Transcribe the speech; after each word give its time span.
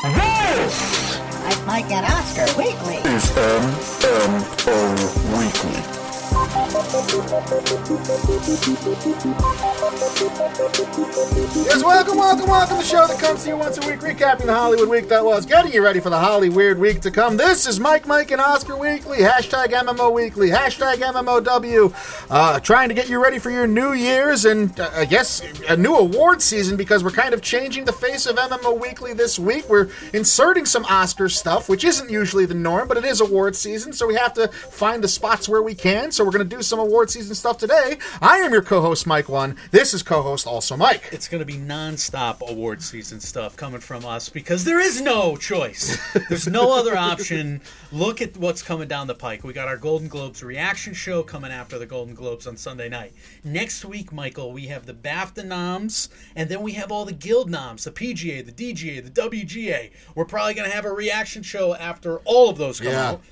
This, 0.00 1.18
Mike, 1.42 1.66
Mike, 1.66 1.90
and 1.90 2.06
Oscar 2.06 2.46
Weekly. 2.56 2.98
is 2.98 3.30
MMO 3.32 4.78
Weekly. 5.36 5.97
Yes, 6.30 6.44
welcome, 11.82 12.18
welcome, 12.18 12.48
welcome. 12.48 12.76
To 12.76 12.82
the 12.82 12.82
show 12.82 13.06
that 13.06 13.18
comes 13.18 13.44
to 13.44 13.48
you 13.48 13.56
once 13.56 13.78
a 13.78 13.88
week, 13.88 14.00
recapping 14.00 14.44
the 14.44 14.54
Hollywood 14.54 14.90
week 14.90 15.08
that 15.08 15.24
was, 15.24 15.46
getting 15.46 15.72
you 15.72 15.82
ready 15.82 16.00
for 16.00 16.10
the 16.10 16.18
Holly 16.18 16.50
Weird 16.50 16.78
week 16.78 17.00
to 17.00 17.10
come. 17.10 17.38
This 17.38 17.66
is 17.66 17.80
Mike, 17.80 18.06
Mike, 18.06 18.30
and 18.30 18.42
Oscar 18.42 18.76
Weekly. 18.76 19.18
Hashtag 19.18 19.68
MMO 19.68 20.12
Weekly. 20.12 20.50
Hashtag 20.50 20.96
MMOW. 20.96 22.26
Uh, 22.28 22.60
trying 22.60 22.90
to 22.90 22.94
get 22.94 23.08
you 23.08 23.22
ready 23.22 23.38
for 23.38 23.50
your 23.50 23.66
New 23.66 23.94
Year's 23.94 24.44
and 24.44 24.78
uh, 24.78 24.90
I 24.94 25.06
guess 25.06 25.40
a 25.66 25.78
new 25.78 25.96
award 25.96 26.42
season 26.42 26.76
because 26.76 27.02
we're 27.02 27.10
kind 27.10 27.32
of 27.32 27.40
changing 27.40 27.86
the 27.86 27.92
face 27.92 28.26
of 28.26 28.36
MMO 28.36 28.78
Weekly 28.78 29.14
this 29.14 29.38
week. 29.38 29.66
We're 29.68 29.88
inserting 30.12 30.66
some 30.66 30.84
Oscar 30.84 31.30
stuff, 31.30 31.70
which 31.70 31.84
isn't 31.84 32.10
usually 32.10 32.44
the 32.44 32.54
norm, 32.54 32.86
but 32.86 32.98
it 32.98 33.06
is 33.06 33.22
award 33.22 33.56
season, 33.56 33.94
so 33.94 34.06
we 34.06 34.14
have 34.16 34.34
to 34.34 34.48
find 34.48 35.02
the 35.02 35.08
spots 35.08 35.48
where 35.48 35.62
we 35.62 35.74
can. 35.74 36.12
So 36.12 36.24
we're 36.28 36.32
going 36.36 36.46
to 36.46 36.56
do 36.56 36.60
some 36.62 36.78
award 36.78 37.08
season 37.08 37.34
stuff 37.34 37.56
today. 37.56 37.96
I 38.20 38.36
am 38.40 38.52
your 38.52 38.60
co-host, 38.60 39.06
Mike 39.06 39.30
One. 39.30 39.56
This 39.70 39.94
is 39.94 40.02
co-host 40.02 40.46
also 40.46 40.76
Mike. 40.76 41.08
It's 41.10 41.26
going 41.26 41.38
to 41.38 41.46
be 41.46 41.56
non-stop 41.56 42.42
award 42.46 42.82
season 42.82 43.18
stuff 43.18 43.56
coming 43.56 43.80
from 43.80 44.04
us 44.04 44.28
because 44.28 44.62
there 44.66 44.78
is 44.78 45.00
no 45.00 45.38
choice. 45.38 45.98
There's 46.28 46.46
no 46.46 46.78
other 46.78 46.94
option. 46.98 47.62
Look 47.92 48.20
at 48.20 48.36
what's 48.36 48.60
coming 48.62 48.88
down 48.88 49.06
the 49.06 49.14
pike. 49.14 49.42
We 49.42 49.54
got 49.54 49.68
our 49.68 49.78
Golden 49.78 50.06
Globes 50.08 50.42
reaction 50.42 50.92
show 50.92 51.22
coming 51.22 51.50
after 51.50 51.78
the 51.78 51.86
Golden 51.86 52.14
Globes 52.14 52.46
on 52.46 52.58
Sunday 52.58 52.90
night. 52.90 53.14
Next 53.42 53.86
week, 53.86 54.12
Michael, 54.12 54.52
we 54.52 54.66
have 54.66 54.84
the 54.84 54.92
BAFTA 54.92 55.46
noms, 55.46 56.10
and 56.36 56.50
then 56.50 56.60
we 56.60 56.72
have 56.72 56.92
all 56.92 57.06
the 57.06 57.12
Guild 57.14 57.48
noms, 57.48 57.84
the 57.84 57.90
PGA, 57.90 58.44
the 58.44 58.52
DGA, 58.52 59.02
the 59.02 59.22
WGA. 59.22 59.92
We're 60.14 60.26
probably 60.26 60.52
going 60.52 60.68
to 60.68 60.76
have 60.76 60.84
a 60.84 60.92
reaction 60.92 61.42
show 61.42 61.74
after 61.74 62.18
all 62.26 62.50
of 62.50 62.58
those 62.58 62.80
come 62.80 62.92
Yeah. 62.92 63.08
out. 63.12 63.22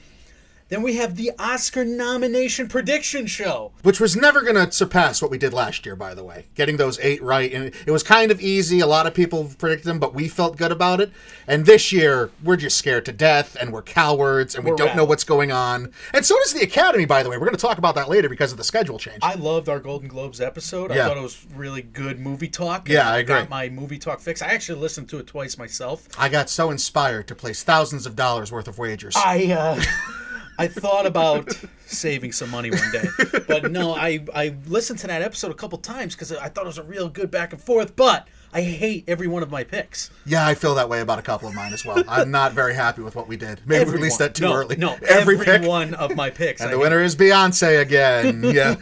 Then 0.68 0.82
we 0.82 0.96
have 0.96 1.14
the 1.14 1.30
Oscar 1.38 1.84
nomination 1.84 2.66
prediction 2.66 3.26
show. 3.26 3.70
which 3.82 4.00
was 4.00 4.16
never 4.16 4.42
going 4.42 4.56
to 4.56 4.72
surpass 4.72 5.22
what 5.22 5.30
we 5.30 5.38
did 5.38 5.52
last 5.52 5.86
year, 5.86 5.94
by 5.94 6.12
the 6.12 6.24
way. 6.24 6.46
Getting 6.56 6.76
those 6.76 6.98
eight 7.00 7.22
right, 7.22 7.52
and 7.52 7.72
it 7.86 7.90
was 7.90 8.02
kind 8.02 8.32
of 8.32 8.40
easy. 8.40 8.80
A 8.80 8.86
lot 8.86 9.06
of 9.06 9.14
people 9.14 9.52
predicted 9.58 9.86
them, 9.86 10.00
but 10.00 10.12
we 10.12 10.26
felt 10.26 10.56
good 10.56 10.72
about 10.72 11.00
it. 11.00 11.12
And 11.46 11.66
this 11.66 11.92
year, 11.92 12.30
we're 12.42 12.56
just 12.56 12.76
scared 12.76 13.04
to 13.06 13.12
death, 13.12 13.56
and 13.60 13.72
we're 13.72 13.82
cowards, 13.82 14.56
and 14.56 14.64
we 14.64 14.72
We're 14.72 14.76
don't 14.76 14.96
know 14.96 15.04
what's 15.04 15.22
going 15.22 15.52
on. 15.52 15.92
And 16.12 16.26
so 16.26 16.36
does 16.42 16.52
the 16.52 16.62
Academy, 16.62 17.04
by 17.04 17.22
the 17.22 17.30
way. 17.30 17.36
We're 17.36 17.46
going 17.46 17.56
to 17.56 17.62
talk 17.62 17.78
about 17.78 17.94
that 17.94 18.08
later 18.08 18.28
because 18.28 18.50
of 18.50 18.58
the 18.58 18.64
schedule 18.64 18.98
change. 18.98 19.18
I 19.22 19.34
loved 19.34 19.68
our 19.68 19.78
Golden 19.78 20.08
Globes 20.08 20.40
episode. 20.40 20.92
Yeah. 20.92 21.04
I 21.04 21.08
thought 21.08 21.16
it 21.16 21.22
was 21.22 21.46
really 21.54 21.82
good 21.82 22.18
movie 22.18 22.48
talk. 22.48 22.88
Yeah, 22.88 23.08
I 23.08 23.18
agree. 23.18 23.36
Got 23.36 23.50
my 23.50 23.68
movie 23.68 23.98
talk 23.98 24.18
fix. 24.20 24.42
I 24.42 24.48
actually 24.48 24.80
listened 24.80 25.08
to 25.10 25.18
it 25.18 25.28
twice 25.28 25.56
myself. 25.58 26.08
I 26.18 26.28
got 26.28 26.50
so 26.50 26.70
inspired 26.72 27.28
to 27.28 27.36
place 27.36 27.62
thousands 27.62 28.04
of 28.04 28.16
dollars 28.16 28.50
worth 28.50 28.66
of 28.66 28.78
wagers. 28.78 29.14
I 29.16 29.52
uh, 29.52 29.80
I 30.58 30.68
thought 30.68 31.06
about 31.06 31.52
saving 31.86 32.32
some 32.32 32.50
money 32.50 32.70
one 32.70 32.92
day, 32.92 33.06
but 33.46 33.70
no, 33.70 33.94
I 33.94 34.24
I 34.34 34.56
listened 34.66 34.98
to 35.00 35.06
that 35.08 35.22
episode 35.22 35.50
a 35.50 35.54
couple 35.54 35.78
times 35.78 36.14
because 36.14 36.32
I 36.32 36.48
thought 36.48 36.64
it 36.64 36.68
was 36.68 36.78
a 36.78 36.82
real 36.82 37.08
good 37.08 37.30
back 37.30 37.52
and 37.52 37.60
forth. 37.60 37.94
But 37.96 38.28
I 38.52 38.62
hate 38.62 39.04
every 39.06 39.26
one 39.26 39.42
of 39.42 39.50
my 39.50 39.64
picks. 39.64 40.10
yeah, 40.24 40.46
I 40.46 40.54
feel 40.54 40.74
that 40.76 40.88
way 40.88 41.00
about 41.00 41.18
a 41.18 41.22
couple 41.22 41.46
of 41.46 41.54
mine 41.54 41.74
as 41.74 41.84
well. 41.84 42.02
I'm 42.08 42.30
not 42.30 42.52
very 42.52 42.74
happy 42.74 43.02
with 43.02 43.14
what 43.14 43.28
we 43.28 43.36
did. 43.36 43.60
Maybe 43.66 43.84
we 43.84 43.96
released 43.96 44.18
one. 44.18 44.28
that 44.28 44.34
too 44.34 44.44
no, 44.44 44.54
early. 44.54 44.76
No, 44.76 44.96
every, 45.06 45.38
every, 45.38 45.68
one 45.68 45.92
of 45.94 46.16
my 46.16 46.30
picks. 46.30 46.62
And 46.62 46.68
I 46.68 46.72
the 46.72 46.78
hate. 46.78 46.82
winner 46.82 47.02
is 47.02 47.14
Beyonce 47.16 47.80
again. 47.80 48.44
Yeah. 48.56 48.76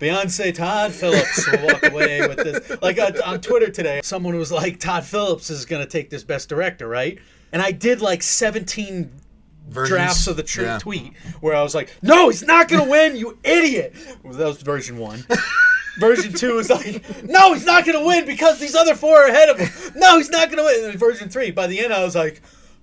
Beyonce 0.00 0.52
Todd 0.54 0.90
Phillips 0.92 1.46
will 1.48 1.66
walk 1.66 1.84
away 1.86 2.26
with 2.26 2.38
this. 2.38 2.82
Like 2.82 2.98
uh, 2.98 3.12
on 3.24 3.40
Twitter 3.40 3.70
today, 3.70 4.00
someone 4.02 4.36
was 4.36 4.50
like, 4.50 4.80
Todd 4.80 5.04
Phillips 5.04 5.50
is 5.50 5.66
going 5.66 5.82
to 5.82 5.88
take 5.88 6.10
this 6.10 6.24
best 6.24 6.48
director, 6.48 6.88
right? 6.88 7.18
And 7.52 7.62
I 7.62 7.70
did 7.70 8.00
like 8.00 8.22
17 8.22 9.12
Versions. 9.68 9.88
drafts 9.96 10.26
of 10.26 10.36
the 10.36 10.42
tr- 10.42 10.62
Yeah. 10.62 10.78
tweet 10.78 11.16
where 11.40 11.54
I 11.54 11.62
was 11.62 11.74
like, 11.74 11.94
no, 12.02 12.28
he's 12.28 12.42
not 12.42 12.68
to 12.70 12.82
win, 12.84 13.16
you 13.16 13.38
idiot. 13.44 13.94
Well, 14.22 14.32
that 14.34 14.46
was 14.46 14.62
version 14.62 14.98
one. 14.98 15.24
version 15.98 16.32
two 16.32 16.58
is 16.58 16.70
like, 16.70 17.04
no, 17.24 17.52
he's 17.54 17.64
not 17.64 17.84
to 17.86 18.04
win 18.04 18.26
because 18.26 18.58
these 18.60 18.74
other 18.74 18.94
four 18.94 19.24
are 19.24 19.28
ahead 19.28 19.48
of 19.48 19.58
him. 19.58 19.92
No, 19.96 20.18
he's 20.18 20.30
not 20.30 20.50
to 20.50 20.56
win. 20.56 20.74
And 20.76 20.84
then 20.92 20.98
version 20.98 21.28
three, 21.28 21.50
by 21.50 21.66
the 21.66 21.80
end, 21.80 21.92
I 21.92 22.04
was 22.04 22.14
like, 22.14 22.42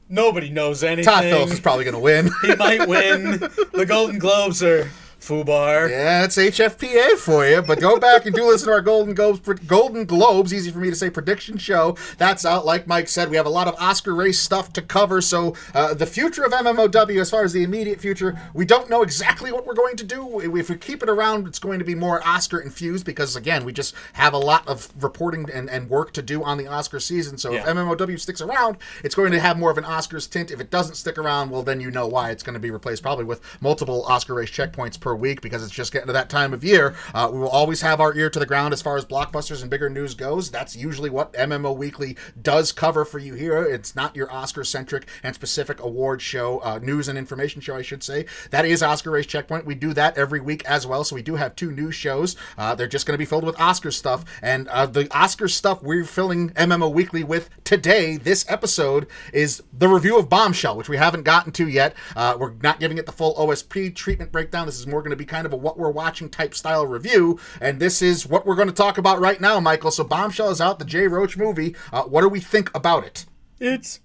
nobody 0.10 0.50
knows 0.50 0.84
anything. 0.84 1.06
Todd 1.06 1.24
Phillips 1.24 1.54
is 1.54 1.60
probably 1.60 1.86
going 1.86 1.94
to 1.96 2.00
win. 2.00 2.30
he 2.42 2.56
might 2.56 2.88
win. 2.88 3.40
The 3.74 3.86
Golden 3.88 4.20
Globes 4.20 4.62
are 4.64 4.90
foobar. 5.24 5.90
Yeah, 5.90 6.26
it's 6.26 6.36
HFPA 6.38 7.18
for 7.18 7.48
you. 7.48 7.62
But 7.62 7.80
go 7.80 8.00
back 8.00 8.26
and 8.26 8.36
do 8.36 8.46
listen 8.48 8.68
to 8.68 8.74
our 8.74 8.82
Golden 8.82 9.14
Globes, 9.14 9.40
Golden 9.66 10.06
Globes, 10.06 10.54
easy 10.54 10.72
for 10.72 10.80
me 10.80 10.90
to 10.90 10.96
say, 10.96 11.10
prediction 11.10 11.58
show. 11.58 11.96
That's 12.18 12.46
out. 12.46 12.66
Like 12.66 12.88
Mike 12.88 13.08
said, 13.08 13.30
we 13.30 13.38
have 13.38 13.46
a 13.46 13.50
lot 13.50 13.68
of 13.68 13.76
Oscar 13.80 14.14
race 14.14 14.40
stuff 14.40 14.74
to 14.74 14.82
cover. 14.82 15.22
So 15.22 15.56
uh, 15.74 15.94
the 15.94 16.06
future 16.06 16.44
of 16.44 16.52
MMOW, 16.52 17.20
as 17.20 17.30
far 17.30 17.44
as 17.44 17.54
the 17.54 17.64
immediate 17.64 18.02
future, 18.02 18.40
we 18.54 18.66
don't 18.66 18.90
know 18.90 19.02
exactly 19.02 19.52
what 19.52 19.66
we're 19.66 19.74
going 19.74 19.96
to 19.98 20.04
do. 20.04 20.40
If 20.60 20.70
we 20.70 20.76
keep 20.78 21.02
it 21.02 21.10
around, 21.10 21.48
it's 21.48 21.60
going 21.60 21.80
to 21.80 21.86
be 21.86 21.96
more 21.96 22.26
Oscar 22.28 22.60
infused 22.60 23.06
because 23.06 23.36
again, 23.36 23.64
we 23.64 23.72
just 23.72 23.96
have 24.14 24.34
a 24.34 24.38
lot 24.38 24.68
of 24.68 24.90
reporting 25.02 25.50
and, 25.54 25.70
and 25.70 25.90
work 25.90 26.12
to 26.14 26.22
do 26.22 26.44
on 26.44 26.58
the 26.58 26.68
Oscar 26.68 27.00
season. 27.00 27.38
So 27.38 27.54
if 27.54 27.64
MMOW 27.64 28.20
sticks 28.20 28.42
around, 28.42 28.78
it's 29.04 29.16
going 29.16 29.32
to 29.32 29.40
have 29.40 29.58
more 29.58 29.72
of 29.72 29.78
an 29.78 29.84
Oscars 29.84 30.30
tint. 30.30 30.52
If 30.52 30.60
it 30.60 30.70
doesn't 30.70 30.96
stick 30.96 31.18
around, 31.18 31.50
well, 31.50 31.64
then 31.64 31.80
you 31.80 31.92
know 31.92 32.08
why 32.08 32.32
it's 32.32 32.44
going 32.44 32.54
to 32.54 32.60
be 32.60 32.72
replaced 32.72 33.02
probably 33.02 33.26
with 33.26 33.42
multiple 33.62 34.04
Oscar 34.06 34.34
race 34.36 34.50
checkpoints 34.50 35.00
per 35.00 35.13
week 35.16 35.42
because 35.42 35.64
it's 35.64 35.74
just 35.74 35.92
getting 35.92 36.08
to 36.08 36.14
that 36.14 36.30
time 36.30 36.54
of 36.54 36.64
year. 36.64 36.96
Uh, 37.14 37.30
we 37.32 37.40
will 37.40 37.50
always 37.50 37.82
have 37.82 38.00
our 38.00 38.16
ear 38.16 38.30
to 38.30 38.40
the 38.40 38.46
ground 38.46 38.74
as 38.74 38.82
far 38.82 38.98
as 38.98 39.06
blockbusters 39.06 39.62
and 39.62 39.70
bigger 39.70 39.90
news 39.90 40.14
goes. 40.14 40.52
That's 40.52 40.76
usually 40.76 41.10
what 41.10 41.34
MMO 41.34 41.76
Weekly 41.76 42.18
does 42.42 42.72
cover 42.72 43.06
for 43.06 43.20
you 43.20 43.34
here. 43.34 43.64
It's 43.64 43.96
not 43.96 44.16
your 44.16 44.32
Oscar 44.32 44.64
centric 44.64 45.08
and 45.24 45.36
specific 45.36 45.82
award 45.82 46.22
show, 46.22 46.60
uh, 46.60 46.80
news 46.80 47.08
and 47.08 47.18
information 47.18 47.62
show, 47.62 47.76
I 47.76 47.82
should 47.82 48.04
say. 48.04 48.26
That 48.52 48.66
is 48.66 48.82
Oscar 48.84 49.12
race 49.12 49.26
checkpoint. 49.26 49.66
We 49.66 49.76
do 49.76 49.94
that 49.94 50.18
every 50.18 50.40
week 50.40 50.66
as 50.66 50.88
well. 50.88 51.04
So 51.04 51.16
we 51.16 51.22
do 51.22 51.36
have 51.36 51.56
two 51.56 51.72
news 51.72 51.96
shows. 51.96 52.36
Uh, 52.58 52.76
they're 52.76 52.88
just 52.88 53.06
going 53.06 53.14
to 53.14 53.20
be 53.20 53.26
filled 53.26 53.44
with 53.44 53.60
Oscar 53.60 53.92
stuff. 53.92 54.26
And 54.42 54.68
uh, 54.70 54.86
the 54.86 55.08
Oscar 55.16 55.48
stuff 55.48 55.84
we're 55.84 56.06
filling 56.06 56.50
MMO 56.52 56.92
Weekly 56.92 57.24
with 57.24 57.50
today, 57.64 58.18
this 58.18 58.46
episode, 58.50 59.08
is 59.32 59.62
the 59.72 59.88
review 59.88 60.18
of 60.18 60.30
Bombshell, 60.30 60.78
which 60.78 60.90
we 60.90 60.98
haven't 60.98 61.24
gotten 61.24 61.52
to 61.54 61.68
yet. 61.68 61.96
Uh, 62.16 62.36
we're 62.40 62.54
not 62.62 62.80
giving 62.80 62.98
it 62.98 63.06
the 63.06 63.12
full 63.12 63.36
OSP 63.36 63.96
treatment 63.96 64.32
breakdown. 64.32 64.66
This 64.66 64.80
is 64.80 64.88
more 64.88 65.02
going 65.04 65.12
to 65.12 65.16
be 65.16 65.26
kind 65.26 65.46
of 65.46 65.54
a 65.54 65.56
what 65.56 65.78
we're 65.78 65.92
watching 65.92 66.30
type 66.30 66.56
style 66.56 66.86
review. 66.88 67.40
And 67.62 67.80
this 67.80 68.02
is 68.02 68.26
what 68.26 68.46
we're 68.46 68.56
going 68.56 68.68
to 68.70 68.74
talk 68.74 68.98
about 68.98 69.20
right 69.20 69.40
now, 69.40 69.60
Michael. 69.60 69.92
So 69.92 70.04
Bombshell 70.04 70.50
is 70.50 70.60
out, 70.60 70.80
the 70.80 70.86
Jay 70.86 71.08
Roach 71.08 71.38
movie. 71.38 71.76
Uh, 71.92 72.04
what 72.04 72.22
do 72.22 72.30
we 72.30 72.40
think 72.40 72.70
about 72.76 73.04
it? 73.06 73.26
It's 73.60 74.00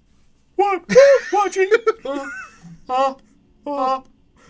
what 0.56 0.82
we're 0.88 0.96
watching. 1.32 1.70
Uh, 2.04 2.26
uh, 2.88 3.14
uh, 3.66 4.00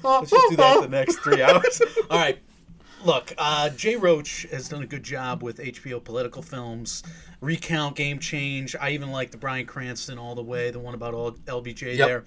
uh, 0.05 0.19
Let's 0.21 0.31
just 0.31 0.51
do 0.51 0.57
that 0.57 0.77
for 0.77 0.83
the 0.83 0.89
next 0.89 1.17
three 1.17 1.43
hours. 1.43 1.83
All 2.11 2.19
right. 2.19 2.39
Look, 3.05 3.33
uh, 3.37 3.71
Jay 3.71 3.97
Roach 3.97 4.47
has 4.53 4.69
done 4.69 4.83
a 4.83 4.87
good 4.87 5.03
job 5.03 5.43
with 5.43 5.59
HBO 5.59 6.03
political 6.03 6.43
films, 6.43 7.03
Recount, 7.41 7.97
Game 7.97 8.19
Change. 8.21 8.77
I 8.81 8.91
even 8.91 9.11
like 9.11 9.31
the 9.33 9.39
Bryan 9.39 9.67
Cranston 9.67 10.19
All 10.19 10.35
the 10.37 10.43
Way, 10.43 10.71
the 10.71 10.79
one 10.79 10.95
about 10.95 11.15
all 11.15 11.33
LBJ 11.33 11.97
Yep. 11.97 12.07
there. 12.09 12.25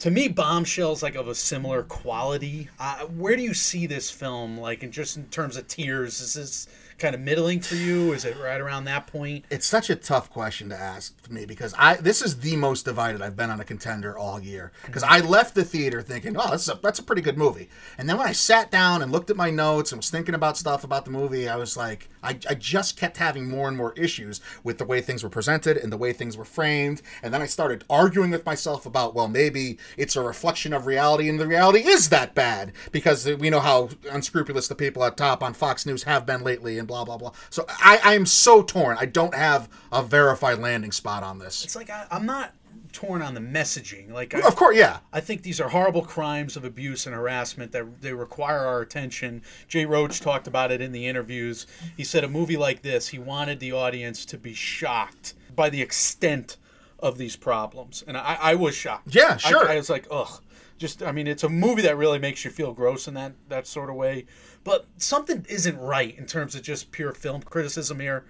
To 0.00 0.10
me, 0.10 0.28
Bombshell's 0.28 1.02
like 1.02 1.14
of 1.14 1.28
a 1.28 1.34
similar 1.34 1.82
quality. 1.82 2.68
Uh, 2.78 3.06
where 3.06 3.36
do 3.36 3.42
you 3.42 3.54
see 3.54 3.86
this 3.86 4.10
film, 4.10 4.58
like, 4.58 4.82
in 4.82 4.92
just 4.92 5.16
in 5.16 5.26
terms 5.26 5.56
of 5.56 5.66
tiers? 5.66 6.20
Is 6.20 6.34
this 6.34 6.68
kind 6.98 7.14
of 7.14 7.20
middling 7.20 7.60
for 7.60 7.74
you? 7.74 8.12
Is 8.12 8.24
it 8.24 8.36
right 8.38 8.60
around 8.60 8.84
that 8.84 9.06
point? 9.06 9.46
It's 9.50 9.66
such 9.66 9.88
a 9.90 9.96
tough 9.96 10.30
question 10.30 10.68
to 10.68 10.76
ask 10.76 11.16
me 11.30 11.46
because 11.46 11.74
I 11.78 11.96
this 11.96 12.22
is 12.22 12.40
the 12.40 12.56
most 12.56 12.84
divided 12.84 13.22
I've 13.22 13.36
been 13.36 13.50
on 13.50 13.60
a 13.60 13.64
contender 13.64 14.16
all 14.16 14.40
year. 14.40 14.72
Because 14.86 15.02
I 15.02 15.20
left 15.20 15.54
the 15.54 15.64
theater 15.64 16.02
thinking, 16.02 16.36
oh, 16.36 16.50
that's 16.50 16.68
a, 16.68 16.78
that's 16.82 16.98
a 16.98 17.02
pretty 17.02 17.22
good 17.22 17.38
movie. 17.38 17.68
And 17.98 18.08
then 18.08 18.18
when 18.18 18.26
I 18.26 18.32
sat 18.32 18.70
down 18.70 19.02
and 19.02 19.12
looked 19.12 19.30
at 19.30 19.36
my 19.36 19.50
notes 19.50 19.92
and 19.92 19.98
was 19.98 20.10
thinking 20.10 20.34
about 20.34 20.56
stuff 20.56 20.84
about 20.84 21.04
the 21.04 21.10
movie, 21.10 21.48
I 21.48 21.56
was 21.56 21.76
like, 21.76 22.08
I, 22.22 22.38
I 22.48 22.54
just 22.54 22.96
kept 22.96 23.16
having 23.16 23.48
more 23.48 23.68
and 23.68 23.76
more 23.76 23.92
issues 23.94 24.40
with 24.62 24.78
the 24.78 24.84
way 24.84 25.00
things 25.00 25.22
were 25.22 25.30
presented 25.30 25.76
and 25.76 25.92
the 25.92 25.96
way 25.96 26.12
things 26.12 26.36
were 26.36 26.44
framed. 26.44 27.02
And 27.22 27.32
then 27.32 27.42
I 27.42 27.46
started 27.46 27.84
arguing 27.88 28.30
with 28.30 28.46
myself 28.46 28.86
about, 28.86 29.14
well, 29.14 29.28
maybe 29.28 29.78
it's 29.96 30.16
a 30.16 30.22
reflection 30.22 30.72
of 30.72 30.86
reality 30.86 31.28
and 31.28 31.38
the 31.38 31.46
reality 31.46 31.80
is 31.80 32.08
that 32.08 32.34
bad 32.34 32.72
because 32.92 33.26
we 33.26 33.50
know 33.50 33.60
how 33.60 33.90
unscrupulous 34.10 34.68
the 34.68 34.74
people 34.74 35.04
at 35.04 35.16
top 35.16 35.42
on 35.42 35.54
Fox 35.54 35.86
News 35.86 36.04
have 36.04 36.26
been 36.26 36.42
lately 36.42 36.78
and 36.78 36.88
blah, 36.88 37.04
blah, 37.04 37.16
blah. 37.16 37.32
So 37.50 37.64
I, 37.68 38.00
I 38.02 38.14
am 38.14 38.26
so 38.26 38.62
torn. 38.62 38.96
I 38.98 39.06
don't 39.06 39.34
have 39.34 39.68
a 39.94 40.02
verified 40.02 40.58
landing 40.58 40.92
spot 40.92 41.22
on 41.22 41.38
this. 41.38 41.64
It's 41.64 41.76
like 41.76 41.90
I, 41.90 42.06
I'm 42.10 42.26
not 42.26 42.54
torn 42.92 43.22
on 43.22 43.34
the 43.34 43.40
messaging. 43.40 44.10
Like, 44.10 44.34
I, 44.34 44.40
Of 44.40 44.56
course, 44.56 44.76
yeah. 44.76 44.98
I 45.12 45.20
think 45.20 45.42
these 45.42 45.60
are 45.60 45.68
horrible 45.68 46.02
crimes 46.02 46.56
of 46.56 46.64
abuse 46.64 47.06
and 47.06 47.14
harassment 47.14 47.72
that 47.72 48.00
they 48.00 48.12
require 48.12 48.60
our 48.60 48.80
attention. 48.80 49.42
Jay 49.68 49.84
Roach 49.84 50.20
talked 50.20 50.46
about 50.46 50.70
it 50.70 50.80
in 50.80 50.92
the 50.92 51.06
interviews. 51.06 51.66
He 51.96 52.04
said 52.04 52.24
a 52.24 52.28
movie 52.28 52.56
like 52.56 52.82
this, 52.82 53.08
he 53.08 53.18
wanted 53.18 53.60
the 53.60 53.72
audience 53.72 54.24
to 54.26 54.38
be 54.38 54.54
shocked 54.54 55.34
by 55.54 55.70
the 55.70 55.82
extent 55.82 56.56
of 57.00 57.18
these 57.18 57.36
problems, 57.36 58.02
and 58.06 58.16
I, 58.16 58.38
I 58.40 58.54
was 58.54 58.74
shocked. 58.74 59.14
Yeah, 59.14 59.36
sure. 59.36 59.68
I, 59.68 59.74
I 59.74 59.76
was 59.76 59.90
like, 59.90 60.06
ugh. 60.10 60.40
Just, 60.78 61.02
I 61.02 61.12
mean, 61.12 61.28
it's 61.28 61.44
a 61.44 61.48
movie 61.48 61.82
that 61.82 61.96
really 61.96 62.18
makes 62.18 62.44
you 62.44 62.50
feel 62.50 62.72
gross 62.72 63.06
in 63.06 63.14
that 63.14 63.34
that 63.48 63.66
sort 63.66 63.90
of 63.90 63.94
way. 63.94 64.26
But 64.64 64.86
something 64.96 65.46
isn't 65.48 65.78
right 65.78 66.16
in 66.18 66.26
terms 66.26 66.54
of 66.56 66.62
just 66.62 66.90
pure 66.90 67.12
film 67.12 67.42
criticism 67.42 68.00
here. 68.00 68.24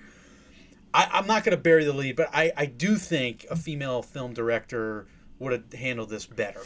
I, 0.95 1.09
I'm 1.13 1.27
not 1.27 1.45
going 1.45 1.57
to 1.57 1.63
bury 1.63 1.85
the 1.85 1.93
lead, 1.93 2.17
but 2.17 2.31
I, 2.33 2.53
I 2.57 2.67
do 2.67 2.97
think 2.97 3.45
a 3.51 3.57
female 3.57 4.01
film 4.01 4.33
director 4.33 5.07
would 5.41 5.53
have 5.53 5.73
handled 5.73 6.09
this 6.09 6.25
better. 6.25 6.63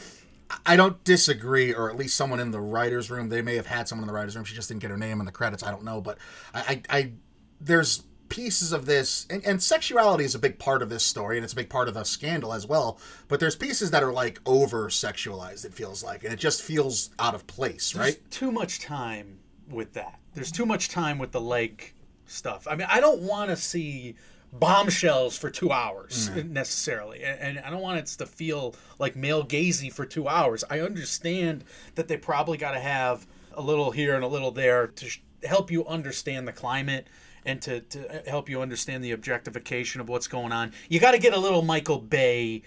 I 0.65 0.75
don't 0.75 1.03
disagree, 1.03 1.73
or 1.73 1.89
at 1.89 1.97
least 1.97 2.15
someone 2.15 2.39
in 2.39 2.51
the 2.51 2.61
writers' 2.61 3.11
room. 3.11 3.29
They 3.29 3.41
may 3.41 3.55
have 3.55 3.65
had 3.65 3.87
someone 3.87 4.03
in 4.03 4.07
the 4.07 4.13
writers' 4.13 4.35
room. 4.35 4.45
She 4.45 4.55
just 4.55 4.69
didn't 4.69 4.81
get 4.81 4.91
her 4.91 4.97
name 4.97 5.19
in 5.19 5.25
the 5.25 5.31
credits. 5.31 5.63
I 5.63 5.71
don't 5.71 5.83
know, 5.83 5.99
but 5.99 6.17
I, 6.53 6.81
I, 6.89 6.97
I 6.97 7.11
there's 7.59 8.03
pieces 8.29 8.71
of 8.71 8.85
this, 8.85 9.25
and, 9.29 9.43
and 9.45 9.61
sexuality 9.61 10.23
is 10.23 10.35
a 10.35 10.39
big 10.39 10.59
part 10.59 10.81
of 10.81 10.89
this 10.89 11.03
story, 11.03 11.37
and 11.37 11.43
it's 11.43 11.53
a 11.53 11.55
big 11.55 11.69
part 11.69 11.87
of 11.87 11.93
the 11.95 12.03
scandal 12.03 12.53
as 12.53 12.65
well. 12.65 12.99
But 13.27 13.39
there's 13.39 13.55
pieces 13.55 13.91
that 13.91 14.03
are 14.03 14.13
like 14.13 14.39
over 14.45 14.89
sexualized. 14.89 15.65
It 15.65 15.73
feels 15.73 16.03
like, 16.03 16.23
and 16.23 16.31
it 16.31 16.39
just 16.39 16.61
feels 16.61 17.09
out 17.19 17.35
of 17.35 17.47
place, 17.47 17.95
right? 17.95 18.19
Too 18.31 18.51
much 18.51 18.79
time 18.79 19.39
with 19.69 19.93
that. 19.93 20.19
There's 20.35 20.51
too 20.51 20.65
much 20.65 20.89
time 20.89 21.17
with 21.17 21.31
the 21.31 21.41
leg 21.41 21.93
stuff. 22.29 22.67
I 22.69 22.75
mean, 22.75 22.87
I 22.89 22.99
don't 22.99 23.21
want 23.21 23.49
to 23.49 23.55
see 23.55 24.15
bombshells 24.51 25.37
for 25.37 25.49
two 25.49 25.71
hours 25.71 26.29
mm. 26.29 26.49
necessarily, 26.49 27.23
and, 27.23 27.57
and 27.57 27.65
I 27.65 27.69
don't 27.69 27.81
want 27.81 27.99
it 27.99 28.05
to 28.07 28.25
feel 28.25 28.75
like 28.97 29.15
male 29.15 29.45
gazy 29.45 29.91
for 29.91 30.05
two 30.05 30.27
hours. 30.27 30.63
I 30.69 30.79
understand 30.79 31.63
that 31.95 32.07
they 32.07 32.17
probably 32.17 32.57
got 32.57 32.71
to 32.71 32.79
have 32.79 33.27
a 33.53 33.61
little 33.61 33.91
here 33.91 34.15
and 34.15 34.23
a 34.23 34.27
little 34.27 34.51
there 34.51 34.87
to 34.87 35.09
sh- 35.09 35.21
help 35.43 35.71
you 35.71 35.85
understand 35.85 36.47
the 36.47 36.53
climate 36.53 37.07
and 37.45 37.61
to, 37.61 37.81
to 37.81 38.19
uh, 38.19 38.29
help 38.29 38.49
you 38.49 38.61
understand 38.61 39.03
the 39.03 39.11
objectification 39.11 40.01
of 40.01 40.09
what's 40.09 40.27
going 40.27 40.51
on. 40.51 40.71
You 40.89 40.99
got 40.99 41.11
to 41.11 41.19
get 41.19 41.33
a 41.33 41.39
little 41.39 41.61
Michael 41.61 41.99
Bay 41.99 42.63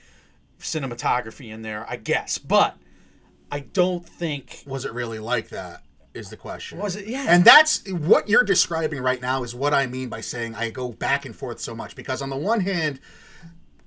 cinematography 0.58 1.52
in 1.52 1.62
there, 1.62 1.88
I 1.88 1.96
guess, 1.96 2.38
but 2.38 2.76
I 3.50 3.60
don't 3.60 4.06
think 4.06 4.62
was 4.66 4.84
it 4.84 4.92
really 4.92 5.18
like 5.18 5.48
that 5.50 5.82
is 6.14 6.30
the 6.30 6.36
question 6.36 6.78
Was 6.78 6.96
it? 6.96 7.06
Yeah. 7.06 7.26
and 7.28 7.44
that's 7.44 7.88
what 7.90 8.28
you're 8.28 8.44
describing 8.44 9.00
right 9.02 9.20
now 9.20 9.42
is 9.42 9.54
what 9.54 9.72
i 9.74 9.86
mean 9.86 10.08
by 10.08 10.20
saying 10.20 10.54
i 10.54 10.70
go 10.70 10.90
back 10.90 11.24
and 11.24 11.34
forth 11.34 11.60
so 11.60 11.74
much 11.74 11.96
because 11.96 12.20
on 12.22 12.30
the 12.30 12.36
one 12.36 12.60
hand 12.60 13.00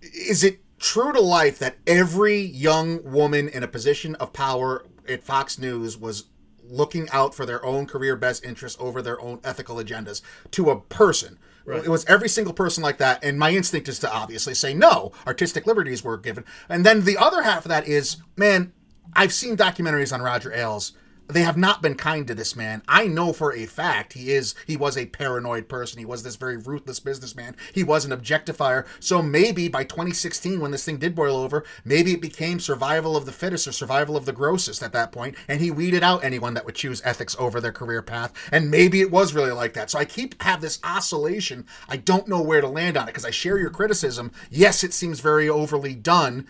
is 0.02 0.44
it 0.44 0.60
true 0.80 1.14
to 1.14 1.22
life 1.22 1.60
that 1.60 1.78
every 1.88 2.40
young 2.40 3.04
woman 3.04 3.48
in 3.48 3.64
a 3.64 3.68
position 3.68 4.16
of 4.16 4.34
power 4.34 4.86
at 5.08 5.24
fox 5.24 5.58
news 5.60 5.98
was 5.98 6.26
looking 6.68 7.08
out 7.12 7.36
for 7.36 7.46
their 7.46 7.64
own 7.64 7.86
career 7.86 8.16
best 8.16 8.44
interests 8.44 8.78
over 8.82 9.02
their 9.02 9.22
own 9.22 9.40
ethical 9.44 9.76
agendas 9.78 10.22
to 10.52 10.70
a 10.72 10.80
person 10.80 11.38
It 11.84 11.90
was 11.90 12.06
every 12.06 12.30
single 12.30 12.54
person 12.54 12.84
like 12.84 12.98
that, 13.00 13.24
and 13.24 13.40
my 13.40 13.50
instinct 13.52 13.88
is 13.88 13.98
to 14.00 14.12
obviously 14.14 14.54
say 14.54 14.76
no. 14.76 15.12
Artistic 15.26 15.66
liberties 15.66 16.04
were 16.04 16.16
given, 16.16 16.46
and 16.70 16.86
then 16.86 17.06
the 17.06 17.18
other 17.18 17.42
half 17.42 17.66
of 17.66 17.70
that 17.70 17.88
is, 17.88 18.18
man, 18.38 18.72
I've 19.16 19.34
seen 19.34 19.58
documentaries 19.58 20.14
on 20.14 20.22
Roger 20.22 20.54
Ailes. 20.54 20.94
They 21.28 21.42
have 21.42 21.58
not 21.58 21.82
been 21.82 21.96
kind 21.96 22.28
to 22.28 22.36
this 22.36 22.56
man. 22.56 22.84
I 22.88 23.08
know 23.08 23.34
for 23.34 23.52
a 23.52 23.66
fact 23.66 24.14
he 24.14 24.32
is 24.32 24.54
he 24.68 24.78
was 24.78 24.96
a 24.96 25.08
paranoid 25.08 25.68
person. 25.68 25.98
He 25.98 26.06
was 26.06 26.22
this 26.22 26.36
very 26.36 26.58
ruthless 26.58 27.00
businessman. 27.00 27.56
He 27.74 27.84
was 27.84 28.06
an 28.06 28.12
objectifier. 28.12 28.86
So 29.00 29.24
maybe 29.24 29.68
by 29.68 29.86
2016 29.86 30.60
when 30.60 30.70
this 30.70 30.86
thing 30.86 30.98
did 30.98 31.16
boil 31.16 31.38
over, 31.38 31.66
maybe 31.84 32.14
it 32.14 32.22
became 32.22 32.60
survival 32.60 33.18
of 33.18 33.26
the 33.26 33.32
fittest 33.32 33.68
or 33.68 33.72
survival 33.72 34.16
of 34.16 34.26
the 34.26 34.34
grossest 34.34 34.84
at 34.84 34.94
that 34.94 35.12
point 35.12 35.36
and 35.48 35.62
he 35.62 35.72
weeded 35.72 36.04
out 36.04 36.24
anyone 36.24 36.54
that 36.54 36.66
would 36.66 36.76
choose 36.76 37.02
ethics 37.04 37.36
over 37.40 37.60
their 37.60 37.72
career 37.72 38.04
path. 38.04 38.32
And 38.52 38.70
maybe 38.70 39.02
it 39.02 39.12
was 39.12 39.34
really 39.34 39.52
like 39.52 39.74
that. 39.74 39.90
So 39.90 39.98
I 39.98 40.06
keep 40.06 40.42
have 40.44 40.62
this 40.62 40.80
oscillation. 40.84 41.66
I 41.90 41.98
don't 41.98 42.28
know 42.28 42.42
where 42.42 42.62
to 42.62 42.68
land 42.68 42.98
on 42.98 43.04
it 43.04 43.08
because 43.08 43.26
I 43.26 43.32
share 43.32 43.58
your 43.58 43.72
criticism. 43.72 44.32
Yes, 44.52 44.84
it 44.84 44.94
seems 44.94 45.22
very 45.22 45.50
overly 45.50 45.96
done 45.96 46.46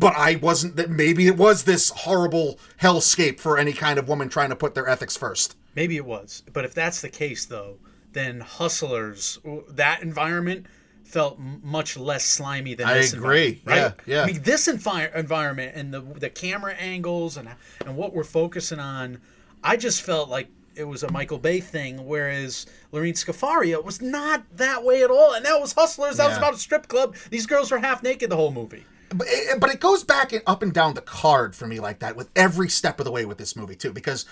but 0.00 0.16
I 0.16 0.36
wasn't 0.36 0.76
that 0.76 0.90
maybe 0.90 1.26
it 1.26 1.36
was 1.36 1.64
this 1.64 1.90
horrible 1.90 2.58
hellscape 2.80 3.38
for 3.38 3.58
any 3.58 3.74
kind 3.74 3.98
of 3.98 4.08
woman 4.08 4.30
trying 4.30 4.48
to 4.48 4.56
put 4.56 4.74
their 4.74 4.88
ethics 4.88 5.16
first. 5.16 5.56
Maybe 5.76 5.96
it 5.96 6.06
was. 6.06 6.42
But 6.52 6.64
if 6.64 6.74
that's 6.74 7.02
the 7.02 7.10
case, 7.10 7.44
though, 7.44 7.76
then 8.12 8.40
Hustlers, 8.40 9.38
that 9.68 10.02
environment 10.02 10.66
felt 11.04 11.38
much 11.38 11.98
less 11.98 12.24
slimy 12.24 12.74
than 12.74 12.86
I 12.86 12.94
this 12.94 13.12
agree. 13.12 13.60
right? 13.66 13.76
Yeah, 13.76 13.92
yeah. 14.06 14.22
I 14.22 14.26
mean, 14.26 14.42
this 14.42 14.68
envi- 14.68 15.14
environment 15.14 15.72
and 15.74 15.92
the 15.92 16.00
the 16.00 16.30
camera 16.30 16.74
angles 16.74 17.36
and 17.36 17.48
and 17.84 17.96
what 17.96 18.14
we're 18.14 18.24
focusing 18.24 18.78
on, 18.78 19.18
I 19.62 19.76
just 19.76 20.02
felt 20.02 20.30
like 20.30 20.48
it 20.76 20.84
was 20.84 21.02
a 21.02 21.12
Michael 21.12 21.38
Bay 21.38 21.60
thing, 21.60 22.06
whereas 22.06 22.66
Lorene 22.90 23.14
Scafaria 23.14 23.84
was 23.84 24.00
not 24.00 24.44
that 24.56 24.82
way 24.82 25.02
at 25.02 25.10
all. 25.10 25.34
And 25.34 25.44
that 25.44 25.60
was 25.60 25.72
Hustlers. 25.74 26.16
That 26.16 26.28
was 26.28 26.38
about 26.38 26.54
a 26.54 26.58
strip 26.58 26.88
club. 26.88 27.16
These 27.28 27.46
girls 27.46 27.70
were 27.70 27.78
half 27.78 28.02
naked 28.02 28.30
the 28.30 28.36
whole 28.36 28.52
movie. 28.52 28.86
But 29.10 29.26
it, 29.28 29.60
but 29.60 29.70
it 29.70 29.80
goes 29.80 30.04
back 30.04 30.32
and 30.32 30.42
up 30.46 30.62
and 30.62 30.72
down 30.72 30.94
the 30.94 31.00
card 31.00 31.54
for 31.56 31.66
me 31.66 31.80
like 31.80 31.98
that 31.98 32.16
with 32.16 32.30
every 32.36 32.68
step 32.68 33.00
of 33.00 33.04
the 33.04 33.10
way 33.10 33.24
with 33.24 33.38
this 33.38 33.56
movie 33.56 33.74
too 33.76 33.92
because 33.92 34.24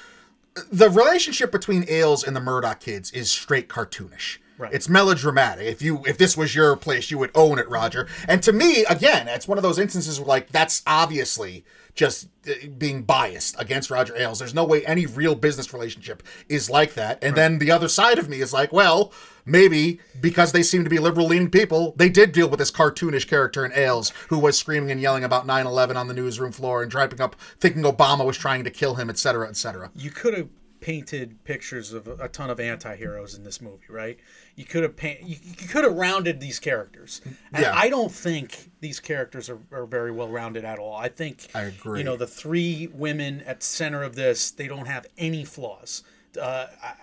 the 0.72 0.88
relationship 0.88 1.52
between 1.52 1.84
Ailes 1.88 2.24
and 2.24 2.34
the 2.34 2.40
Murdoch 2.40 2.80
kids 2.80 3.10
is 3.12 3.30
straight 3.30 3.68
cartoonish. 3.68 4.38
Right. 4.58 4.72
It's 4.74 4.88
melodramatic. 4.88 5.66
If 5.66 5.80
you 5.82 6.02
if 6.04 6.18
this 6.18 6.36
was 6.36 6.54
your 6.54 6.76
place, 6.76 7.10
you 7.10 7.18
would 7.18 7.30
own 7.34 7.58
it, 7.58 7.68
Roger. 7.70 8.08
And 8.26 8.42
to 8.42 8.52
me, 8.52 8.84
again, 8.86 9.28
it's 9.28 9.46
one 9.46 9.56
of 9.56 9.62
those 9.62 9.78
instances 9.78 10.18
where 10.18 10.26
like 10.26 10.50
that's 10.50 10.82
obviously 10.86 11.64
just 11.94 12.28
uh, 12.48 12.52
being 12.76 13.02
biased 13.02 13.60
against 13.60 13.90
Roger 13.90 14.16
Ailes. 14.16 14.38
There's 14.38 14.54
no 14.54 14.64
way 14.64 14.84
any 14.86 15.06
real 15.06 15.34
business 15.34 15.72
relationship 15.72 16.22
is 16.48 16.70
like 16.70 16.94
that. 16.94 17.22
And 17.22 17.36
then 17.36 17.58
the 17.58 17.70
other 17.72 17.88
side 17.88 18.18
of 18.18 18.28
me 18.28 18.40
is 18.40 18.52
like, 18.52 18.72
well, 18.72 19.12
maybe 19.44 19.98
because 20.20 20.52
they 20.52 20.62
seem 20.62 20.84
to 20.84 20.90
be 20.90 20.98
liberal 20.98 21.26
leaning 21.26 21.50
people, 21.50 21.94
they 21.96 22.08
did 22.08 22.32
deal 22.32 22.48
with 22.48 22.58
this 22.58 22.70
cartoonish 22.70 23.26
character 23.28 23.64
in 23.64 23.72
Ailes 23.72 24.10
who 24.28 24.38
was 24.38 24.56
screaming 24.56 24.90
and 24.90 25.00
yelling 25.00 25.24
about 25.24 25.46
9/11 25.46 25.96
on 25.96 26.06
the 26.08 26.14
newsroom 26.14 26.52
floor 26.52 26.82
and 26.82 26.90
driving 26.90 27.20
up 27.20 27.34
thinking 27.60 27.82
Obama 27.82 28.24
was 28.24 28.36
trying 28.36 28.64
to 28.64 28.70
kill 28.70 28.94
him, 28.94 29.10
et 29.10 29.18
cetera, 29.18 29.48
et 29.48 29.56
cetera. 29.56 29.90
you 29.96 30.10
could 30.10 30.34
have 30.34 30.48
painted 30.80 31.42
pictures 31.44 31.92
of 31.92 32.06
a 32.20 32.28
ton 32.28 32.50
of 32.50 32.60
anti-heroes 32.60 33.34
in 33.34 33.44
this 33.44 33.60
movie 33.60 33.84
right 33.88 34.18
you 34.56 34.64
could 34.64 34.82
have 34.82 34.96
paint, 34.96 35.22
you, 35.22 35.36
you 35.42 35.54
could 35.68 35.84
have 35.84 35.94
rounded 35.94 36.40
these 36.40 36.58
characters 36.58 37.20
and 37.52 37.62
Yeah. 37.62 37.72
i 37.74 37.88
don't 37.88 38.12
think 38.12 38.70
these 38.80 39.00
characters 39.00 39.48
are, 39.50 39.58
are 39.72 39.86
very 39.86 40.10
well 40.12 40.28
rounded 40.28 40.64
at 40.64 40.78
all 40.78 40.94
i 40.94 41.08
think 41.08 41.48
I 41.54 41.62
agree. 41.62 41.98
you 42.00 42.04
know 42.04 42.16
the 42.16 42.26
three 42.26 42.88
women 42.92 43.42
at 43.46 43.60
the 43.60 43.66
center 43.66 44.02
of 44.02 44.14
this 44.14 44.50
they 44.50 44.68
don't 44.68 44.86
have 44.86 45.06
any 45.16 45.44
flaws 45.44 46.02
uh, 46.40 46.66
I- 46.82 46.94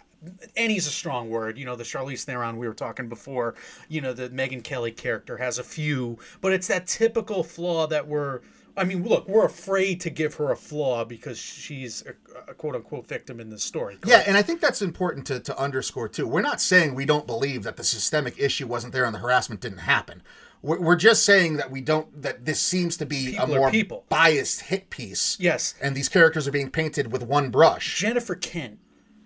any's 0.55 0.87
a 0.87 0.91
strong 0.91 1.29
word. 1.29 1.55
You 1.55 1.65
know, 1.65 1.75
the 1.75 1.83
Charlize 1.83 2.23
Theron 2.23 2.57
we 2.57 2.67
were 2.67 2.73
talking 2.73 3.07
before. 3.09 3.53
You 3.89 4.01
know, 4.01 4.11
the 4.11 4.29
Megyn 4.29 4.63
Kelly 4.63 4.91
character 4.91 5.37
has 5.37 5.59
a 5.59 5.63
few, 5.63 6.17
but 6.41 6.51
it's 6.51 6.67
that 6.67 6.87
typical 6.87 7.43
flaw 7.43 7.85
that 7.87 8.07
we're. 8.07 8.41
I 8.77 8.83
mean, 8.83 9.03
look, 9.07 9.27
we're 9.27 9.45
afraid 9.45 10.01
to 10.01 10.09
give 10.09 10.35
her 10.35 10.51
a 10.51 10.55
flaw 10.57 11.05
because 11.05 11.37
she's 11.37 12.03
a, 12.05 12.51
a 12.51 12.53
quote 12.53 12.75
unquote 12.75 13.07
victim 13.07 13.39
in 13.39 13.49
this 13.49 13.63
story. 13.63 13.97
Yeah, 14.05 14.23
and 14.27 14.35
I 14.35 14.41
think 14.41 14.59
that's 14.61 14.81
important 14.81 15.25
to, 15.27 15.39
to 15.39 15.57
underscore 15.57 16.09
too. 16.09 16.27
We're 16.27 16.41
not 16.41 16.59
saying 16.61 16.93
we 16.95 17.05
don't 17.05 17.25
believe 17.25 17.63
that 17.63 17.77
the 17.77 17.83
systemic 17.83 18.37
issue 18.37 18.67
wasn't 18.67 18.91
there 18.93 19.05
and 19.05 19.15
the 19.15 19.19
harassment 19.19 19.61
didn't 19.61 19.79
happen. 19.79 20.21
We're, 20.61 20.79
we're 20.81 20.95
just 20.95 21.23
saying 21.25 21.57
that 21.57 21.71
we 21.71 21.79
don't 21.81 22.21
that 22.21 22.43
this 22.45 22.59
seems 22.59 22.97
to 22.97 23.05
be 23.05 23.31
People 23.31 23.45
a 23.45 23.47
more 23.59 23.71
people. 23.71 24.05
biased 24.09 24.61
hit 24.61 24.89
piece. 24.89 25.37
Yes. 25.39 25.75
and 25.81 25.95
these 25.95 26.09
characters 26.09 26.47
are 26.47 26.51
being 26.51 26.69
painted 26.71 27.11
with 27.11 27.23
one 27.23 27.51
brush. 27.51 27.97
Jennifer 27.99 28.35
Kent 28.35 28.79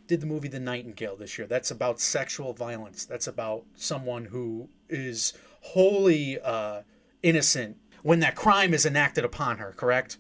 did 0.06 0.22
the 0.22 0.26
movie 0.28 0.48
The 0.48 0.60
Nightingale 0.60 1.16
this 1.16 1.38
year. 1.38 1.48
That's 1.48 1.72
about 1.72 2.00
sexual 2.00 2.54
violence. 2.54 3.06
That's 3.06 3.28
about 3.28 3.64
someone 3.76 4.26
who 4.26 4.70
is 4.90 5.34
wholly 5.62 6.40
uh, 6.40 6.82
innocent 7.24 7.78
when 8.04 8.20
that 8.20 8.36
crime 8.36 8.74
is 8.74 8.86
enacted 8.86 9.26
upon 9.26 9.58
her, 9.58 9.74
correct? 9.76 10.18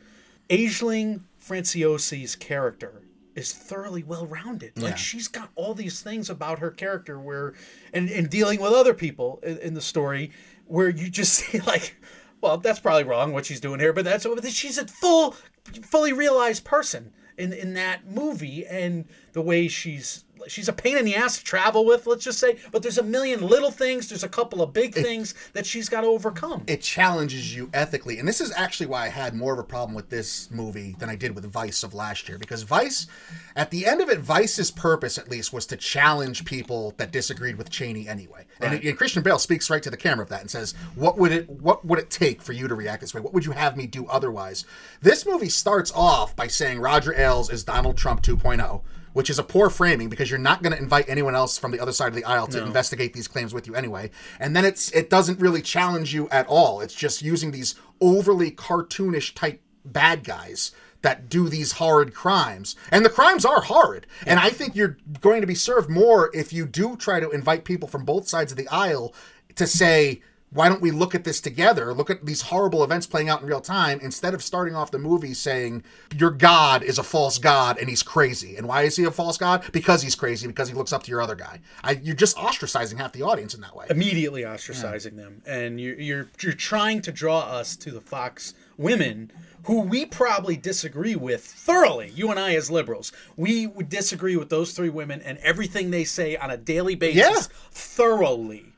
Aisling 0.50 1.22
Franciosi's 1.42 2.36
character 2.36 3.04
is 3.36 3.54
thoroughly 3.54 4.04
well 4.04 4.26
rounded. 4.26 4.74
Yeah. 4.76 4.86
Like 4.86 4.98
she's 4.98 5.28
got 5.28 5.50
all 5.56 5.74
these 5.74 6.02
things 6.02 6.30
about 6.30 6.60
her 6.60 6.72
character 6.72 7.20
where 7.20 7.54
and, 7.94 8.10
and 8.10 8.30
dealing 8.30 8.60
with 8.62 8.74
other 8.74 8.94
people 8.94 9.40
in, 9.44 9.58
in 9.60 9.74
the 9.74 9.82
story 9.82 10.32
where 10.66 10.90
you 10.90 11.10
just 11.10 11.34
see 11.34 11.60
like 11.62 11.96
well, 12.42 12.58
that's 12.58 12.80
probably 12.80 13.04
wrong 13.04 13.34
what 13.34 13.46
she's 13.46 13.60
doing 13.60 13.82
here, 13.82 13.92
but 13.92 14.06
that's 14.06 14.26
what 14.26 14.46
she's 14.48 14.78
a 14.78 14.88
full 14.88 15.36
fully 15.84 16.14
realized 16.14 16.64
person 16.64 17.14
in 17.38 17.54
in 17.54 17.74
that 17.74 18.08
movie 18.08 18.66
and 18.66 19.06
the 19.34 19.42
way 19.42 19.68
she's 19.68 20.26
she's 20.48 20.70
a 20.70 20.74
pain 20.74 20.98
in 20.98 21.06
the 21.06 21.16
ass 21.16 21.38
to 21.38 21.44
travel 21.44 21.86
with, 21.86 22.08
let's 22.08 22.24
just 22.24 22.40
say, 22.40 22.58
but 22.72 22.82
there's 22.82 22.98
a 22.98 23.04
million 23.04 23.46
little 23.46 23.72
things, 23.72 24.10
there's 24.10 24.24
a 24.24 24.30
couple 24.30 24.62
of 24.62 24.74
big 24.74 24.94
things 24.94 25.34
that 25.54 25.66
she's 25.66 25.90
got 25.90 26.02
to 26.02 26.08
overcome. 26.08 26.64
It 26.68 26.82
challenges 26.82 27.56
you 27.56 27.70
ethically, 27.74 28.20
and 28.20 28.28
this 28.28 28.42
is 28.42 28.52
actually 28.56 28.88
why 28.88 29.06
I 29.06 29.10
had 29.10 29.34
more 29.34 29.54
of 29.54 29.60
a 29.60 29.64
problem 29.64 29.96
with 29.96 30.10
this 30.10 30.50
movie 30.52 30.96
than 31.00 31.10
I 31.10 31.16
did 31.16 31.36
with 31.36 31.46
Vice 31.46 31.84
of 31.84 31.94
last 31.94 32.30
year. 32.30 32.38
Because 32.38 32.64
Vice, 32.64 33.08
at 33.56 33.72
the 33.72 33.86
end 33.86 34.02
of 34.02 34.10
it, 34.10 34.20
Vice's 34.20 34.72
purpose 34.72 35.18
at 35.18 35.30
least 35.30 35.52
was 35.52 35.66
to 35.68 35.78
challenge 35.78 36.46
people 36.46 36.94
that 36.98 37.12
disagreed 37.12 37.58
with 37.58 37.70
Cheney 37.70 38.08
anyway. 38.08 38.46
And, 38.60 38.72
Right. 38.74 38.84
and 38.84 38.98
Christian 38.98 39.24
Bale 39.24 39.40
speaks 39.40 39.70
right 39.70 39.84
to 39.84 39.90
the 39.90 39.98
camera 39.98 40.24
of 40.24 40.30
that 40.30 40.42
and 40.42 40.50
says, 40.52 40.74
"What 40.96 41.18
would 41.18 41.32
it 41.32 41.50
What 41.50 41.86
would 41.86 42.00
it 42.00 42.10
take 42.10 42.42
for 42.42 42.54
you 42.54 42.68
to 42.68 42.76
react 42.76 43.02
this 43.02 43.14
way? 43.14 43.22
What 43.22 43.34
would 43.34 43.46
you 43.46 43.52
have 43.52 43.76
me 43.76 43.88
do 43.88 44.06
otherwise?" 44.08 44.66
This 45.02 45.26
movie 45.26 45.50
starts 45.50 45.92
off 45.94 46.36
by 46.36 46.48
saying 46.48 46.80
Roger 46.80 47.14
Ailes 47.14 47.50
is 47.50 47.64
Donald 47.64 47.98
Trump 47.98 48.22
2.0. 48.22 48.82
Which 49.14 49.30
is 49.30 49.40
a 49.40 49.44
poor 49.44 49.70
framing 49.70 50.10
because 50.10 50.30
you're 50.30 50.40
not 50.40 50.62
going 50.62 50.74
to 50.74 50.82
invite 50.82 51.10
anyone 51.10 51.36
else 51.36 51.58
from 51.58 51.72
the 51.72 51.80
other 51.80 51.92
side 51.92 52.10
of 52.10 52.16
the 52.16 52.26
aisle 52.26 52.48
to 52.48 52.64
investigate 52.64 53.14
these 53.14 53.28
claims 53.28 53.54
with 53.54 53.68
you 53.68 53.76
anyway. 53.76 54.12
And 54.40 54.56
then 54.56 54.66
it's 54.66 54.92
it 54.92 55.10
doesn't 55.10 55.40
really 55.40 55.62
challenge 55.62 56.14
you 56.14 56.30
at 56.30 56.48
all. 56.48 56.82
It's 56.82 56.94
just 56.94 57.22
using 57.22 57.52
these 57.52 57.76
overly 58.00 58.52
cartoonish 58.52 59.34
type 59.34 59.62
bad 59.84 60.24
guys 60.24 60.72
that 61.02 61.30
do 61.30 61.48
these 61.48 61.74
horrid 61.74 62.14
crimes. 62.14 62.76
And 62.92 63.06
the 63.06 63.10
crimes 63.10 63.46
are 63.46 63.62
horrid. 63.62 64.06
And 64.26 64.40
I 64.40 64.50
think 64.50 64.76
you're 64.76 64.98
going 65.22 65.42
to 65.42 65.48
be 65.48 65.56
served 65.56 65.90
more 65.90 66.30
if 66.34 66.52
you 66.52 66.66
do 66.66 66.96
try 66.96 67.20
to 67.20 67.30
invite 67.30 67.64
people 67.64 67.88
from 67.88 68.06
both 68.06 68.28
sides 68.28 68.52
of 68.52 68.58
the 68.58 68.68
aisle 68.68 69.14
to 69.56 69.66
say, 69.66 70.22
why 70.52 70.68
don't 70.68 70.82
we 70.82 70.90
look 70.92 71.14
at 71.14 71.24
this 71.24 71.40
together? 71.42 71.94
Look 71.94 72.10
at 72.10 72.26
these 72.26 72.42
horrible 72.42 72.84
events 72.84 73.06
playing 73.06 73.30
out 73.30 73.42
in 73.42 73.48
real 73.48 73.62
time 73.62 74.00
instead 74.02 74.34
of 74.34 74.42
starting 74.44 74.74
off 74.76 74.90
the 74.90 74.98
movie 74.98 75.34
saying 75.36 75.84
your 76.18 76.32
god 76.32 76.82
is 76.84 76.98
a 76.98 77.04
false 77.04 77.38
god 77.38 77.78
and 77.78 77.88
he's 77.88 78.02
crazy. 78.02 78.56
And 78.58 78.68
why 78.68 78.82
is 78.84 78.96
he 78.96 79.04
a 79.04 79.12
false 79.12 79.38
god? 79.38 79.64
Because 79.72 80.02
he's 80.02 80.16
crazy. 80.16 80.48
Because 80.48 80.68
he 80.68 80.74
looks 80.74 80.92
up 80.92 81.04
to 81.04 81.12
your 81.12 81.22
other 81.22 81.36
guy. 81.36 81.60
I, 81.84 81.92
you're 82.02 82.16
just 82.16 82.36
ostracizing 82.38 82.98
half 82.98 83.12
the 83.12 83.22
audience 83.22 83.54
in 83.54 83.62
that 83.62 83.76
way. 83.76 83.86
immediately 83.90 84.42
ostracizing 84.42 85.16
them, 85.16 85.42
and 85.46 85.80
you're, 85.80 86.00
you're 86.00 86.28
you're 86.42 86.54
trying 86.54 87.02
to 87.04 87.12
draw 87.12 87.40
us 87.42 87.76
to 87.78 87.92
the 87.92 88.02
Fox 88.02 88.54
women 88.78 89.32
who 89.66 89.82
we 89.82 90.06
probably 90.06 90.56
disagree 90.58 91.16
with 91.16 91.44
thoroughly. 91.44 92.10
You 92.16 92.32
and 92.32 92.40
I, 92.40 92.56
as 92.56 92.72
liberals, 92.72 93.12
we 93.36 93.68
would 93.68 93.90
disagree 93.90 94.38
with 94.38 94.50
those 94.50 94.72
three 94.72 94.90
women 94.90 95.22
and 95.22 95.38
everything 95.40 95.92
they 95.92 96.06
say 96.06 96.38
on 96.38 96.50
a 96.50 96.58
daily 96.58 96.96
basis 96.96 97.18
Yeah. 97.18 97.40
thoroughly. 97.72 98.69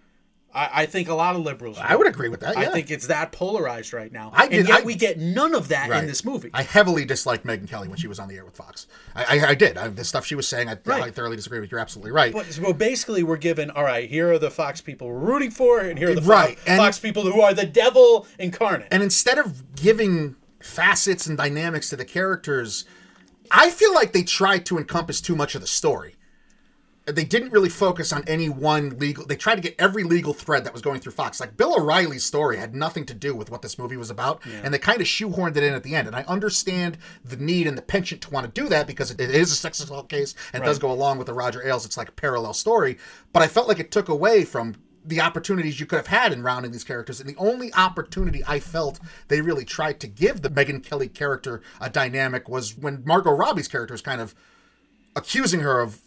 I, 0.54 0.70
I 0.82 0.86
think 0.86 1.08
a 1.08 1.14
lot 1.14 1.36
of 1.36 1.42
liberals. 1.44 1.78
I 1.80 1.96
would 1.96 2.08
agree 2.08 2.28
with 2.30 2.42
that. 2.42 2.58
I 2.58 2.66
think 2.72 2.92
it's 2.92 3.08
that 3.08 3.32
polarized 3.32 3.94
right 3.94 4.12
now, 4.12 4.32
I 4.34 4.48
did- 4.48 4.60
and 4.60 4.68
yet 4.70 4.82
I- 4.82 4.84
we 4.84 4.96
get 4.96 5.18
none 5.20 5.56
of 5.56 5.70
that 5.70 5.90
Right. 5.90 6.02
in 6.02 6.08
this 6.08 6.26
movie. 6.26 6.50
I 6.54 6.64
heavily 6.64 7.06
disliked 7.06 7.46
Megyn 7.46 7.70
Kelly 7.70 7.88
when 7.88 7.98
she 7.98 8.08
was 8.08 8.20
on 8.20 8.28
the 8.28 8.36
air 8.36 8.44
with 8.46 8.56
Fox. 8.56 8.88
I, 9.16 9.40
I, 9.40 9.48
I 9.50 9.56
did. 9.56 9.78
I, 9.78 9.88
the 9.88 10.04
stuff 10.04 10.26
she 10.26 10.36
was 10.36 10.48
saying, 10.48 10.68
I, 10.70 10.78
Right. 10.86 11.04
I 11.04 11.12
thoroughly 11.12 11.36
disagree 11.38 11.60
with. 11.60 11.72
You're 11.72 11.80
absolutely 11.80 12.12
right. 12.12 12.34
But 12.34 12.60
well, 12.62 12.74
basically, 12.74 13.24
we're 13.24 13.38
given 13.38 13.72
all 13.72 13.84
right. 13.84 14.10
Here 14.10 14.32
are 14.32 14.40
the 14.40 14.52
Fox 14.52 14.82
people 14.82 15.08
we're 15.08 15.18
rooting 15.20 15.52
for, 15.52 15.80
and 15.80 15.98
here 15.98 16.12
are 16.12 16.16
the 16.16 16.22
Right, 16.22 16.60
Fox, 16.60 16.78
Fox 16.78 17.00
people 17.00 17.24
who 17.24 17.40
are 17.42 17.54
the 17.54 17.66
devil 17.66 18.28
incarnate. 18.38 18.88
And 18.92 19.02
instead 19.04 19.38
of 19.38 19.76
giving 19.76 20.36
facets 20.60 21.26
and 21.28 21.38
dynamics 21.38 21.90
to 21.90 21.96
the 21.96 22.06
characters, 22.06 22.86
I 23.50 23.70
feel 23.70 23.94
like 23.94 24.14
they 24.14 24.24
tried 24.24 24.66
to 24.68 24.78
encompass 24.78 25.22
too 25.22 25.36
much 25.36 25.56
of 25.56 25.62
the 25.62 25.68
story. 25.68 26.16
They 27.06 27.24
didn't 27.26 27.52
really 27.52 27.70
focus 27.70 28.14
on 28.14 28.24
any 28.28 28.48
one 28.48 29.00
legal. 29.00 29.26
They 29.26 29.36
tried 29.36 29.56
to 29.56 29.62
get 29.62 29.76
every 29.80 30.04
legal 30.04 30.34
thread 30.34 30.66
that 30.66 30.74
was 30.74 30.84
going 30.84 31.00
through 31.00 31.14
Fox. 31.14 31.40
Like 31.40 31.58
Bill 31.58 31.76
O'Reilly's 31.76 32.24
story 32.24 32.58
had 32.58 32.76
nothing 32.76 33.06
to 33.08 33.14
do 33.16 33.36
with 33.36 33.50
what 33.50 33.64
this 33.64 33.80
movie 33.80 33.98
was 33.98 34.12
about, 34.12 34.42
and 34.64 34.72
they 34.74 34.78
kind 34.78 35.02
of 35.02 35.08
shoehorned 35.08 35.58
it 35.58 35.64
in 35.64 35.74
at 35.74 35.82
the 35.82 35.96
end. 35.96 36.08
And 36.08 36.16
I 36.16 36.24
understand 36.28 37.00
the 37.26 37.38
need 37.38 37.66
and 37.66 37.76
the 37.76 37.82
penchant 37.82 38.22
to 38.22 38.30
want 38.30 38.54
to 38.54 38.62
do 38.62 38.70
that 38.70 38.86
because 38.86 39.10
it 39.10 39.20
is 39.20 39.52
a 39.52 39.56
sex 39.56 39.80
assault 39.80 40.10
case 40.10 40.36
and 40.54 40.64
it 40.64 40.66
does 40.66 40.78
go 40.78 40.92
along 40.92 41.18
with 41.18 41.28
the 41.28 41.34
Roger 41.34 41.66
Ailes. 41.68 41.86
It's 41.86 41.98
like 41.98 42.10
a 42.10 42.14
parallel 42.14 42.54
story, 42.54 42.98
but 43.34 43.42
I 43.42 43.48
felt 43.48 43.68
like 43.68 43.80
it 43.80 43.92
took 43.92 44.08
away 44.08 44.46
from 44.46 44.76
the 45.04 45.22
opportunities 45.22 45.80
you 45.80 45.88
could 45.88 45.98
have 45.98 46.08
had 46.08 46.32
in 46.32 46.44
rounding 46.44 46.72
these 46.72 46.84
characters. 46.84 47.20
And 47.20 47.28
the 47.28 47.36
only 47.38 47.74
opportunity 47.74 48.44
I 48.48 48.60
felt 48.60 49.00
they 49.28 49.42
really 49.42 49.66
tried 49.66 50.00
to 50.02 50.08
give 50.08 50.42
the 50.42 50.50
Megyn 50.50 50.84
Kelly 50.84 51.08
character 51.08 51.62
a 51.80 51.90
dynamic 51.90 52.48
was 52.48 52.78
when 52.78 53.02
Margot 53.06 53.32
Robbie's 53.32 53.68
character 53.68 53.96
is 53.96 54.02
kind 54.02 54.22
of 54.22 54.36
accusing 55.16 55.62
her 55.62 55.80
of 55.80 56.02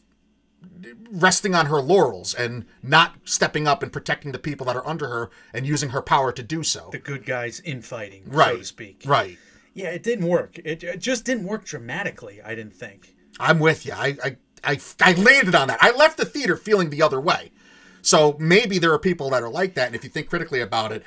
resting 1.11 1.55
on 1.55 1.67
her 1.67 1.81
laurels 1.81 2.35
and 2.35 2.65
not 2.83 3.15
stepping 3.25 3.67
up 3.67 3.83
and 3.83 3.93
protecting 3.93 4.33
the 4.33 4.39
people 4.39 4.67
that 4.67 4.77
are 4.77 4.87
under 4.87 5.09
her 5.09 5.31
and 5.53 5.67
using 5.67 5.91
her 5.91 6.03
power 6.03 6.33
to 6.33 6.43
do 6.43 6.63
so. 6.63 6.89
the 6.93 6.99
good 6.99 7.25
guys 7.25 7.61
infighting, 7.61 8.25
so 8.27 8.37
right. 8.37 8.59
to 8.59 8.65
speak. 8.65 9.03
Right. 9.07 9.39
Yeah, 9.73 9.89
it 9.89 10.03
didn't 10.03 10.27
work. 10.27 10.59
It, 10.59 10.83
it 10.85 11.01
just 11.01 11.25
didn't 11.25 11.45
work 11.45 11.65
dramatically. 11.65 12.41
I 12.43 12.55
didn't 12.55 12.75
think. 12.75 13.15
I'm 13.41 13.59
with 13.59 13.85
you. 13.85 13.93
I, 13.93 14.17
I 14.25 14.37
I 14.63 14.81
I 15.01 15.13
landed 15.15 15.55
on 15.55 15.69
that. 15.69 15.83
I 15.83 15.91
left 15.91 16.17
the 16.17 16.25
theater 16.25 16.57
feeling 16.57 16.91
the 16.91 17.03
other 17.03 17.21
way. 17.21 17.51
So 18.03 18.37
maybe 18.39 18.79
there 18.79 18.93
are 18.93 18.99
people 18.99 19.31
that 19.31 19.43
are 19.43 19.49
like 19.49 19.75
that, 19.75 19.87
and 19.87 19.97
if 19.97 20.05
you 20.05 20.11
think 20.11 20.29
critically 20.29 20.61
about 20.61 20.93
it, 20.93 21.03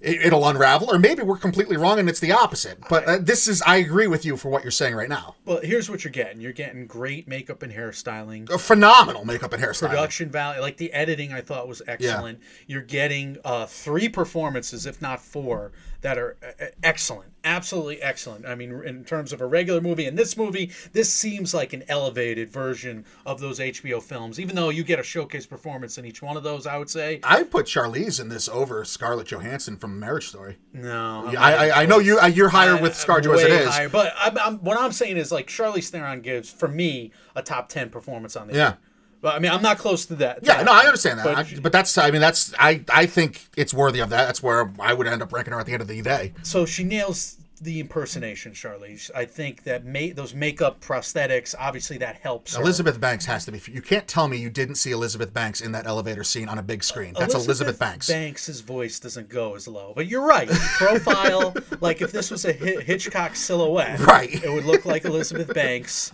it 0.00 0.22
it'll 0.22 0.46
unravel. 0.46 0.90
Or 0.90 0.98
maybe 0.98 1.22
we're 1.22 1.38
completely 1.38 1.76
wrong 1.76 1.98
and 1.98 2.08
it's 2.08 2.20
the 2.20 2.32
opposite. 2.32 2.78
But 2.88 3.04
uh, 3.04 3.18
this 3.20 3.48
is 3.48 3.62
I 3.62 3.76
agree 3.76 4.06
with 4.06 4.24
you 4.24 4.36
for 4.36 4.48
what 4.48 4.62
you're 4.62 4.70
saying 4.70 4.94
right 4.94 5.08
now. 5.08 5.36
Well, 5.44 5.60
here's 5.62 5.90
what 5.90 6.04
you're 6.04 6.12
getting. 6.12 6.40
You're 6.40 6.52
getting 6.52 6.86
great 6.86 7.28
makeup 7.28 7.62
and 7.62 7.72
hairstyling. 7.72 8.50
A 8.50 8.58
phenomenal 8.58 9.24
makeup 9.24 9.52
and 9.52 9.62
hairstyling, 9.62 9.90
Production 9.90 10.30
value, 10.30 10.60
like 10.60 10.76
the 10.76 10.92
editing, 10.92 11.32
I 11.32 11.40
thought 11.40 11.68
was 11.68 11.82
excellent. 11.86 12.40
You're 12.66 12.82
getting 12.82 13.38
uh, 13.44 13.66
three 13.66 14.08
performances, 14.08 14.86
if 14.86 15.02
not 15.02 15.20
four, 15.20 15.72
that 16.00 16.16
are 16.16 16.36
uh, 16.42 16.66
excellent, 16.82 17.32
absolutely 17.42 18.00
excellent. 18.00 18.46
I 18.46 18.54
mean, 18.54 18.70
in 18.84 19.04
terms 19.04 19.32
of 19.32 19.40
a 19.40 19.46
regular 19.46 19.80
movie 19.80 20.06
and 20.06 20.16
this 20.16 20.36
movie, 20.36 20.70
this 20.92 21.12
seems 21.12 21.52
like 21.52 21.72
an 21.72 21.82
elevated 21.88 22.50
version 22.50 23.04
of 23.26 23.40
those 23.40 23.58
HBO 23.58 24.00
films. 24.02 24.38
Even 24.38 24.54
though 24.54 24.68
you 24.70 24.84
get 24.84 25.00
a 25.00 25.02
showcase 25.02 25.44
performance 25.46 25.98
in 25.98 26.04
each 26.04 26.22
one 26.22 26.36
of 26.36 26.42
those, 26.44 26.66
I 26.66 26.78
would 26.78 26.88
say 26.88 27.18
I 27.24 27.42
put 27.42 27.66
Charlize 27.66 28.20
in 28.20 28.28
this 28.28 28.48
over 28.48 28.84
Scarlett 28.84 29.26
Johansson 29.28 29.76
from 29.76 29.98
Marriage 29.98 30.28
Story. 30.28 30.56
no. 30.72 31.32
I, 31.36 31.68
I, 31.68 31.82
I 31.82 31.86
know 31.86 31.98
you. 31.98 32.18
uh, 32.20 32.26
You're 32.26 32.48
higher 32.50 32.80
with 32.80 32.92
ScarJo 32.92 33.34
as 33.34 33.42
it 33.42 33.50
is. 33.50 33.68
higher. 33.68 33.88
But 33.88 34.12
I'm, 34.18 34.38
I'm, 34.38 34.58
what 34.58 34.78
I'm 34.78 34.92
saying 34.92 35.16
is 35.16 35.32
like 35.32 35.48
Charlize 35.48 35.88
Theron 35.90 36.20
gives 36.20 36.50
for 36.50 36.68
me 36.68 37.10
a 37.34 37.42
top 37.42 37.68
ten 37.68 37.90
performance 37.90 38.36
on 38.36 38.46
the 38.48 38.54
Yeah. 38.54 38.68
year. 38.68 38.78
But 39.20 39.34
I 39.34 39.38
mean, 39.40 39.50
I'm 39.50 39.62
not 39.62 39.78
close 39.78 40.06
to 40.06 40.14
that. 40.16 40.40
Yeah, 40.42 40.62
no, 40.62 40.72
I 40.72 40.84
understand 40.84 41.18
that. 41.18 41.24
But- 41.24 41.36
I- 41.38 41.60
But, 41.60 41.72
that's, 41.72 41.98
I 41.98 42.10
mean, 42.10 42.20
that's, 42.20 42.54
I, 42.58 42.84
I 42.92 43.06
think 43.06 43.46
it's 43.56 43.74
worthy 43.74 43.98
of 44.00 44.10
that. 44.10 44.26
That's 44.26 44.42
where 44.42 44.72
I 44.78 44.94
would 44.94 45.06
end 45.08 45.22
up 45.22 45.32
ranking 45.32 45.52
her 45.54 45.58
at 45.60 45.66
the 45.66 45.72
end 45.72 45.82
of 45.82 45.88
the 45.88 46.00
day. 46.02 46.34
So 46.44 46.64
she 46.66 46.84
nails 46.84 47.36
the 47.60 47.80
impersonation, 47.80 48.52
Charlize. 48.52 49.10
I 49.16 49.24
think 49.24 49.64
that 49.64 49.84
ma- 49.84 50.14
those 50.14 50.32
makeup 50.32 50.80
prosthetics, 50.80 51.56
obviously, 51.58 51.98
that 51.98 52.14
helps. 52.14 52.54
her. 52.54 52.62
Elizabeth 52.62 53.00
Banks 53.00 53.24
has 53.24 53.44
to 53.46 53.50
be. 53.50 53.60
You 53.72 53.82
can't 53.82 54.06
tell 54.06 54.28
me 54.28 54.36
you 54.36 54.48
didn't 54.50 54.76
see 54.76 54.92
Elizabeth 54.92 55.34
Banks 55.34 55.60
in 55.60 55.72
that 55.72 55.84
elevator 55.84 56.22
scene 56.22 56.48
on 56.48 56.58
a 56.58 56.62
big 56.62 56.84
screen. 56.84 57.14
That's 57.18 57.34
Elizabeth, 57.34 57.76
Banks. 57.80 58.06
Banks's 58.06 58.60
voice 58.60 59.00
doesn't 59.00 59.28
go 59.28 59.56
as 59.56 59.66
low, 59.66 59.92
but 59.96 60.06
you're 60.06 60.24
right. 60.24 60.48
Profile, 60.48 61.52
like 61.80 62.00
if 62.00 62.12
this 62.12 62.30
was 62.30 62.44
a 62.44 62.52
Hitchcock 62.52 63.34
silhouette, 63.34 63.98
Right. 63.98 64.32
it 64.44 64.52
would 64.52 64.64
look 64.64 64.84
like 64.86 65.04
Elizabeth 65.04 65.52
Banks, 65.52 66.12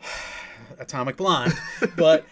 Atomic 0.78 1.16
Blonde. 1.16 1.54
But 1.96 2.24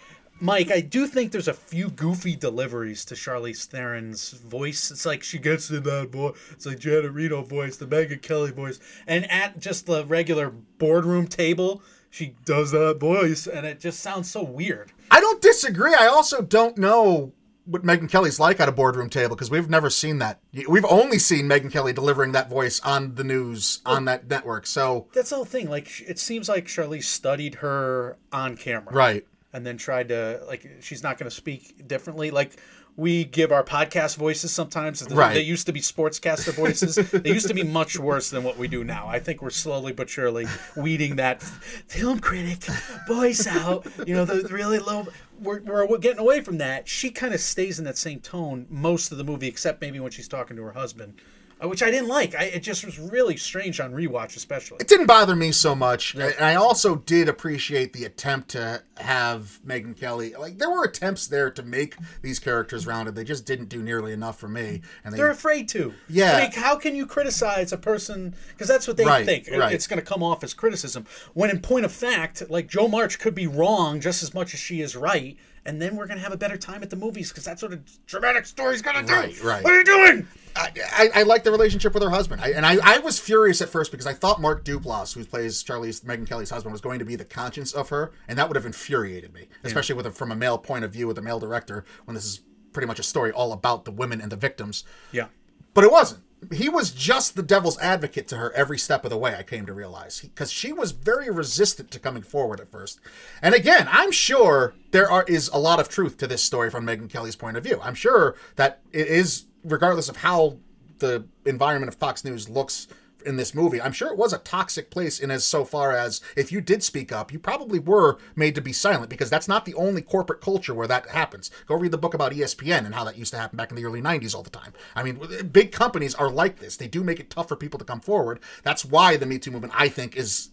Mike, 0.44 0.70
I 0.70 0.82
do 0.82 1.06
think 1.06 1.32
there's 1.32 1.48
a 1.48 1.54
few 1.54 1.88
goofy 1.88 2.36
deliveries 2.36 3.06
to 3.06 3.14
Charlize 3.14 3.64
Theron's 3.64 4.32
voice. 4.32 4.90
It's 4.90 5.06
like 5.06 5.22
she 5.22 5.38
gets 5.38 5.70
in 5.70 5.84
that 5.84 6.10
voice. 6.10 6.36
It's 6.50 6.66
like 6.66 6.78
Janet 6.78 7.12
Reno 7.12 7.40
voice, 7.40 7.78
the 7.78 7.86
Megyn 7.86 8.20
Kelly 8.20 8.50
voice, 8.50 8.78
and 9.06 9.30
at 9.30 9.58
just 9.58 9.86
the 9.86 10.04
regular 10.04 10.50
boardroom 10.50 11.28
table. 11.28 11.82
She 12.10 12.36
does 12.44 12.72
that 12.72 13.00
voice, 13.00 13.46
and 13.46 13.64
it 13.64 13.80
just 13.80 14.00
sounds 14.00 14.30
so 14.30 14.42
weird. 14.42 14.92
I 15.10 15.18
don't 15.18 15.40
disagree. 15.40 15.94
I 15.94 16.08
also 16.08 16.42
don't 16.42 16.76
know 16.76 17.32
what 17.64 17.82
Megyn 17.82 18.10
Kelly's 18.10 18.38
like 18.38 18.60
at 18.60 18.68
a 18.68 18.72
boardroom 18.72 19.08
table 19.08 19.34
because 19.34 19.50
we've 19.50 19.70
never 19.70 19.88
seen 19.88 20.18
that. 20.18 20.40
We've 20.68 20.84
only 20.84 21.18
seen 21.18 21.46
Megyn 21.46 21.72
Kelly 21.72 21.94
delivering 21.94 22.32
that 22.32 22.50
voice 22.50 22.80
on 22.80 23.14
the 23.14 23.24
news 23.24 23.80
on 23.86 24.04
that 24.04 24.28
network. 24.28 24.66
So, 24.66 25.08
That's 25.14 25.30
the 25.30 25.36
whole 25.36 25.46
thing. 25.46 25.70
Like, 25.70 26.02
it 26.06 26.18
seems 26.18 26.50
like 26.50 26.66
Charlize 26.66 27.04
studied 27.04 27.56
her 27.56 28.18
on 28.30 28.58
camera. 28.58 28.92
right. 28.92 29.24
And 29.54 29.64
then 29.64 29.78
tried 29.78 30.08
to 30.08 30.42
like 30.46 30.68
she's 30.80 31.02
not 31.02 31.16
going 31.16 31.30
to 31.30 31.34
speak 31.34 31.88
differently. 31.88 32.30
Like 32.30 32.56
we 32.96 33.24
give 33.24 33.52
our 33.52 33.64
podcast 33.64 34.16
voices 34.16 34.52
sometimes. 34.52 35.02
Right. 35.10 35.34
they 35.34 35.42
used 35.42 35.66
to 35.66 35.72
be 35.72 35.80
sportscaster 35.80 36.52
voices. 36.52 36.96
They 36.96 37.32
used 37.32 37.48
to 37.48 37.54
be 37.54 37.62
much 37.62 37.98
worse 37.98 38.30
than 38.30 38.42
what 38.42 38.58
we 38.58 38.68
do 38.68 38.84
now. 38.84 39.06
I 39.06 39.20
think 39.20 39.40
we're 39.40 39.50
slowly 39.50 39.92
but 39.92 40.10
surely 40.10 40.46
weeding 40.76 41.16
that 41.16 41.42
film 41.42 42.18
critic 42.18 42.64
voice 43.06 43.46
out. 43.46 43.86
You 44.06 44.14
know 44.14 44.24
the 44.24 44.46
really 44.48 44.80
low 44.80 45.06
we're, 45.40 45.60
we're 45.86 45.98
getting 45.98 46.20
away 46.20 46.40
from 46.40 46.58
that. 46.58 46.88
She 46.88 47.10
kind 47.10 47.34
of 47.34 47.40
stays 47.40 47.78
in 47.78 47.84
that 47.84 47.96
same 47.96 48.20
tone 48.20 48.66
most 48.68 49.12
of 49.12 49.18
the 49.18 49.24
movie 49.24 49.48
except 49.48 49.80
maybe 49.80 50.00
when 50.00 50.10
she's 50.10 50.28
talking 50.28 50.56
to 50.56 50.62
her 50.62 50.72
husband 50.72 51.20
Uh, 51.62 51.68
which 51.68 51.82
i 51.82 51.90
didn't 51.90 52.08
like 52.08 52.34
I, 52.34 52.44
it 52.44 52.60
just 52.62 52.84
was 52.84 52.98
really 52.98 53.36
strange 53.36 53.80
on 53.80 53.92
rewatch 53.92 54.36
especially 54.36 54.78
It 54.80 54.88
didn't 54.88 55.06
bother 55.06 55.36
me 55.36 55.52
so 55.52 55.74
much. 55.74 56.14
And 56.14 56.44
I 56.44 56.54
also 56.56 56.96
did 56.96 57.28
appreciate 57.28 57.92
the 57.92 58.04
attempt 58.04 58.50
to 58.50 58.82
have 58.96 59.60
Megyn 59.66 59.96
Kelly. 59.98 60.34
Like, 60.38 60.58
there 60.58 60.70
were 60.70 60.84
attempts 60.84 61.26
there 61.26 61.50
to 61.50 61.62
make 61.62 61.96
these 62.22 62.38
characters 62.38 62.86
rounded. 62.86 63.14
They 63.14 63.24
just 63.24 63.44
didn't 63.46 63.68
do 63.68 63.82
nearly 63.82 64.12
enough 64.12 64.38
for 64.38 64.48
me. 64.48 64.82
And 65.04 65.12
they, 65.12 65.18
They're 65.18 65.30
afraid 65.30 65.68
to. 65.70 65.92
Yeah. 66.08 66.32
like 66.38 66.54
how 66.54 66.76
can 66.76 66.94
you 66.96 67.06
criticize 67.06 67.72
a 67.72 67.78
person? 67.78 68.34
Because 68.50 68.68
that's 68.68 68.86
what 68.88 68.96
they 68.96 69.04
Right, 69.04 69.24
think. 69.26 69.48
right. 69.50 69.72
It's 69.72 69.86
going 69.86 70.00
to 70.00 70.06
come 70.06 70.22
off 70.22 70.42
as 70.44 70.54
criticism. 70.54 71.06
When 71.34 71.50
in 71.50 71.60
point 71.60 71.84
of 71.84 71.92
fact, 71.92 72.42
like 72.50 72.66
Jo 72.68 72.88
March 72.88 73.18
could 73.18 73.34
be 73.34 73.46
wrong 73.46 74.00
just 74.00 74.22
as 74.22 74.34
much 74.34 74.54
as 74.54 74.60
she 74.60 74.80
is 74.80 74.96
right. 74.96 75.36
And 75.66 75.80
then 75.80 75.96
we're 75.96 76.06
going 76.06 76.18
to 76.18 76.22
have 76.22 76.32
a 76.32 76.36
better 76.36 76.58
time 76.58 76.82
at 76.82 76.90
the 76.90 76.96
movies 76.96 77.30
because 77.30 77.44
that's 77.44 77.62
what 77.62 77.72
a 77.72 77.80
dramatic 78.06 78.44
story's 78.44 78.82
going 78.82 78.96
to 78.96 79.06
do. 79.06 79.14
Right, 79.14 79.42
right. 79.42 79.64
What 79.64 79.72
are 79.72 79.78
you 79.78 79.84
doing? 79.84 80.28
I, 80.54 80.70
I, 80.92 81.10
I 81.14 81.22
like 81.22 81.42
the 81.42 81.50
relationship 81.50 81.94
with 81.94 82.02
her 82.02 82.10
husband. 82.10 82.42
I, 82.42 82.50
and 82.50 82.66
I, 82.66 82.76
I 82.82 82.98
was 82.98 83.18
furious 83.18 83.62
at 83.62 83.70
first 83.70 83.90
because 83.90 84.06
I 84.06 84.12
thought 84.12 84.40
Mark 84.40 84.64
Duplass, 84.64 85.14
who 85.14 85.24
plays 85.24 85.62
Charlie's 85.62 86.02
Megyn 86.02 86.28
Kelly's 86.28 86.50
husband, 86.50 86.72
was 86.72 86.82
going 86.82 86.98
to 86.98 87.04
be 87.04 87.16
the 87.16 87.24
conscience 87.24 87.72
of 87.72 87.88
her, 87.88 88.12
and 88.28 88.38
that 88.38 88.48
would 88.48 88.56
have 88.56 88.66
infuriated 88.66 89.32
me, 89.32 89.48
especially 89.64 89.94
with 89.94 90.06
a, 90.06 90.10
from 90.10 90.30
a 90.30 90.36
male 90.36 90.58
point 90.58 90.84
of 90.84 90.92
view 90.92 91.06
with 91.06 91.16
a 91.16 91.22
male 91.22 91.40
director 91.40 91.84
when 92.04 92.14
this 92.14 92.24
is 92.24 92.42
pretty 92.72 92.86
much 92.86 92.98
a 92.98 93.02
story 93.02 93.32
all 93.32 93.52
about 93.52 93.86
the 93.86 93.90
women 93.90 94.20
and 94.20 94.30
the 94.30 94.36
victims. 94.36 94.84
Yeah. 95.12 95.28
But 95.72 95.84
it 95.84 95.90
wasn't. 95.90 96.23
He 96.52 96.68
was 96.68 96.90
just 96.90 97.36
the 97.36 97.42
devil's 97.42 97.78
advocate 97.78 98.28
to 98.28 98.36
her 98.36 98.52
every 98.52 98.78
step 98.78 99.04
of 99.04 99.10
the 99.10 99.18
way, 99.18 99.36
I 99.36 99.42
came 99.42 99.66
to 99.66 99.72
realize. 99.72 100.20
Because 100.20 100.50
she 100.50 100.72
was 100.72 100.92
very 100.92 101.30
resistant 101.30 101.90
to 101.92 101.98
coming 101.98 102.22
forward 102.22 102.60
at 102.60 102.70
first. 102.70 103.00
And 103.42 103.54
again, 103.54 103.88
I'm 103.90 104.12
sure 104.12 104.74
there 104.90 105.10
are 105.10 105.24
is 105.24 105.48
a 105.48 105.58
lot 105.58 105.80
of 105.80 105.88
truth 105.88 106.18
to 106.18 106.26
this 106.26 106.42
story 106.42 106.70
from 106.70 106.86
Megyn 106.86 107.10
Kelly's 107.10 107.36
point 107.36 107.56
of 107.56 107.64
view. 107.64 107.80
I'm 107.82 107.94
sure 107.94 108.36
that 108.56 108.80
it 108.92 109.08
is, 109.08 109.46
regardless 109.64 110.08
of 110.08 110.16
how 110.16 110.58
the 110.98 111.24
environment 111.44 111.92
of 111.92 111.98
Fox 111.98 112.24
News 112.24 112.48
looks 112.48 112.88
in 113.26 113.36
this 113.36 113.54
movie, 113.54 113.80
I'm 113.80 113.92
sure 113.92 114.08
it 114.08 114.18
was 114.18 114.32
a 114.32 114.38
toxic 114.38 114.90
place 114.90 115.18
in 115.18 115.30
as 115.30 115.44
so 115.44 115.64
far 115.64 115.92
as 115.92 116.20
if 116.36 116.52
you 116.52 116.60
did 116.60 116.82
speak 116.82 117.12
up, 117.12 117.32
you 117.32 117.38
probably 117.38 117.78
were 117.78 118.18
made 118.36 118.54
to 118.54 118.60
be 118.60 118.72
silent 118.72 119.10
because 119.10 119.30
that's 119.30 119.48
not 119.48 119.64
the 119.64 119.74
only 119.74 120.02
corporate 120.02 120.40
culture 120.40 120.74
where 120.74 120.86
that 120.86 121.08
happens. 121.08 121.50
Go 121.66 121.76
read 121.76 121.92
the 121.92 121.98
book 121.98 122.14
about 122.14 122.32
ESPN 122.32 122.84
and 122.84 122.94
how 122.94 123.04
that 123.04 123.18
used 123.18 123.32
to 123.32 123.38
happen 123.38 123.56
back 123.56 123.70
in 123.70 123.76
the 123.76 123.84
early 123.84 124.02
90s 124.02 124.34
all 124.34 124.42
the 124.42 124.50
time. 124.50 124.72
I 124.94 125.02
mean, 125.02 125.20
big 125.52 125.72
companies 125.72 126.14
are 126.14 126.30
like 126.30 126.58
this. 126.58 126.76
They 126.76 126.88
do 126.88 127.04
make 127.04 127.20
it 127.20 127.30
tough 127.30 127.48
for 127.48 127.56
people 127.56 127.78
to 127.78 127.84
come 127.84 128.00
forward. 128.00 128.40
That's 128.62 128.84
why 128.84 129.16
the 129.16 129.26
Me 129.26 129.38
Too 129.38 129.50
movement, 129.50 129.74
I 129.76 129.88
think, 129.88 130.16
is 130.16 130.50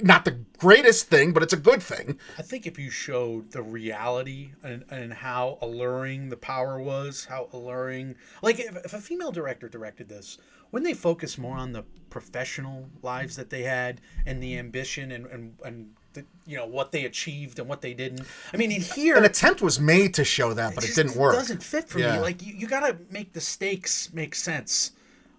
not 0.00 0.24
the 0.24 0.38
greatest 0.58 1.08
thing, 1.08 1.32
but 1.32 1.42
it's 1.42 1.52
a 1.52 1.56
good 1.58 1.82
thing. 1.82 2.18
I 2.38 2.42
think 2.42 2.66
if 2.66 2.78
you 2.78 2.90
showed 2.90 3.50
the 3.52 3.62
reality 3.62 4.52
and, 4.62 4.84
and 4.90 5.12
how 5.12 5.58
alluring 5.60 6.28
the 6.28 6.36
power 6.36 6.80
was, 6.80 7.24
how 7.24 7.48
alluring, 7.52 8.14
like 8.42 8.60
if, 8.60 8.76
if 8.84 8.94
a 8.94 9.00
female 9.00 9.32
director 9.32 9.68
directed 9.68 10.08
this, 10.08 10.38
wouldn't 10.70 10.88
they 10.88 10.94
focus 10.94 11.36
more 11.36 11.56
on 11.56 11.72
the 11.72 11.82
professional 12.10 12.88
lives 13.02 13.36
that 13.36 13.50
they 13.50 13.62
had 13.62 14.00
and 14.26 14.42
the 14.42 14.58
ambition 14.58 15.12
and 15.12 15.26
and, 15.26 15.54
and 15.64 15.90
the, 16.14 16.24
you 16.46 16.56
know 16.56 16.66
what 16.66 16.92
they 16.92 17.04
achieved 17.04 17.58
and 17.58 17.68
what 17.68 17.80
they 17.82 17.92
didn't? 17.92 18.22
I 18.54 18.56
mean, 18.56 18.70
in 18.72 18.80
here, 18.80 19.16
An 19.16 19.24
attempt 19.24 19.62
was 19.62 19.80
made 19.80 20.14
to 20.14 20.24
show 20.24 20.54
that, 20.54 20.74
but 20.74 20.84
it 20.84 20.88
just 20.88 20.96
didn't 20.96 21.16
work. 21.16 21.34
It 21.34 21.38
doesn't 21.38 21.62
fit 21.62 21.88
for 21.88 21.98
Yeah. 21.98 22.14
me. 22.16 22.20
Like 22.20 22.42
you, 22.42 22.54
you 22.54 22.66
got 22.66 22.86
to 22.86 22.96
make 23.10 23.32
the 23.32 23.40
stakes 23.40 24.12
make 24.12 24.34
sense, 24.34 24.92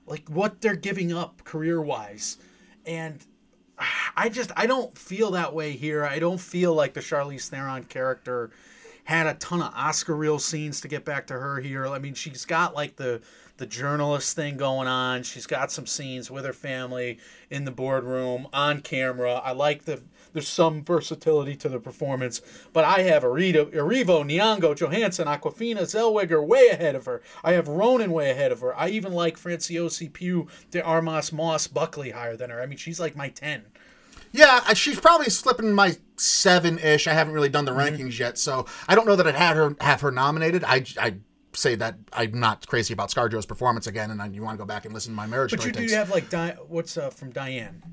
like 0.05 0.27
what 0.29 0.61
they're 0.61 0.75
giving 0.75 1.13
up 1.13 1.43
career 1.43 1.81
wise, 1.81 2.37
and 2.85 3.25
I 4.15 4.29
just 4.29 4.51
I 4.55 4.67
don't 4.67 4.97
feel 4.97 5.31
that 5.31 5.53
way 5.53 5.71
here. 5.73 6.05
I 6.05 6.19
don't 6.19 6.39
feel 6.39 6.73
like 6.73 6.93
the 6.93 6.99
Charlize 6.99 7.49
Theron 7.49 7.85
character 7.85 8.51
had 9.05 9.27
a 9.27 9.33
ton 9.33 9.61
of 9.61 9.73
Oscar 9.75 10.15
reel 10.15 10.39
scenes 10.39 10.79
to 10.81 10.87
get 10.87 11.03
back 11.03 11.27
to 11.27 11.33
her 11.33 11.59
here. 11.59 11.87
I 11.87 11.99
mean, 11.99 12.13
she's 12.13 12.45
got 12.45 12.75
like 12.75 12.95
the 12.95 13.21
the 13.57 13.65
journalist 13.65 14.35
thing 14.35 14.57
going 14.57 14.87
on. 14.87 15.23
She's 15.23 15.45
got 15.45 15.71
some 15.71 15.85
scenes 15.85 16.31
with 16.31 16.45
her 16.45 16.53
family 16.53 17.19
in 17.49 17.65
the 17.65 17.71
boardroom 17.71 18.47
on 18.53 18.81
camera. 18.81 19.33
I 19.35 19.51
like 19.51 19.85
the 19.85 20.01
there's 20.33 20.47
some 20.47 20.83
versatility 20.83 21.55
to 21.57 21.69
the 21.69 21.79
performance, 21.79 22.41
but 22.73 22.83
I 22.83 23.03
have 23.03 23.23
Arita, 23.23 23.65
Erivo, 23.73 24.23
Nyong'o, 24.25 24.75
Johansson, 24.75 25.27
Awkwafina, 25.27 25.81
Zellweger 25.83 26.45
way 26.45 26.67
ahead 26.69 26.95
of 26.95 27.05
her. 27.05 27.21
I 27.43 27.53
have 27.53 27.67
Ronan 27.67 28.11
way 28.11 28.31
ahead 28.31 28.51
of 28.51 28.61
her. 28.61 28.75
I 28.77 28.89
even 28.89 29.13
like 29.13 29.37
Franciosi 29.37 30.11
Pugh, 30.11 30.47
De 30.71 30.81
Armas, 30.83 31.31
Moss, 31.31 31.67
Buckley 31.67 32.11
higher 32.11 32.35
than 32.35 32.49
her. 32.49 32.61
I 32.61 32.65
mean, 32.65 32.77
she's 32.77 32.99
like 32.99 33.15
my 33.15 33.29
ten. 33.29 33.63
Yeah, 34.31 34.73
she's 34.73 34.99
probably 34.99 35.29
slipping 35.29 35.73
my 35.73 35.95
seven 36.17 36.79
ish. 36.79 37.05
I 37.07 37.13
haven't 37.13 37.33
really 37.35 37.49
done 37.49 37.65
the 37.65 37.71
Mm-hmm. 37.71 37.95
rankings 38.01 38.17
yet, 38.17 38.39
so 38.39 38.65
I 38.87 38.95
don't 38.95 39.05
know 39.05 39.15
that 39.15 39.27
I'd 39.27 39.35
had 39.35 39.55
her 39.55 39.75
have 39.79 40.01
her 40.01 40.11
nominated. 40.11 40.63
I 40.63 40.83
I 40.99 41.15
say 41.53 41.75
that 41.75 41.97
I'm 42.11 42.39
not 42.39 42.65
crazy 42.65 42.93
about 42.95 43.09
ScarJo's 43.11 43.45
performance 43.45 43.85
again, 43.85 44.09
and 44.09 44.19
I, 44.19 44.25
you 44.25 44.41
want 44.41 44.55
to 44.55 44.57
go 44.57 44.65
back 44.65 44.85
and 44.85 44.93
listen 44.95 45.11
to 45.11 45.15
my 45.15 45.27
marriage 45.27 45.51
But 45.51 45.63
you 45.63 45.71
do 45.71 45.81
takes. 45.81 45.93
have 45.93 46.09
like 46.09 46.31
Di- 46.31 46.57
what's 46.67 46.97
uh, 46.97 47.11
from 47.11 47.29
Diane, 47.29 47.83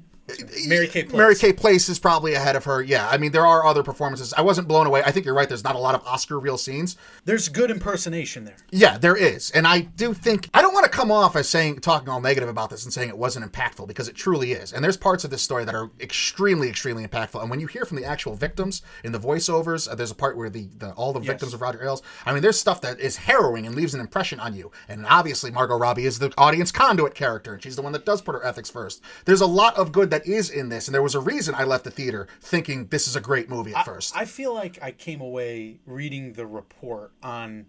Mary 0.66 0.86
Kay 0.86 1.04
Place. 1.04 1.16
Mary 1.16 1.34
Kay 1.34 1.52
Place 1.52 1.88
is 1.88 1.98
probably 1.98 2.34
ahead 2.34 2.56
of 2.56 2.64
her. 2.64 2.82
Yeah, 2.82 3.08
I 3.08 3.18
mean 3.18 3.32
there 3.32 3.46
are 3.46 3.64
other 3.66 3.82
performances. 3.82 4.32
I 4.34 4.42
wasn't 4.42 4.68
blown 4.68 4.86
away. 4.86 5.02
I 5.04 5.10
think 5.10 5.26
you're 5.26 5.34
right. 5.34 5.48
There's 5.48 5.64
not 5.64 5.76
a 5.76 5.78
lot 5.78 5.94
of 5.94 6.06
Oscar 6.06 6.38
reel 6.38 6.58
scenes. 6.58 6.96
There's 7.24 7.48
good 7.48 7.70
impersonation 7.70 8.44
there. 8.44 8.56
Yeah, 8.70 8.98
there 8.98 9.16
is, 9.16 9.50
and 9.50 9.66
I 9.66 9.80
do 9.80 10.14
think 10.14 10.48
I 10.54 10.62
don't 10.62 10.74
want 10.74 10.84
to 10.84 10.90
come 10.90 11.10
off 11.10 11.36
as 11.36 11.48
saying 11.48 11.80
talking 11.80 12.08
all 12.08 12.20
negative 12.20 12.48
about 12.48 12.70
this 12.70 12.84
and 12.84 12.92
saying 12.92 13.08
it 13.08 13.18
wasn't 13.18 13.50
impactful 13.50 13.86
because 13.88 14.08
it 14.08 14.14
truly 14.14 14.52
is. 14.52 14.72
And 14.72 14.84
there's 14.84 14.96
parts 14.96 15.24
of 15.24 15.30
this 15.30 15.42
story 15.42 15.64
that 15.64 15.74
are 15.74 15.90
extremely, 16.00 16.68
extremely 16.68 17.06
impactful. 17.06 17.40
And 17.40 17.50
when 17.50 17.60
you 17.60 17.66
hear 17.66 17.84
from 17.84 17.96
the 17.96 18.04
actual 18.04 18.34
victims 18.34 18.82
in 19.04 19.12
the 19.12 19.20
voiceovers, 19.20 19.88
uh, 19.90 19.94
there's 19.94 20.10
a 20.10 20.14
part 20.14 20.36
where 20.36 20.50
the, 20.50 20.68
the 20.78 20.92
all 20.92 21.12
the 21.12 21.20
victims 21.20 21.54
of 21.54 21.60
Roger 21.60 21.82
Ailes. 21.82 22.02
I 22.26 22.32
mean, 22.32 22.42
there's 22.42 22.58
stuff 22.58 22.80
that 22.82 23.00
is 23.00 23.16
harrowing 23.16 23.66
and 23.66 23.74
leaves 23.74 23.94
an 23.94 24.00
impression 24.00 24.40
on 24.40 24.54
you. 24.54 24.70
And 24.88 25.06
obviously, 25.06 25.50
Margot 25.50 25.76
Robbie 25.76 26.06
is 26.06 26.18
the 26.18 26.32
audience 26.36 26.72
conduit 26.72 27.14
character, 27.14 27.54
and 27.54 27.62
she's 27.62 27.76
the 27.76 27.82
one 27.82 27.92
that 27.92 28.04
does 28.04 28.22
put 28.22 28.34
her 28.34 28.44
ethics 28.44 28.70
first. 28.70 29.02
There's 29.24 29.40
a 29.40 29.46
lot 29.46 29.76
of 29.76 29.92
good 29.92 30.10
that 30.10 30.19
is 30.26 30.50
in 30.50 30.68
this, 30.68 30.88
and 30.88 30.94
there 30.94 31.02
was 31.02 31.14
a 31.14 31.20
reason 31.20 31.54
I 31.54 31.64
left 31.64 31.84
the 31.84 31.90
theater 31.90 32.28
thinking 32.40 32.86
this 32.86 33.06
is 33.06 33.16
a 33.16 33.20
great 33.20 33.48
movie 33.48 33.74
at 33.74 33.84
first. 33.84 34.16
I 34.16 34.24
feel 34.24 34.54
like 34.54 34.78
I 34.82 34.92
came 34.92 35.20
away 35.20 35.80
reading 35.86 36.32
the 36.32 36.46
report 36.46 37.12
on 37.22 37.66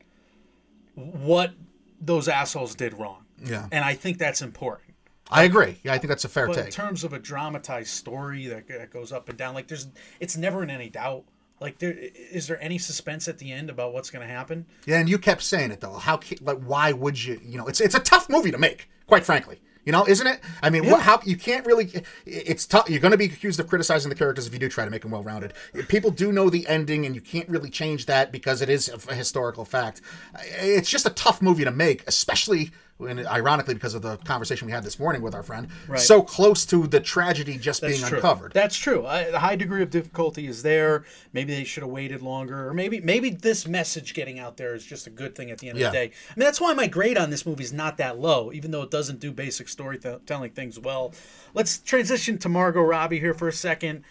what 0.96 1.54
those 2.00 2.28
assholes 2.28 2.76
did 2.76 2.98
wrong. 2.98 3.26
Yeah. 3.44 3.68
And 3.72 3.84
I 3.84 3.94
think 3.94 4.18
that's 4.18 4.42
important. 4.42 4.96
I 5.30 5.44
agree. 5.44 5.78
Yeah, 5.84 5.94
I 5.94 5.98
think 5.98 6.10
that's 6.10 6.26
a 6.26 6.30
fair 6.30 6.48
But 6.48 6.58
in 6.58 6.70
terms 6.70 7.04
of 7.04 7.14
a 7.14 7.20
dramatized 7.20 7.90
story 7.90 8.48
that, 8.48 8.68
that 8.68 8.92
goes 8.92 9.12
up 9.12 9.30
and 9.30 9.38
down, 9.38 9.54
like 9.54 9.68
there's, 9.68 9.88
it's 10.20 10.36
never 10.36 10.62
in 10.62 10.70
any 10.70 10.90
doubt. 10.90 11.24
Like, 11.62 11.78
there 11.78 11.96
is 11.96 12.48
there 12.48 12.62
any 12.62 12.80
suspense 12.80 13.28
at 13.28 13.38
the 13.38 13.52
end 13.52 13.70
about 13.70 13.94
what's 13.94 14.10
going 14.10 14.28
to 14.28 14.34
happen? 14.34 14.66
Yeah, 14.86 15.00
and 15.00 15.08
you 15.08 15.20
kept 15.20 15.44
saying 15.44 15.70
it 15.70 15.80
though. 15.80 15.94
How 15.94 16.20
like 16.42 16.58
why 16.64 16.92
would 16.92 17.24
you? 17.24 17.40
You 17.44 17.60
know, 17.60 17.68
it's 17.68 17.80
it's 17.80 17.94
a 17.94 18.00
tough 18.00 18.30
movie 18.30 18.50
to 18.50 18.58
make, 18.58 18.90
quite 19.06 19.24
frankly. 19.24 19.62
You 19.84 19.92
know, 19.92 20.08
isn't 20.08 20.28
it? 20.28 20.40
I 20.62 20.70
mean, 20.70 20.88
what? 20.90 21.02
How 21.02 21.20
you 21.24 21.36
can't 21.36 21.66
really? 21.66 21.92
It's 22.26 22.66
tough. 22.66 22.90
You're 22.90 23.00
going 23.00 23.12
to 23.12 23.18
be 23.18 23.26
accused 23.26 23.60
of 23.60 23.68
criticizing 23.68 24.10
the 24.10 24.16
characters 24.16 24.46
if 24.46 24.54
you 24.54 24.60
do 24.60 24.70
try 24.70 24.86
to 24.86 24.92
make 24.92 25.02
them 25.02 25.12
well 25.12 25.24
rounded. 25.24 25.54
People 25.88 26.12
do 26.12 26.32
know 26.32 26.50
the 26.50 26.68
ending, 26.68 27.06
and 27.06 27.16
you 27.16 27.22
can't 27.22 27.50
really 27.50 27.70
change 27.70 28.06
that 28.06 28.32
because 28.32 28.62
it 28.62 28.70
is 28.70 28.92
a 29.10 29.16
historical 29.16 29.66
fact. 29.66 30.02
It's 30.40 30.90
just 30.90 31.06
a 31.06 31.12
tough 31.12 31.42
movie 31.42 31.64
to 31.64 31.72
make, 31.72 32.04
especially. 32.08 32.72
And 33.08 33.26
ironically, 33.28 33.74
because 33.74 33.94
of 33.94 34.02
the 34.02 34.18
conversation 34.18 34.66
we 34.66 34.72
had 34.72 34.84
this 34.84 35.00
morning 35.00 35.22
with 35.22 35.34
our 35.36 35.44
friend, 35.44 35.68
Right. 35.88 36.00
so 36.00 36.22
close 36.22 36.66
to 36.68 36.88
the 36.88 37.00
tragedy 37.00 37.58
just 37.58 37.82
That's 37.82 37.94
being 37.98 38.06
true. 38.08 38.18
uncovered. 38.18 38.54
That's 38.54 38.76
true. 38.78 39.02
The 39.04 39.40
high 39.40 39.56
degree 39.56 39.82
of 39.82 39.90
difficulty 39.90 40.48
is 40.48 40.64
there. 40.64 41.04
Maybe 41.34 41.54
they 41.56 41.64
should 41.64 41.84
have 41.84 41.92
waited 41.92 42.22
longer, 42.22 42.68
or 42.68 42.74
maybe 42.74 43.00
maybe 43.00 43.30
this 43.30 43.68
message 43.68 44.14
getting 44.14 44.40
out 44.40 44.58
there 44.58 44.76
is 44.76 44.86
just 44.86 45.08
a 45.08 45.10
good 45.10 45.36
thing 45.36 45.52
at 45.52 45.58
the 45.60 45.70
end 45.70 45.78
Yeah. 45.80 45.88
of 45.88 45.94
the 45.94 45.98
day. 45.98 46.04
I 46.30 46.40
mean, 46.40 46.46
that's 46.46 46.62
why 46.62 46.74
my 46.74 46.88
grade 46.88 47.18
on 47.18 47.30
this 47.30 47.46
movie 47.46 47.64
is 47.64 47.74
not 47.74 47.98
that 47.98 48.20
low, 48.20 48.52
even 48.54 48.72
though 48.72 48.82
it 48.84 48.92
doesn't 48.92 49.20
do 49.20 49.32
basic 49.32 49.68
storytelling 49.70 50.52
things 50.52 50.78
well. 50.80 51.14
Let's 51.54 51.80
transition 51.80 52.38
to 52.40 52.50
Margot 52.50 52.82
Robbie 52.82 53.20
here 53.20 53.34
for 53.34 53.48
a 53.48 53.54
second. 53.54 54.04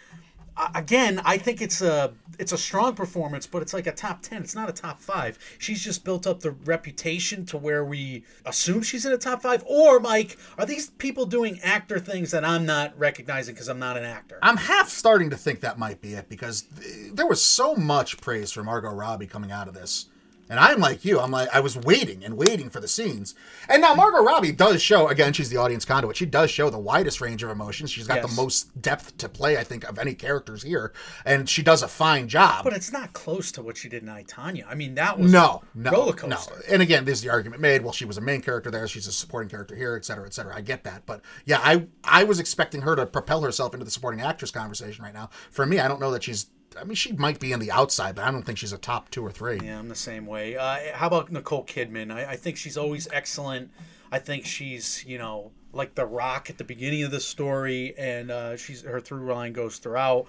Again, 0.75 1.21
I 1.25 1.37
think 1.37 1.61
it's 1.61 1.81
a 1.81 2.13
it's 2.37 2.51
a 2.51 2.57
strong 2.57 2.93
performance, 2.95 3.47
but 3.47 3.61
it's 3.61 3.73
like 3.73 3.87
a 3.87 3.91
top 3.91 4.21
ten. 4.21 4.41
It's 4.41 4.55
not 4.55 4.69
a 4.69 4.73
top 4.73 4.99
five. 4.99 5.37
She's 5.57 5.83
just 5.83 6.03
built 6.03 6.25
up 6.27 6.41
the 6.41 6.51
reputation 6.51 7.45
to 7.47 7.57
where 7.57 7.83
we 7.83 8.23
assume 8.45 8.81
she's 8.83 9.05
in 9.05 9.11
a 9.11 9.17
top 9.17 9.41
five. 9.41 9.63
Or 9.67 9.99
Mike, 9.99 10.37
are 10.57 10.65
these 10.65 10.89
people 10.91 11.25
doing 11.25 11.59
actor 11.61 11.99
things 11.99 12.31
that 12.31 12.45
I'm 12.45 12.65
not 12.65 12.97
recognizing 12.97 13.55
because 13.55 13.69
I'm 13.69 13.79
not 13.79 13.97
an 13.97 14.03
actor? 14.03 14.39
I'm 14.41 14.57
half 14.57 14.89
starting 14.89 15.29
to 15.31 15.37
think 15.37 15.61
that 15.61 15.79
might 15.79 16.01
be 16.01 16.13
it 16.13 16.29
because 16.29 16.63
th- 16.63 17.13
there 17.13 17.27
was 17.27 17.41
so 17.41 17.75
much 17.75 18.19
praise 18.21 18.51
for 18.51 18.63
Margot 18.63 18.91
Robbie 18.91 19.27
coming 19.27 19.51
out 19.51 19.67
of 19.67 19.73
this. 19.73 20.07
And 20.51 20.59
I'm 20.59 20.79
like 20.81 21.05
you. 21.05 21.17
I'm 21.21 21.31
like 21.31 21.47
I 21.55 21.61
was 21.61 21.77
waiting 21.77 22.25
and 22.25 22.35
waiting 22.35 22.69
for 22.69 22.81
the 22.81 22.87
scenes. 22.89 23.35
And 23.69 23.81
now 23.81 23.93
Margot 23.93 24.21
Robbie 24.21 24.51
does 24.51 24.81
show 24.81 25.07
again. 25.07 25.31
She's 25.31 25.49
the 25.49 25.55
audience 25.55 25.85
conduit. 25.85 26.17
She 26.17 26.25
does 26.25 26.51
show 26.51 26.69
the 26.69 26.77
widest 26.77 27.21
range 27.21 27.41
of 27.41 27.49
emotions. 27.49 27.89
She's 27.89 28.05
got 28.05 28.17
Yes. 28.17 28.29
the 28.29 28.35
most 28.41 28.81
depth 28.81 29.15
to 29.19 29.29
play, 29.29 29.57
I 29.57 29.63
think, 29.63 29.85
of 29.85 29.97
any 29.97 30.13
characters 30.13 30.61
here, 30.61 30.91
and 31.25 31.47
she 31.49 31.63
does 31.63 31.81
a 31.83 31.87
fine 31.87 32.27
job. 32.27 32.65
But 32.65 32.73
it's 32.73 32.91
not 32.91 33.13
close 33.13 33.49
to 33.53 33.61
what 33.61 33.77
she 33.77 33.87
did 33.87 34.03
in 34.03 34.09
I 34.09 34.23
Tonya. 34.23 34.65
I 34.69 34.75
mean, 34.75 34.95
that 34.95 35.17
was 35.17 35.31
no, 35.31 35.63
no, 35.73 35.89
roller 35.91 36.07
no. 36.27 36.35
coaster. 36.35 36.61
And 36.69 36.81
again, 36.81 37.05
this 37.05 37.19
is 37.19 37.23
the 37.23 37.29
argument 37.29 37.61
made. 37.61 37.81
Well, 37.81 37.93
she 37.93 38.03
was 38.03 38.17
a 38.17 38.21
main 38.21 38.41
character 38.41 38.69
there. 38.69 38.85
She's 38.89 39.07
a 39.07 39.13
supporting 39.13 39.49
character 39.49 39.73
here, 39.73 39.95
et 39.95 40.03
cetera, 40.03 40.25
et 40.25 40.33
cetera. 40.33 40.53
I 40.53 40.59
get 40.59 40.83
that, 40.83 41.05
but 41.05 41.21
yeah, 41.45 41.61
I 41.63 41.87
I 42.03 42.25
was 42.25 42.41
expecting 42.41 42.81
her 42.81 42.97
to 42.97 43.05
propel 43.05 43.41
herself 43.41 43.73
into 43.73 43.85
the 43.85 43.91
supporting 43.91 44.19
actress 44.19 44.51
conversation 44.51 45.01
right 45.05 45.13
now. 45.13 45.29
For 45.49 45.65
me, 45.65 45.79
I 45.79 45.87
don't 45.87 46.01
know 46.01 46.11
that 46.11 46.23
she's. 46.23 46.47
I 46.79 46.83
mean, 46.83 46.95
she 46.95 47.11
might 47.13 47.39
be 47.39 47.51
in 47.51 47.59
the 47.59 47.71
outside, 47.71 48.15
but 48.15 48.25
I 48.25 48.31
don't 48.31 48.43
think 48.43 48.57
she's 48.57 48.73
a 48.73 48.77
top 48.77 49.09
two 49.09 49.25
or 49.25 49.31
three. 49.31 49.59
Yeah, 49.63 49.79
I'm 49.79 49.89
the 49.89 49.95
same 49.95 50.25
way. 50.25 50.55
Uh, 50.55 50.77
how 50.93 51.07
about 51.07 51.31
Nicole 51.31 51.65
Kidman? 51.65 52.11
I, 52.11 52.31
I 52.31 52.35
think 52.35 52.57
she's 52.57 52.77
always 52.77 53.07
excellent. 53.11 53.71
I 54.11 54.19
think 54.19 54.45
she's, 54.45 55.03
you 55.05 55.17
know, 55.17 55.51
like 55.73 55.95
the 55.95 56.05
rock 56.05 56.49
at 56.49 56.57
the 56.57 56.63
beginning 56.63 57.03
of 57.03 57.11
the 57.11 57.19
story, 57.19 57.93
and 57.97 58.31
uh, 58.31 58.57
she's 58.57 58.81
her 58.83 58.99
through 58.99 59.31
line 59.31 59.53
goes 59.53 59.77
throughout. 59.77 60.27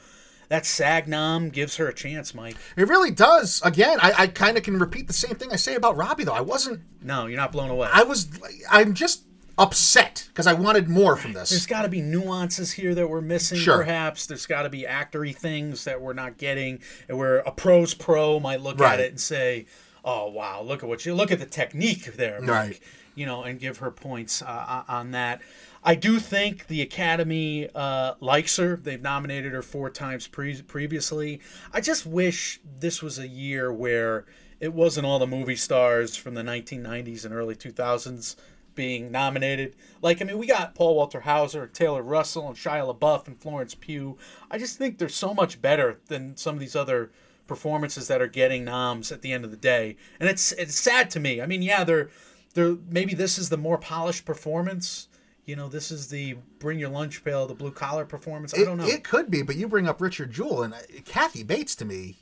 That 0.48 0.66
SAG 0.66 1.08
nom 1.08 1.48
gives 1.48 1.76
her 1.76 1.88
a 1.88 1.94
chance, 1.94 2.34
Mike. 2.34 2.56
It 2.76 2.86
really 2.86 3.10
does. 3.10 3.62
Again, 3.64 3.98
I, 4.02 4.12
I 4.18 4.26
kind 4.26 4.56
of 4.58 4.62
can 4.62 4.78
repeat 4.78 5.06
the 5.06 5.12
same 5.14 5.34
thing 5.34 5.50
I 5.50 5.56
say 5.56 5.76
about 5.76 5.96
Robbie, 5.96 6.24
though. 6.24 6.34
I 6.34 6.42
wasn't. 6.42 6.82
No, 7.00 7.26
you're 7.26 7.38
not 7.38 7.52
blown 7.52 7.70
away. 7.70 7.88
I 7.90 8.02
was. 8.02 8.28
I'm 8.70 8.92
just 8.94 9.24
upset 9.58 10.24
because 10.28 10.46
I 10.46 10.52
wanted 10.54 10.88
more 10.88 11.16
from 11.16 11.32
this. 11.32 11.50
There's 11.50 11.66
got 11.66 11.82
to 11.82 11.88
be 11.88 12.00
nuances 12.00 12.72
here 12.72 12.94
that 12.94 13.08
we're 13.08 13.20
missing, 13.20 13.58
Sure. 13.58 13.78
perhaps. 13.78 14.26
There's 14.26 14.46
got 14.46 14.62
to 14.62 14.68
be 14.70 14.82
actory 14.84 15.34
things 15.34 15.84
that 15.84 16.00
we're 16.00 16.12
not 16.14 16.38
getting, 16.38 16.80
and 17.08 17.18
where 17.18 17.38
a 17.38 17.50
pro's 17.52 17.94
pro 17.94 18.40
might 18.40 18.60
look 18.60 18.78
Right. 18.80 18.94
at 18.94 19.00
it 19.00 19.10
and 19.10 19.20
say, 19.20 19.66
"Oh 20.04 20.28
wow, 20.30 20.62
look 20.62 20.82
at 20.82 20.88
what 20.88 21.04
you 21.06 21.14
look 21.14 21.30
at 21.30 21.38
the 21.38 21.46
technique 21.46 22.14
there, 22.16 22.40
Mike," 22.40 22.50
Right. 22.50 22.80
You 23.14 23.26
know, 23.26 23.42
and 23.42 23.60
give 23.60 23.78
her 23.78 23.90
points 23.90 24.40
uh, 24.42 24.84
on 24.88 25.10
that. 25.10 25.42
I 25.84 25.96
do 25.96 26.18
think 26.20 26.68
the 26.68 26.80
Academy 26.80 27.68
uh, 27.74 28.14
likes 28.20 28.56
her. 28.56 28.76
They've 28.76 29.02
nominated 29.02 29.52
her 29.52 29.62
four 29.62 29.90
times 29.90 30.28
pre- 30.28 30.62
previously. 30.62 31.40
I 31.72 31.80
just 31.80 32.06
wish 32.06 32.60
this 32.78 33.02
was 33.02 33.18
a 33.18 33.26
year 33.28 33.72
where 33.72 34.24
it 34.60 34.72
wasn't 34.72 35.06
all 35.06 35.18
the 35.18 35.26
movie 35.26 35.56
stars 35.56 36.14
from 36.16 36.34
the 36.34 36.42
1990s 36.42 37.24
and 37.24 37.34
early 37.34 37.56
2000s 37.56 38.36
being 38.74 39.10
nominated. 39.10 39.76
Like, 40.00 40.20
I 40.20 40.24
mean, 40.24 40.38
we 40.38 40.46
got 40.46 40.74
Paul 40.74 40.94
Walter 40.96 41.20
Hauser, 41.20 41.66
Taylor 41.66 42.02
Russell, 42.02 42.48
and 42.48 42.56
Shia 42.56 42.94
LaBeouf 42.94 43.26
and 43.26 43.40
Florence 43.40 43.74
Pugh. 43.74 44.16
I 44.50 44.58
just 44.58 44.78
think 44.78 44.98
they're 44.98 45.08
so 45.08 45.34
much 45.34 45.60
better 45.62 46.00
than 46.06 46.36
some 46.36 46.54
of 46.54 46.60
these 46.60 46.76
other 46.76 47.10
performances 47.46 48.08
that 48.08 48.22
are 48.22 48.28
getting 48.28 48.64
noms 48.64 49.12
at 49.12 49.22
the 49.22 49.32
end 49.32 49.44
of 49.44 49.50
the 49.50 49.56
day. 49.56 49.96
And 50.20 50.28
it's 50.28 50.52
it's 50.52 50.74
sad 50.78 51.10
to 51.10 51.20
me. 51.20 51.40
I 51.40 51.46
mean, 51.46 51.62
yeah, 51.62 51.84
they're 51.84 52.08
they're 52.54 52.76
maybe 52.88 53.14
this 53.14 53.38
is 53.38 53.48
the 53.48 53.56
more 53.56 53.78
polished 53.78 54.24
performance. 54.24 55.08
you 55.44 55.56
know, 55.56 55.68
this 55.68 55.90
is 55.90 56.08
the 56.08 56.36
bring 56.60 56.78
your 56.78 56.88
lunch 56.88 57.24
pail, 57.24 57.46
the 57.46 57.54
blue 57.54 57.72
collar 57.72 58.04
performance. 58.04 58.54
I 58.54 58.64
don't 58.64 58.78
know. 58.78 58.86
it 58.86 59.04
could 59.04 59.30
be, 59.30 59.42
but 59.42 59.56
you 59.56 59.68
bring 59.68 59.88
up 59.88 60.00
Richard 60.00 60.30
Jewell 60.30 60.62
and 60.62 60.72
uh, 60.74 60.78
Kathy 61.04 61.42
Bates 61.42 61.74
to 61.76 61.84
me 61.84 62.16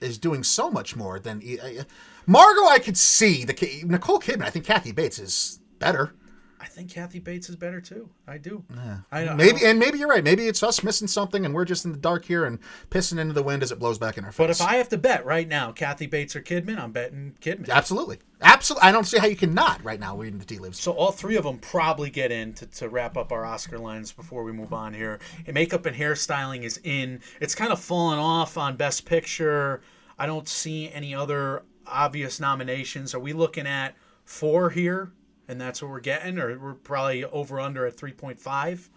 is 0.00 0.18
doing 0.18 0.44
so 0.44 0.70
much 0.70 0.94
more 0.94 1.18
than 1.18 1.40
uh, 1.62 1.84
Margot. 2.26 2.66
I 2.68 2.78
could 2.78 2.98
see 2.98 3.44
the 3.44 3.54
Nicole 3.86 4.20
Kidman. 4.20 4.42
I 4.44 4.50
think 4.50 4.66
Kathy 4.66 4.92
Bates 4.92 5.18
is 5.18 5.58
better. 5.78 6.14
I 6.58 6.64
think 6.68 6.90
Kathy 6.90 7.18
Bates 7.20 7.50
is 7.50 7.54
better 7.56 7.80
too. 7.82 8.08
I 8.26 8.38
do. 8.38 8.64
I, 9.12 9.28
I 9.28 9.34
Maybe, 9.34 9.60
don't- 9.60 9.68
and 9.70 9.78
maybe 9.78 9.98
you're 9.98 10.08
right. 10.08 10.24
Maybe 10.24 10.46
it's 10.48 10.62
us 10.62 10.82
missing 10.82 11.06
something, 11.06 11.44
and 11.44 11.54
we're 11.54 11.66
just 11.66 11.84
in 11.84 11.92
the 11.92 11.98
dark 11.98 12.24
here 12.24 12.46
and 12.46 12.58
pissing 12.90 13.18
into 13.18 13.34
the 13.34 13.42
wind 13.42 13.62
as 13.62 13.70
it 13.70 13.78
blows 13.78 13.98
back 13.98 14.16
in 14.16 14.24
our 14.24 14.32
face. 14.32 14.38
But 14.38 14.50
if 14.50 14.62
I 14.62 14.76
have 14.76 14.88
to 14.88 14.96
bet 14.98 15.24
right 15.26 15.46
now, 15.46 15.70
Kathy 15.70 16.06
Bates 16.06 16.34
or 16.34 16.40
Kidman, 16.40 16.78
I'm 16.78 16.92
betting 16.92 17.36
Kidman. 17.42 17.68
absolutely, 17.68 18.18
absolutely, 18.40 18.88
I 18.88 18.90
don't 18.92 19.04
see 19.04 19.18
how 19.18 19.26
you 19.26 19.36
cannot 19.36 19.84
right 19.84 20.00
now 20.00 20.16
reading 20.16 20.38
the 20.38 20.46
tea 20.46 20.58
leaves. 20.58 20.80
So 20.80 20.92
all 20.92 21.12
three 21.12 21.36
of 21.36 21.44
them 21.44 21.58
probably 21.58 22.08
get 22.10 22.32
in 22.32 22.54
to, 22.54 22.66
to 22.66 22.88
wrap 22.88 23.18
up 23.18 23.32
our 23.32 23.44
Oscar 23.44 23.78
lines 23.78 24.10
before 24.12 24.42
we 24.42 24.52
move 24.52 24.72
on 24.72 24.94
here. 24.94 25.20
And 25.46 25.52
makeup 25.54 25.84
and 25.84 25.94
hairstyling 25.94 26.62
is 26.62 26.80
in. 26.82 27.20
It's 27.38 27.54
kind 27.54 27.70
of 27.70 27.78
fallen 27.78 28.18
off 28.18 28.56
on 28.56 28.76
Best 28.76 29.04
Picture. 29.04 29.82
I 30.18 30.24
don't 30.24 30.48
see 30.48 30.90
any 30.90 31.14
other 31.14 31.62
obvious 31.86 32.40
nominations. 32.40 33.14
Are 33.14 33.20
we 33.20 33.34
looking 33.34 33.66
at 33.66 33.94
four 34.24 34.70
here, 34.70 35.12
and 35.48 35.60
that's 35.60 35.82
what 35.82 35.90
we're 35.90 36.00
getting, 36.00 36.38
or 36.38 36.58
we're 36.58 36.74
probably 36.74 37.24
over 37.24 37.60
under 37.60 37.86
at 37.86 37.96
three 37.96 38.12
point 38.12 38.38
five? 38.38 38.90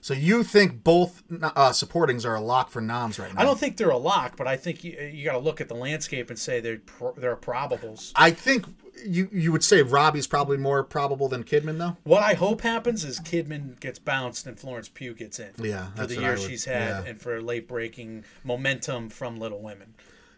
So 0.00 0.12
you 0.12 0.42
think 0.42 0.84
both 0.84 1.22
uh, 1.32 1.70
supportings 1.70 2.26
are 2.26 2.34
a 2.34 2.40
lock 2.40 2.68
for 2.68 2.82
noms 2.82 3.18
right 3.18 3.32
now? 3.32 3.40
I 3.40 3.44
don't 3.44 3.58
think 3.58 3.78
they're 3.78 3.88
a 3.88 3.96
lock, 3.96 4.36
but 4.36 4.46
I 4.46 4.54
think 4.54 4.84
you, 4.84 4.92
you 5.00 5.24
got 5.24 5.32
to 5.32 5.38
look 5.38 5.62
at 5.62 5.68
the 5.68 5.74
landscape 5.74 6.28
and 6.28 6.38
say 6.38 6.60
they're 6.60 6.76
pro, 6.76 7.12
they're 7.12 7.36
probables. 7.36 8.12
I 8.14 8.30
think 8.30 8.66
you 9.06 9.30
you 9.32 9.50
would 9.50 9.64
say 9.64 9.80
Robbie's 9.80 10.26
probably 10.26 10.58
more 10.58 10.84
probable 10.84 11.28
than 11.28 11.42
Kidman, 11.42 11.78
though. 11.78 11.96
What 12.04 12.22
I 12.22 12.34
hope 12.34 12.60
happens 12.60 13.02
is 13.02 13.18
Kidman 13.18 13.80
gets 13.80 13.98
bounced 13.98 14.46
and 14.46 14.60
Florence 14.60 14.90
Pugh 14.90 15.14
gets 15.14 15.38
in. 15.38 15.52
Yeah, 15.58 15.86
for 15.96 16.06
the 16.06 16.20
year 16.20 16.32
would- 16.32 16.40
she's 16.40 16.66
had 16.66 17.04
yeah. 17.04 17.10
and 17.10 17.18
for 17.18 17.40
late 17.40 17.66
breaking 17.66 18.24
momentum 18.44 19.08
from 19.08 19.38
Little 19.38 19.62
Women. 19.62 19.94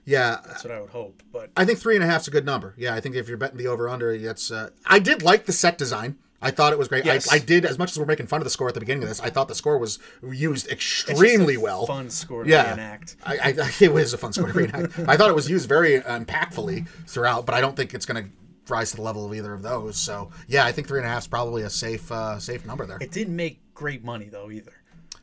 Yeah, 0.06 0.38
That's 0.46 0.62
what 0.64 0.72
I 0.72 0.80
would 0.80 0.90
hope. 0.90 1.22
But 1.32 1.50
I 1.56 1.64
think 1.64 1.80
three 1.80 1.96
and 1.96 2.04
a 2.04 2.06
half 2.06 2.22
is 2.22 2.28
a 2.28 2.30
good 2.30 2.46
number. 2.46 2.74
Yeah, 2.78 2.94
I 2.94 3.00
think 3.00 3.16
if 3.16 3.28
you're 3.28 3.36
betting 3.36 3.58
the 3.58 3.66
over 3.66 3.88
under, 3.88 4.16
that's. 4.16 4.50
Uh, 4.50 4.70
I 4.86 5.00
did 5.00 5.22
like 5.22 5.46
the 5.46 5.52
set 5.52 5.76
design. 5.76 6.16
I 6.40 6.50
thought 6.50 6.72
it 6.72 6.78
was 6.78 6.86
great. 6.86 7.04
Yes. 7.04 7.32
I, 7.32 7.36
I 7.36 7.38
did 7.40 7.64
as 7.64 7.78
much 7.78 7.90
as 7.90 7.98
we're 7.98 8.04
making 8.04 8.26
fun 8.26 8.40
of 8.40 8.44
the 8.44 8.50
score 8.50 8.68
at 8.68 8.74
the 8.74 8.80
beginning 8.80 9.02
of 9.02 9.08
this. 9.08 9.20
I 9.20 9.30
thought 9.30 9.48
the 9.48 9.54
score 9.54 9.78
was 9.78 9.98
used 10.22 10.66
it's 10.70 11.08
extremely 11.08 11.54
a 11.56 11.60
well. 11.60 11.86
Fun 11.86 12.08
score 12.10 12.44
to 12.44 12.50
Yeah, 12.50 12.70
reenact. 12.70 13.16
I, 13.24 13.36
I, 13.58 13.72
it 13.80 13.92
was 13.92 14.12
a 14.12 14.18
fun 14.18 14.32
score 14.32 14.46
to 14.46 14.52
reenact. 14.52 14.98
I 15.08 15.16
thought 15.16 15.30
it 15.30 15.34
was 15.34 15.50
used 15.50 15.68
very 15.68 15.98
impactfully 16.00 16.86
throughout, 17.08 17.46
but 17.46 17.54
I 17.54 17.60
don't 17.60 17.74
think 17.74 17.94
it's 17.94 18.06
going 18.06 18.24
to 18.24 18.30
rise 18.68 18.90
to 18.90 18.96
the 18.96 19.02
level 19.02 19.24
of 19.24 19.34
either 19.34 19.52
of 19.52 19.62
those. 19.62 19.96
So 19.96 20.30
yeah, 20.46 20.64
I 20.66 20.72
think 20.72 20.88
three 20.88 20.98
and 20.98 21.06
a 21.06 21.10
half 21.10 21.22
is 21.22 21.26
probably 21.28 21.62
a 21.62 21.70
safe 21.70 22.12
uh, 22.12 22.38
safe 22.38 22.64
number 22.66 22.86
there. 22.86 22.98
It 23.00 23.12
didn't 23.12 23.34
make 23.34 23.60
great 23.74 24.04
money 24.04 24.28
though 24.28 24.50
either. 24.50 24.72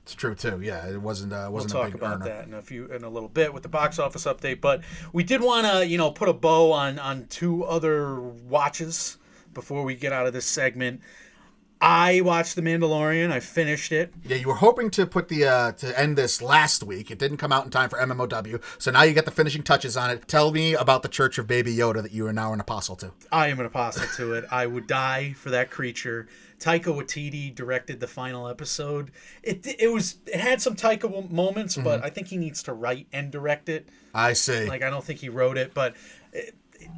It's 0.03 0.15
true 0.15 0.35
too. 0.35 0.59
Yeah, 0.61 0.85
it 0.87 1.01
wasn't 1.01 1.31
uh, 1.33 1.43
We'll 1.43 1.63
wasn't 1.63 1.71
a 1.71 1.75
talk 1.77 1.85
big 1.87 1.95
about 1.95 2.15
earner. 2.17 2.25
that 2.25 2.47
in 2.47 2.53
a 2.53 2.61
few 2.61 2.85
in 2.87 3.03
a 3.03 3.09
little 3.09 3.29
bit 3.29 3.53
with 3.53 3.63
the 3.63 3.69
box 3.69 3.99
office 3.99 4.25
update. 4.25 4.59
But 4.59 4.81
we 5.13 5.23
did 5.23 5.41
want 5.41 5.65
to 5.65 5.87
you 5.87 5.97
know 5.97 6.11
put 6.11 6.27
a 6.29 6.33
bow 6.33 6.71
on 6.73 6.99
on 6.99 7.25
two 7.29 7.63
other 7.63 8.19
watches 8.19 9.17
before 9.53 9.83
we 9.83 9.95
get 9.95 10.11
out 10.11 10.27
of 10.27 10.33
this 10.33 10.45
segment. 10.45 10.99
I 11.79 12.21
watched 12.21 12.55
The 12.55 12.61
Mandalorian. 12.61 13.29
I 13.29 13.41
finished 13.41 13.91
it. 13.91 14.13
Yeah, 14.25 14.37
you 14.37 14.47
were 14.47 14.55
hoping 14.55 14.89
to 14.91 15.05
put 15.05 15.27
the 15.27 15.45
uh, 15.45 15.71
to 15.73 15.99
end 15.99 16.17
this 16.17 16.41
last 16.41 16.81
week. 16.83 17.11
It 17.11 17.19
didn't 17.19 17.37
come 17.37 17.51
out 17.51 17.65
in 17.65 17.71
time 17.71 17.89
for 17.89 17.99
MMOW, 17.99 18.61
so 18.77 18.89
now 18.91 19.03
you 19.03 19.13
get 19.13 19.25
the 19.25 19.31
finishing 19.31 19.63
touches 19.63 19.97
on 19.97 20.09
it. 20.09 20.25
Tell 20.27 20.51
me 20.51 20.75
about 20.75 21.03
the 21.03 21.09
Church 21.09 21.37
of 21.37 21.45
Baby 21.45 21.75
Yoda 21.75 22.01
that 22.01 22.13
you 22.13 22.25
are 22.25 22.31
now 22.31 22.53
an 22.53 22.61
apostle 22.61 22.95
to. 22.97 23.11
I 23.33 23.47
am 23.49 23.59
an 23.59 23.65
apostle 23.65 24.05
to 24.15 24.33
it. 24.33 24.45
I 24.49 24.65
would 24.65 24.87
die 24.87 25.33
for 25.33 25.49
that 25.49 25.71
creature. 25.71 26.27
Taika 26.63 26.85
Waititi 26.85 27.53
directed 27.53 27.99
the 27.99 28.07
final 28.07 28.47
episode. 28.47 29.11
It 29.43 29.67
it 29.79 29.91
was 29.91 30.19
it 30.25 30.39
had 30.39 30.61
some 30.61 30.75
Taika 30.75 31.29
moments, 31.29 31.75
but 31.75 32.03
I 32.05 32.09
think 32.09 32.27
he 32.27 32.37
needs 32.37 32.63
to 32.63 32.73
write 32.73 33.07
and 33.11 33.31
direct 33.31 33.67
it. 33.67 33.89
I 34.13 34.31
see. 34.31 34.65
Like 34.65 34.81
I 34.81 34.89
don't 34.89 35.03
think 35.03 35.19
he 35.19 35.27
wrote 35.27 35.57
it, 35.57 35.73
but 35.73 35.95
it, 36.31 36.55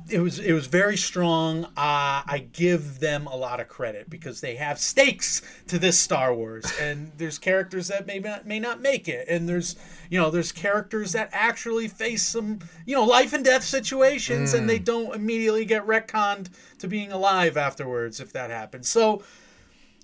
it 0.08 0.20
was 0.20 0.38
it 0.38 0.54
was 0.54 0.68
very 0.68 0.98
strong. 0.98 1.66
Uh, 1.66 2.22
I 2.28 2.48
give 2.52 3.00
them 3.00 3.26
a 3.26 3.36
lot 3.36 3.60
of 3.60 3.68
credit 3.68 4.08
because 4.08 4.40
they 4.40 4.56
have 4.56 4.78
stakes 4.78 5.42
to 5.66 5.80
this 5.80 5.98
Star 5.98 6.32
Wars, 6.32 6.72
and 6.80 7.12
there's 7.18 7.40
characters 7.40 7.88
that 7.88 8.06
may 8.06 8.20
not 8.20 8.46
may 8.46 8.60
not 8.60 8.82
make 8.82 9.08
it, 9.08 9.28
and 9.28 9.50
there's 9.50 9.76
you 10.12 10.20
know 10.20 10.30
there's 10.30 10.52
characters 10.52 11.14
that 11.14 11.30
actually 11.32 11.88
face 11.88 12.24
some 12.24 12.60
you 12.86 12.96
know 12.96 13.04
life 13.04 13.34
and 13.34 13.44
death 13.44 13.64
situations, 13.64 14.54
and 14.54 14.70
they 14.70 14.78
don't 14.78 15.16
immediately 15.16 15.66
get 15.66 15.88
retconned 15.88 16.50
to 16.78 16.88
being 16.88 17.12
alive 17.12 17.58
afterwards 17.58 18.20
if 18.20 18.32
that 18.34 18.52
happens. 18.52 18.88
So. 18.88 19.24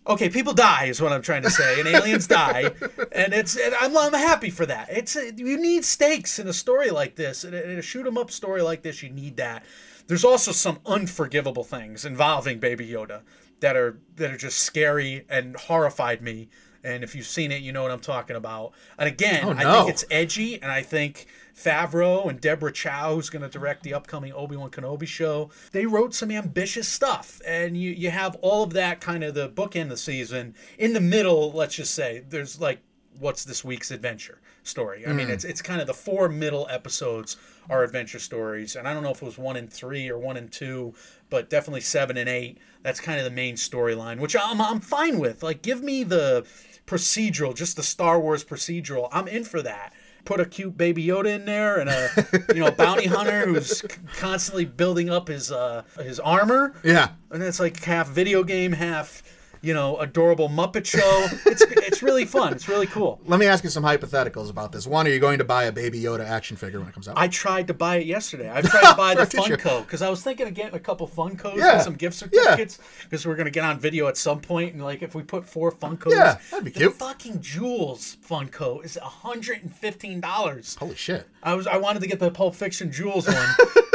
Okay, 0.07 0.29
people 0.29 0.53
die 0.53 0.85
is 0.85 0.99
what 0.99 1.11
I'm 1.11 1.21
trying 1.21 1.43
to 1.43 1.51
say, 1.51 1.79
and 1.79 1.87
aliens 1.87 2.25
die, 2.25 2.71
and 3.11 3.33
it's 3.33 3.55
and 3.55 3.75
I'm, 3.75 3.95
I'm 3.95 4.13
happy 4.13 4.49
for 4.49 4.65
that. 4.65 4.89
It's 4.89 5.15
uh, 5.15 5.31
you 5.35 5.57
need 5.61 5.85
stakes 5.85 6.39
in 6.39 6.47
a 6.47 6.53
story 6.53 6.89
like 6.89 7.15
this, 7.15 7.43
in 7.43 7.53
a, 7.53 7.57
in 7.61 7.77
a 7.77 7.81
shoot 7.83 8.07
'em 8.07 8.17
up 8.17 8.31
story 8.31 8.63
like 8.63 8.81
this. 8.81 9.03
You 9.03 9.09
need 9.11 9.37
that. 9.37 9.63
There's 10.07 10.25
also 10.25 10.51
some 10.51 10.79
unforgivable 10.87 11.63
things 11.63 12.03
involving 12.03 12.59
Baby 12.59 12.87
Yoda 12.87 13.21
that 13.59 13.77
are 13.77 13.99
that 14.15 14.31
are 14.31 14.37
just 14.37 14.59
scary 14.61 15.23
and 15.29 15.55
horrified 15.55 16.21
me. 16.23 16.49
And 16.83 17.03
if 17.03 17.13
you've 17.13 17.27
seen 17.27 17.51
it, 17.51 17.61
you 17.61 17.71
know 17.71 17.83
what 17.83 17.91
I'm 17.91 17.99
talking 17.99 18.35
about. 18.35 18.71
And 18.97 19.07
again, 19.07 19.43
Oh, 19.45 19.51
I 19.51 19.63
think 19.71 19.89
it's 19.89 20.03
edgy, 20.09 20.59
and 20.59 20.71
I 20.71 20.81
think 20.81 21.27
Favreau 21.55 22.29
and 22.29 22.39
Deborah 22.39 22.71
Chow, 22.71 23.15
who's 23.15 23.29
going 23.29 23.41
to 23.41 23.49
direct 23.49 23.83
the 23.83 23.93
upcoming 23.93 24.33
Obi 24.33 24.55
Wan 24.55 24.69
Kenobi 24.69 25.07
show, 25.07 25.49
they 25.71 25.85
wrote 25.85 26.13
some 26.13 26.31
ambitious 26.31 26.87
stuff, 26.87 27.41
and 27.45 27.77
you 27.77 27.91
you 27.91 28.09
have 28.09 28.35
all 28.41 28.63
of 28.63 28.73
that 28.73 29.01
kind 29.01 29.23
of 29.23 29.33
the 29.33 29.49
bookend 29.49 29.83
of 29.83 29.89
the 29.89 29.97
season. 29.97 30.55
In 30.77 30.93
the 30.93 31.01
middle, 31.01 31.51
let's 31.51 31.75
just 31.75 31.93
say 31.93 32.23
there's 32.29 32.59
like 32.59 32.79
what's 33.19 33.43
this 33.43 33.63
week's 33.63 33.91
adventure 33.91 34.39
story. 34.63 35.05
I 35.05 35.13
mean, 35.13 35.27
hmm. 35.27 35.33
it's 35.33 35.43
it's 35.43 35.61
kind 35.61 35.81
of 35.81 35.87
the 35.87 35.93
four 35.93 36.29
middle 36.29 36.67
episodes 36.69 37.37
are 37.69 37.83
adventure 37.83 38.19
stories, 38.19 38.75
and 38.75 38.87
I 38.87 38.93
don't 38.93 39.03
know 39.03 39.11
if 39.11 39.21
it 39.21 39.25
was 39.25 39.37
one 39.37 39.55
and 39.55 39.71
three 39.71 40.09
or 40.09 40.17
one 40.17 40.37
and 40.37 40.51
two, 40.51 40.93
but 41.29 41.49
definitely 41.49 41.81
seven 41.81 42.17
and 42.17 42.29
eight. 42.29 42.57
That's 42.81 42.99
kind 42.99 43.19
of 43.19 43.25
the 43.25 43.31
main 43.31 43.55
storyline, 43.55 44.19
which 44.19 44.35
I'm 44.35 44.61
I'm 44.61 44.79
fine 44.79 45.19
with. 45.19 45.43
Like, 45.43 45.61
give 45.61 45.83
me 45.83 46.03
the 46.03 46.45
procedural, 46.85 47.55
just 47.55 47.75
the 47.75 47.83
Star 47.83 48.19
Wars 48.19 48.43
procedural. 48.43 49.07
I'm 49.11 49.27
in 49.27 49.43
for 49.43 49.61
that. 49.61 49.93
Put 50.25 50.39
a 50.39 50.45
cute 50.45 50.77
baby 50.77 51.05
Yoda 51.05 51.35
in 51.35 51.45
there 51.45 51.79
and 51.79 51.89
a 51.89 52.09
you 52.53 52.61
know 52.61 52.71
bounty 52.71 53.05
hunter 53.07 53.45
who's 53.45 53.81
constantly 54.17 54.65
building 54.65 55.09
up 55.09 55.27
his 55.27 55.51
uh 55.51 55.83
his 56.01 56.19
armor. 56.19 56.73
yeah. 56.83 57.09
And 57.31 57.41
it's 57.41 57.59
like 57.59 57.81
half 57.83 58.09
video 58.09 58.43
game, 58.43 58.73
half 58.73 59.23
you 59.61 59.73
know 59.73 59.97
adorable 59.97 60.49
Muppet 60.49 60.85
show. 60.85 61.27
It's 61.45 61.61
it's 61.61 62.01
really 62.03 62.25
fun. 62.25 62.53
It's 62.53 62.67
really 62.67 62.87
cool. 62.87 63.19
Let 63.25 63.39
me 63.39 63.45
ask 63.45 63.63
you 63.63 63.69
some 63.69 63.83
hypotheticals 63.83 64.49
about 64.49 64.71
this. 64.71 64.87
One, 64.87 65.05
are 65.07 65.09
you 65.09 65.19
going 65.19 65.37
to 65.37 65.43
buy 65.43 65.65
a 65.65 65.71
Baby 65.71 66.01
Yoda 66.01 66.25
action 66.27 66.57
figure 66.57 66.79
when 66.79 66.87
it 66.89 66.93
comes 66.93 67.07
out? 67.07 67.17
I 67.17 67.27
tried 67.27 67.67
to 67.67 67.73
buy 67.73 67.97
it 67.97 68.05
yesterday. 68.07 68.49
I 68.51 68.61
tried 68.61 68.89
to 68.91 68.95
buy 68.95 69.15
the? 69.15 69.21
Funko 69.25 69.81
because 69.85 70.01
I 70.01 70.09
was 70.09 70.21
thinking 70.23 70.47
of 70.47 70.53
getting 70.53 70.73
a 70.75 70.79
couple 70.79 71.07
Funkos 71.07 71.55
Yeah. 71.57 71.73
and 71.75 71.81
some 71.83 71.93
gift 71.95 72.15
certificates 72.15 72.79
because 73.03 73.25
we're 73.25 73.35
gonna 73.35 73.51
get 73.51 73.63
on 73.63 73.79
video 73.79 74.07
at 74.07 74.17
some 74.17 74.39
point 74.41 74.73
and 74.73 74.83
like 74.83 75.01
if 75.01 75.15
we 75.15 75.23
put 75.23 75.45
four 75.45 75.71
Funkos, 75.71 76.11
Yeah, 76.11 76.37
that'd 76.49 76.65
be 76.65 76.71
the 76.71 76.79
cute. 76.79 76.93
fucking 76.93 77.41
Jules 77.41 78.17
Funko 78.27 78.83
is 78.83 78.97
hundred 79.01 79.61
and 79.63 79.73
fifteen 79.73 80.19
dollars. 80.21 80.75
Holy 80.79 80.95
shit. 80.95 81.27
I 81.43 81.53
was 81.53 81.67
I 81.67 81.77
wanted 81.77 82.01
to 82.01 82.07
get 82.07 82.19
the 82.19 82.31
Pulp 82.31 82.55
Fiction 82.55 82.91
Jules 82.91 83.27
one. 83.27 83.35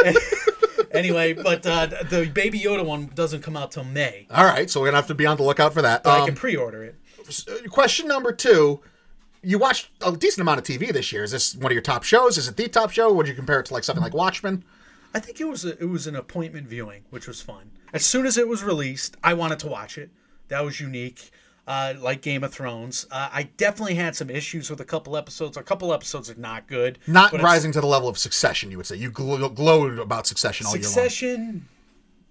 anyway, 0.96 1.32
but 1.34 1.66
uh, 1.66 1.86
the 1.86 2.26
Baby 2.32 2.60
Yoda 2.60 2.84
one 2.84 3.06
doesn't 3.14 3.42
come 3.42 3.56
out 3.56 3.70
till 3.72 3.84
May. 3.84 4.26
All 4.30 4.44
right, 4.44 4.68
so 4.70 4.80
we're 4.80 4.86
gonna 4.88 4.96
have 4.98 5.06
to 5.08 5.14
be 5.14 5.26
on 5.26 5.36
the 5.36 5.42
lookout 5.42 5.72
for 5.74 5.82
that. 5.82 6.06
I 6.06 6.20
Um, 6.20 6.26
can 6.26 6.34
pre-order 6.34 6.82
it. 6.84 6.96
question 7.70 8.08
number 8.08 8.32
two. 8.32 8.80
You 9.42 9.58
watched 9.58 9.90
a 10.04 10.10
decent 10.16 10.40
amount 10.40 10.58
of 10.58 10.64
TV 10.64 10.92
this 10.92 11.12
year. 11.12 11.22
Is 11.22 11.30
this 11.30 11.54
one 11.54 11.66
of 11.70 11.72
your 11.74 11.82
top 11.82 12.02
shows? 12.02 12.36
Is 12.36 12.48
it 12.48 12.56
the 12.56 12.68
top 12.68 12.90
show? 12.90 13.12
Would 13.12 13.28
you 13.28 13.34
compare 13.34 13.60
it 13.60 13.66
to 13.66 13.74
like 13.74 13.84
something 13.84 14.02
like 14.02 14.14
Watchmen? 14.14 14.64
I 15.14 15.20
think 15.20 15.40
it 15.40 15.44
was 15.48 15.64
a, 15.64 15.80
it 15.80 15.88
was 15.88 16.06
an 16.08 16.16
appointment 16.16 16.66
viewing, 16.66 17.04
which 17.10 17.28
was 17.28 17.40
fun. 17.40 17.70
As 17.92 18.04
soon 18.04 18.26
as 18.26 18.36
it 18.36 18.48
was 18.48 18.64
released, 18.64 19.16
I 19.22 19.34
wanted 19.34 19.60
to 19.60 19.68
watch 19.68 19.98
it. 19.98 20.10
That 20.48 20.64
was 20.64 20.80
unique. 20.80 21.30
Uh, 21.66 21.94
like 21.98 22.22
Game 22.22 22.44
of 22.44 22.54
Thrones, 22.54 23.06
uh, 23.10 23.28
I 23.32 23.44
definitely 23.56 23.96
had 23.96 24.14
some 24.14 24.30
issues 24.30 24.70
with 24.70 24.80
a 24.80 24.84
couple 24.84 25.16
episodes. 25.16 25.56
A 25.56 25.64
couple 25.64 25.92
episodes 25.92 26.30
are 26.30 26.36
not 26.36 26.68
good. 26.68 27.00
Not 27.08 27.32
rising 27.32 27.72
to 27.72 27.80
the 27.80 27.88
level 27.88 28.08
of 28.08 28.16
Succession, 28.18 28.70
you 28.70 28.76
would 28.76 28.86
say. 28.86 28.94
You 28.94 29.10
gl- 29.10 29.52
glowed 29.52 29.98
about 29.98 30.28
Succession 30.28 30.66
all 30.66 30.76
year 30.76 30.84
long. 30.84 30.92
Succession, 30.92 31.68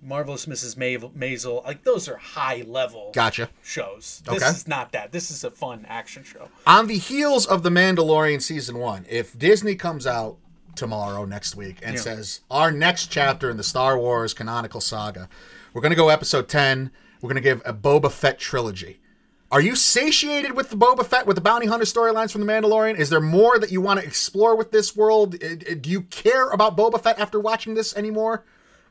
Marvelous 0.01 0.45
Mrs. 0.45 0.77
Ma- 0.77 1.09
Maisel, 1.09 1.65
like 1.65 1.83
those 1.83 2.07
are 2.07 2.15
high 2.15 2.63
level 2.65 3.11
Gotcha. 3.13 3.49
shows. 3.61 4.21
This 4.25 4.35
Okay. 4.41 4.51
is 4.51 4.67
not 4.69 4.93
that. 4.93 5.11
This 5.11 5.29
is 5.29 5.43
a 5.43 5.51
fun 5.51 5.85
action 5.89 6.23
show. 6.23 6.47
On 6.65 6.87
the 6.87 6.97
heels 6.97 7.45
of 7.45 7.63
The 7.63 7.71
Mandalorian 7.71 8.41
season 8.41 8.77
one, 8.77 9.05
if 9.09 9.37
Disney 9.37 9.75
comes 9.75 10.07
out 10.07 10.37
tomorrow, 10.75 11.25
next 11.25 11.55
week, 11.57 11.79
and 11.81 11.95
Yeah. 11.95 12.01
says, 12.01 12.41
our 12.51 12.71
next 12.71 13.07
chapter 13.07 13.49
in 13.49 13.57
the 13.57 13.63
Star 13.63 13.97
Wars 13.97 14.33
canonical 14.33 14.79
saga, 14.79 15.27
we're 15.73 15.81
going 15.81 15.89
to 15.91 15.95
go 15.97 16.07
episode 16.09 16.47
10, 16.47 16.91
we're 17.21 17.27
going 17.29 17.35
to 17.35 17.41
give 17.41 17.61
a 17.65 17.73
Boba 17.73 18.09
Fett 18.11 18.39
trilogy. 18.39 18.99
Are 19.51 19.61
you 19.61 19.75
satiated 19.75 20.53
with 20.55 20.69
the 20.71 20.75
Boba 20.75 21.05
Fett, 21.05 21.27
with 21.27 21.35
the 21.35 21.41
bounty 21.41 21.67
hunter 21.67 21.85
storylines 21.85 22.31
from 22.31 22.41
The 22.45 22.47
Mandalorian? 22.51 22.97
Is 22.97 23.09
there 23.09 23.21
more 23.21 23.59
that 23.59 23.71
you 23.71 23.79
want 23.79 23.99
to 23.99 24.05
explore 24.05 24.55
with 24.55 24.71
this 24.71 24.95
world? 24.95 25.37
Do 25.39 25.89
you 25.89 26.01
care 26.01 26.49
about 26.49 26.75
Boba 26.75 26.99
Fett 27.01 27.19
after 27.19 27.39
watching 27.39 27.75
this 27.75 27.95
anymore? 27.95 28.43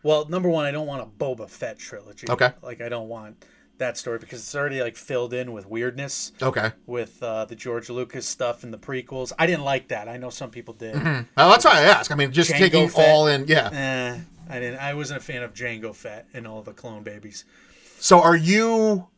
Well, 0.03 0.27
number 0.29 0.49
one, 0.49 0.64
I 0.64 0.71
don't 0.71 0.87
want 0.87 1.03
a 1.03 1.07
Boba 1.07 1.49
Fett 1.51 1.79
trilogy. 1.79 2.29
Okay. 2.31 2.53
Like 2.62 2.81
I 2.81 2.88
don't 2.88 3.09
want 3.09 3.45
that 3.79 3.99
story 3.99 4.19
because 4.19 4.38
it's 4.40 4.55
already 4.55 4.81
like 4.81 4.97
filled 4.97 5.35
in 5.35 5.53
with 5.53 5.67
weirdness 5.67 6.31
Okay. 6.40 6.71
with 6.87 7.21
uh, 7.23 7.45
the 7.47 7.57
George 7.57 7.90
Lucas 7.90 8.25
stuff 8.27 8.62
and 8.62 8.73
the 8.73 8.79
prequels. 8.79 9.33
I 9.37 9.47
didn't 9.47 9.64
like 9.64 9.88
that. 9.88 10.09
I 10.09 10.17
know 10.17 10.31
some 10.31 10.51
people 10.51 10.75
did. 10.75 10.95
Well, 10.95 11.25
that's 11.37 11.64
why 11.64 11.79
I 11.79 11.83
ask. 11.83 12.12
I 12.12 12.14
mean, 12.14 12.31
just 12.31 12.51
Jango 12.53 12.59
taking 12.59 12.88
Fett. 12.88 13.09
all 13.09 13.27
in. 13.27 13.47
Yeah. 13.49 13.71
Eh, 13.73 14.21
I 14.49 14.61
didn't. 14.61 14.79
I 14.79 14.95
wasn't 14.95 15.21
a 15.21 15.25
fan 15.25 15.43
of 15.43 15.53
Jango 15.55 15.93
Fett 15.95 16.27
and 16.33 16.47
all 16.47 16.62
the 16.62 16.73
clone 16.73 17.03
babies. 17.03 17.45
So 17.99 18.21
are 18.21 18.37
you? 18.37 19.09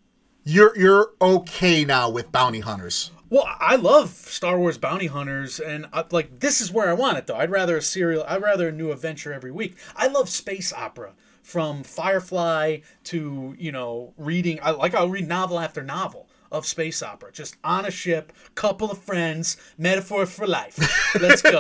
You're 0.49 0.79
you're 0.79 1.11
okay 1.21 1.85
now 1.85 2.09
with 2.09 2.31
bounty 2.31 2.61
hunters? 2.61 3.11
Well, 3.29 3.49
I 3.59 3.75
love 3.75 4.11
Star 4.11 4.57
Wars 4.57 4.79
bounty 4.79 5.09
hunters, 5.09 5.59
and 5.59 5.87
I, 5.93 6.05
like 6.13 6.39
this 6.39 6.61
is 6.61 6.71
where 6.71 6.89
I 6.89 6.93
want 6.93 7.19
it 7.19 7.27
though. 7.27 7.35
I'd 7.35 7.51
rather 7.51 7.77
a 7.79 7.83
serial. 7.83 8.25
I'd 8.29 8.41
rather 8.41 8.69
a 8.69 8.73
new 8.73 8.93
adventure 8.93 9.33
every 9.33 9.51
week. 9.51 9.77
I 9.97 10.07
love 10.07 10.29
space 10.29 10.73
opera, 10.73 11.15
from 11.43 11.83
Firefly 11.83 12.79
to 13.05 13.57
you 13.59 13.73
know 13.73 14.15
reading. 14.17 14.61
I 14.63 14.71
like 14.71 14.95
I'll 14.95 15.09
read 15.09 15.27
novel 15.27 15.59
after 15.59 15.83
novel 15.83 16.26
of 16.51 16.67
space 16.67 17.03
opera, 17.03 17.33
just 17.33 17.57
on 17.65 17.85
a 17.85 17.91
ship, 17.91 18.33
couple 18.55 18.91
of 18.91 18.99
friends, 18.99 19.57
metaphor 19.79 20.27
for 20.27 20.47
life. 20.47 20.79
Let's 21.21 21.43
go. 21.43 21.59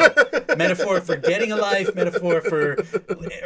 metaphor 0.57 1.01
for 1.01 1.17
getting 1.17 1.53
a 1.53 1.57
life, 1.57 1.95
metaphor 1.95 2.41
for 2.41 2.77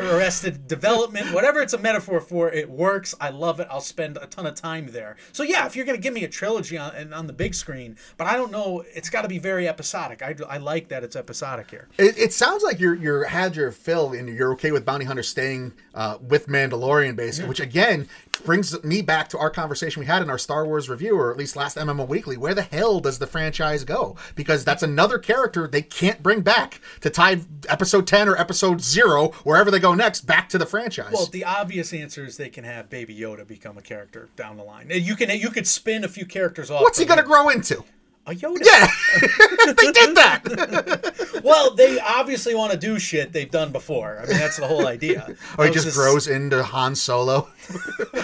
arrested 0.00 0.66
development, 0.66 1.32
whatever 1.32 1.60
it's 1.60 1.72
a 1.72 1.78
metaphor 1.78 2.20
for, 2.20 2.50
it 2.50 2.68
works. 2.68 3.14
I 3.20 3.30
love 3.30 3.60
it. 3.60 3.68
I'll 3.70 3.80
spend 3.80 4.18
a 4.20 4.26
ton 4.26 4.46
of 4.46 4.54
time 4.54 4.88
there. 4.90 5.16
So 5.32 5.42
yeah, 5.42 5.66
if 5.66 5.76
you're 5.76 5.86
gonna 5.86 5.98
give 5.98 6.14
me 6.14 6.24
a 6.24 6.28
trilogy 6.28 6.76
on 6.78 7.12
on 7.12 7.26
the 7.26 7.32
big 7.32 7.54
screen, 7.54 7.96
but 8.16 8.26
I 8.26 8.36
don't 8.36 8.52
know, 8.52 8.84
it's 8.94 9.10
got 9.10 9.22
to 9.22 9.28
be 9.28 9.38
very 9.38 9.68
episodic. 9.68 10.22
I, 10.22 10.34
I 10.48 10.58
like 10.58 10.88
that 10.88 11.02
it's 11.04 11.16
episodic 11.16 11.70
here. 11.70 11.88
It, 11.98 12.18
it 12.18 12.32
sounds 12.32 12.62
like 12.62 12.80
you're 12.80 12.94
you're 12.94 13.24
had 13.24 13.56
your 13.56 13.70
fill 13.72 14.12
and 14.12 14.28
you're 14.28 14.52
okay 14.52 14.72
with 14.72 14.84
bounty 14.84 15.04
Hunter 15.04 15.22
staying 15.22 15.72
uh, 15.94 16.18
with 16.20 16.46
Mandalorian 16.46 17.16
basically, 17.16 17.48
which 17.48 17.60
again 17.60 18.08
brings 18.44 18.82
me 18.84 19.02
back 19.02 19.28
to 19.28 19.38
our 19.38 19.50
conversation 19.50 20.00
we 20.00 20.06
had 20.06 20.22
in 20.22 20.30
our 20.30 20.38
Star 20.38 20.64
Wars 20.66 20.88
review, 20.88 21.16
or 21.30 21.32
at 21.32 21.38
least 21.38 21.54
last 21.54 21.76
MMO 21.76 22.06
Weekly. 22.06 22.36
Where 22.36 22.54
the 22.54 22.62
hell 22.62 22.98
does 22.98 23.18
the 23.18 23.26
franchise 23.26 23.84
go? 23.84 24.16
Because 24.34 24.64
that's 24.64 24.82
another 24.82 25.18
character 25.18 25.68
they 25.68 25.82
can't 25.82 26.22
bring 26.22 26.40
back 26.40 26.80
to 27.00 27.10
tie 27.10 27.40
Episode 27.68 28.06
Ten 28.06 28.28
or 28.28 28.36
Episode 28.36 28.80
Zero, 28.80 29.28
wherever 29.44 29.70
they 29.70 29.78
go 29.78 29.94
next, 29.94 30.22
back 30.22 30.48
to 30.48 30.58
the 30.58 30.66
franchise. 30.66 31.12
Well, 31.12 31.26
the 31.26 31.44
obvious 31.44 31.92
answer 31.92 32.24
is 32.24 32.36
they 32.36 32.48
can 32.48 32.64
have 32.64 32.90
Baby 32.90 33.16
Yoda 33.16 33.46
become 33.46 33.78
a 33.78 33.82
character 33.82 34.28
down 34.34 34.56
the 34.56 34.64
line. 34.64 34.88
You 34.90 35.14
can 35.14 35.30
you 35.30 35.50
could 35.50 35.66
spin 35.66 36.02
a 36.02 36.08
few 36.08 36.26
characters 36.26 36.70
off. 36.70 36.82
What's 36.82 36.98
he 36.98 37.04
gonna 37.04 37.22
grow 37.22 37.48
into? 37.48 37.84
A 38.30 38.34
Yoda. 38.34 38.58
Yeah, 38.64 39.72
they 39.72 39.92
did 39.92 40.16
that. 40.16 41.40
Well, 41.42 41.74
they 41.74 41.98
obviously 41.98 42.54
want 42.54 42.72
to 42.72 42.78
do 42.78 42.98
shit 42.98 43.32
they've 43.32 43.50
done 43.50 43.72
before. 43.72 44.18
I 44.18 44.26
mean, 44.26 44.36
that's 44.36 44.58
the 44.58 44.66
whole 44.66 44.86
idea. 44.86 45.34
Or 45.58 45.64
he 45.64 45.70
Of 45.70 45.74
just 45.74 45.96
grows 45.96 46.28
into 46.28 46.62
Han 46.62 46.94
Solo. 46.94 47.48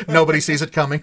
Nobody 0.07 0.39
sees 0.41 0.61
it 0.61 0.71
coming. 0.71 1.03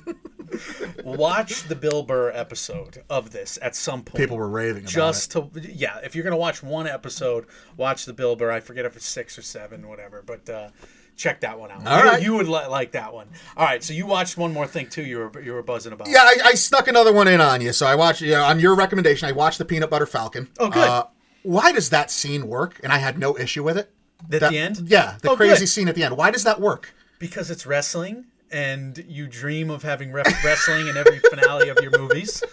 Watch 1.04 1.64
the 1.64 1.76
Bill 1.76 2.04
Burr 2.04 2.30
episode 2.32 3.04
of 3.10 3.32
this 3.32 3.58
at 3.64 3.76
some 3.76 4.04
point. 4.04 4.18
People 4.18 4.38
were 4.38 4.48
raving 4.48 4.84
about 4.84 4.92
just 4.92 5.32
to 5.32 5.50
yeah. 5.56 5.98
If 6.04 6.14
you're 6.16 6.24
gonna 6.24 6.38
watch 6.38 6.62
one 6.62 6.86
episode, 6.86 7.48
watch 7.78 8.06
the 8.06 8.14
Bill 8.14 8.36
Burr. 8.36 8.52
I 8.52 8.60
forget 8.60 8.86
if 8.86 8.96
it's 8.96 9.08
six 9.08 9.38
or 9.38 9.42
seven, 9.42 9.88
whatever. 9.88 10.24
But 10.24 10.48
uh, 10.48 10.70
check 11.16 11.42
that 11.42 11.60
one 11.60 11.72
out. 11.72 11.86
All 11.86 12.00
you, 12.00 12.04
right. 12.10 12.22
you 12.22 12.34
would 12.36 12.48
li- 12.48 12.68
like 12.68 12.92
that 12.94 13.14
one. 13.14 13.28
All 13.58 13.66
right. 13.66 13.84
So 13.84 13.94
you 13.94 14.06
watched 14.06 14.38
one 14.38 14.54
more 14.54 14.68
thing 14.68 14.90
too. 14.90 15.04
You 15.04 15.18
were 15.20 15.42
you 15.42 15.54
were 15.54 15.64
buzzing 15.64 15.94
about. 15.94 16.08
Yeah, 16.10 16.20
I, 16.22 16.38
I 16.46 16.54
snuck 16.56 16.88
another 16.88 17.14
one 17.14 17.28
in 17.28 17.40
on 17.42 17.62
you. 17.62 17.74
So 17.74 17.86
I 17.86 17.96
watched, 17.96 18.22
yeah, 18.22 18.42
on 18.44 18.60
your 18.60 18.76
recommendation, 18.76 19.28
I 19.28 19.32
watched 19.32 19.58
the 19.58 19.66
Peanut 19.66 19.90
Butter 19.90 20.06
Falcon. 20.06 20.50
Oh, 20.60 20.70
good. 20.70 20.88
Uh, 20.88 21.06
why 21.44 21.72
does 21.72 21.90
that 21.90 22.10
scene 22.12 22.48
work? 22.48 22.80
And 22.84 22.92
I 22.94 22.98
had 23.00 23.18
no 23.18 23.38
issue 23.38 23.64
with 23.64 23.78
it. 23.78 23.92
At 24.32 24.40
That- 24.40 24.52
the 24.52 24.58
end. 24.58 24.88
Yeah, 24.90 25.18
the 25.22 25.32
Oh, 25.32 25.36
crazy 25.36 25.60
good. 25.62 25.68
scene 25.68 25.88
at 25.90 25.96
the 25.96 26.04
end. 26.04 26.16
Why 26.18 26.32
does 26.32 26.44
that 26.44 26.60
work? 26.62 26.94
because 27.20 27.50
it's 27.50 27.66
wrestling 27.66 28.26
and 28.52 29.04
you 29.08 29.28
dream 29.28 29.70
of 29.70 29.82
having 29.82 30.12
ref- 30.12 30.44
wrestling 30.44 30.88
in 30.90 30.98
every 30.98 31.20
finale 31.20 31.70
of 31.70 31.78
your 31.82 31.98
movies 31.98 32.44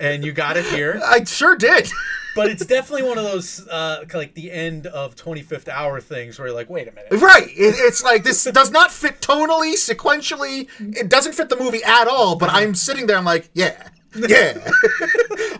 and 0.00 0.24
you 0.24 0.32
got 0.32 0.56
it 0.56 0.64
here 0.64 0.98
I 1.06 1.24
sure 1.24 1.56
did. 1.56 1.90
But 2.34 2.48
it's 2.48 2.66
definitely 2.66 3.08
one 3.08 3.18
of 3.18 3.24
those 3.24 3.66
uh, 3.68 4.04
like 4.14 4.34
the 4.34 4.52
end 4.52 4.86
of 4.86 5.16
25th 5.16 5.68
hour 5.68 6.00
things 6.00 6.38
where 6.38 6.48
you're 6.48 6.56
like 6.56 6.70
wait 6.70 6.88
a 6.88 6.92
minute 6.92 7.12
right. 7.20 7.48
It, 7.48 7.74
it's 7.78 8.02
like 8.02 8.24
this 8.24 8.44
does 8.44 8.70
not 8.70 8.90
fit 8.90 9.20
tonally, 9.20 9.74
sequentially. 9.74 10.68
It 10.96 11.08
doesn't 11.08 11.34
fit 11.34 11.48
the 11.48 11.56
movie 11.56 11.82
at 11.84 12.06
all. 12.08 12.36
But 12.36 12.50
I'm 12.50 12.74
sitting 12.74 13.06
there, 13.06 13.16
I'm 13.16 13.24
like, 13.24 13.50
yeah. 13.52 13.88
Yeah, 14.28 14.58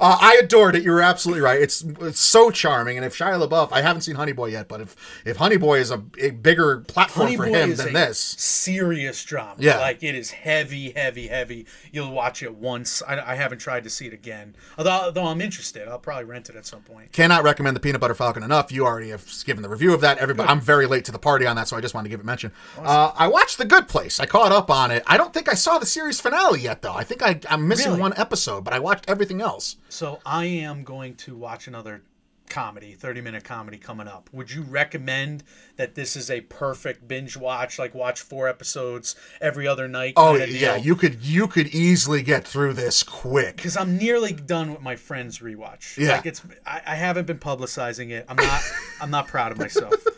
uh, 0.00 0.18
I 0.20 0.40
adored 0.42 0.76
it. 0.76 0.82
You 0.84 0.90
were 0.92 1.00
absolutely 1.02 1.40
right. 1.42 1.60
It's 1.60 1.82
it's 2.00 2.20
so 2.20 2.50
charming, 2.50 2.96
and 2.96 3.04
if 3.04 3.16
Shia 3.16 3.44
LaBeouf, 3.46 3.70
I 3.72 3.82
haven't 3.82 4.02
seen 4.02 4.14
Honey 4.14 4.32
Boy 4.32 4.46
yet, 4.46 4.68
but 4.68 4.80
if 4.80 4.96
if 5.24 5.36
Honey 5.36 5.56
Boy 5.56 5.78
is 5.78 5.90
a, 5.90 6.02
a 6.20 6.30
bigger 6.30 6.78
platform 6.80 7.26
Honey 7.26 7.36
for 7.36 7.46
Boy 7.46 7.52
him 7.54 7.74
than 7.74 7.92
this, 7.92 8.18
serious 8.18 9.24
drama 9.24 9.54
Yeah. 9.58 9.78
like 9.78 10.02
it 10.02 10.14
is 10.14 10.30
heavy 10.30 10.90
heavy 10.92 11.28
heavy 11.28 11.66
you'll 11.92 12.12
watch 12.12 12.42
it 12.42 12.54
once 12.54 13.02
I, 13.06 13.32
I 13.32 13.34
haven't 13.34 13.58
tried 13.58 13.84
to 13.84 13.90
see 13.90 14.06
it 14.06 14.12
again 14.12 14.54
although, 14.78 14.90
although 14.90 15.26
I'm 15.26 15.40
interested 15.40 15.88
I'll 15.88 15.98
probably 15.98 16.24
rent 16.24 16.48
it 16.48 16.56
at 16.56 16.66
some 16.66 16.82
point 16.82 17.12
Cannot 17.12 17.42
recommend 17.44 17.76
the 17.76 17.80
Peanut 17.80 18.00
Butter 18.00 18.14
Falcon 18.14 18.42
enough. 18.42 18.70
You 18.72 18.84
already 18.86 19.10
have 19.10 19.24
given 19.44 19.62
the 19.62 19.68
review 19.68 19.92
of 19.94 20.00
that. 20.02 20.18
Everybody, 20.18 20.48
I'm 20.48 20.60
very 20.60 20.86
late 20.86 21.04
to 21.06 21.12
the 21.12 21.18
party 21.18 21.46
on 21.46 21.56
that, 21.56 21.68
so 21.68 21.76
I 21.76 21.80
just 21.80 21.94
wanted 21.94 22.04
to 22.04 22.10
give 22.10 22.20
it 22.20 22.26
mention. 22.26 22.52
Uh, 22.78 23.12
I 23.16 23.26
watched 23.28 23.58
The 23.58 23.64
Good 23.64 23.88
Place. 23.88 24.20
I 24.20 24.26
caught 24.26 24.52
up 24.52 24.70
on 24.70 24.90
it. 24.90 25.02
I 25.06 25.16
don't 25.16 25.32
think 25.32 25.48
I 25.48 25.54
saw 25.54 25.78
the 25.78 25.86
series 25.86 26.20
finale 26.20 26.60
yet, 26.60 26.82
though. 26.82 26.92
I 26.94 27.04
think 27.04 27.22
I, 27.22 27.38
I'm 27.48 27.66
missing 27.68 27.90
Really? 27.92 28.00
one 28.00 28.14
episode, 28.16 28.43
but 28.60 28.72
I 28.72 28.78
watched 28.78 29.04
everything 29.08 29.40
else. 29.40 29.76
So 29.88 30.20
I 30.24 30.44
am 30.44 30.84
going 30.84 31.14
to 31.16 31.36
watch 31.36 31.66
another 31.66 32.02
comedy, 32.48 32.92
30 32.92 33.20
minute 33.20 33.44
comedy 33.44 33.78
coming 33.78 34.06
up. 34.06 34.28
Would 34.32 34.50
you 34.50 34.62
recommend 34.62 35.44
that 35.76 35.94
this 35.94 36.16
is 36.16 36.30
a 36.30 36.42
perfect 36.42 37.08
binge 37.08 37.36
watch, 37.36 37.78
like 37.78 37.94
watch 37.94 38.20
four 38.20 38.48
episodes 38.48 39.16
every 39.40 39.66
other 39.66 39.88
night? 39.88 40.14
Oh 40.16 40.36
yeah, 40.36 40.74
deal? 40.74 40.84
you 40.84 40.96
could 40.96 41.24
you 41.24 41.48
could 41.48 41.68
easily 41.68 42.22
get 42.22 42.46
through 42.46 42.74
this 42.74 43.02
quick. 43.02 43.56
because 43.56 43.76
I'm 43.76 43.96
nearly 43.96 44.32
done 44.32 44.72
with 44.72 44.82
my 44.82 44.96
friend's 44.96 45.38
rewatch. 45.38 45.96
Yeah. 45.96 46.16
like 46.16 46.26
it's 46.26 46.42
I, 46.66 46.82
I 46.86 46.94
haven't 46.94 47.26
been 47.26 47.38
publicizing 47.38 48.10
it. 48.10 48.26
I'm 48.28 48.36
not 48.36 48.62
I'm 49.00 49.10
not 49.10 49.28
proud 49.28 49.52
of 49.52 49.58
myself. 49.58 49.94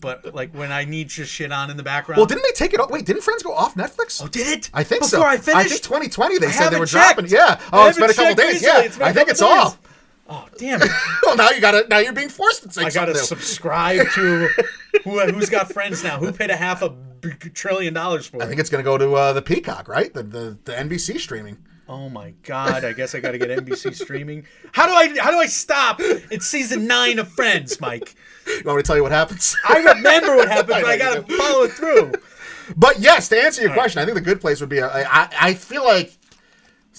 But 0.00 0.34
like 0.34 0.52
when 0.54 0.72
I 0.72 0.84
need 0.84 1.08
just 1.08 1.30
shit 1.30 1.52
on 1.52 1.70
in 1.70 1.76
the 1.76 1.82
background. 1.82 2.16
Well, 2.18 2.26
didn't 2.26 2.42
they 2.44 2.52
take 2.52 2.72
it? 2.74 2.80
off? 2.80 2.90
Wait, 2.90 3.04
didn't 3.04 3.22
Friends 3.22 3.42
go 3.42 3.52
off 3.52 3.74
Netflix? 3.74 4.22
oh, 4.24 4.28
did 4.28 4.46
it? 4.48 4.70
I 4.72 4.82
think 4.82 5.02
Before 5.02 5.20
so. 5.20 5.22
I 5.24 5.36
finished. 5.36 5.68
think 5.70 5.82
2020 5.82 6.38
they 6.38 6.46
I 6.46 6.50
said 6.50 6.70
they 6.70 6.78
were 6.80 6.86
checked. 6.86 7.16
dropping. 7.16 7.30
Yeah. 7.30 7.60
I 7.72 7.84
Oh, 7.84 7.88
it's 7.88 7.98
been 7.98 8.10
a 8.10 8.14
couple 8.14 8.34
days. 8.34 8.54
recently. 8.54 8.66
Yeah. 8.80 8.86
It's 8.86 8.96
been 8.96 9.06
a 9.06 9.10
I 9.10 9.12
think 9.12 9.28
it's 9.28 9.40
days. 9.40 9.48
off. 9.48 9.78
Oh 10.32 10.46
damn 10.58 10.80
it! 10.80 10.88
well, 11.24 11.36
now 11.36 11.50
you 11.50 11.60
got 11.60 11.72
to 11.72 11.86
Now 11.88 11.98
you're 11.98 12.12
being 12.12 12.28
forced 12.28 12.62
to 12.62 12.70
say 12.72 12.82
I 12.84 12.90
gotta 12.90 13.14
something. 13.16 13.38
subscribe 13.44 14.06
to 14.10 14.48
who, 15.04 15.18
who's 15.32 15.50
got 15.50 15.72
friends 15.72 16.04
now. 16.04 16.18
Who 16.18 16.30
paid 16.30 16.50
a 16.50 16.56
half 16.56 16.82
a 16.82 16.94
trillion 17.52 17.92
dollars 17.94 18.26
for 18.28 18.40
I 18.42 18.46
think 18.46 18.60
it's 18.60 18.70
going 18.70 18.82
to 18.82 18.88
go 18.88 18.96
to 18.96 19.12
uh, 19.14 19.32
the 19.32 19.42
Peacock, 19.42 19.88
right? 19.88 20.14
The, 20.14 20.22
the 20.22 20.58
the 20.64 20.72
NBC 20.72 21.18
streaming. 21.18 21.58
Oh 21.90 22.08
my 22.08 22.34
god! 22.44 22.84
I 22.84 22.92
guess 22.92 23.16
I 23.16 23.20
got 23.20 23.32
to 23.32 23.38
get 23.38 23.50
NBC 23.50 23.92
streaming. 24.00 24.46
How 24.70 24.86
do 24.86 24.92
I? 24.92 25.20
How 25.20 25.32
do 25.32 25.38
I 25.38 25.46
stop? 25.46 25.96
It's 25.98 26.46
season 26.46 26.86
nine 26.86 27.18
of 27.18 27.26
Friends, 27.32 27.80
Mike. 27.80 28.14
You 28.46 28.62
want 28.64 28.76
me 28.76 28.82
to 28.84 28.86
tell 28.86 28.94
you 28.94 29.02
what 29.02 29.10
happens? 29.10 29.56
I 29.68 29.78
remember 29.78 30.36
what 30.36 30.46
happened, 30.46 30.68
but 30.82 30.84
I 30.84 30.94
know 30.94 31.22
gotta 31.22 31.36
follow 31.36 31.64
it 31.64 31.72
through. 31.72 32.12
But 32.76 33.00
yes, 33.00 33.28
to 33.30 33.42
answer 33.42 33.62
your 33.62 33.72
question, 33.72 34.00
I 34.00 34.04
think 34.04 34.14
the 34.14 34.20
good 34.20 34.40
place 34.40 34.60
would 34.60 34.68
be. 34.68 34.78
A, 34.78 34.86
I, 34.88 35.28
I 35.40 35.54
feel 35.54 35.82
like 35.82 36.16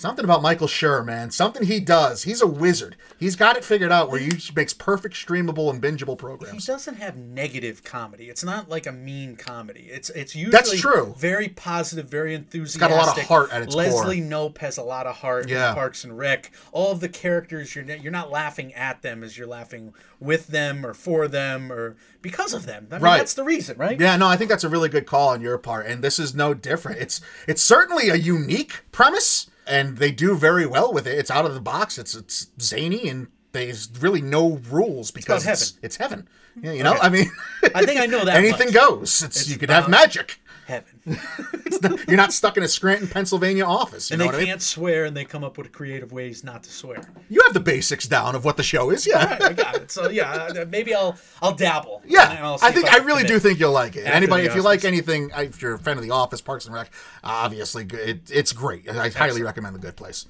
something 0.01 0.25
about 0.25 0.41
Michael 0.41 0.67
Schur, 0.67 1.05
man. 1.05 1.31
Something 1.31 1.63
he 1.67 1.79
does. 1.79 2.23
He's 2.23 2.41
a 2.41 2.47
wizard. 2.47 2.95
He's 3.17 3.35
got 3.35 3.55
it 3.55 3.63
figured 3.63 3.91
out 3.91 4.09
where 4.09 4.19
he 4.19 4.31
makes 4.55 4.73
perfect 4.73 5.15
streamable 5.15 5.69
and 5.69 5.81
bingeable 5.81 6.17
programs. 6.17 6.65
He 6.65 6.71
doesn't 6.71 6.95
have 6.95 7.15
negative 7.15 7.83
comedy. 7.83 8.29
It's 8.29 8.43
not 8.43 8.67
like 8.69 8.87
a 8.87 8.91
mean 8.91 9.35
comedy. 9.35 9.87
It's 9.91 10.09
it's 10.09 10.35
usually 10.35 10.51
That's 10.51 10.79
true. 10.79 11.13
Very 11.17 11.47
positive, 11.49 12.09
very 12.09 12.33
enthusiastic. 12.33 12.79
got 12.81 12.91
a 12.91 12.95
lot 12.95 13.17
of 13.17 13.23
heart 13.25 13.51
at 13.53 13.61
its 13.61 13.75
Leslie 13.75 14.19
core. 14.21 14.29
Knope 14.29 14.57
has 14.57 14.77
a 14.77 14.83
lot 14.83 15.05
of 15.07 15.17
heart. 15.17 15.47
Yeah. 15.47 15.69
in 15.69 15.75
Parks 15.75 16.03
and 16.03 16.17
Rec. 16.17 16.51
All 16.71 16.91
of 16.91 16.99
the 16.99 17.09
characters 17.09 17.75
you're 17.75 17.85
you're 17.85 18.11
not 18.11 18.31
laughing 18.31 18.73
at 18.73 19.01
them 19.03 19.23
as 19.23 19.37
you're 19.37 19.47
laughing 19.47 19.93
with 20.19 20.47
them 20.47 20.85
or 20.85 20.93
for 20.93 21.27
them 21.27 21.71
or 21.71 21.95
because 22.21 22.53
of 22.53 22.65
them. 22.65 22.87
I 22.91 22.95
mean, 22.95 23.03
Right. 23.03 23.17
that's 23.17 23.33
the 23.33 23.43
reason, 23.43 23.77
right? 23.77 23.99
Yeah, 23.99 24.15
no, 24.17 24.27
I 24.27 24.37
think 24.37 24.49
that's 24.49 24.63
a 24.63 24.69
really 24.69 24.89
good 24.89 25.05
call 25.05 25.29
on 25.29 25.41
your 25.41 25.57
part, 25.57 25.85
and 25.87 26.03
this 26.03 26.19
is 26.19 26.33
no 26.35 26.53
different. 26.53 26.99
It's 27.01 27.21
it's 27.47 27.61
certainly 27.61 28.09
a 28.09 28.15
unique 28.15 28.81
premise, 28.91 29.47
and 29.67 29.97
they 29.97 30.11
do 30.11 30.35
very 30.35 30.65
well 30.65 30.91
with 30.93 31.07
it. 31.07 31.17
It's 31.17 31.31
out 31.31 31.45
of 31.45 31.53
the 31.53 31.61
box. 31.61 31.97
It's 31.97 32.15
it's 32.15 32.47
zany, 32.59 33.09
and 33.09 33.27
there's 33.51 33.89
really 33.99 34.21
no 34.21 34.61
rules 34.69 35.11
because 35.11 35.43
about 35.43 35.53
it's, 35.53 35.73
it's 35.81 35.97
heaven. 35.97 36.27
Yeah, 36.61 36.73
you 36.73 36.83
know, 36.83 36.97
I 37.01 37.09
mean, 37.09 37.31
I 37.75 37.85
think 37.85 37.99
I 37.99 38.05
know 38.05 38.25
that 38.25 38.35
anything 38.43 38.67
much. 38.67 38.73
goes. 38.75 39.23
It's, 39.23 39.47
you 39.47 39.57
could 39.57 39.69
have 39.69 39.87
magic. 39.89 40.39
Heaven. 40.65 40.99
You're 42.07 42.17
not 42.17 42.31
stuck 42.33 42.57
in 42.57 42.63
a 42.63 42.67
Scranton, 42.67 43.07
Pennsylvania 43.07 43.65
office. 43.65 44.09
You 44.09 44.13
And 44.15 44.19
know 44.19 44.25
they 44.25 44.27
what 44.27 44.35
I 44.35 44.39
mean? 44.39 44.47
can't 44.47 44.61
swear, 44.61 45.05
and 45.05 45.15
they 45.17 45.25
come 45.25 45.43
up 45.43 45.57
with 45.57 45.71
creative 45.71 46.11
ways 46.11 46.43
not 46.43 46.63
to 46.63 46.71
swear. 46.71 47.01
You 47.29 47.41
have 47.43 47.53
the 47.53 47.59
basics 47.59 48.07
down 48.07 48.35
of 48.35 48.45
what 48.45 48.57
the 48.57 48.63
show 48.63 48.89
is. 48.91 49.05
Yeah. 49.07 49.25
Right, 49.25 49.41
I 49.41 49.53
got 49.53 49.75
it. 49.75 49.91
So 49.91 50.09
yeah, 50.09 50.31
uh, 50.31 50.65
maybe 50.69 50.93
I'll 50.93 51.17
I'll 51.41 51.53
dabble. 51.55 52.01
and 52.03 52.11
Yeah, 52.11 52.39
I'll 52.41 52.59
I 52.61 52.71
think 52.71 52.87
I 52.93 52.97
can 52.99 53.05
really 53.07 53.23
do 53.23 53.39
think 53.39 53.59
you'll 53.59 53.71
like 53.71 53.95
it. 53.95 54.01
After 54.05 54.13
Anybody, 54.15 54.45
if 54.45 54.55
you 54.55 54.61
like 54.61 54.85
anything, 54.85 55.31
uh, 55.33 55.41
if 55.41 55.61
you're 55.61 55.73
a 55.73 55.79
fan 55.79 55.97
of 55.97 56.03
The 56.03 56.11
Office, 56.11 56.41
Parks 56.41 56.65
and 56.65 56.73
Rec, 56.75 56.91
obviously 57.23 57.85
it, 57.91 58.29
it's 58.31 58.51
great. 58.53 58.87
I 58.89 59.09
highly 59.09 59.41
recommend 59.43 59.75
The 59.75 59.79
Good 59.79 59.95
Place. 59.95 60.27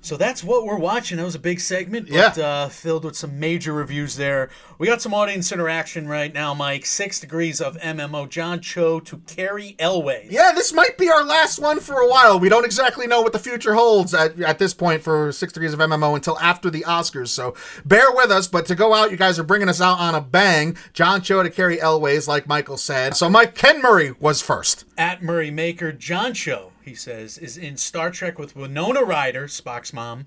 So 0.00 0.16
that's 0.16 0.44
what 0.44 0.64
we're 0.64 0.78
watching. 0.78 1.16
That 1.18 1.24
was 1.24 1.34
a 1.34 1.38
big 1.40 1.60
segment, 1.60 2.08
Yeah. 2.08 2.26
uh, 2.28 2.68
filled 2.68 3.04
with 3.04 3.16
some 3.16 3.38
major 3.40 3.72
reviews 3.72 4.16
there. 4.16 4.48
We 4.78 4.86
got 4.86 5.02
some 5.02 5.12
audience 5.12 5.50
interaction 5.50 6.06
right 6.06 6.32
now, 6.32 6.54
Mike. 6.54 6.86
Six 6.86 7.18
degrees 7.20 7.60
of 7.60 7.76
MMO. 7.78 8.26
John 8.28 8.60
Cho 8.60 9.00
to 9.00 9.16
Cary 9.26 9.74
Elwes. 9.78 10.28
Yeah, 10.30 10.52
this 10.54 10.72
might 10.72 10.96
be 10.96 11.10
our 11.10 11.24
last 11.24 11.58
one 11.58 11.80
for 11.80 12.00
a 12.00 12.08
while. 12.08 12.38
We 12.38 12.48
don't 12.48 12.64
exactly 12.64 13.06
know 13.08 13.20
what 13.22 13.32
the 13.32 13.38
future 13.40 13.74
holds 13.74 14.14
at, 14.14 14.40
at 14.40 14.58
this 14.58 14.72
point 14.72 15.02
for 15.02 15.32
Six 15.32 15.52
Degrees 15.52 15.72
of 15.74 15.80
MMO 15.80 16.14
until 16.14 16.38
after 16.38 16.70
the 16.70 16.82
Oscars, 16.82 17.28
so 17.28 17.54
bear 17.84 18.10
with 18.12 18.30
us. 18.30 18.46
But 18.46 18.66
to 18.66 18.74
go 18.76 18.94
out, 18.94 19.10
you 19.10 19.16
guys 19.16 19.38
are 19.38 19.42
bringing 19.44 19.68
us 19.68 19.80
out 19.80 19.98
on 19.98 20.14
a 20.14 20.20
bang. 20.20 20.76
John 20.92 21.22
Cho 21.22 21.42
to 21.42 21.50
Cary 21.50 21.80
Elwes, 21.80 22.28
like 22.28 22.46
Michael 22.46 22.76
said. 22.76 23.16
So 23.16 23.28
Mike 23.28 23.54
Ken 23.56 23.82
Murray 23.82 24.14
was 24.20 24.40
first. 24.40 24.84
At 24.96 25.22
Murray 25.22 25.50
Maker, 25.50 25.90
John 25.92 26.34
Cho, 26.34 26.70
he 26.88 26.94
says, 26.94 27.36
is 27.36 27.58
in 27.58 27.76
Star 27.76 28.10
Trek 28.10 28.38
with 28.38 28.56
Winona 28.56 29.02
Ryder, 29.02 29.46
Spock's 29.46 29.92
mom, 29.92 30.24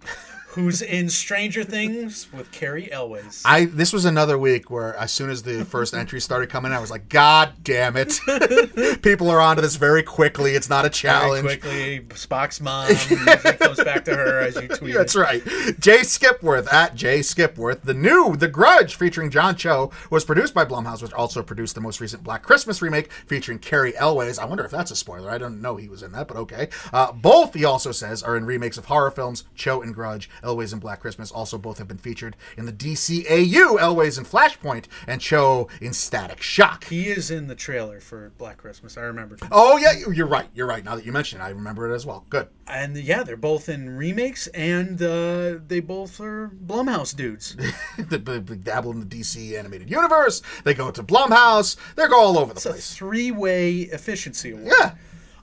who's 0.51 0.81
in 0.81 1.09
Stranger 1.09 1.63
Things 1.63 2.27
with 2.33 2.51
Cary 2.51 2.91
Elwes. 2.91 3.41
I 3.45 3.65
this 3.65 3.93
was 3.93 4.05
another 4.05 4.37
week 4.37 4.69
where 4.69 4.95
as 4.97 5.11
soon 5.11 5.29
as 5.29 5.43
the 5.43 5.63
first 5.63 5.93
entry 5.93 6.19
started 6.19 6.49
coming, 6.49 6.71
I 6.73 6.79
was 6.79 6.91
like, 6.91 7.07
God 7.09 7.53
damn 7.63 7.95
it! 7.95 8.19
People 9.01 9.29
are 9.29 9.39
onto 9.39 9.61
this 9.61 9.75
very 9.77 10.03
quickly. 10.03 10.51
It's 10.55 10.69
not 10.69 10.79
a 10.85 10.89
Very 10.89 10.93
challenge. 10.93 11.45
quickly, 11.45 12.01
Spock's 12.09 12.59
mom 12.59 12.87
comes 13.57 13.83
back 13.83 14.03
to 14.05 14.15
her 14.15 14.39
as 14.39 14.55
you 14.55 14.67
tweet. 14.67 14.93
That's 14.93 15.15
right. 15.15 15.43
Jay 15.79 15.99
Skipworth 15.99 16.71
at 16.71 16.95
Jay 16.95 17.19
Skipworth. 17.19 17.83
The 17.83 17.93
new 17.93 18.35
The 18.35 18.47
Grudge 18.47 18.95
featuring 18.95 19.29
John 19.31 19.55
Cho 19.55 19.91
was 20.09 20.25
produced 20.25 20.53
by 20.53 20.65
Blumhouse, 20.65 21.01
which 21.01 21.13
also 21.13 21.41
produced 21.43 21.75
the 21.75 21.81
most 21.81 22.01
recent 22.01 22.23
Black 22.23 22.43
Christmas 22.43 22.81
remake 22.81 23.11
featuring 23.11 23.59
Cary 23.59 23.95
Elwes. 23.97 24.37
I 24.37 24.45
wonder 24.45 24.65
if 24.65 24.71
that's 24.71 24.91
a 24.91 24.95
spoiler. 24.95 25.31
I 25.31 25.37
don't 25.37 25.61
know 25.61 25.77
he 25.77 25.87
was 25.87 26.03
in 26.03 26.11
that, 26.11 26.27
but 26.27 26.37
okay. 26.37 26.67
Uh, 26.91 27.11
both, 27.11 27.53
he 27.53 27.63
also 27.63 27.91
says, 27.91 28.21
are 28.21 28.35
in 28.35 28.45
remakes 28.45 28.77
of 28.77 28.85
horror 28.85 29.11
films, 29.11 29.45
Cho 29.55 29.81
and 29.81 29.93
Grudge, 29.93 30.29
Elwes 30.43 30.73
and 30.73 30.81
Black 30.81 30.99
Christmas. 30.99 31.31
Also, 31.31 31.57
both 31.57 31.77
have 31.77 31.87
been 31.87 31.97
featured 31.97 32.35
in 32.57 32.65
the 32.65 32.73
DCAU, 32.73 33.79
Elwes 33.79 34.17
in 34.17 34.25
Flashpoint, 34.25 34.85
and 35.07 35.21
Cho 35.21 35.67
in 35.81 35.93
Static 35.93 36.41
Shock. 36.41 36.85
He 36.85 37.07
is 37.09 37.31
in 37.31 37.47
the 37.47 37.55
trailer 37.55 37.99
for 37.99 38.31
Black 38.37 38.57
Christmas. 38.57 38.97
I 38.97 39.01
remember. 39.01 39.37
Oh, 39.51 39.77
yeah, 39.77 39.93
you're 40.13 40.27
right. 40.27 40.47
You're 40.53 40.67
right. 40.67 40.83
Now 40.83 40.95
that 40.95 41.05
you 41.05 41.11
mention 41.11 41.41
it, 41.41 41.43
I 41.43 41.49
remember 41.49 41.91
it 41.91 41.95
as 41.95 42.05
well. 42.05 42.25
Good. 42.29 42.47
And 42.67 42.95
yeah, 42.97 43.23
they're 43.23 43.37
both 43.37 43.69
in 43.69 43.97
remakes, 43.97 44.47
and 44.47 45.01
uh, 45.01 45.55
they 45.67 45.79
both 45.79 46.19
are 46.21 46.49
Blumhouse 46.65 47.15
dudes. 47.15 47.55
they, 47.97 48.17
they 48.17 48.55
dabble 48.55 48.91
in 48.91 48.99
the 49.01 49.05
DC 49.05 49.57
animated 49.57 49.89
universe. 49.89 50.41
They 50.63 50.73
go 50.73 50.91
to 50.91 51.03
Blumhouse. 51.03 51.75
They 51.95 52.07
go 52.07 52.19
all 52.19 52.37
over 52.37 52.53
the 52.53 52.57
It's 52.57 52.65
a 52.65 52.69
place. 52.69 52.93
three-way 52.95 53.79
efficiency 53.81 54.51
award. 54.51 54.73
Yeah. 54.79 54.91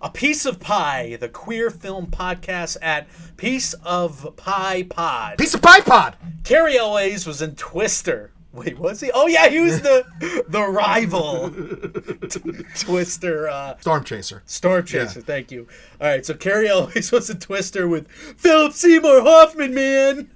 A 0.01 0.11
Piece 0.11 0.47
of 0.47 0.61
Pie, 0.61 1.17
the 1.21 1.29
queer 1.29 1.71
film 1.71 2.07
podcast 2.07 2.77
at 2.81 3.09
Piece 3.37 3.75
of 3.85 4.37
Pie 4.37 4.85
Pod. 4.85 5.39
Piece 5.39 5.55
of 5.55 5.63
pie 5.63 5.81
pod. 5.81 6.17
Cary 6.45 6.79
Elwes 6.79 7.27
was 7.27 7.43
in 7.43 7.57
Twister. 7.57 8.31
Wait, 8.53 8.79
was 8.79 9.01
he? 9.01 9.11
Oh 9.13 9.27
yeah, 9.27 9.49
he 9.49 9.61
was 9.61 9.83
the 9.83 10.05
the 10.49 10.63
rival 10.63 11.51
Twister 12.79 13.49
uh, 13.49 13.77
Storm 13.79 14.05
Chaser. 14.05 14.43
Storm 14.47 14.85
Chaser. 14.85 15.21
Thank 15.21 15.51
you. 15.51 15.67
All 16.01 16.09
right, 16.09 16.25
so 16.25 16.35
Cary 16.35 16.69
Elwes 16.69 17.13
was 17.13 17.29
a 17.29 17.35
Twister 17.35 17.87
with 17.87 18.09
Philip 18.11 18.73
Seymour 18.73 19.21
Hoffman, 19.23 19.75
man. 19.75 20.31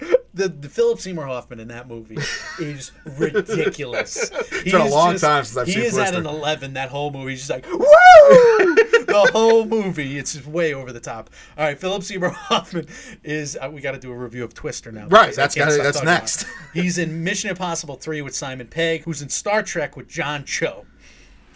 The, 0.34 0.48
the 0.48 0.68
Philip 0.68 0.98
Seymour 0.98 1.26
Hoffman 1.26 1.60
in 1.60 1.68
that 1.68 1.86
movie 1.86 2.18
is 2.58 2.90
ridiculous. 3.04 4.32
It's 4.50 4.72
been 4.72 4.80
a 4.80 4.88
long 4.88 5.16
time 5.16 5.44
since 5.44 5.56
I've 5.56 5.66
he 5.68 5.74
seen 5.74 5.82
He 5.82 5.86
is 5.86 5.96
at 5.98 6.14
an 6.16 6.26
eleven. 6.26 6.74
That 6.74 6.88
whole 6.88 7.12
movie, 7.12 7.30
he's 7.30 7.46
just 7.46 7.50
like 7.50 7.64
woo. 7.70 7.78
the 7.78 9.30
whole 9.32 9.64
movie, 9.64 10.18
it's 10.18 10.32
just 10.34 10.46
way 10.46 10.74
over 10.74 10.92
the 10.92 10.98
top. 10.98 11.30
All 11.56 11.64
right, 11.64 11.78
Philip 11.78 12.02
Seymour 12.02 12.30
Hoffman 12.34 12.86
is. 13.22 13.56
Uh, 13.60 13.70
we 13.72 13.80
got 13.80 13.92
to 13.92 13.98
do 13.98 14.10
a 14.10 14.16
review 14.16 14.42
of 14.42 14.54
Twister 14.54 14.90
now. 14.90 15.06
Right, 15.06 15.32
that's 15.36 15.54
gotta- 15.54 15.80
that's 15.80 16.02
next. 16.02 16.46
He's 16.72 16.98
in 16.98 17.22
Mission 17.22 17.50
Impossible 17.50 17.94
Three 17.94 18.20
with 18.20 18.34
Simon 18.34 18.66
Pegg, 18.66 19.04
who's 19.04 19.22
in 19.22 19.28
Star 19.28 19.62
Trek 19.62 19.96
with 19.96 20.08
John 20.08 20.44
Cho. 20.44 20.84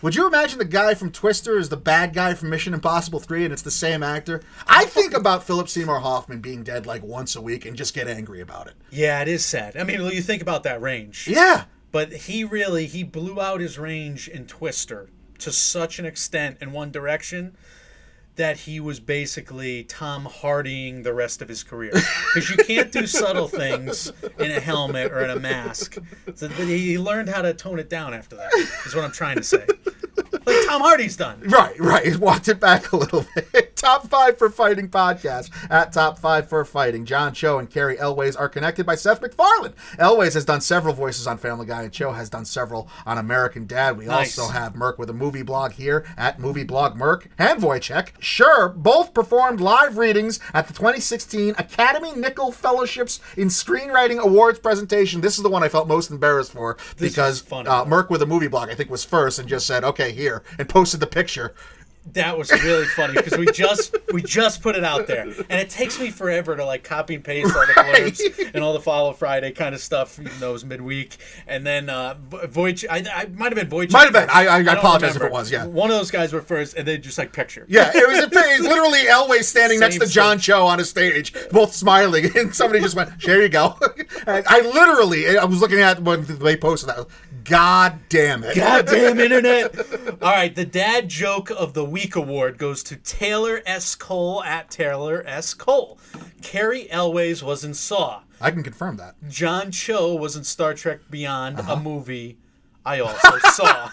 Would 0.01 0.15
you 0.15 0.29
imagine 0.29 0.61
the 0.61 0.65
guy 0.65 0.95
from 0.95 1.11
Twister 1.11 1.59
is 1.59 1.71
the 1.71 1.77
bad 1.77 2.15
guy 2.15 2.35
from 2.35 2.51
Mission 2.51 2.73
Impossible 2.73 3.19
3 3.19 3.45
and 3.45 3.53
it's 3.53 3.63
the 3.63 3.71
same 3.73 4.05
actor? 4.05 4.43
I 4.69 4.85
think 4.85 5.13
about 5.13 5.43
Philip 5.43 5.69
Seymour 5.69 5.99
Hoffman 5.99 6.41
being 6.41 6.63
dead 6.63 6.87
like 6.87 7.03
once 7.03 7.35
a 7.35 7.41
week 7.41 7.67
and 7.67 7.77
just 7.77 7.95
get 7.95 8.07
angry 8.07 8.41
about 8.41 8.69
it. 8.69 8.75
Yeah, 8.91 9.21
it 9.23 9.27
is 9.27 9.45
sad. 9.45 9.77
I 9.77 9.83
mean, 9.83 10.01
you 10.01 10.23
think 10.23 10.41
about 10.41 10.63
that 10.63 10.81
range. 10.81 11.27
Yeah. 11.27 11.65
But 11.91 12.13
he 12.13 12.45
really 12.45 12.87
he 12.87 13.03
blew 13.03 13.41
out 13.41 13.61
his 13.61 13.77
range 13.77 14.29
in 14.29 14.47
Twister 14.47 15.11
to 15.39 15.51
such 15.51 15.99
an 15.99 16.07
extent 16.07 16.59
in 16.61 16.71
one 16.71 16.93
direction 16.93 17.57
that 18.39 18.57
he 18.57 18.81
was 18.81 18.99
basically 19.01 19.85
Tom 19.85 20.25
Hardying 20.25 21.03
the 21.03 21.13
rest 21.13 21.43
of 21.43 21.49
his 21.49 21.63
career. 21.63 21.93
Because 22.35 22.49
you 22.51 22.57
can't 22.57 22.91
do 22.91 23.07
subtle 23.07 23.49
things 23.49 24.13
in 24.39 24.51
a 24.51 24.61
helmet 24.61 25.13
or 25.13 25.23
in 25.25 25.31
a 25.31 25.39
mask. 25.39 25.99
So, 26.35 26.49
he 26.49 26.99
learned 26.99 27.29
how 27.29 27.43
to 27.43 27.53
tone 27.53 27.79
it 27.79 27.91
down 27.91 28.15
after 28.15 28.37
that. 28.37 28.53
Is 28.87 28.95
what 28.95 29.05
I'm 29.05 29.13
trying 29.13 29.37
to 29.37 29.43
say. 29.43 29.67
Like 30.47 30.67
Tom 30.67 30.81
Hardy's 30.81 31.17
done. 31.17 31.41
Right, 31.47 31.79
right. 31.79 32.05
He's 32.07 32.19
walked 32.19 32.49
it 32.49 32.59
back 32.61 32.93
a 32.93 32.97
little 32.97 33.27
bit. 33.35 33.77
Top 33.77 34.09
five 34.09 34.39
for 34.39 34.51
fighting 34.51 34.89
podcast 34.89 35.51
at 35.71 35.93
Top 35.93 36.19
Five 36.19 36.49
for 36.49 36.65
Fighting. 36.65 37.05
John 37.05 37.33
Cho 37.33 37.59
and 37.59 37.71
Cary 37.71 37.99
Elwes 37.99 38.35
are 38.35 38.49
connected 38.49 38.85
by 38.85 38.95
Seth 38.97 39.21
MacFarlane. 39.23 39.75
Elwes 39.99 40.35
has 40.35 40.45
done 40.45 40.61
several 40.61 40.95
voices 40.95 41.27
on 41.27 41.39
Family 41.39 41.65
Guy, 41.67 41.83
and 41.85 41.93
Cho 41.93 42.13
has 42.13 42.29
done 42.29 42.45
several 42.45 42.89
on 43.07 43.19
American 43.19 43.67
Dad. 43.67 43.97
We 43.97 44.07
Nice. 44.07 44.37
also 44.39 44.53
have 44.53 44.75
Merc 44.75 44.99
with 44.99 45.11
a 45.11 45.15
movie 45.15 45.43
blog 45.43 45.73
here 45.73 46.05
at 46.17 46.41
Movie 46.41 46.65
Blog 46.65 46.97
Merc 46.97 47.29
and 47.39 47.61
Wojciech. 47.63 48.09
Sure, 48.29 48.69
both 48.69 49.15
performed 49.15 49.59
live 49.59 49.97
readings 49.97 50.39
at 50.53 50.67
the 50.69 50.75
2016 50.75 51.55
Academy 51.57 52.11
Nicholl 52.11 52.53
Fellowships 52.53 53.21
in 53.39 53.49
Screenwriting 53.49 54.19
Awards 54.19 54.59
presentation. 54.59 55.23
This 55.23 55.39
is 55.39 55.43
the 55.43 55.49
one 55.49 55.65
I 55.65 55.71
felt 55.71 55.89
most 55.89 56.11
embarrassed 56.11 56.53
for 56.53 56.77
because 56.99 57.51
uh, 57.51 57.87
Merc 57.87 58.11
with 58.11 58.21
a 58.21 58.27
movie 58.27 58.47
blog, 58.47 58.69
I 58.69 58.75
think, 58.75 58.91
was 58.91 59.03
first 59.03 59.39
and 59.39 59.49
just 59.49 59.67
said, 59.67 59.83
"Okay, 59.83 60.13
here," 60.13 60.43
and 60.59 60.69
posted 60.69 61.01
the 61.01 61.07
picture. 61.07 61.55
That 62.13 62.37
was 62.39 62.51
really 62.51 62.87
funny 62.87 63.15
because 63.15 63.37
we 63.39 63.47
just 63.47 63.95
we 64.13 64.23
just 64.23 64.63
put 64.63 64.77
it 64.77 64.85
out 64.85 65.07
there, 65.07 65.23
and 65.23 65.61
it 65.61 65.71
takes 65.71 65.99
me 66.01 66.11
forever 66.11 66.57
to 66.57 66.65
like 66.65 66.85
copy 66.85 67.15
and 67.15 67.25
paste 67.25 67.55
all 67.55 67.67
the 67.67 67.73
blurbs 67.75 68.51
and 68.55 68.63
all 68.65 68.73
the 68.73 68.81
Follow 68.81 69.13
Friday 69.13 69.53
kind 69.53 69.75
of 69.75 69.81
stuff, 69.81 70.19
even 70.19 70.33
though 70.41 70.51
it 70.51 70.53
was 70.55 70.65
midweek. 70.65 71.17
And 71.47 71.67
then 71.67 71.89
uh, 71.89 72.17
I, 72.33 72.47
I 72.91 73.27
might 73.35 73.57
have 73.57 73.69
been 73.69 73.69
Voic. 73.69 73.93
Might 73.93 74.05
have 74.05 74.13
been. 74.13 74.29
I- 74.31 74.49
I 74.49 74.63
don't 74.63 74.79
apologize 74.79 75.17
if 75.17 75.23
it 75.23 75.31
was, 75.33 75.51
yeah. 75.51 75.67
one 75.67 75.91
of 75.91 75.97
those 75.97 76.11
guys 76.11 76.33
were 76.33 76.41
first, 76.41 76.75
and 76.75 76.87
then 76.87 77.03
just 77.03 77.19
like 77.19 77.33
picture. 77.33 77.65
Yeah, 77.69 77.91
it 77.95 78.09
was, 78.09 78.19
a, 78.19 78.23
it 78.25 78.61
was 78.61 78.69
literally 78.69 79.01
Elway 79.01 79.43
standing 79.45 79.81
next 79.81 79.99
to 79.99 80.07
John 80.07 80.39
Cho 80.39 80.67
on 80.67 80.81
a 80.81 80.85
stage, 80.85 81.33
both 81.51 81.73
smiling, 81.75 82.31
and 82.37 82.55
somebody 82.55 82.81
just 82.81 82.97
went, 82.97 83.11
"There 83.23 83.43
you 83.43 83.49
go." 83.49 83.77
And 84.27 84.45
I 84.49 84.61
literally, 84.61 85.39
I 85.39 85.45
was 85.45 85.61
looking 85.61 85.81
at 85.81 86.03
when 86.03 86.25
they 86.25 86.57
posted 86.57 86.89
that. 86.89 87.07
God 87.45 87.99
damn 88.09 88.43
it! 88.45 88.57
God 88.57 88.87
damn 88.87 89.19
internet! 89.19 89.79
All 90.23 90.33
right, 90.33 90.55
the 90.55 90.65
dad 90.65 91.09
joke 91.09 91.51
of 91.51 91.73
the 91.73 91.85
week 91.85 91.98
award 92.07 92.59
goes 92.59 92.83
to 92.85 92.97
Taylor 92.97 93.61
S. 93.67 93.95
Cole 93.95 94.43
at 94.45 94.71
Taylor 94.71 95.23
S. 95.27 95.55
Cole. 95.55 95.99
Cary 96.43 96.91
Elwes 96.91 97.43
was 97.43 97.65
in 97.65 97.75
Saw. 97.75 98.23
I 98.41 98.51
can 98.51 98.63
confirm 98.63 98.97
that. 98.99 99.17
John 99.29 99.71
Cho 99.73 100.15
was 100.15 100.37
in 100.37 100.45
Star 100.45 100.75
Trek 100.75 101.01
Beyond, 101.11 101.59
Uh-huh. 101.61 101.73
a 101.73 101.81
movie 101.81 102.39
I 102.87 103.01
also 103.01 103.39
saw. 103.53 103.91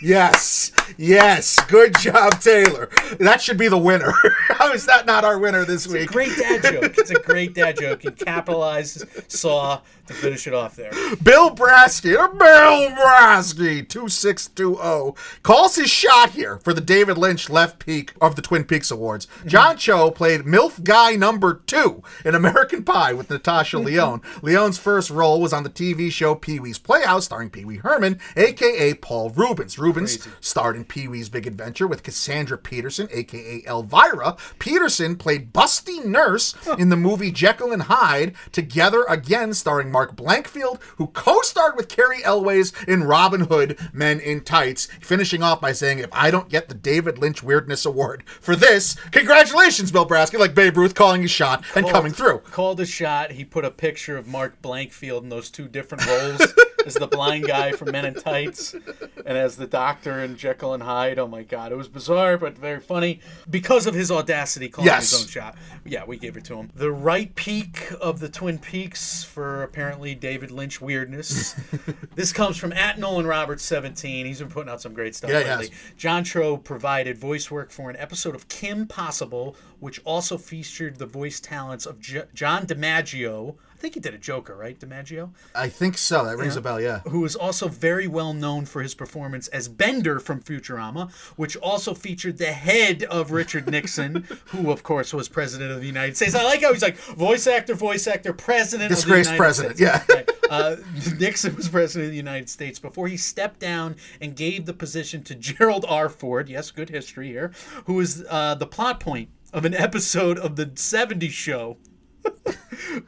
Yes, 0.00 0.70
yes, 0.96 1.58
good 1.66 1.92
job, 1.98 2.40
Taylor. 2.40 2.88
That 3.18 3.40
should 3.40 3.58
be 3.58 3.66
the 3.66 3.78
winner. 3.78 4.12
How 4.50 4.72
is 4.72 4.86
that 4.86 5.06
not 5.06 5.24
our 5.24 5.38
winner 5.40 5.64
this 5.64 5.88
week? 5.88 6.08
Great 6.12 6.36
dad 6.36 6.62
joke. 6.62 6.96
It's 6.98 7.10
a 7.10 7.18
great 7.18 7.54
dad 7.54 7.76
joke. 7.78 8.02
He 8.02 8.10
capitalized 8.12 9.04
Saw 9.30 9.80
to 10.08 10.14
finish 10.14 10.46
it 10.46 10.54
off 10.54 10.76
there. 10.76 10.90
Bill 11.22 11.50
Brasky, 11.50 12.18
or 12.18 12.28
Bill 12.28 12.90
Brasky, 12.90 13.88
2620, 13.88 15.14
calls 15.42 15.76
his 15.76 15.90
shot 15.90 16.30
here 16.30 16.58
for 16.58 16.72
the 16.74 16.80
David 16.80 17.16
Lynch 17.16 17.48
left 17.48 17.78
peak 17.78 18.12
of 18.20 18.36
the 18.36 18.42
Twin 18.42 18.64
Peaks 18.64 18.90
Awards. 18.90 19.26
Mm-hmm. 19.26 19.48
John 19.48 19.76
Cho 19.76 20.10
played 20.10 20.42
MILF 20.42 20.82
Guy 20.82 21.12
number 21.16 21.54
two 21.66 22.02
in 22.24 22.34
American 22.34 22.82
Pie 22.84 23.12
with 23.12 23.30
Natasha 23.30 23.78
Lyonne. 23.78 24.22
Lyonne's 24.42 24.78
first 24.78 25.10
role 25.10 25.40
was 25.40 25.52
on 25.52 25.62
the 25.62 25.70
TV 25.70 26.10
show 26.10 26.34
Pee 26.34 26.60
Wee's 26.60 26.78
Playhouse, 26.78 27.26
starring 27.26 27.50
Pee 27.50 27.64
Wee 27.64 27.76
Herman, 27.76 28.18
aka 28.36 28.94
Paul 28.94 29.30
Reubens. 29.30 29.78
Reubens 29.78 30.26
starred 30.40 30.76
in 30.76 30.84
Pee 30.84 31.08
Wee's 31.08 31.28
Big 31.28 31.46
Adventure 31.46 31.86
with 31.86 32.02
Cassandra 32.02 32.58
Peterson, 32.58 33.08
aka 33.12 33.62
Elvira. 33.66 34.36
Peterson 34.58 35.16
played 35.16 35.52
Busty 35.52 36.04
Nurse 36.04 36.54
in 36.78 36.88
the 36.88 36.96
movie 36.96 37.30
Jekyll 37.30 37.72
and 37.72 37.82
Hyde, 37.82 38.34
together 38.52 39.04
again 39.08 39.54
starring 39.54 39.90
Mark 39.98 40.14
Blankfield, 40.14 40.80
who 40.96 41.08
co-starred 41.08 41.74
with 41.76 41.88
Cary 41.88 42.22
Elwes 42.22 42.72
in 42.86 43.02
Robin 43.02 43.40
Hood, 43.40 43.76
Men 43.92 44.20
in 44.20 44.42
Tights, 44.42 44.86
finishing 45.00 45.42
off 45.42 45.60
by 45.60 45.72
saying, 45.72 45.98
if 45.98 46.08
I 46.12 46.30
don't 46.30 46.48
get 46.48 46.68
the 46.68 46.74
David 46.76 47.18
Lynch 47.18 47.42
Weirdness 47.42 47.84
Award 47.84 48.22
for 48.40 48.54
this, 48.54 48.94
congratulations, 49.10 49.90
Bill 49.90 50.06
Brasky, 50.06 50.38
like 50.38 50.54
Babe 50.54 50.76
Ruth 50.76 50.94
calling 50.94 51.22
his 51.22 51.32
shot 51.32 51.64
and 51.74 51.84
coming 51.88 52.12
through. 52.12 52.38
Called 52.52 52.78
a 52.78 52.86
shot. 52.86 53.32
He 53.32 53.44
put 53.44 53.64
a 53.64 53.72
picture 53.72 54.16
of 54.16 54.28
Mark 54.28 54.62
Blankfield 54.62 55.24
in 55.24 55.30
those 55.30 55.50
two 55.50 55.66
different 55.66 56.06
roles 56.06 56.54
as 56.86 56.94
the 56.94 57.06
blind 57.06 57.46
guy 57.46 57.72
from 57.72 57.90
Men 57.92 58.04
in 58.04 58.14
Tights, 58.14 58.72
and 58.74 59.36
as 59.38 59.56
the 59.56 59.66
doctor 59.66 60.20
in 60.20 60.36
Jekyll 60.36 60.74
and 60.74 60.82
Hyde. 60.82 61.18
Oh 61.18 61.26
my 61.26 61.42
God, 61.42 61.72
it 61.72 61.76
was 61.76 61.88
bizarre 61.88 62.38
but 62.38 62.56
very 62.56 62.80
funny 62.80 63.20
because 63.50 63.86
of 63.86 63.94
his 63.94 64.10
audacity 64.10 64.68
calling 64.68 64.86
Yes. 64.86 65.10
his 65.10 65.22
own 65.22 65.28
shot. 65.28 65.56
Yeah, 65.84 66.04
we 66.04 66.16
gave 66.18 66.36
it 66.36 66.44
to 66.46 66.54
him. 66.56 66.70
The 66.74 66.90
right 66.92 67.34
peak 67.34 67.92
of 68.00 68.20
the 68.20 68.28
Twin 68.28 68.58
Peaks 68.58 69.24
for 69.24 69.62
apparently 69.62 70.14
David 70.14 70.50
Lynch 70.50 70.80
weirdness. 70.80 71.54
this 72.14 72.32
comes 72.32 72.56
from 72.56 72.72
at 72.72 72.98
Nolan 72.98 73.26
Roberts 73.26 73.64
17. 73.64 74.26
He's 74.26 74.38
been 74.38 74.48
putting 74.48 74.70
out 74.70 74.80
some 74.80 74.94
great 74.94 75.14
stuff 75.14 75.30
Yeah, 75.30 75.38
lately. 75.38 75.68
has. 75.68 75.70
John 75.96 76.24
Cho 76.24 76.56
provided 76.56 77.18
voice 77.18 77.50
work 77.50 77.70
for 77.70 77.90
an 77.90 77.96
episode 77.96 78.34
of 78.34 78.48
Kim 78.48 78.86
Possible, 78.86 79.56
which 79.80 80.00
also 80.04 80.38
featured 80.38 80.96
the 80.96 81.06
voice 81.06 81.40
talents 81.40 81.86
of 81.86 82.00
J- 82.00 82.24
John 82.34 82.66
DiMaggio. 82.66 83.56
I 83.78 83.80
think 83.80 83.94
he 83.94 84.00
did 84.00 84.12
a 84.12 84.18
Joker, 84.18 84.56
right? 84.56 84.76
DiMaggio? 84.76 85.30
I 85.54 85.68
think 85.68 85.96
so. 85.98 86.24
That 86.24 86.36
rings 86.36 86.56
a 86.56 86.60
bell. 86.60 86.80
Yeah. 86.80 86.98
Who 87.06 87.24
is 87.24 87.36
also 87.36 87.68
very 87.68 88.08
well 88.08 88.34
known 88.34 88.64
for 88.66 88.82
his 88.82 88.92
performance 88.92 89.46
as 89.48 89.68
Bender 89.68 90.18
from 90.18 90.40
Futurama, 90.40 91.12
which 91.36 91.56
also 91.58 91.94
featured 91.94 92.38
the 92.38 92.52
head 92.52 93.04
of 93.04 93.30
Richard 93.30 93.70
Nixon, 93.70 94.26
who, 94.46 94.72
of 94.72 94.82
course, 94.82 95.14
was 95.14 95.28
president 95.28 95.70
of 95.70 95.80
the 95.80 95.86
United 95.86 96.16
States. 96.16 96.34
I 96.34 96.42
like 96.42 96.60
how 96.62 96.72
he's 96.72 96.82
like 96.82 96.96
voice 96.96 97.46
actor, 97.46 97.74
voice 97.74 98.08
actor, 98.08 98.32
president 98.32 98.88
Disgraced 98.88 99.30
of 99.30 99.36
the 99.38 99.44
United 99.44 99.76
president, 99.76 99.76
States. 99.76 100.04
yeah. 100.08 100.14
Right. 100.16 100.30
Uh, 100.50 100.76
Nixon 101.20 101.54
was 101.54 101.68
president 101.68 102.06
of 102.06 102.10
the 102.10 102.16
United 102.16 102.50
States 102.50 102.80
before 102.80 103.06
he 103.06 103.16
stepped 103.16 103.60
down 103.60 103.94
and 104.20 104.34
gave 104.34 104.66
the 104.66 104.74
position 104.74 105.22
to 105.22 105.36
Gerald 105.36 105.84
R. 105.88 106.08
Ford. 106.08 106.48
Yes, 106.48 106.72
good 106.72 106.88
history 106.90 107.28
here. 107.28 107.52
Who 107.84 107.94
was 107.94 108.24
uh, 108.28 108.56
the 108.56 108.66
plot 108.66 108.98
point 108.98 109.28
of 109.52 109.64
an 109.64 109.72
episode 109.74 110.36
of 110.36 110.56
the 110.56 110.66
'70s 110.66 111.30
show 111.30 111.76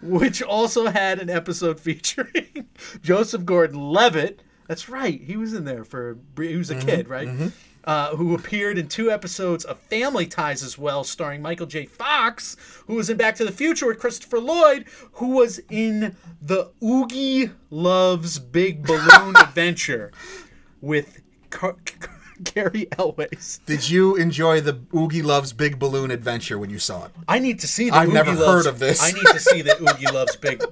which 0.02 0.42
also 0.42 0.86
had 0.86 1.18
an 1.18 1.30
episode 1.30 1.80
featuring 1.80 2.68
Joseph 3.02 3.44
Gordon-Levitt. 3.44 4.42
That's 4.68 4.88
right, 4.88 5.20
he 5.20 5.36
was 5.36 5.52
in 5.52 5.64
there 5.64 5.84
for 5.84 6.18
he 6.38 6.56
was 6.56 6.70
a 6.70 6.78
kid, 6.78 7.08
right? 7.08 7.28
Uh, 7.82 8.14
who 8.14 8.34
appeared 8.34 8.76
in 8.76 8.86
two 8.88 9.10
episodes 9.10 9.64
of 9.64 9.78
Family 9.80 10.26
Ties 10.26 10.62
as 10.62 10.76
well, 10.76 11.02
starring 11.02 11.40
Michael 11.40 11.66
J. 11.66 11.86
Fox, 11.86 12.54
who 12.86 12.94
was 12.94 13.08
in 13.08 13.16
Back 13.16 13.36
to 13.36 13.44
the 13.44 13.50
Future 13.52 13.86
with 13.86 13.98
Christopher 13.98 14.38
Lloyd, 14.38 14.84
who 15.14 15.28
was 15.28 15.60
in 15.70 16.14
the 16.42 16.70
Oogie 16.84 17.50
Loves 17.70 18.38
Big 18.38 18.86
Balloon 18.86 19.34
Adventure 19.40 20.12
with 20.82 21.22
Car- 21.48 21.76
Car- 21.98 22.19
Gary 22.42 22.88
Elwes. 22.98 23.60
Did 23.66 23.88
you 23.90 24.16
enjoy 24.16 24.60
the 24.60 24.80
Oogie 24.94 25.22
Loves 25.22 25.52
Big 25.52 25.78
Balloon 25.78 26.10
Adventure 26.10 26.58
when 26.58 26.70
you 26.70 26.78
saw 26.78 27.06
it? 27.06 27.12
I 27.28 27.38
need 27.38 27.60
to 27.60 27.66
see 27.68 27.90
the 27.90 27.96
I've 27.96 28.08
Oogie 28.08 28.14
never 28.14 28.32
Loves- 28.34 28.64
heard 28.64 28.66
of 28.66 28.78
this. 28.78 29.02
I 29.02 29.12
need 29.12 29.26
to 29.26 29.40
see 29.40 29.62
the 29.62 29.76
Oogie 29.82 30.06
Loves 30.10 30.36
Big 30.36 30.62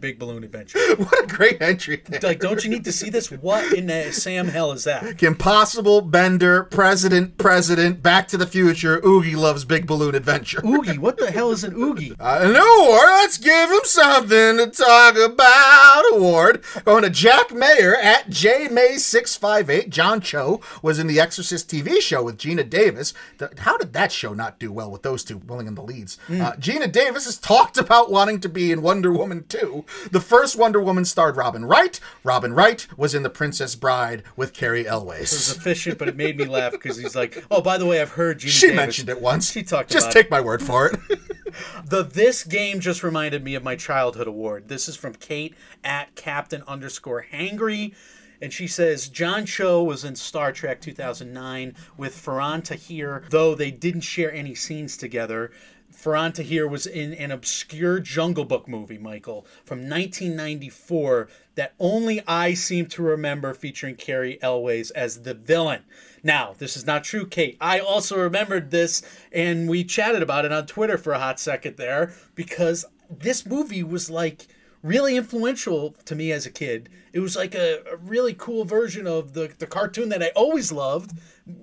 Big 0.00 0.18
Balloon 0.18 0.44
Adventure. 0.44 0.78
What 0.98 1.24
a 1.24 1.26
great 1.26 1.60
entry 1.62 2.02
there. 2.08 2.20
Like, 2.22 2.40
don't 2.40 2.62
you 2.64 2.70
need 2.70 2.84
to 2.84 2.92
see 2.92 3.10
this? 3.10 3.30
What 3.30 3.72
in 3.72 3.86
the 3.86 4.10
Sam 4.12 4.48
hell 4.48 4.72
is 4.72 4.84
that? 4.84 5.22
Impossible, 5.22 6.00
Bender, 6.00 6.64
President, 6.64 7.36
President, 7.38 8.02
Back 8.02 8.26
to 8.28 8.36
the 8.36 8.46
Future, 8.46 9.00
Oogie 9.06 9.36
Loves 9.36 9.64
Big 9.64 9.86
Balloon 9.86 10.14
Adventure. 10.14 10.60
Oogie, 10.64 10.98
what 10.98 11.16
the 11.18 11.30
hell 11.30 11.50
is 11.52 11.62
an 11.64 11.74
oogie? 11.76 12.14
An 12.20 12.56
award, 12.56 13.02
let's 13.08 13.38
give 13.38 13.70
him 13.70 13.80
something 13.84 14.56
to 14.58 14.66
talk 14.66 15.16
about. 15.16 16.02
Award 16.12 16.64
going 16.84 17.02
to 17.04 17.10
Jack 17.10 17.52
Mayer 17.52 17.94
at 17.96 18.28
J 18.30 18.68
May 18.68 18.96
six 18.98 19.36
five 19.36 19.70
eight. 19.70 19.90
John 19.90 20.20
Cho 20.20 20.60
was 20.82 20.98
in 20.98 21.06
the 21.06 21.17
Exorcist 21.20 21.68
TV 21.70 22.00
show 22.00 22.22
with 22.22 22.38
Geena 22.38 22.68
Davis. 22.68 23.14
The- 23.38 23.50
how 23.58 23.76
did 23.76 23.92
that 23.92 24.12
show 24.12 24.34
not 24.34 24.58
do 24.58 24.70
well 24.72 24.90
with 24.90 25.02
those 25.02 25.24
two 25.24 25.38
willing 25.38 25.66
in 25.66 25.74
the 25.74 25.82
leads? 25.82 26.18
Uh, 26.28 26.52
Geena 26.52 26.90
Davis 26.90 27.24
has 27.24 27.38
talked 27.38 27.78
about 27.78 28.10
wanting 28.10 28.40
to 28.40 28.48
be 28.48 28.72
in 28.72 28.82
Wonder 28.82 29.12
Woman 29.12 29.44
2. 29.48 29.84
The 30.10 30.20
first 30.20 30.56
Wonder 30.56 30.80
Woman 30.80 31.04
starred 31.04 31.36
Robin 31.36 31.64
Wright. 31.64 31.98
Robin 32.24 32.52
Wright 32.52 32.86
was 32.96 33.14
in 33.14 33.22
The 33.22 33.30
Princess 33.30 33.74
Bride 33.74 34.22
with 34.36 34.52
Cary 34.52 34.80
It 34.80 34.84
was 34.84 34.92
Elwes. 34.92 35.56
efficient, 35.56 35.98
but 35.98 36.08
it 36.08 36.16
made 36.16 36.36
me 36.38 36.44
laugh 36.44 36.72
because 36.72 36.96
he's 36.98 37.16
like, 37.16 37.44
"Oh, 37.50 37.60
by 37.60 37.78
the 37.78 37.86
way, 37.86 38.00
I've 38.00 38.10
heard 38.12 38.38
Geena 38.40 38.48
She 38.48 38.66
Davis. 38.68 38.76
mentioned 38.76 39.08
it 39.08 39.20
once. 39.20 39.52
She 39.52 39.62
talked 39.62 39.90
Just 39.90 40.12
take 40.12 40.30
my 40.30 40.40
word 40.40 40.62
for 40.62 40.86
it. 40.86 40.98
The 41.84 42.02
this 42.04 42.44
game 42.44 42.78
just 42.78 43.02
reminded 43.02 43.42
me 43.42 43.54
of 43.54 43.64
my 43.64 43.74
childhood 43.74 44.28
award. 44.28 44.68
This 44.68 44.86
is 44.88 44.96
from 44.96 45.14
Kate 45.14 45.54
at 45.82 46.14
Captain 46.14 46.62
underscore 46.68 47.24
Hangry. 47.32 47.94
And 48.40 48.52
she 48.52 48.66
says 48.66 49.08
John 49.08 49.46
Cho 49.46 49.82
was 49.82 50.04
in 50.04 50.14
Star 50.16 50.52
Trek 50.52 50.80
2009 50.80 51.74
with 51.96 52.14
Faran 52.14 52.62
Tahir, 52.62 53.24
though 53.30 53.54
they 53.54 53.70
didn't 53.70 54.02
share 54.02 54.32
any 54.32 54.54
scenes 54.54 54.96
together. 54.96 55.50
Faran 55.92 56.32
Tahir 56.32 56.68
was 56.68 56.86
in 56.86 57.12
an 57.14 57.32
obscure 57.32 57.98
Jungle 57.98 58.44
Book 58.44 58.68
movie, 58.68 58.98
Michael, 58.98 59.46
from 59.64 59.80
1994 59.80 61.28
that 61.56 61.74
only 61.80 62.22
I 62.26 62.54
seem 62.54 62.86
to 62.86 63.02
remember 63.02 63.52
featuring 63.52 63.96
Cary 63.96 64.40
Elwes 64.40 64.92
as 64.92 65.22
the 65.22 65.34
villain. 65.34 65.82
Now, 66.22 66.54
this 66.58 66.76
is 66.76 66.86
not 66.86 67.02
true, 67.02 67.26
Kate. 67.26 67.56
I 67.60 67.80
also 67.80 68.16
remembered 68.16 68.70
this, 68.70 69.02
and 69.32 69.68
we 69.68 69.82
chatted 69.82 70.22
about 70.22 70.44
it 70.44 70.52
on 70.52 70.66
Twitter 70.66 70.98
for 70.98 71.12
a 71.12 71.18
hot 71.18 71.40
second 71.40 71.76
there 71.76 72.12
because 72.36 72.84
this 73.10 73.44
movie 73.44 73.82
was 73.82 74.08
like 74.08 74.46
really 74.82 75.16
influential 75.16 75.94
to 76.04 76.14
me 76.14 76.32
as 76.32 76.46
a 76.46 76.50
kid. 76.50 76.88
It 77.12 77.20
was 77.20 77.36
like 77.36 77.54
a, 77.54 77.82
a 77.90 77.96
really 77.96 78.34
cool 78.34 78.64
version 78.64 79.06
of 79.06 79.32
the, 79.32 79.50
the 79.58 79.66
cartoon 79.66 80.08
that 80.10 80.22
I 80.22 80.28
always 80.36 80.70
loved. 80.70 81.12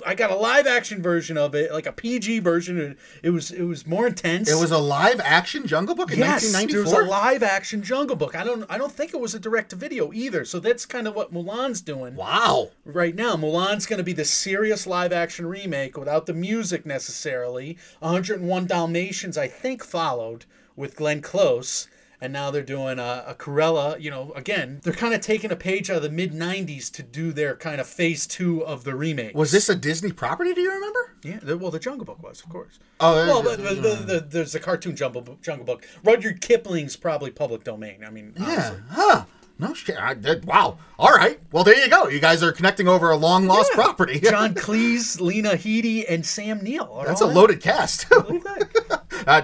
I 0.06 0.16
got 0.16 0.32
a 0.32 0.36
live 0.36 0.66
action 0.66 1.02
version 1.02 1.38
of 1.38 1.54
it, 1.54 1.72
like 1.72 1.86
a 1.86 1.92
PG 1.92 2.40
version. 2.40 2.98
It 3.22 3.30
was 3.30 3.52
it 3.52 3.64
was 3.64 3.86
more 3.86 4.08
intense. 4.08 4.50
It 4.50 4.60
was 4.60 4.72
a 4.72 4.80
live 4.80 5.20
action 5.20 5.68
Jungle 5.68 5.94
Book 5.94 6.12
in 6.12 6.18
Yes, 6.18 6.52
there 6.52 6.60
1994. 6.60 6.84
was 6.84 7.08
a 7.08 7.10
live 7.10 7.44
action 7.44 7.84
Jungle 7.84 8.16
Book. 8.16 8.36
I 8.36 8.44
don't 8.44 8.66
I 8.68 8.80
don't 8.80 8.92
think 8.92 9.14
it 9.14 9.20
was 9.20 9.36
a 9.36 9.40
direct 9.40 9.70
to 9.70 9.76
video 9.76 10.12
either. 10.12 10.44
So 10.44 10.60
that's 10.60 10.88
kind 10.88 11.08
of 11.08 11.16
what 11.16 11.32
Mulan's 11.32 11.82
doing 11.82 12.16
wow. 12.16 12.72
right 12.84 13.14
now. 13.14 13.36
Mulan's 13.36 13.86
going 13.86 14.00
to 14.00 14.04
be 14.04 14.14
the 14.14 14.26
serious 14.26 14.88
live 14.88 15.14
action 15.14 15.46
remake 15.46 15.98
without 15.98 16.26
the 16.26 16.34
music 16.34 16.86
necessarily. 16.86 17.78
101 18.00 18.66
Dalmatians, 18.66 19.38
I 19.38 19.48
think, 19.48 19.84
followed 19.84 20.46
with 20.76 20.96
Glenn 20.96 21.22
Close. 21.22 21.88
And 22.26 22.34
now 22.34 22.50
they're 22.50 22.64
doing 22.64 22.98
a, 22.98 23.24
a 23.28 23.36
Cruella. 23.36 24.02
You 24.02 24.10
know, 24.10 24.32
again, 24.36 24.80
they're 24.84 24.94
kind 24.94 25.14
of 25.14 25.22
taking 25.22 25.52
a 25.52 25.56
page 25.56 25.92
out 25.92 25.98
of 25.98 26.02
the 26.02 26.10
mid 26.10 26.32
90s 26.34 26.92
to 26.94 27.04
do 27.04 27.32
their 27.32 27.56
kind 27.56 27.80
of 27.80 27.86
phase 27.86 28.26
two 28.26 28.66
of 28.66 28.84
the 28.84 28.96
remake. 28.96 29.36
Was 29.36 29.52
this 29.52 29.70
a 29.70 29.76
Disney 29.76 30.12
property? 30.12 30.52
Do 30.56 30.62
you 30.62 30.72
remember? 30.72 31.14
Yeah, 31.24 31.38
the, 31.44 31.56
well, 31.56 31.70
the 31.70 31.78
Jungle 31.78 32.04
Book 32.04 32.24
was, 32.24 32.42
of 32.42 32.50
course. 32.50 32.80
Oh, 33.00 33.14
well, 33.14 33.38
yeah, 33.44 33.58
but, 33.58 33.64
but 33.64 33.84
the, 33.84 33.96
the, 34.14 34.20
there's 34.28 34.54
the 34.54 34.60
cartoon 34.60 34.96
Jungle 34.96 35.22
Book. 35.22 35.40
Jungle 35.44 35.66
Book. 35.66 35.86
Rudyard 36.04 36.42
Kipling's 36.42 36.96
probably 36.96 37.30
public 37.30 37.64
domain. 37.64 38.04
I 38.04 38.10
mean, 38.10 38.34
Yeah. 38.36 38.44
honestly. 38.44 38.78
Huh. 38.90 39.26
No 39.60 39.74
shit. 39.76 39.98
I 39.98 40.16
did. 40.16 40.46
Wow. 40.46 40.80
All 40.98 41.14
right. 41.14 41.40
Well, 41.52 41.64
there 41.64 41.78
you 41.78 41.90
go. 41.90 42.08
You 42.10 42.20
guys 42.20 42.42
are 42.42 42.52
connecting 42.52 42.88
over 42.88 43.12
a 43.12 43.16
long 43.16 43.46
lost 43.46 43.70
Yeah. 43.76 43.84
property. 43.84 44.20
John 44.24 44.56
Cleese, 44.56 45.22
Lena 45.22 45.52
Headey, 45.52 46.04
and 46.10 46.26
Sam 46.26 46.62
Neill. 46.64 47.04
That's 47.06 47.22
a 47.22 47.26
all 47.26 47.30
in. 47.30 47.36
loaded 47.36 47.62
cast. 47.62 48.10
do- 48.10 48.42
uh, 49.28 49.42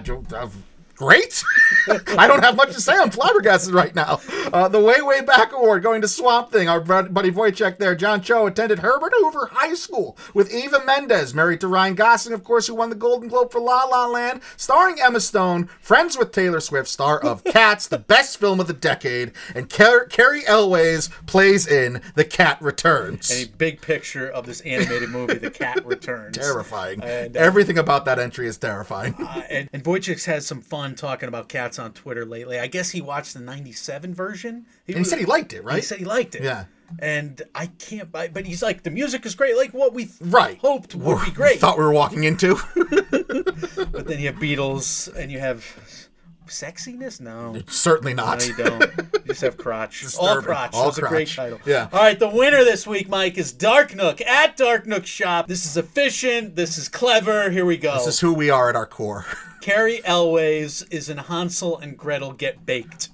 great. 1.02 1.43
I 2.18 2.28
don't 2.28 2.43
have 2.43 2.56
much 2.56 2.74
to 2.74 2.82
say. 2.82 2.93
I'm 2.95 3.10
flabbergasted 3.10 3.74
right 3.74 3.93
now. 3.95 4.20
Uh, 4.54 4.68
the 4.68 4.80
Way 4.80 5.02
Way 5.02 5.22
Back 5.22 5.52
Award 5.52 5.82
going 5.84 6.02
to 6.02 6.08
Swamp 6.08 6.52
Thing. 6.52 6.70
Our 6.70 6.80
buddy 6.80 7.32
Wojciech 7.32 7.78
there. 7.80 7.95
John 7.95 8.22
Cho 8.22 8.45
attended 8.45 8.80
Herbert 8.80 9.12
Hoover 9.18 9.49
High 9.52 9.74
School 9.74 10.18
with 10.34 10.54
Eva 10.54 10.84
Mendes, 10.86 11.34
married 11.34 11.60
to 11.62 11.68
Ryan 11.68 11.95
Gosling, 11.95 12.34
of 12.34 12.43
course, 12.43 12.68
who 12.68 12.76
won 12.76 12.89
the 12.89 12.95
Golden 12.95 13.28
Globe 13.30 13.52
for 13.52 13.60
La 13.60 13.84
La 13.86 14.06
Land, 14.08 14.41
starring 14.58 14.99
Emma 15.02 15.20
Stone, 15.20 15.70
friends 15.82 16.18
with 16.18 16.32
Taylor 16.32 16.60
Swift, 16.60 16.88
star 16.88 17.20
of 17.20 17.43
Cats, 17.45 17.88
the 17.88 17.97
best 17.97 18.38
film 18.39 18.60
of 18.60 18.68
the 18.68 18.74
decade, 18.74 19.32
and 19.56 19.70
Car- 19.70 20.06
Cary 20.06 20.45
Elwes 20.45 21.10
plays 21.26 21.66
in 21.68 22.02
The 22.16 22.26
Cat 22.26 22.62
Returns. 22.62 23.32
A 23.32 23.45
big 23.58 23.82
picture 23.82 24.30
of 24.30 24.45
this 24.45 24.62
animated 24.62 25.10
movie, 25.10 25.36
The 25.39 25.49
Cat 25.52 25.84
Returns. 25.86 26.38
terrifying. 26.38 27.02
And, 27.04 27.36
uh, 27.36 27.39
Everything 27.39 27.78
about 27.80 28.06
that 28.06 28.20
entry 28.20 28.47
is 28.47 28.58
terrifying. 28.58 29.16
Uh, 29.20 29.43
and, 29.49 29.70
and 29.74 29.84
has 30.26 30.45
some 30.45 30.62
fun 30.62 30.90
talking 30.95 31.27
about 31.27 31.49
cats 31.49 31.79
on 31.79 31.93
Twitter 31.93 32.25
lately. 32.25 32.59
I 32.59 32.67
guess 32.67 32.89
he 32.91 33.01
watched 33.01 33.33
the 33.33 33.39
97 33.39 34.13
version. 34.13 34.65
and 34.87 34.97
he 34.97 35.03
said 35.03 35.19
he 35.19 35.25
liked 35.25 35.53
it, 35.53 35.63
right? 35.63 35.75
He 35.77 35.81
said 35.81 35.99
he 35.99 36.05
liked 36.05 36.35
it. 36.35 36.43
Yeah. 36.43 36.65
And 36.99 37.41
I 37.55 37.67
can't, 37.67 38.11
buy, 38.11 38.27
but 38.27 38.45
he's 38.45 38.61
like, 38.61 38.83
the 38.83 38.89
music 38.89 39.25
is 39.25 39.33
great, 39.33 39.55
like 39.55 39.73
what 39.73 39.93
we 39.93 40.09
Right. 40.19 40.57
hoped 40.59 40.93
would 40.93 41.23
be 41.23 41.31
great. 41.31 41.59
Thought 41.59 41.77
we 41.77 41.83
were 41.85 41.93
walking 41.93 42.23
into. 42.25 42.57
But 43.91 44.07
then 44.07 44.19
you 44.19 44.27
have 44.27 44.35
Beatles 44.35 45.13
and 45.15 45.31
you 45.31 45.39
have 45.39 45.65
sexiness? 46.47 47.21
No. 47.21 47.61
Certainly 47.67 48.13
No, 48.15 48.25
not. 48.25 48.47
you 48.47 48.55
don't. 48.55 48.81
You 49.13 49.19
just 49.27 49.41
have 49.41 49.57
crotch. 49.57 50.05
All 50.19 50.41
crotch. 50.41 50.71
All 50.73 50.85
That's 50.85 50.97
a 50.97 51.01
great 51.01 51.27
crotch. 51.27 51.35
title. 51.35 51.59
Yeah. 51.65 51.87
All 51.93 51.99
right, 51.99 52.17
the 52.19 52.27
winner 52.29 52.63
this 52.63 52.85
week, 52.85 53.07
Mike, 53.09 53.37
is 53.37 53.51
Dark 53.53 53.95
Nook 53.95 54.21
at 54.21 54.57
Dark 54.57 54.85
Nook 54.85 55.05
Shop. 55.05 55.47
This 55.47 55.65
is 55.65 55.77
efficient. 55.77 56.55
This 56.55 56.77
is 56.77 56.89
clever. 56.89 57.49
Here 57.51 57.65
we 57.65 57.77
go. 57.77 57.93
This 57.95 58.07
is 58.07 58.19
who 58.19 58.33
we 58.33 58.49
are 58.49 58.69
at 58.69 58.75
our 58.75 58.85
core. 58.87 59.25
Cary 59.62 60.03
Elwes 60.03 60.82
is 60.89 61.07
in 61.07 61.20
Hansel 61.20 61.78
and 61.78 61.95
Gretel 61.95 62.34
Get 62.34 62.66
Baked, 62.66 63.09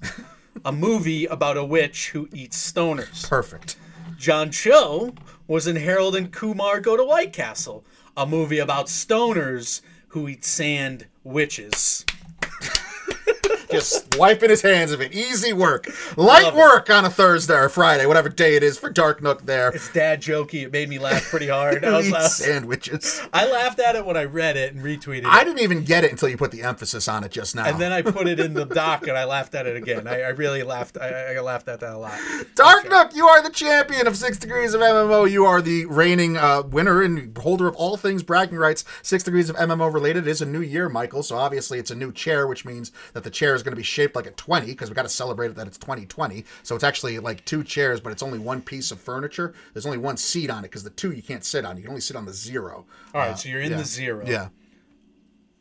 a 0.64 0.72
movie 0.72 1.26
about 1.26 1.58
a 1.58 1.64
witch 1.64 2.08
who 2.10 2.26
eats 2.32 2.72
stoners. 2.72 3.28
Perfect. 3.28 3.76
John 4.16 4.50
Cho 4.50 5.14
was 5.46 5.66
in 5.66 5.76
Harold 5.76 6.16
and 6.16 6.32
Kumar 6.32 6.80
Go 6.80 6.96
to 6.96 7.04
White 7.04 7.34
Castle, 7.34 7.84
a 8.16 8.26
movie 8.26 8.60
about 8.60 8.86
stoners 8.86 9.82
who 10.08 10.26
eat 10.26 10.42
sand 10.42 11.06
witches. 11.22 12.06
just 13.70 14.16
wiping 14.18 14.50
his 14.50 14.62
hands 14.62 14.92
of 14.92 15.00
it. 15.00 15.12
Easy 15.12 15.52
work, 15.52 15.86
light 16.16 16.54
work 16.54 16.90
on 16.90 17.04
a 17.04 17.10
Thursday 17.10 17.54
or 17.54 17.68
Friday, 17.68 18.06
whatever 18.06 18.28
day 18.28 18.56
it 18.56 18.62
is 18.62 18.78
for 18.78 18.90
Dark 18.90 19.22
Nook. 19.22 19.42
There, 19.42 19.70
It's 19.70 19.92
dad 19.92 20.20
jokey. 20.20 20.64
It 20.64 20.72
made 20.72 20.88
me 20.88 20.98
laugh 20.98 21.24
pretty 21.24 21.48
hard. 21.48 21.84
I, 21.88 21.96
was, 22.10 22.36
sandwiches. 22.36 23.20
I 23.32 23.50
laughed 23.50 23.78
at 23.80 23.96
it 23.96 24.04
when 24.04 24.16
I 24.16 24.24
read 24.24 24.56
it 24.56 24.74
and 24.74 24.82
retweeted 24.84 25.18
it. 25.20 25.26
I 25.26 25.44
didn't 25.44 25.60
even 25.60 25.84
get 25.84 26.04
it 26.04 26.10
until 26.10 26.28
you 26.28 26.36
put 26.36 26.50
the 26.50 26.62
emphasis 26.62 27.08
on 27.08 27.24
it 27.24 27.30
just 27.30 27.54
now. 27.54 27.66
and 27.66 27.80
then 27.80 27.92
I 27.92 28.02
put 28.02 28.26
it 28.26 28.40
in 28.40 28.54
the 28.54 28.64
doc 28.66 29.06
and 29.06 29.16
I 29.16 29.24
laughed 29.24 29.54
at 29.54 29.66
it 29.66 29.76
again. 29.76 30.06
I, 30.06 30.22
I 30.22 30.28
really 30.28 30.62
laughed. 30.62 30.98
I, 30.98 31.34
I 31.34 31.40
laughed 31.40 31.68
at 31.68 31.80
that 31.80 31.92
a 31.94 31.98
lot. 31.98 32.18
Dark 32.54 32.88
Nook, 32.88 33.14
you 33.14 33.26
are 33.26 33.42
the 33.42 33.50
champion 33.50 34.06
of 34.06 34.16
Six 34.16 34.38
Degrees 34.38 34.74
of 34.74 34.80
MMO. 34.80 35.30
You 35.30 35.44
are 35.44 35.60
the 35.62 35.86
reigning 35.86 36.36
uh, 36.36 36.62
winner 36.62 37.02
and 37.02 37.36
holder 37.36 37.68
of 37.68 37.76
all 37.76 37.96
things 37.96 38.22
bragging 38.22 38.58
rights. 38.58 38.84
Six 39.02 39.22
Degrees 39.24 39.50
of 39.50 39.56
MMO 39.56 39.92
related 39.92 40.26
It 40.26 40.30
is 40.30 40.42
a 40.42 40.46
new 40.46 40.60
year, 40.60 40.88
Michael. 40.88 41.22
So 41.22 41.36
obviously 41.36 41.78
it's 41.78 41.90
a 41.90 41.94
new 41.94 42.12
chair, 42.12 42.46
which 42.46 42.64
means 42.64 42.92
that 43.12 43.24
the 43.24 43.30
chair 43.30 43.54
is 43.58 43.62
going 43.62 43.72
to 43.72 43.76
be 43.76 43.82
shaped 43.82 44.16
like 44.16 44.26
a 44.26 44.30
20 44.30 44.66
because 44.66 44.88
we 44.88 44.94
got 44.94 45.02
to 45.02 45.08
celebrate 45.08 45.48
it 45.48 45.56
that 45.56 45.66
it's 45.66 45.78
2020. 45.78 46.44
So 46.62 46.74
it's 46.74 46.84
actually 46.84 47.18
like 47.18 47.44
two 47.44 47.62
chairs, 47.62 48.00
but 48.00 48.12
it's 48.12 48.22
only 48.22 48.38
one 48.38 48.62
piece 48.62 48.90
of 48.90 49.00
furniture. 49.00 49.54
There's 49.72 49.86
only 49.86 49.98
one 49.98 50.16
seat 50.16 50.50
on 50.50 50.64
it 50.64 50.68
because 50.68 50.84
the 50.84 50.90
two 50.90 51.12
you 51.12 51.22
can't 51.22 51.44
sit 51.44 51.64
on. 51.64 51.76
You 51.76 51.82
can 51.82 51.90
only 51.90 52.00
sit 52.00 52.16
on 52.16 52.24
the 52.24 52.32
zero. 52.32 52.86
All 53.14 53.20
right, 53.20 53.38
so 53.38 53.48
you're 53.48 53.60
in 53.60 53.72
yeah. 53.72 53.78
the 53.78 53.84
zero. 53.84 54.24
Yeah. 54.26 54.48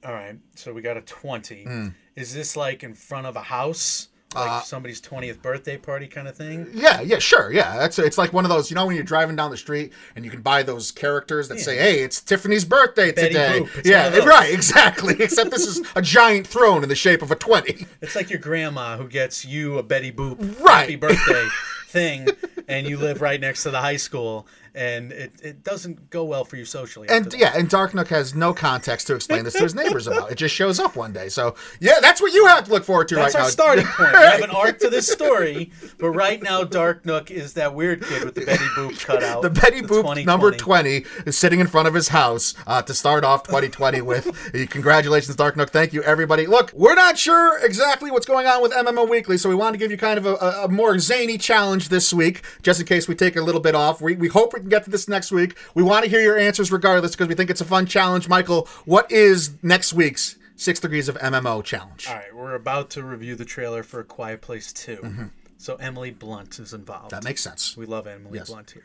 All 0.06 0.14
right, 0.14 0.38
so 0.56 0.74
we 0.74 0.82
got 0.82 0.96
a 0.96 1.02
20. 1.02 1.64
Hmm. 1.64 1.88
Is 2.16 2.34
this 2.34 2.56
like 2.56 2.84
in 2.84 2.94
front 2.94 3.28
of 3.28 3.36
a 3.36 3.42
house? 3.42 4.10
Like 4.38 4.50
Uh, 4.50 4.62
somebody's 4.62 5.02
20th 5.02 5.42
birthday 5.42 5.78
party 5.78 6.08
kind 6.08 6.28
of 6.28 6.36
thing? 6.36 6.68
Yeah, 6.74 7.02
yeah, 7.02 7.20
sure, 7.20 7.52
yeah. 7.52 7.76
That's 7.78 7.98
it's 8.00 8.18
like 8.18 8.34
one 8.34 8.46
of 8.46 8.50
those. 8.50 8.70
You 8.70 8.76
know, 8.76 8.86
when 8.86 8.96
you're 8.96 9.04
driving 9.04 9.36
down 9.36 9.52
the 9.52 9.58
street 9.58 9.92
and 10.16 10.24
you 10.24 10.32
can 10.32 10.42
buy 10.42 10.64
those 10.64 10.92
characters 10.92 11.48
that 11.50 11.60
say, 11.60 11.78
"Hey, 11.78 12.00
it's 12.02 12.22
Tiffany's 12.22 12.64
birthday 12.66 13.12
Betty 13.12 13.30
today." 13.30 13.66
Yeah, 13.84 14.04
one 14.06 14.08
of 14.08 14.14
those. 14.20 14.26
right, 14.28 14.54
exactly. 14.54 15.16
Except 15.20 15.50
this 15.52 15.66
is 15.66 15.82
a 15.96 16.02
giant 16.02 16.46
throne 16.48 16.84
in 16.84 16.90
the 16.90 16.96
shape 16.96 17.22
of 17.22 17.32
a 17.32 17.36
twenty. 17.36 17.86
It's 18.02 18.16
like 18.16 18.30
your 18.30 18.40
grandma 18.40 18.98
who 18.98 19.08
gets 19.08 19.44
you 19.46 19.78
a 19.80 19.84
Betty 19.84 20.12
Boop 20.12 20.60
Right. 20.62 20.82
happy 20.82 20.96
birthday 20.98 21.48
thing, 21.88 22.28
and 22.68 22.88
you 22.88 22.98
live 22.98 23.22
right 23.22 23.40
next 23.40 23.64
to 23.64 23.72
the 23.72 23.80
high 23.82 23.96
school, 23.98 24.46
and 24.78 25.12
it, 25.12 25.32
it 25.42 25.64
doesn't 25.64 26.12
go 26.12 26.24
well 26.24 26.46
for 26.46 26.56
you 26.56 26.64
socially. 26.64 27.10
And 27.10 27.34
yeah, 27.36 27.54
and 27.56 27.68
Dark 27.68 27.96
Nook 27.96 28.10
has 28.10 28.36
no 28.36 28.54
context 28.54 29.08
to 29.08 29.16
explain 29.16 29.44
this 29.44 29.56
to 29.56 29.64
his 29.64 29.74
neighbors 29.74 30.06
about. 30.06 30.32
It 30.32 30.36
just 30.36 30.54
shows 30.54 30.80
up 30.80 30.96
one 30.96 31.12
day. 31.12 31.30
So 31.30 31.56
yeah, 31.80 31.96
that's 32.00 32.22
what 32.22 32.32
you 32.32 32.46
have 32.46 32.66
to 32.66 32.72
look 32.72 32.84
forward 32.84 33.08
to 33.08 33.16
That's 33.16 33.34
right 33.34 33.42
our 33.42 33.48
now. 33.48 33.50
starting 33.50 33.86
point. 33.86 34.12
We 34.14 34.18
have 34.20 34.42
an 34.42 34.50
arc 34.52 34.78
to 34.80 34.90
this 34.90 35.12
story, 35.12 35.72
but 35.98 36.12
right 36.12 36.42
now 36.44 36.64
Dark 36.64 37.06
Nook 37.08 37.32
is 37.32 37.54
that 37.54 37.74
weird 37.74 38.04
kid 38.06 38.24
with 38.24 38.36
the 38.36 38.46
Betty 38.46 38.66
Boop 38.76 39.00
cutout. 39.06 39.42
The 39.42 39.50
Betty 39.50 39.82
Boop 39.82 40.04
2020. 40.04 40.26
number 40.26 40.52
20 40.52 41.06
is 41.26 41.36
sitting 41.36 41.60
in 41.60 41.66
front 41.66 41.88
of 41.88 41.96
his 41.96 42.10
house 42.10 42.54
uh, 42.68 42.84
to 42.84 42.94
start 42.94 43.24
off 43.24 43.44
2020 43.44 44.02
with. 44.02 44.70
Congratulations, 44.70 45.36
Dark 45.36 45.58
Nook. 45.58 45.72
Thank 45.72 45.92
you, 45.92 46.04
everybody. 46.04 46.46
Look, 46.46 46.72
we're 46.74 46.96
not 46.96 47.18
sure 47.18 47.58
exactly 47.66 48.12
what's 48.12 48.28
going 48.28 48.46
on 48.46 48.62
with 48.62 48.72
MMO 48.74 49.10
Weekly, 49.10 49.40
so 49.40 49.50
we 49.50 49.56
wanted 49.56 49.74
to 49.74 49.78
give 49.80 49.90
you 49.90 49.98
kind 49.98 50.20
of 50.20 50.28
a, 50.28 50.36
a, 50.36 50.66
a 50.66 50.68
more 50.68 51.00
zany 51.00 51.40
challenge 51.40 51.90
this 51.90 52.14
week, 52.14 52.44
just 52.62 52.80
in 52.80 52.86
case 52.86 53.08
we 53.08 53.16
take 53.16 53.36
a 53.36 53.42
little 53.42 53.62
bit 53.62 53.74
off. 53.74 54.02
We, 54.02 54.16
we 54.16 54.28
hope 54.28 54.54
we 54.54 54.67
can 54.68 54.78
get 54.78 54.84
to 54.86 54.90
this 54.90 55.08
next 55.08 55.32
week. 55.32 55.58
We 55.74 55.84
want 55.84 56.04
to 56.04 56.10
hear 56.10 56.22
your 56.22 56.38
answers 56.38 56.72
regardless 56.72 57.12
because 57.12 57.28
we 57.28 57.36
think 57.36 57.50
it's 57.50 57.62
a 57.62 57.66
fun 57.66 57.86
challenge. 57.86 58.28
Michael, 58.30 58.68
what 58.86 59.12
is 59.12 59.52
next 59.64 59.94
week's 59.94 60.38
Six 60.56 60.80
Degrees 60.80 61.08
of 61.08 61.18
MMO 61.18 61.64
challenge? 61.64 62.08
All 62.08 62.16
right, 62.16 62.36
we're 62.36 62.56
about 62.56 62.90
to 62.92 63.04
review 63.04 63.36
the 63.36 63.46
trailer 63.46 63.84
for 63.84 64.00
A 64.00 64.04
Quiet 64.04 64.42
Place 64.42 64.74
2. 64.74 65.30
So 65.60 65.76
Emily 65.78 66.12
Blunt 66.12 66.60
is 66.60 66.74
involved. 66.74 67.06
Mm-hmm. 67.06 67.16
That 67.16 67.24
makes 67.24 67.42
sense. 67.44 67.76
We 67.78 67.86
love 67.86 68.06
Emily 68.08 68.38
Yes. 68.40 68.50
Blunt 68.50 68.72
here. 68.72 68.84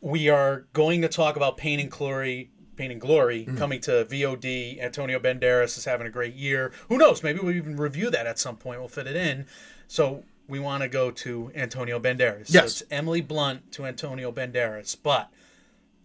We 0.00 0.28
are 0.28 0.66
going 0.72 1.02
to 1.02 1.08
talk 1.08 1.36
about 1.36 1.56
Pain 1.56 1.80
and 1.80 1.90
Glory. 1.90 2.50
Pain 2.76 2.90
and 2.90 3.00
Glory 3.00 3.42
Mm-hmm. 3.44 3.58
coming 3.58 3.80
to 3.82 4.06
VOD. 4.06 4.80
Antonio 4.82 5.18
Banderas 5.18 5.76
is 5.76 5.84
having 5.84 6.06
a 6.06 6.10
great 6.10 6.34
year. 6.34 6.72
Who 6.88 6.96
knows? 6.96 7.22
Maybe 7.22 7.38
we'll 7.40 7.54
even 7.54 7.76
review 7.76 8.10
that 8.10 8.26
at 8.26 8.38
some 8.38 8.56
point. 8.56 8.80
We'll 8.80 8.88
fit 8.88 9.06
it 9.06 9.16
in. 9.16 9.46
So 9.86 10.24
we 10.50 10.58
want 10.58 10.82
to 10.82 10.88
go 10.88 11.10
to 11.10 11.50
Antonio 11.54 11.98
Banderas. 11.98 12.48
So 12.48 12.54
Yes. 12.54 12.82
it's 12.82 12.90
Emily 12.90 13.20
Blunt 13.22 13.72
to 13.72 13.86
Antonio 13.86 14.30
Banderas. 14.32 14.96
But 15.02 15.30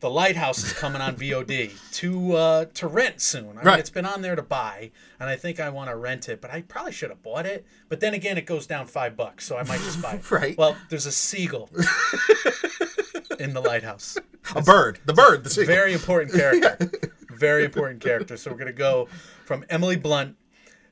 The 0.01 0.09
Lighthouse 0.09 0.63
is 0.63 0.73
coming 0.73 1.01
on 1.01 1.15
VOD 1.15 1.71
to 1.93 2.35
uh, 2.35 2.65
to 2.75 2.87
rent 2.87 3.21
soon. 3.21 3.57
I 3.57 3.63
mean, 3.63 3.79
it's 3.79 3.89
been 3.89 4.05
on 4.05 4.21
there 4.21 4.35
to 4.35 4.41
buy, 4.43 4.91
and 5.19 5.29
I 5.29 5.35
think 5.35 5.59
I 5.59 5.69
want 5.69 5.89
to 5.89 5.95
rent 5.95 6.29
it. 6.29 6.41
But 6.41 6.51
I 6.51 6.61
probably 6.61 6.91
should 6.91 7.09
have 7.09 7.23
bought 7.23 7.45
it. 7.45 7.65
But 7.89 7.99
then 8.01 8.13
again, 8.13 8.37
it 8.37 8.45
goes 8.45 8.67
down 8.67 8.85
five 8.87 9.17
bucks, 9.17 9.45
so 9.45 9.57
I 9.57 9.63
might 9.63 9.79
just 9.79 10.01
buy 10.01 10.13
it. 10.15 10.31
Right. 10.31 10.57
Well, 10.57 10.75
there's 10.89 11.05
a 11.07 11.11
seagull 11.11 11.69
in 13.39 13.53
the 13.53 13.61
lighthouse. 13.61 14.17
A 14.55 14.61
bird. 14.61 14.99
The 15.05 15.13
bird. 15.13 15.43
The 15.43 15.49
sequel. 15.49 15.73
Very 15.73 15.93
important 15.93 16.33
character. 16.33 16.91
Very 17.31 17.65
important 17.65 18.01
character. 18.01 18.37
So 18.37 18.51
we're 18.51 18.57
gonna 18.57 18.71
go 18.73 19.07
from 19.45 19.65
Emily 19.69 19.95
Blunt 19.97 20.35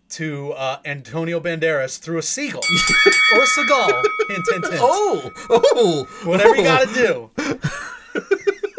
to 0.09 0.51
uh, 0.53 0.79
Antonio 0.85 1.39
Banderas 1.39 1.99
through 1.99 2.19
a 2.19 2.21
seagull 2.21 2.61
or 3.35 3.43
a 3.43 3.47
seagull. 3.47 4.01
Hint, 4.27 4.45
hint, 4.51 4.65
hint. 4.65 4.77
Oh, 4.79 5.31
oh. 5.49 6.07
Whatever 6.23 6.55
you 6.55 6.63
gotta 6.63 6.93
do. 6.93 7.31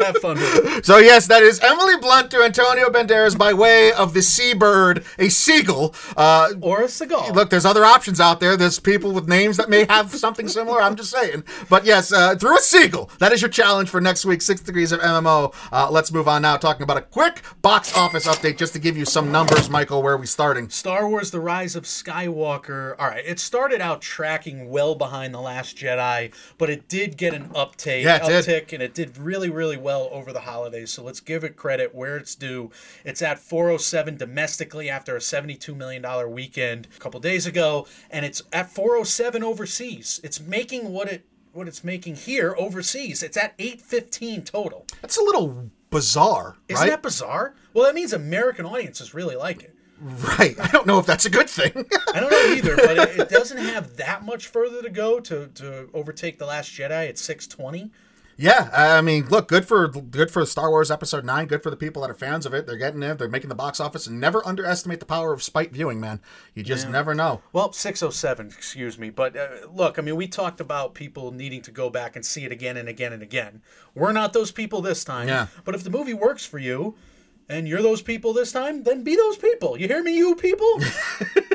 Have 0.05 0.17
fun 0.17 0.37
with 0.37 0.65
it. 0.77 0.85
So 0.85 0.97
yes, 0.97 1.27
that 1.27 1.43
is 1.43 1.59
Emily 1.61 1.97
Blunt 1.97 2.31
to 2.31 2.43
Antonio 2.43 2.89
Banderas 2.89 3.37
by 3.37 3.53
way 3.53 3.91
of 3.93 4.13
the 4.13 4.21
seabird, 4.21 5.03
a 5.19 5.29
seagull. 5.29 5.93
Uh, 6.15 6.49
Or 6.61 6.83
a 6.83 6.87
seagull. 6.87 7.31
look, 7.33 7.49
there's 7.49 7.65
other 7.65 7.83
options 7.85 8.19
out 8.19 8.39
there. 8.39 8.55
There's 8.57 8.79
people 8.79 9.11
with 9.11 9.27
names 9.27 9.57
that 9.57 9.69
may 9.69 9.85
have 9.89 10.11
something 10.15 10.47
similar. 10.47 10.81
I'm 10.81 10.95
just 10.95 11.11
saying. 11.11 11.43
But 11.69 11.85
yes, 11.85 12.11
uh, 12.13 12.35
through 12.35 12.57
a 12.57 12.61
seagull. 12.61 13.09
That 13.19 13.31
is 13.33 13.41
your 13.41 13.49
challenge 13.49 13.89
for 13.89 13.99
next 14.01 14.25
week. 14.25 14.41
Six 14.41 14.61
degrees 14.61 14.91
of 14.91 14.99
MMO. 14.99 15.53
Uh, 15.71 15.89
let's 15.91 16.11
move 16.11 16.27
on 16.27 16.41
now. 16.41 16.57
Talking 16.57 16.83
about 16.83 16.97
a 16.97 17.01
quick 17.01 17.41
box 17.61 17.95
office 17.95 18.27
update, 18.27 18.57
just 18.57 18.73
to 18.73 18.79
give 18.79 18.97
you 18.97 19.05
some 19.05 19.31
numbers, 19.31 19.69
Michael. 19.69 20.01
Where 20.03 20.13
are 20.13 20.17
we 20.17 20.25
starting? 20.27 20.69
Star 20.69 21.07
Wars: 21.07 21.31
The 21.31 21.39
Rise 21.39 21.75
of 21.75 21.83
Skywalker. 21.85 22.95
All 22.99 23.07
right, 23.07 23.23
it 23.25 23.39
started 23.39 23.81
out 23.81 24.01
tracking 24.01 24.69
well 24.69 24.95
behind 24.95 25.33
The 25.33 25.39
Last 25.41 25.77
Jedi, 25.77 26.33
but 26.57 26.69
it 26.69 26.87
did 26.87 27.17
get 27.17 27.33
an 27.33 27.49
uptake, 27.55 28.03
Yeah, 28.05 28.17
it 28.17 28.27
did. 28.27 28.45
uptick, 28.45 28.73
and 28.73 28.81
it 28.81 28.93
did 28.93 29.17
really, 29.17 29.49
really 29.49 29.77
well 29.77 29.94
over 30.11 30.31
the 30.33 30.41
holidays. 30.41 30.91
So 30.91 31.03
let's 31.03 31.19
give 31.19 31.43
it 31.43 31.55
credit 31.55 31.93
where 31.95 32.17
it's 32.17 32.35
due. 32.35 32.71
It's 33.03 33.21
at 33.21 33.39
407 33.39 34.17
domestically 34.17 34.89
after 34.89 35.15
a 35.15 35.21
72 35.21 35.73
million 35.75 36.01
dollar 36.01 36.29
weekend 36.29 36.87
a 36.95 36.99
couple 36.99 37.19
days 37.19 37.45
ago, 37.45 37.87
and 38.11 38.25
it's 38.25 38.41
at 38.53 38.69
407 38.71 39.43
overseas. 39.43 40.19
It's 40.23 40.39
making 40.39 40.91
what 40.91 41.07
it 41.07 41.25
what 41.53 41.67
it's 41.67 41.83
making 41.83 42.15
here 42.15 42.53
overseas. 42.57 43.23
It's 43.23 43.37
at 43.37 43.53
815 43.57 44.43
total. 44.43 44.85
That's 45.01 45.17
a 45.17 45.21
little 45.23 45.69
bizarre, 45.89 46.57
Isn't 46.67 46.81
right? 46.83 46.89
that 46.89 47.01
bizarre? 47.01 47.55
Well, 47.73 47.85
that 47.85 47.95
means 47.95 48.11
American 48.11 48.65
audiences 48.65 49.13
really 49.13 49.37
like 49.37 49.63
it. 49.63 49.73
right. 50.01 50.59
I 50.59 50.67
don't 50.67 50.85
know 50.85 50.99
if 50.99 51.05
that's 51.05 51.23
a 51.25 51.29
good 51.29 51.49
thing. 51.49 51.71
I 52.13 52.19
don't 52.19 52.29
know 52.29 52.53
either, 52.53 52.75
but 52.75 52.97
it, 52.97 53.19
it 53.21 53.29
doesn't 53.29 53.57
have 53.57 53.95
that 53.95 54.25
much 54.25 54.47
further 54.47 54.81
to 54.81 54.89
go 54.89 55.21
to, 55.21 55.47
to 55.47 55.89
overtake 55.93 56.37
the 56.37 56.45
Last 56.45 56.69
Jedi 56.71 57.07
at 57.07 57.17
six 57.17 57.47
twenty. 57.47 57.91
Yeah, 58.37 58.69
I 58.73 59.01
mean, 59.01 59.27
look, 59.27 59.47
good 59.47 59.65
for 59.65 59.87
good 59.87 60.29
for 60.29 60.45
Star 60.45 60.69
Wars 60.69 60.91
Episode 60.91 61.23
Nine. 61.23 61.47
Good 61.47 61.63
for 61.63 61.69
the 61.69 61.77
people 61.77 62.01
that 62.01 62.11
are 62.11 62.15
fans 62.15 62.45
of 62.45 62.53
it. 62.53 62.67
They're 62.67 62.77
getting 62.77 63.01
it. 63.01 63.17
They're 63.17 63.29
making 63.29 63.49
the 63.49 63.55
box 63.55 63.79
office. 63.79 64.07
And 64.07 64.19
never 64.19 64.45
underestimate 64.45 64.99
the 64.99 65.05
power 65.05 65.31
of 65.31 65.41
spite 65.41 65.71
viewing, 65.71 66.01
man. 66.01 66.19
You 66.53 66.63
just 66.63 66.89
never 66.89 67.15
know. 67.15 67.41
Well, 67.53 67.71
six 67.71 68.03
oh 68.03 68.09
seven, 68.09 68.47
excuse 68.47 68.97
me. 68.97 69.09
But 69.09 69.37
uh, 69.37 69.47
look, 69.73 69.97
I 69.97 70.01
mean, 70.01 70.17
we 70.17 70.27
talked 70.27 70.59
about 70.59 70.93
people 70.95 71.31
needing 71.31 71.61
to 71.61 71.71
go 71.71 71.89
back 71.89 72.15
and 72.15 72.25
see 72.25 72.43
it 72.43 72.51
again 72.51 72.75
and 72.75 72.89
again 72.89 73.13
and 73.13 73.23
again. 73.23 73.61
We're 73.93 74.11
not 74.11 74.33
those 74.33 74.51
people 74.51 74.81
this 74.81 75.05
time. 75.05 75.29
Yeah. 75.29 75.47
But 75.63 75.75
if 75.75 75.83
the 75.83 75.89
movie 75.89 76.13
works 76.13 76.45
for 76.45 76.59
you, 76.59 76.95
and 77.47 77.67
you're 77.67 77.81
those 77.81 78.01
people 78.01 78.33
this 78.33 78.51
time, 78.51 78.83
then 78.83 79.03
be 79.03 79.15
those 79.15 79.37
people. 79.37 79.79
You 79.79 79.87
hear 79.87 80.03
me, 80.03 80.17
you 80.17 80.35
people? 80.35 80.79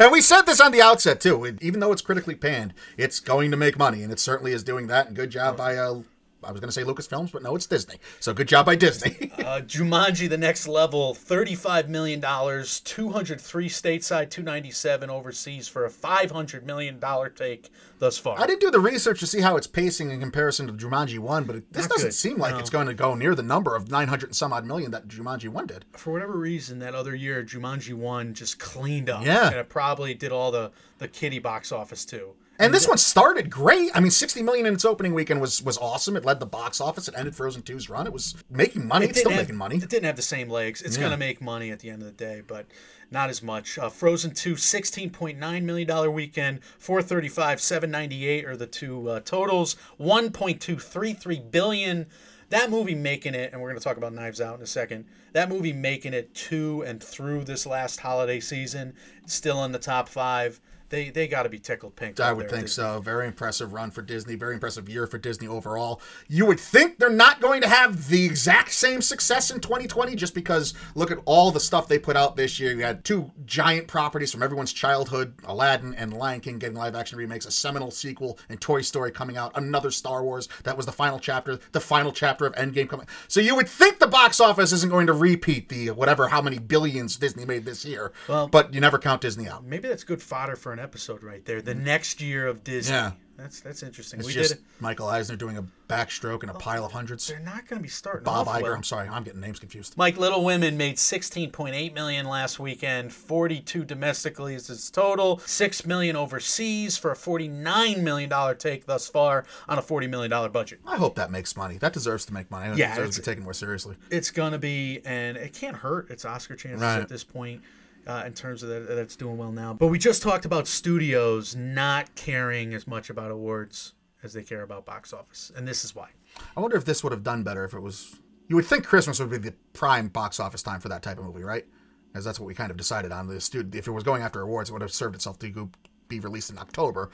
And 0.00 0.10
we 0.10 0.22
said 0.22 0.42
this 0.42 0.60
on 0.60 0.72
the 0.72 0.80
outset 0.80 1.20
too. 1.20 1.56
Even 1.60 1.80
though 1.80 1.92
it's 1.92 2.02
critically 2.02 2.34
panned, 2.34 2.72
it's 2.96 3.20
going 3.20 3.50
to 3.50 3.56
make 3.56 3.78
money, 3.78 4.02
and 4.02 4.10
it 4.10 4.18
certainly 4.18 4.52
is 4.52 4.62
doing 4.62 4.86
that. 4.86 5.06
And 5.06 5.16
good 5.16 5.30
job 5.30 5.56
by 5.56 5.76
uh, 5.76 6.02
I 6.44 6.50
was 6.52 6.60
going 6.60 6.68
to 6.68 6.72
say 6.72 6.82
Lucasfilms, 6.84 7.32
but 7.32 7.42
no, 7.42 7.54
it's 7.56 7.66
Disney. 7.66 7.96
So 8.20 8.32
good 8.34 8.48
job 8.48 8.66
by 8.66 8.76
Disney. 8.76 9.30
Uh, 9.42 9.60
Jumanji: 9.60 10.28
The 10.28 10.38
Next 10.38 10.68
Level, 10.68 11.14
thirty-five 11.14 11.88
million 11.88 12.20
dollars, 12.20 12.80
two 12.80 13.10
hundred 13.10 13.40
three 13.40 13.68
stateside, 13.68 14.30
two 14.30 14.42
ninety-seven 14.42 15.10
overseas 15.10 15.66
for 15.68 15.84
a 15.84 15.90
five 15.90 16.30
hundred 16.30 16.64
million 16.64 16.98
dollar 17.00 17.28
take 17.28 17.70
thus 17.98 18.18
far. 18.18 18.38
I 18.40 18.46
didn't 18.46 18.60
do 18.60 18.70
the 18.70 18.78
research 18.78 19.18
to 19.20 19.26
see 19.26 19.40
how 19.40 19.56
it's 19.56 19.66
pacing 19.66 20.10
in 20.10 20.20
comparison 20.20 20.66
to 20.68 20.72
Jumanji 20.72 21.18
One, 21.18 21.44
but 21.44 21.56
it, 21.56 21.72
this 21.72 21.84
Not 21.84 21.90
doesn't 21.92 22.08
good, 22.08 22.14
seem 22.14 22.38
like 22.38 22.54
no. 22.54 22.60
it's 22.60 22.70
going 22.70 22.86
to 22.86 22.94
go 22.94 23.14
near 23.14 23.34
the 23.34 23.42
number 23.42 23.74
of 23.74 23.90
nine 23.90 24.08
hundred 24.08 24.26
and 24.30 24.36
some 24.36 24.52
odd 24.52 24.64
million 24.64 24.90
that 24.92 25.08
Jumanji 25.08 25.48
One 25.48 25.66
did. 25.66 25.84
for 25.92 26.12
whatever 26.12 26.38
reason, 26.38 26.78
that 26.78 26.94
other 26.94 27.14
year, 27.14 27.42
Jumanji 27.42 27.94
One 27.94 28.32
just 28.34 28.58
cleaned 28.58 29.10
up. 29.10 29.24
Yeah. 29.24 29.48
and 29.48 29.56
it 29.56 29.68
probably 29.68 30.14
did 30.14 30.30
all 30.32 30.50
the 30.52 30.70
the 30.98 31.08
kitty 31.08 31.40
box 31.40 31.72
office 31.72 32.04
too. 32.04 32.34
And 32.58 32.72
this 32.72 32.86
one 32.86 32.98
started 32.98 33.50
great. 33.50 33.90
I 33.94 33.98
mean, 34.00 34.10
60 34.12 34.42
million 34.42 34.66
in 34.66 34.74
its 34.74 34.84
opening 34.84 35.14
weekend 35.14 35.40
was 35.40 35.62
was 35.62 35.78
awesome. 35.78 36.16
It 36.16 36.24
led 36.24 36.38
the 36.38 36.46
box 36.46 36.80
office. 36.80 37.08
It 37.08 37.14
ended 37.16 37.34
Frozen 37.34 37.62
2's 37.62 37.90
run. 37.90 38.06
It 38.06 38.12
was 38.12 38.34
making 38.50 38.86
money. 38.86 39.06
It's 39.06 39.18
still 39.18 39.32
have- 39.32 39.40
making 39.40 39.56
money. 39.56 39.76
It 39.76 39.88
didn't 39.88 40.04
have 40.04 40.16
the 40.16 40.22
same 40.22 40.48
legs. 40.48 40.80
It's 40.82 40.96
going 40.96 41.10
to 41.10 41.16
make 41.16 41.40
money 41.40 41.70
at 41.70 41.80
the 41.80 41.90
end 41.90 42.02
of 42.02 42.06
the 42.06 42.12
day, 42.24 42.42
but 42.46 42.66
not 43.10 43.30
as 43.30 43.42
much. 43.42 43.78
Uh, 43.78 43.88
Frozen 43.88 44.32
2, 44.34 44.54
$16.9 44.54 45.62
million 45.64 46.12
weekend, 46.12 46.60
435 46.78 47.60
798 47.60 48.44
are 48.46 48.56
the 48.56 48.66
two 48.66 49.08
uh, 49.08 49.20
totals, 49.20 49.76
1.233 50.00 51.50
billion. 51.50 52.06
that 52.50 52.70
movie 52.70 52.94
making 52.94 53.34
it, 53.34 53.52
and 53.52 53.60
we're 53.60 53.68
going 53.68 53.78
to 53.78 53.84
talk 53.84 53.96
about 53.96 54.12
Knives 54.12 54.40
Out 54.40 54.56
in 54.56 54.62
a 54.62 54.66
second. 54.66 55.04
That 55.32 55.48
movie 55.48 55.72
making 55.72 56.14
it 56.14 56.34
to 56.34 56.82
and 56.86 57.02
through 57.02 57.44
this 57.44 57.66
last 57.66 58.00
holiday 58.00 58.40
season, 58.40 58.94
still 59.26 59.64
in 59.64 59.72
the 59.72 59.78
top 59.78 60.08
five. 60.08 60.60
They 60.92 61.08
they 61.08 61.26
got 61.26 61.44
to 61.44 61.48
be 61.48 61.58
tickled 61.58 61.96
pink. 61.96 62.20
I 62.20 62.34
would 62.34 62.50
think 62.50 62.68
so. 62.68 63.00
Very 63.00 63.26
impressive 63.26 63.72
run 63.72 63.90
for 63.90 64.02
Disney. 64.02 64.34
Very 64.34 64.52
impressive 64.52 64.90
year 64.90 65.06
for 65.06 65.16
Disney 65.16 65.48
overall. 65.48 66.02
You 66.28 66.44
would 66.44 66.60
think 66.60 66.98
they're 66.98 67.08
not 67.08 67.40
going 67.40 67.62
to 67.62 67.68
have 67.68 68.08
the 68.08 68.26
exact 68.26 68.72
same 68.72 69.00
success 69.00 69.50
in 69.50 69.60
2020 69.60 70.14
just 70.16 70.34
because 70.34 70.74
look 70.94 71.10
at 71.10 71.16
all 71.24 71.50
the 71.50 71.60
stuff 71.60 71.88
they 71.88 71.98
put 71.98 72.14
out 72.14 72.36
this 72.36 72.60
year. 72.60 72.72
You 72.72 72.82
had 72.84 73.04
two 73.06 73.30
giant 73.46 73.88
properties 73.88 74.30
from 74.30 74.42
everyone's 74.42 74.70
childhood 74.74 75.32
Aladdin 75.44 75.94
and 75.94 76.12
Lion 76.12 76.40
King 76.40 76.58
getting 76.58 76.76
live 76.76 76.94
action 76.94 77.16
remakes, 77.16 77.46
a 77.46 77.50
seminal 77.50 77.90
sequel, 77.90 78.38
and 78.50 78.60
Toy 78.60 78.82
Story 78.82 79.12
coming 79.12 79.38
out, 79.38 79.52
another 79.56 79.90
Star 79.90 80.22
Wars. 80.22 80.46
That 80.64 80.76
was 80.76 80.84
the 80.84 80.92
final 80.92 81.18
chapter, 81.18 81.58
the 81.72 81.80
final 81.80 82.12
chapter 82.12 82.44
of 82.44 82.54
Endgame 82.54 82.90
coming. 82.90 83.06
So 83.28 83.40
you 83.40 83.56
would 83.56 83.66
think 83.68 83.98
the 83.98 84.06
box 84.06 84.40
office 84.40 84.72
isn't 84.72 84.90
going 84.90 85.06
to 85.06 85.14
repeat 85.14 85.70
the 85.70 85.92
whatever, 85.92 86.28
how 86.28 86.42
many 86.42 86.58
billions 86.58 87.16
Disney 87.16 87.46
made 87.46 87.64
this 87.64 87.82
year. 87.86 88.12
Well- 88.28 88.48
but 88.48 88.74
you 88.74 88.80
never 88.82 88.98
count 88.98 89.22
Disney 89.22 89.48
out. 89.48 89.64
Maybe 89.64 89.88
that's 89.88 90.04
good 90.04 90.20
fodder 90.20 90.54
for 90.54 90.70
an 90.70 90.81
episode 90.82 91.22
right 91.22 91.44
there. 91.44 91.62
The 91.62 91.74
mm-hmm. 91.74 91.84
next 91.84 92.20
year 92.20 92.46
of 92.46 92.64
Disney. 92.64 92.94
Yeah. 92.94 93.12
That's 93.36 93.60
that's 93.60 93.82
interesting. 93.82 94.20
It's 94.20 94.28
we 94.28 94.34
just 94.34 94.54
did. 94.56 94.62
Michael 94.78 95.08
Eisner 95.08 95.36
doing 95.36 95.56
a 95.56 95.64
backstroke 95.88 96.42
in 96.42 96.48
a 96.48 96.54
oh, 96.54 96.58
pile 96.58 96.84
of 96.84 96.92
hundreds. 96.92 97.26
They're 97.26 97.40
not 97.40 97.66
going 97.66 97.80
to 97.80 97.82
be 97.82 97.88
starting 97.88 98.24
Bob 98.24 98.46
Iger. 98.46 98.62
well. 98.62 98.74
I'm 98.74 98.84
sorry, 98.84 99.08
I'm 99.08 99.24
getting 99.24 99.40
names 99.40 99.58
confused. 99.58 99.96
Mike 99.96 100.16
Little 100.16 100.44
Women 100.44 100.76
made 100.76 100.96
16.8 100.96 101.94
million 101.94 102.26
last 102.26 102.60
weekend, 102.60 103.12
42 103.12 103.84
domestically 103.84 104.54
is 104.54 104.68
its 104.70 104.90
total, 104.90 105.38
6 105.38 105.86
million 105.86 106.14
overseas 106.14 106.96
for 106.96 107.10
a 107.10 107.16
49 107.16 108.04
million 108.04 108.28
dollar 108.28 108.54
take 108.54 108.86
thus 108.86 109.08
far 109.08 109.44
on 109.68 109.78
a 109.78 109.82
40 109.82 110.06
million 110.06 110.30
dollar 110.30 110.48
budget. 110.48 110.80
I 110.86 110.96
hope 110.96 111.14
that 111.16 111.30
makes 111.30 111.56
money. 111.56 111.78
That 111.78 111.92
deserves 111.92 112.26
to 112.26 112.34
make 112.34 112.50
money. 112.50 112.68
That 112.68 112.78
Yeah, 112.78 112.94
deserves 112.94 113.16
to 113.16 113.22
be 113.22 113.24
taken 113.24 113.44
more 113.44 113.54
seriously. 113.54 113.96
It's 114.10 114.30
gonna 114.30 114.58
be, 114.58 115.00
and 115.04 115.36
it 115.36 115.52
can't 115.52 115.76
hurt 115.76 116.10
its 116.10 116.24
Oscar 116.24 116.54
chances 116.54 116.82
Right. 116.82 117.00
at 117.00 117.08
this 117.08 117.24
point. 117.24 117.62
Uh, 118.04 118.24
in 118.26 118.32
terms 118.32 118.64
of 118.64 118.68
that, 118.68 118.88
that 118.88 118.98
it's 118.98 119.14
doing 119.14 119.38
well 119.38 119.52
now, 119.52 119.72
but 119.72 119.86
we 119.86 119.96
just 119.98 120.22
talked 120.22 120.44
about 120.44 120.66
studios 120.66 121.54
not 121.54 122.12
caring 122.16 122.74
as 122.74 122.86
much 122.86 123.10
about 123.10 123.30
awards 123.30 123.94
as 124.24 124.32
they 124.32 124.42
care 124.42 124.62
about 124.62 124.84
box 124.84 125.12
office, 125.12 125.52
and 125.56 125.68
this 125.68 125.84
is 125.84 125.94
why. 125.94 126.08
I 126.56 126.60
wonder 126.60 126.76
if 126.76 126.84
this 126.84 127.04
would 127.04 127.12
have 127.12 127.22
done 127.22 127.44
better 127.44 127.64
if 127.64 127.74
it 127.74 127.80
was. 127.80 128.16
You 128.48 128.56
would 128.56 128.66
think 128.66 128.84
Christmas 128.84 129.20
would 129.20 129.30
be 129.30 129.38
the 129.38 129.54
prime 129.72 130.08
box 130.08 130.40
office 130.40 130.62
time 130.64 130.80
for 130.80 130.88
that 130.88 131.02
type 131.02 131.18
of 131.18 131.24
movie, 131.24 131.44
right? 131.44 131.64
Because 132.08 132.24
that's 132.24 132.40
what 132.40 132.46
we 132.46 132.54
kind 132.54 132.70
of 132.72 132.76
decided 132.76 133.12
on. 133.12 133.28
The 133.28 133.40
studio, 133.40 133.78
if 133.78 133.86
it 133.86 133.92
was 133.92 134.02
going 134.02 134.22
after 134.22 134.40
awards, 134.40 134.68
it 134.68 134.72
would 134.72 134.82
have 134.82 134.92
served 134.92 135.14
itself 135.14 135.38
to 135.38 135.70
be 136.08 136.18
released 136.20 136.50
in 136.50 136.58
October. 136.58 137.10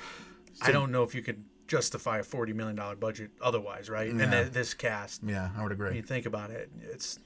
I 0.62 0.72
don't 0.72 0.91
know 0.91 1.03
if 1.03 1.14
you 1.14 1.20
could 1.22 1.45
justify 1.66 2.18
a 2.18 2.22
forty 2.22 2.55
million 2.55 2.76
dollar 2.76 2.97
budget 2.97 3.30
otherwise, 3.43 3.91
right? 3.91 4.09
And 4.11 4.18
th- 4.32 4.53
this 4.53 4.72
cast, 4.72 5.22
Yeah, 5.22 5.51
I 5.57 5.62
would 5.62 5.78
when 5.78 5.89
agree. 5.89 5.97
you 5.97 6.03
think 6.03 6.24
about 6.24 6.51
it, 6.51 6.70
it's 6.80 7.18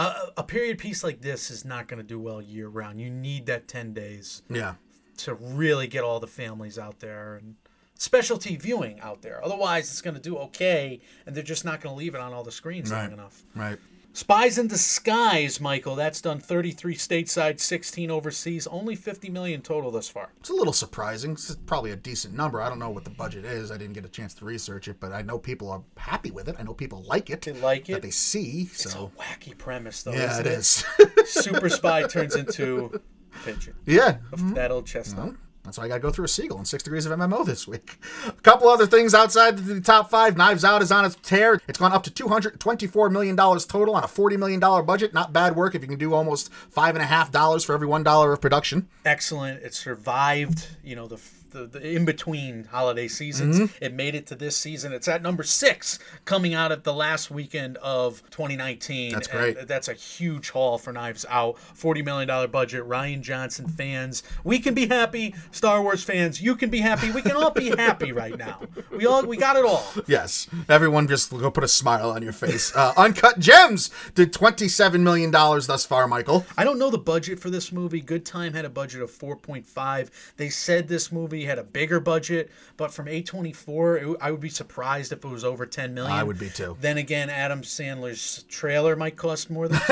a, 0.00 0.32
a 0.38 0.42
period 0.42 0.78
piece 0.78 1.04
like 1.04 1.20
this 1.20 1.50
is 1.50 1.64
not 1.64 1.88
going 1.88 1.98
to 2.02 2.06
do 2.06 2.18
well 2.18 2.40
year 2.42 2.68
round. 2.68 3.00
You 3.00 3.10
need 3.10 3.46
that 3.46 3.68
ten 3.68 3.92
days 3.92 4.42
Yeah, 4.48 4.74
to 5.18 5.34
really 5.34 5.86
get 5.86 6.02
all 6.04 6.20
the 6.20 6.26
families 6.26 6.78
out 6.78 7.00
there 7.00 7.36
and 7.36 7.56
specialty 7.94 8.56
viewing 8.56 8.98
out 9.00 9.20
there. 9.22 9.44
Otherwise, 9.44 9.90
it's 9.90 10.00
going 10.00 10.14
to 10.16 10.20
do 10.22 10.36
okay, 10.38 11.00
and 11.26 11.34
they're 11.36 11.42
just 11.42 11.64
not 11.64 11.80
going 11.80 11.94
to 11.94 11.98
leave 11.98 12.14
it 12.14 12.20
on 12.20 12.32
all 12.32 12.42
the 12.42 12.52
screens 12.52 12.90
Right. 12.90 13.02
long 13.04 13.12
enough. 13.12 13.44
right. 13.54 13.78
Spies 14.12 14.58
in 14.58 14.66
Disguise, 14.66 15.60
Michael. 15.60 15.94
That's 15.94 16.20
done 16.20 16.40
33 16.40 16.96
stateside, 16.96 17.60
16 17.60 18.10
overseas, 18.10 18.66
only 18.66 18.96
50 18.96 19.30
million 19.30 19.62
total 19.62 19.90
thus 19.92 20.08
far. 20.08 20.30
It's 20.40 20.50
a 20.50 20.54
little 20.54 20.72
surprising. 20.72 21.32
It's 21.32 21.54
probably 21.66 21.92
a 21.92 21.96
decent 21.96 22.34
number. 22.34 22.60
I 22.60 22.68
don't 22.68 22.80
know 22.80 22.90
what 22.90 23.04
the 23.04 23.10
budget 23.10 23.44
is. 23.44 23.70
I 23.70 23.76
didn't 23.78 23.92
get 23.94 24.04
a 24.04 24.08
chance 24.08 24.34
to 24.34 24.44
research 24.44 24.88
it, 24.88 24.98
but 24.98 25.12
I 25.12 25.22
know 25.22 25.38
people 25.38 25.70
are 25.70 25.82
happy 25.96 26.32
with 26.32 26.48
it. 26.48 26.56
I 26.58 26.64
know 26.64 26.74
people 26.74 27.04
like 27.06 27.30
it. 27.30 27.42
They 27.42 27.52
like 27.52 27.88
it. 27.88 27.92
That 27.94 28.02
they 28.02 28.10
see. 28.10 28.62
It's 28.72 28.90
So 28.90 29.12
a 29.16 29.22
wacky 29.22 29.56
premise, 29.56 30.02
though. 30.02 30.12
yeah, 30.12 30.32
isn't 30.32 30.46
it 30.46 30.52
is. 30.52 30.84
Super 31.26 31.68
spy 31.68 32.02
turns 32.08 32.34
into 32.34 33.00
pigeon. 33.44 33.74
yeah. 33.86 34.18
That 34.54 34.72
old 34.72 34.86
chestnut. 34.86 35.28
Mm-hmm. 35.28 35.36
That's 35.64 35.78
why 35.78 35.84
I 35.84 35.88
got 35.88 35.94
to 35.94 36.00
go 36.00 36.10
through 36.10 36.24
a 36.24 36.28
seagull 36.28 36.58
and 36.58 36.66
six 36.66 36.82
degrees 36.82 37.06
of 37.06 37.18
MMO 37.18 37.44
this 37.44 37.68
week. 37.68 37.98
A 38.26 38.32
couple 38.32 38.68
other 38.68 38.86
things 38.86 39.14
outside 39.14 39.58
the 39.58 39.80
top 39.80 40.10
five. 40.10 40.36
Knives 40.36 40.64
Out 40.64 40.80
is 40.80 40.90
on 40.90 41.04
its 41.04 41.16
tear. 41.22 41.60
It's 41.68 41.78
gone 41.78 41.92
up 41.92 42.02
to 42.04 42.10
$224 42.10 43.12
million 43.12 43.36
total 43.36 43.94
on 43.94 44.02
a 44.02 44.08
$40 44.08 44.38
million 44.38 44.60
budget. 44.60 45.12
Not 45.12 45.32
bad 45.32 45.56
work 45.56 45.74
if 45.74 45.82
you 45.82 45.88
can 45.88 45.98
do 45.98 46.14
almost 46.14 46.50
$5.5 46.74 47.64
for 47.64 47.74
every 47.74 47.88
$1 47.88 48.32
of 48.32 48.40
production. 48.40 48.88
Excellent. 49.04 49.62
It 49.62 49.74
survived, 49.74 50.66
you 50.82 50.96
know, 50.96 51.06
the 51.06 51.20
the, 51.50 51.66
the 51.66 51.80
in 51.96 52.04
between 52.04 52.64
holiday 52.64 53.08
seasons. 53.08 53.58
Mm-hmm. 53.58 53.84
It 53.84 53.92
made 53.94 54.14
it 54.14 54.26
to 54.28 54.34
this 54.34 54.56
season. 54.56 54.92
It's 54.92 55.08
at 55.08 55.22
number 55.22 55.42
six, 55.42 55.98
coming 56.24 56.54
out 56.54 56.72
at 56.72 56.84
the 56.84 56.92
last 56.94 57.30
weekend 57.30 57.76
of 57.78 58.22
2019. 58.30 59.12
That's 59.12 59.28
And 59.28 59.38
great. 59.54 59.68
that's 59.68 59.88
a 59.88 59.94
huge 59.94 60.50
haul 60.50 60.78
for 60.78 60.92
Knives 60.92 61.26
Out. 61.28 61.56
$40 61.76 62.04
million 62.04 62.50
budget. 62.50 62.84
Rian 62.88 63.20
Johnson 63.22 63.68
fans, 63.68 64.22
we 64.44 64.58
can 64.58 64.74
be 64.74 64.86
happy. 64.86 65.34
Star 65.50 65.82
Wars 65.82 66.02
fans, 66.04 66.40
you 66.40 66.56
can 66.56 66.70
be 66.70 66.80
happy. 66.80 67.10
We 67.10 67.22
can 67.22 67.32
all 67.36 67.50
be 67.50 67.68
happy 67.76 68.12
right 68.12 68.36
now. 68.36 68.60
We 68.90 69.06
all 69.06 69.24
we 69.26 69.36
got 69.36 69.56
it 69.56 69.64
all. 69.64 69.84
Yes. 70.06 70.48
Everyone 70.68 71.08
just 71.08 71.30
go 71.30 71.50
put 71.50 71.64
a 71.64 71.68
smile 71.68 72.10
on 72.10 72.22
your 72.22 72.32
face. 72.32 72.74
Uh, 72.74 72.92
Uncut 72.96 73.38
Gems 73.38 73.90
did 74.14 74.32
$27 74.32 75.00
million 75.00 75.30
thus 75.30 75.84
far, 75.86 76.06
Michael. 76.06 76.46
I 76.56 76.64
don't 76.64 76.78
know 76.78 76.90
the 76.90 76.98
budget 76.98 77.38
for 77.40 77.50
this 77.50 77.72
movie. 77.72 78.00
Good 78.00 78.24
Time 78.24 78.54
had 78.54 78.64
a 78.64 78.70
budget 78.70 79.02
of 79.02 79.10
4.5. 79.10 80.10
They 80.36 80.48
said 80.48 80.88
this 80.88 81.10
movie 81.12 81.39
had 81.44 81.58
a 81.58 81.64
bigger 81.64 82.00
budget, 82.00 82.50
but 82.76 82.92
from 82.92 83.06
A24, 83.06 84.12
it, 84.14 84.16
I 84.20 84.30
would 84.30 84.40
be 84.40 84.48
surprised 84.48 85.12
if 85.12 85.24
it 85.24 85.28
was 85.28 85.44
over 85.44 85.66
10 85.66 85.94
million. 85.94 86.12
I 86.12 86.22
would 86.22 86.38
be 86.38 86.48
too. 86.50 86.76
Then 86.80 86.98
again, 86.98 87.30
Adam 87.30 87.62
Sandler's 87.62 88.42
trailer 88.44 88.96
might 88.96 89.16
cost 89.16 89.50
more 89.50 89.68
than 89.68 89.80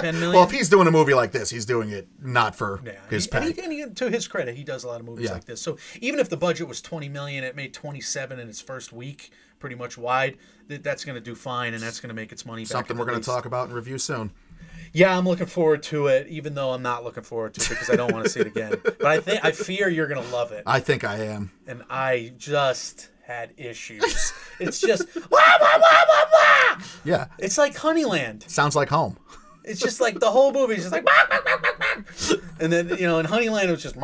10 0.00 0.14
million. 0.20 0.32
Well, 0.32 0.44
if 0.44 0.50
he's 0.50 0.68
doing 0.68 0.86
a 0.86 0.90
movie 0.90 1.14
like 1.14 1.32
this, 1.32 1.50
he's 1.50 1.66
doing 1.66 1.90
it 1.90 2.08
not 2.22 2.54
for 2.54 2.80
Yeah, 2.84 2.92
his 3.08 3.24
he- 3.24 3.30
pay. 3.30 3.54
and 3.62 3.72
he- 3.72 3.80
and 3.82 3.96
to 3.96 4.10
his 4.10 4.26
credit, 4.28 4.56
he 4.56 4.64
does 4.64 4.84
a 4.84 4.88
lot 4.88 5.00
of 5.00 5.06
movies 5.06 5.26
Yeah. 5.26 5.32
like 5.34 5.44
this. 5.44 5.60
So 5.60 5.76
even 6.00 6.20
if 6.20 6.28
the 6.28 6.36
budget 6.36 6.68
was 6.68 6.80
20 6.80 7.08
million, 7.08 7.44
it 7.44 7.56
made 7.56 7.74
27 7.74 8.38
in 8.38 8.48
its 8.48 8.60
first 8.60 8.92
week, 8.92 9.30
pretty 9.58 9.76
much 9.76 9.96
wide. 9.98 10.36
That 10.68 10.82
that's 10.84 11.04
going 11.04 11.16
to 11.16 11.20
do 11.20 11.34
fine, 11.34 11.74
and 11.74 11.82
that's 11.82 11.98
going 12.00 12.08
to 12.10 12.14
make 12.14 12.30
its 12.32 12.46
money 12.46 12.62
back. 12.62 12.70
Something 12.70 12.96
we're 12.96 13.04
going 13.06 13.20
to 13.20 13.26
talk 13.26 13.44
about 13.44 13.66
and 13.66 13.74
review 13.74 13.98
soon. 13.98 14.30
Yeah, 14.92 15.16
I'm 15.16 15.24
looking 15.24 15.46
forward 15.46 15.84
to 15.84 16.08
it, 16.08 16.26
even 16.28 16.54
though 16.54 16.72
I'm 16.72 16.82
not 16.82 17.04
looking 17.04 17.22
forward 17.22 17.54
to 17.54 17.60
it 17.60 17.68
because 17.68 17.90
I 17.90 17.94
don't 17.96 18.12
want 18.12 18.24
to 18.24 18.30
see 18.30 18.40
it 18.40 18.48
again. 18.48 18.74
But 18.82 19.04
I 19.06 19.20
think 19.20 19.44
I 19.44 19.52
fear 19.52 19.88
you're 19.88 20.08
gonna 20.08 20.28
love 20.30 20.50
it, 20.52 20.64
I 20.66 20.80
think 20.80 21.04
I 21.04 21.16
am. 21.26 21.52
and 21.66 21.84
I 21.88 22.32
just 22.36 23.08
had 23.24 23.52
issues. 23.56 24.32
It's 24.58 24.78
just 24.80 25.06
wah, 25.30 25.38
wah, 25.60 25.78
wah, 25.78 26.04
wah, 26.08 26.24
wah. 26.32 26.82
Yeah. 27.04 27.26
It's 27.38 27.56
like 27.56 27.74
Honeyland. 27.76 28.46
Sounds 28.50 28.76
like 28.76 28.90
home. 28.90 29.16
It's 29.64 29.80
just 29.80 30.00
like 30.02 30.20
the 30.20 30.30
whole 30.30 30.52
movie 30.52 30.74
is 30.74 30.80
just 30.82 30.92
like 30.92 31.06
wah, 31.06 31.12
wah, 31.30 31.56
wah, 31.62 32.36
and 32.60 32.70
then 32.72 32.88
you 32.90 33.06
know 33.06 33.18
in 33.20 33.26
Honeyland 33.26 33.64
it 33.68 33.70
was 33.70 33.82
just. 33.82 33.96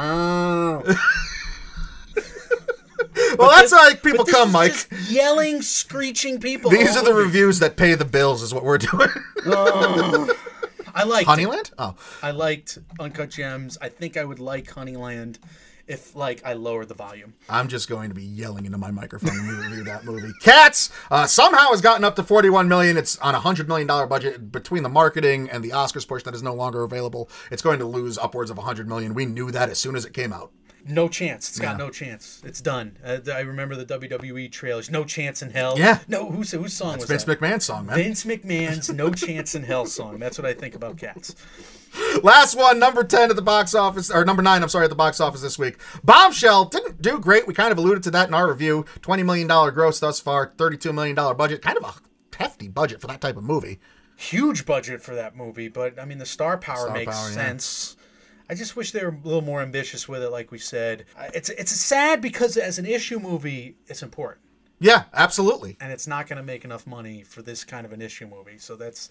Well, 3.38 3.50
that's 3.50 3.72
how 3.72 3.94
people 3.96 4.24
come, 4.24 4.52
Mike. 4.52 4.88
yelling, 5.08 5.62
screeching 5.62 6.40
people. 6.40 6.70
These 6.70 6.96
are 6.96 7.04
the 7.04 7.14
reviews 7.14 7.58
that 7.60 7.76
pay 7.76 7.94
the 7.94 8.04
bills, 8.04 8.42
is 8.42 8.52
what 8.52 8.64
we're 8.64 8.78
doing. 8.78 9.08
oh, 9.46 10.34
I 10.94 11.04
liked 11.04 11.28
it. 11.28 11.32
Honeyland? 11.32 11.72
Oh, 11.78 11.94
I 12.22 12.30
liked 12.30 12.78
Uncut 12.98 13.30
Gems. 13.30 13.76
I 13.80 13.88
think 13.88 14.16
I 14.16 14.24
would 14.24 14.38
like 14.38 14.66
Honeyland 14.66 15.38
if 15.86 16.16
like 16.16 16.44
I 16.44 16.54
lower 16.54 16.84
the 16.84 16.94
volume. 16.94 17.34
I'm 17.48 17.68
just 17.68 17.88
going 17.88 18.08
to 18.08 18.14
be 18.14 18.24
yelling 18.24 18.66
into 18.66 18.78
my 18.78 18.90
microphone 18.90 19.36
when 19.36 19.46
we 19.46 19.66
review 19.66 19.84
that 19.84 20.04
movie. 20.04 20.32
Cats 20.42 20.90
uh, 21.10 21.26
somehow 21.26 21.70
has 21.70 21.80
gotten 21.80 22.04
up 22.04 22.16
to 22.16 22.22
41 22.22 22.68
million. 22.68 22.96
It's 22.96 23.18
on 23.18 23.34
a 23.34 23.40
hundred 23.40 23.68
million 23.68 23.86
dollar 23.86 24.06
budget 24.06 24.50
between 24.50 24.82
the 24.82 24.88
marketing 24.88 25.48
and 25.50 25.62
the 25.62 25.70
Oscars 25.70 26.06
push 26.06 26.22
that 26.24 26.34
is 26.34 26.42
no 26.42 26.54
longer 26.54 26.82
available. 26.82 27.30
It's 27.50 27.62
going 27.62 27.78
to 27.78 27.84
lose 27.84 28.18
upwards 28.18 28.50
of 28.50 28.56
100 28.56 28.88
million. 28.88 29.14
We 29.14 29.26
knew 29.26 29.50
that 29.50 29.68
as 29.68 29.78
soon 29.78 29.96
as 29.96 30.04
it 30.04 30.12
came 30.12 30.32
out. 30.32 30.50
No 30.88 31.08
chance. 31.08 31.48
It's 31.48 31.58
got 31.58 31.72
Yeah. 31.72 31.84
no 31.84 31.90
chance. 31.90 32.40
It's 32.44 32.60
done. 32.60 32.96
Uh, 33.04 33.18
I 33.32 33.40
remember 33.40 33.74
the 33.76 33.84
WWE 33.84 34.48
trailers. 34.50 34.90
No 34.90 35.04
chance 35.04 35.42
in 35.42 35.50
hell. 35.50 35.74
Yeah. 35.78 35.98
No. 36.08 36.30
who's 36.30 36.52
whose 36.52 36.72
song 36.72 36.96
was 36.98 37.06
Vince 37.06 37.24
that? 37.24 37.40
McMahon's 37.40 37.64
song, 37.64 37.86
man. 37.86 37.96
Vince 37.96 38.24
McMahon's 38.24 38.90
"No 38.90 39.10
Chance 39.10 39.54
in 39.54 39.64
Hell" 39.64 39.86
song. 39.86 40.18
That's 40.18 40.38
what 40.38 40.46
I 40.46 40.54
think 40.54 40.74
about 40.74 40.96
cats. 40.98 41.34
Last 42.22 42.56
one, 42.56 42.78
number 42.78 43.02
10 43.04 43.30
at 43.30 43.36
the 43.36 43.42
box 43.42 43.74
office, 43.74 44.10
or 44.10 44.24
number 44.24 44.42
9, 44.42 44.62
I'm 44.62 44.68
sorry, 44.68 44.84
at 44.84 44.90
the 44.90 44.96
box 44.96 45.18
office 45.18 45.40
this 45.40 45.58
week. 45.58 45.78
Bombshell 46.04 46.66
didn't 46.66 47.00
do 47.00 47.18
great. 47.18 47.46
We 47.46 47.54
kind 47.54 47.72
of 47.72 47.78
alluded 47.78 48.02
to 48.04 48.10
that 48.10 48.28
in 48.28 48.34
our 48.34 48.48
review. 48.48 48.84
$20 49.00 49.24
million 49.24 49.46
gross 49.72 49.98
thus 49.98 50.20
far, 50.20 50.52
$32 50.56 50.92
million 50.92 51.14
budget. 51.14 51.62
Kind 51.62 51.78
of 51.78 51.84
a 51.84 51.94
hefty 52.36 52.68
budget 52.68 53.00
for 53.00 53.06
that 53.06 53.20
type 53.22 53.36
of 53.38 53.44
movie. 53.44 53.80
Huge 54.16 54.66
budget 54.66 55.00
for 55.02 55.14
that 55.14 55.36
movie, 55.36 55.68
but 55.68 55.98
I 56.00 56.04
mean 56.04 56.18
the 56.18 56.26
star 56.26 56.56
power 56.58 56.76
Star 56.86 56.92
makes 56.94 57.14
power, 57.14 57.30
yeah. 57.30 57.36
I 58.48 58.54
just 58.54 58.76
wish 58.76 58.92
they 58.92 59.02
were 59.04 59.10
a 59.10 59.26
little 59.26 59.42
more 59.42 59.60
ambitious 59.60 60.08
with 60.08 60.22
it, 60.22 60.30
like 60.30 60.50
we 60.52 60.58
said. 60.58 61.04
It's 61.34 61.48
it's 61.50 61.72
sad 61.72 62.20
because 62.20 62.56
as 62.56 62.78
an 62.78 62.86
issue 62.86 63.18
movie, 63.18 63.76
it's 63.88 64.02
important, 64.02 64.44
Yeah, 64.78 65.04
absolutely. 65.12 65.76
and 65.80 65.90
it's 65.92 66.06
not 66.06 66.28
going 66.28 66.36
to 66.36 66.42
make 66.44 66.64
enough 66.64 66.86
money 66.86 67.22
for 67.22 67.42
this 67.42 67.64
kind 67.64 67.84
of 67.84 67.92
an 67.92 68.00
issue 68.00 68.26
movie. 68.26 68.58
So 68.58 68.76
that's 68.76 69.10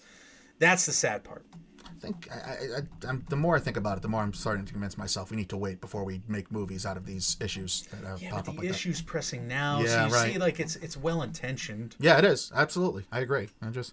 that's 0.58 0.86
the 0.86 0.92
sad 0.92 1.22
part. 1.22 1.44
I 1.84 1.98
think 2.00 2.28
I, 2.32 3.08
I, 3.08 3.16
the 3.28 3.36
more 3.36 3.56
I 3.56 3.60
think 3.60 3.76
about 3.76 3.96
it, 3.98 4.02
the 4.02 4.08
more 4.08 4.20
I'm 4.22 4.32
starting 4.34 4.64
to 4.64 4.72
convince 4.72 4.98
myself 4.98 5.30
we 5.30 5.36
need 5.36 5.48
to 5.50 5.56
wait 5.56 5.80
before 5.80 6.04
we 6.04 6.20
make 6.28 6.50
movies 6.50 6.84
out 6.84 6.96
of 6.96 7.06
these 7.06 7.36
issues 7.40 7.82
that 7.92 8.04
uh, 8.04 8.16
Yeah, 8.18 8.30
pop 8.30 8.38
but 8.38 8.38
up 8.38 8.44
the 8.46 8.50
like 8.52 8.60
that. 8.68 8.74
issue's 8.74 9.00
pressing 9.02 9.46
now, 9.46 9.84
so 9.84 10.06
you 10.06 10.12
right. 10.12 10.32
see, 10.32 10.38
like 10.38 10.58
it's 10.60 10.76
it's 10.76 10.96
well 10.96 11.22
intentioned. 11.22 11.94
Yeah, 12.00 12.18
it 12.18 12.24
is 12.24 12.52
absolutely. 12.54 13.04
I 13.12 13.20
agree. 13.20 13.48
I 13.62 13.68
just 13.70 13.92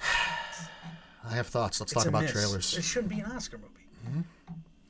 I 1.24 1.34
have 1.34 1.46
thoughts. 1.48 1.80
Let's 1.80 1.92
It's 1.92 2.00
talk 2.02 2.08
about 2.08 2.22
miss. 2.22 2.32
trailers. 2.32 2.76
It 2.76 2.82
shouldn't 2.84 3.10
be 3.10 3.20
an 3.20 3.30
Oscar 3.30 3.58
movie. 3.58 3.77
Mm-hmm. 4.06 4.20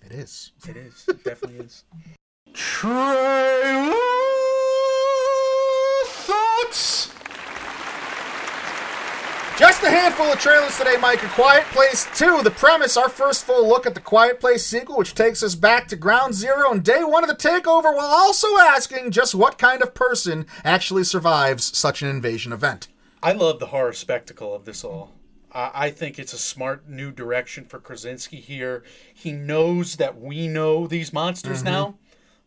It 0.06 0.12
is. 0.12 0.52
It 0.68 0.76
is. 0.76 1.04
It 1.08 1.24
definitely 1.24 1.64
is. 1.64 1.84
Trailer 2.54 3.94
thoughts. 6.06 7.12
Just 9.58 9.82
a 9.82 9.90
handful 9.90 10.26
of 10.26 10.38
trailers 10.38 10.78
today, 10.78 10.96
Mike. 11.00 11.22
A 11.24 11.28
Quiet 11.30 11.64
Place 11.72 12.06
2. 12.14 12.42
The 12.42 12.50
premise, 12.50 12.96
our 12.96 13.08
first 13.08 13.44
full 13.44 13.66
look 13.66 13.86
at 13.86 13.94
the 13.94 14.00
Quiet 14.00 14.38
Place 14.38 14.64
sequel, 14.64 14.96
which 14.96 15.14
takes 15.14 15.42
us 15.42 15.56
back 15.56 15.88
to 15.88 15.96
ground 15.96 16.34
zero 16.34 16.70
and 16.70 16.84
day 16.84 17.02
one 17.02 17.24
of 17.24 17.28
the 17.28 17.34
takeover, 17.36 17.94
while 17.94 18.06
also 18.06 18.56
asking 18.56 19.10
just 19.10 19.34
what 19.34 19.58
kind 19.58 19.82
of 19.82 19.94
person 19.94 20.46
actually 20.64 21.02
survives 21.04 21.76
such 21.76 22.02
an 22.02 22.08
invasion 22.08 22.52
event. 22.52 22.86
I 23.20 23.32
love 23.32 23.58
the 23.58 23.66
horror 23.66 23.92
spectacle 23.92 24.54
of 24.54 24.64
this 24.64 24.84
all. 24.84 25.12
I 25.52 25.70
I 25.74 25.90
think 25.90 26.18
it's 26.18 26.32
a 26.32 26.38
smart 26.38 26.88
new 26.88 27.10
direction 27.10 27.64
for 27.64 27.78
Krasinski 27.78 28.40
here. 28.40 28.82
He 29.12 29.32
knows 29.32 29.96
that 29.96 30.20
we 30.20 30.48
know 30.48 30.86
these 30.86 31.12
monsters 31.12 31.58
mm-hmm. 31.58 31.72
now, 31.72 31.94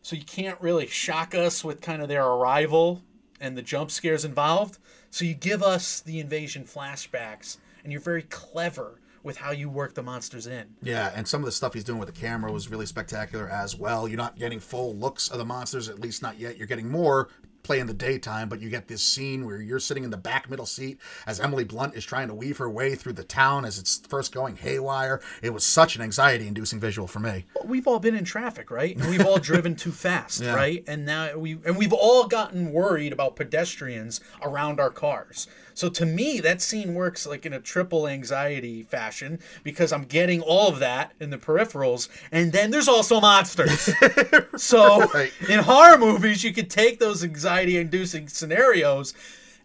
so 0.02 0.16
you 0.16 0.24
can't 0.24 0.60
really 0.60 0.86
shock 0.86 1.34
us 1.34 1.64
with 1.64 1.80
kind 1.80 2.02
of 2.02 2.08
their 2.08 2.24
arrival 2.24 3.02
and 3.40 3.56
the 3.56 3.62
jump 3.62 3.90
scares 3.90 4.24
involved. 4.24 4.78
So 5.10 5.24
you 5.24 5.34
give 5.34 5.62
us 5.62 6.00
the 6.00 6.20
invasion 6.20 6.64
flashbacks, 6.64 7.58
and 7.82 7.92
you're 7.92 8.00
very 8.00 8.22
clever 8.22 9.00
with 9.22 9.36
how 9.36 9.50
you 9.52 9.68
work 9.68 9.94
the 9.94 10.02
monsters 10.02 10.46
in. 10.46 10.66
Yeah, 10.82 11.12
and 11.14 11.26
some 11.28 11.42
of 11.42 11.44
the 11.44 11.52
stuff 11.52 11.74
he's 11.74 11.84
doing 11.84 11.98
with 11.98 12.12
the 12.12 12.20
camera 12.20 12.50
was 12.50 12.68
really 12.68 12.86
spectacular 12.86 13.48
as 13.48 13.76
well. 13.76 14.08
You're 14.08 14.16
not 14.16 14.36
getting 14.38 14.58
full 14.58 14.96
looks 14.96 15.28
of 15.28 15.38
the 15.38 15.44
monsters, 15.44 15.88
at 15.88 16.00
least 16.00 16.22
not 16.22 16.38
yet. 16.38 16.56
You're 16.56 16.66
getting 16.66 16.90
more 16.90 17.28
play 17.62 17.78
in 17.78 17.86
the 17.86 17.94
daytime, 17.94 18.48
but 18.48 18.60
you 18.60 18.68
get 18.68 18.88
this 18.88 19.02
scene 19.02 19.44
where 19.46 19.60
you're 19.60 19.78
sitting 19.78 20.04
in 20.04 20.10
the 20.10 20.16
back 20.16 20.50
middle 20.50 20.66
seat 20.66 20.98
as 21.26 21.38
Emily 21.40 21.64
Blunt 21.64 21.94
is 21.94 22.04
trying 22.04 22.28
to 22.28 22.34
weave 22.34 22.58
her 22.58 22.68
way 22.68 22.94
through 22.94 23.12
the 23.12 23.24
town 23.24 23.64
as 23.64 23.78
it's 23.78 23.98
first 24.08 24.32
going 24.34 24.56
haywire. 24.56 25.20
It 25.42 25.50
was 25.50 25.64
such 25.64 25.94
an 25.96 26.02
anxiety 26.02 26.48
inducing 26.48 26.80
visual 26.80 27.06
for 27.06 27.20
me. 27.20 27.44
we've 27.64 27.86
all 27.86 27.98
been 28.00 28.14
in 28.14 28.24
traffic, 28.24 28.70
right? 28.70 28.96
And 28.96 29.08
we've 29.08 29.24
all 29.24 29.38
driven 29.50 29.76
too 29.76 29.92
fast, 29.92 30.40
Yeah. 30.40 30.54
right? 30.54 30.82
And 30.86 31.04
now 31.06 31.36
we 31.36 31.52
and 31.64 31.76
we've 31.76 31.92
all 31.92 32.26
gotten 32.26 32.72
worried 32.72 33.12
about 33.12 33.36
pedestrians 33.36 34.20
around 34.42 34.80
our 34.80 34.90
cars. 34.90 35.46
So 35.74 35.88
to 35.90 36.06
me, 36.06 36.40
that 36.40 36.60
scene 36.62 36.94
works 36.94 37.26
like 37.26 37.44
in 37.46 37.52
a 37.52 37.60
triple 37.60 38.06
anxiety 38.08 38.82
fashion 38.82 39.38
because 39.62 39.92
I'm 39.92 40.04
getting 40.04 40.40
all 40.40 40.68
of 40.68 40.78
that 40.80 41.12
in 41.20 41.30
the 41.30 41.38
peripherals, 41.38 42.08
and 42.30 42.52
then 42.52 42.70
there's 42.70 42.88
also 42.88 43.20
monsters. 43.20 43.90
so 44.56 45.06
Right. 45.12 45.32
in 45.48 45.60
horror 45.60 45.98
movies, 45.98 46.44
you 46.44 46.52
could 46.52 46.70
take 46.70 46.98
those 46.98 47.22
anxiety-inducing 47.24 48.28
scenarios 48.28 49.14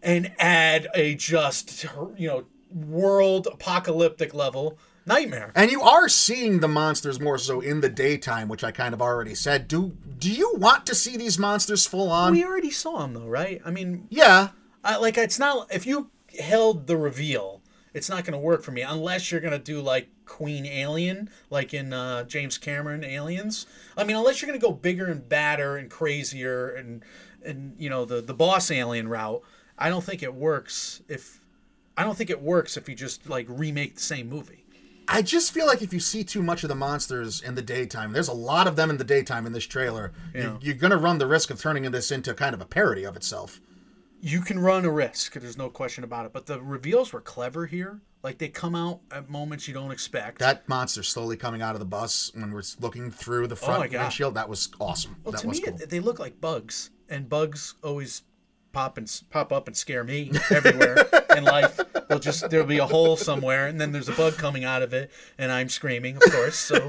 and 0.02 0.32
add 0.38 0.88
a 0.94 1.14
just 1.14 1.86
you 2.16 2.28
know 2.28 2.44
world 2.72 3.48
apocalyptic 3.50 4.34
level 4.34 4.78
nightmare. 5.06 5.50
And 5.54 5.70
you 5.70 5.80
are 5.80 6.08
seeing 6.08 6.60
the 6.60 6.68
monsters 6.68 7.18
more 7.18 7.38
so 7.38 7.60
in 7.60 7.80
the 7.80 7.88
daytime, 7.88 8.46
which 8.48 8.62
I 8.62 8.70
kind 8.72 8.92
of 8.92 9.00
already 9.00 9.34
said. 9.34 9.66
Do 9.66 9.96
do 10.18 10.30
you 10.30 10.54
want 10.56 10.84
to 10.86 10.94
see 10.94 11.16
these 11.16 11.38
monsters 11.38 11.86
full 11.86 12.10
on? 12.10 12.32
We 12.32 12.44
already 12.44 12.70
saw 12.70 12.98
them 12.98 13.14
though, 13.14 13.26
right? 13.26 13.60
I 13.64 13.70
mean, 13.70 14.06
yeah. 14.10 14.48
I, 14.84 14.96
like 14.96 15.18
it's 15.18 15.38
not 15.38 15.72
if 15.72 15.86
you 15.86 16.10
held 16.38 16.86
the 16.86 16.96
reveal, 16.96 17.62
it's 17.94 18.08
not 18.08 18.24
going 18.24 18.32
to 18.32 18.38
work 18.38 18.62
for 18.62 18.70
me 18.70 18.82
unless 18.82 19.30
you're 19.30 19.40
going 19.40 19.52
to 19.52 19.58
do 19.58 19.80
like 19.80 20.08
Queen 20.24 20.66
Alien, 20.66 21.30
like 21.50 21.74
in 21.74 21.92
uh, 21.92 22.24
James 22.24 22.58
Cameron 22.58 23.04
Aliens. 23.04 23.66
I 23.96 24.04
mean, 24.04 24.16
unless 24.16 24.40
you're 24.40 24.48
going 24.48 24.60
to 24.60 24.66
go 24.66 24.72
bigger 24.72 25.06
and 25.06 25.28
badder 25.28 25.76
and 25.76 25.90
crazier 25.90 26.68
and 26.68 27.02
and 27.44 27.74
you 27.78 27.88
know 27.88 28.04
the 28.04 28.20
the 28.20 28.34
boss 28.34 28.70
alien 28.70 29.08
route. 29.08 29.42
I 29.78 29.88
don't 29.88 30.02
think 30.02 30.22
it 30.22 30.34
works 30.34 31.02
if 31.08 31.44
I 31.96 32.04
don't 32.04 32.16
think 32.16 32.30
it 32.30 32.42
works 32.42 32.76
if 32.76 32.88
you 32.88 32.94
just 32.94 33.28
like 33.28 33.46
remake 33.48 33.96
the 33.96 34.00
same 34.00 34.28
movie. 34.28 34.64
I 35.10 35.22
just 35.22 35.52
feel 35.52 35.66
like 35.66 35.80
if 35.80 35.92
you 35.94 36.00
see 36.00 36.22
too 36.22 36.42
much 36.42 36.62
of 36.62 36.68
the 36.68 36.74
monsters 36.74 37.40
in 37.40 37.54
the 37.54 37.62
daytime, 37.62 38.12
there's 38.12 38.28
a 38.28 38.34
lot 38.34 38.66
of 38.66 38.76
them 38.76 38.90
in 38.90 38.98
the 38.98 39.04
daytime 39.04 39.46
in 39.46 39.52
this 39.52 39.66
trailer. 39.66 40.12
Yeah. 40.34 40.42
You, 40.42 40.58
you're 40.60 40.74
going 40.74 40.90
to 40.90 40.98
run 40.98 41.16
the 41.16 41.26
risk 41.26 41.50
of 41.50 41.58
turning 41.58 41.90
this 41.90 42.10
into 42.10 42.34
kind 42.34 42.54
of 42.54 42.60
a 42.60 42.66
parody 42.66 43.04
of 43.04 43.16
itself. 43.16 43.58
You 44.20 44.40
can 44.40 44.58
run 44.58 44.84
a 44.84 44.90
risk. 44.90 45.34
There's 45.34 45.58
no 45.58 45.68
question 45.68 46.04
about 46.04 46.26
it. 46.26 46.32
But 46.32 46.46
the 46.46 46.60
reveals 46.60 47.12
were 47.12 47.20
clever 47.20 47.66
here. 47.66 48.00
Like 48.22 48.38
they 48.38 48.48
come 48.48 48.74
out 48.74 49.00
at 49.12 49.30
moments 49.30 49.68
you 49.68 49.74
don't 49.74 49.92
expect. 49.92 50.40
That 50.40 50.68
monster 50.68 51.02
slowly 51.04 51.36
coming 51.36 51.62
out 51.62 51.74
of 51.74 51.78
the 51.78 51.86
bus 51.86 52.32
when 52.34 52.50
we're 52.52 52.64
looking 52.80 53.10
through 53.12 53.46
the 53.46 53.56
front 53.56 53.92
Oh 53.94 53.98
windshield, 53.98 54.34
that 54.34 54.48
was 54.48 54.70
awesome. 54.80 55.16
Well, 55.22 55.32
that 55.32 55.42
to 55.42 55.48
was 55.48 55.60
me, 55.60 55.66
cool. 55.68 55.78
they 55.88 56.00
look 56.00 56.18
like 56.18 56.40
bugs, 56.40 56.90
and 57.08 57.28
bugs 57.28 57.74
always 57.82 58.22
pop 58.72 58.98
and 58.98 59.22
pop 59.30 59.52
up 59.52 59.66
and 59.68 59.76
scare 59.76 60.02
me 60.02 60.32
everywhere 60.50 61.08
in 61.36 61.44
life. 61.44 61.80
They'll 62.08 62.18
just 62.18 62.50
there'll 62.50 62.66
be 62.66 62.78
a 62.78 62.86
hole 62.86 63.16
somewhere, 63.16 63.68
and 63.68 63.80
then 63.80 63.92
there's 63.92 64.08
a 64.08 64.12
bug 64.12 64.34
coming 64.36 64.64
out 64.64 64.82
of 64.82 64.92
it, 64.92 65.12
and 65.38 65.52
I'm 65.52 65.68
screaming, 65.68 66.16
of 66.16 66.22
course. 66.32 66.56
So, 66.56 66.88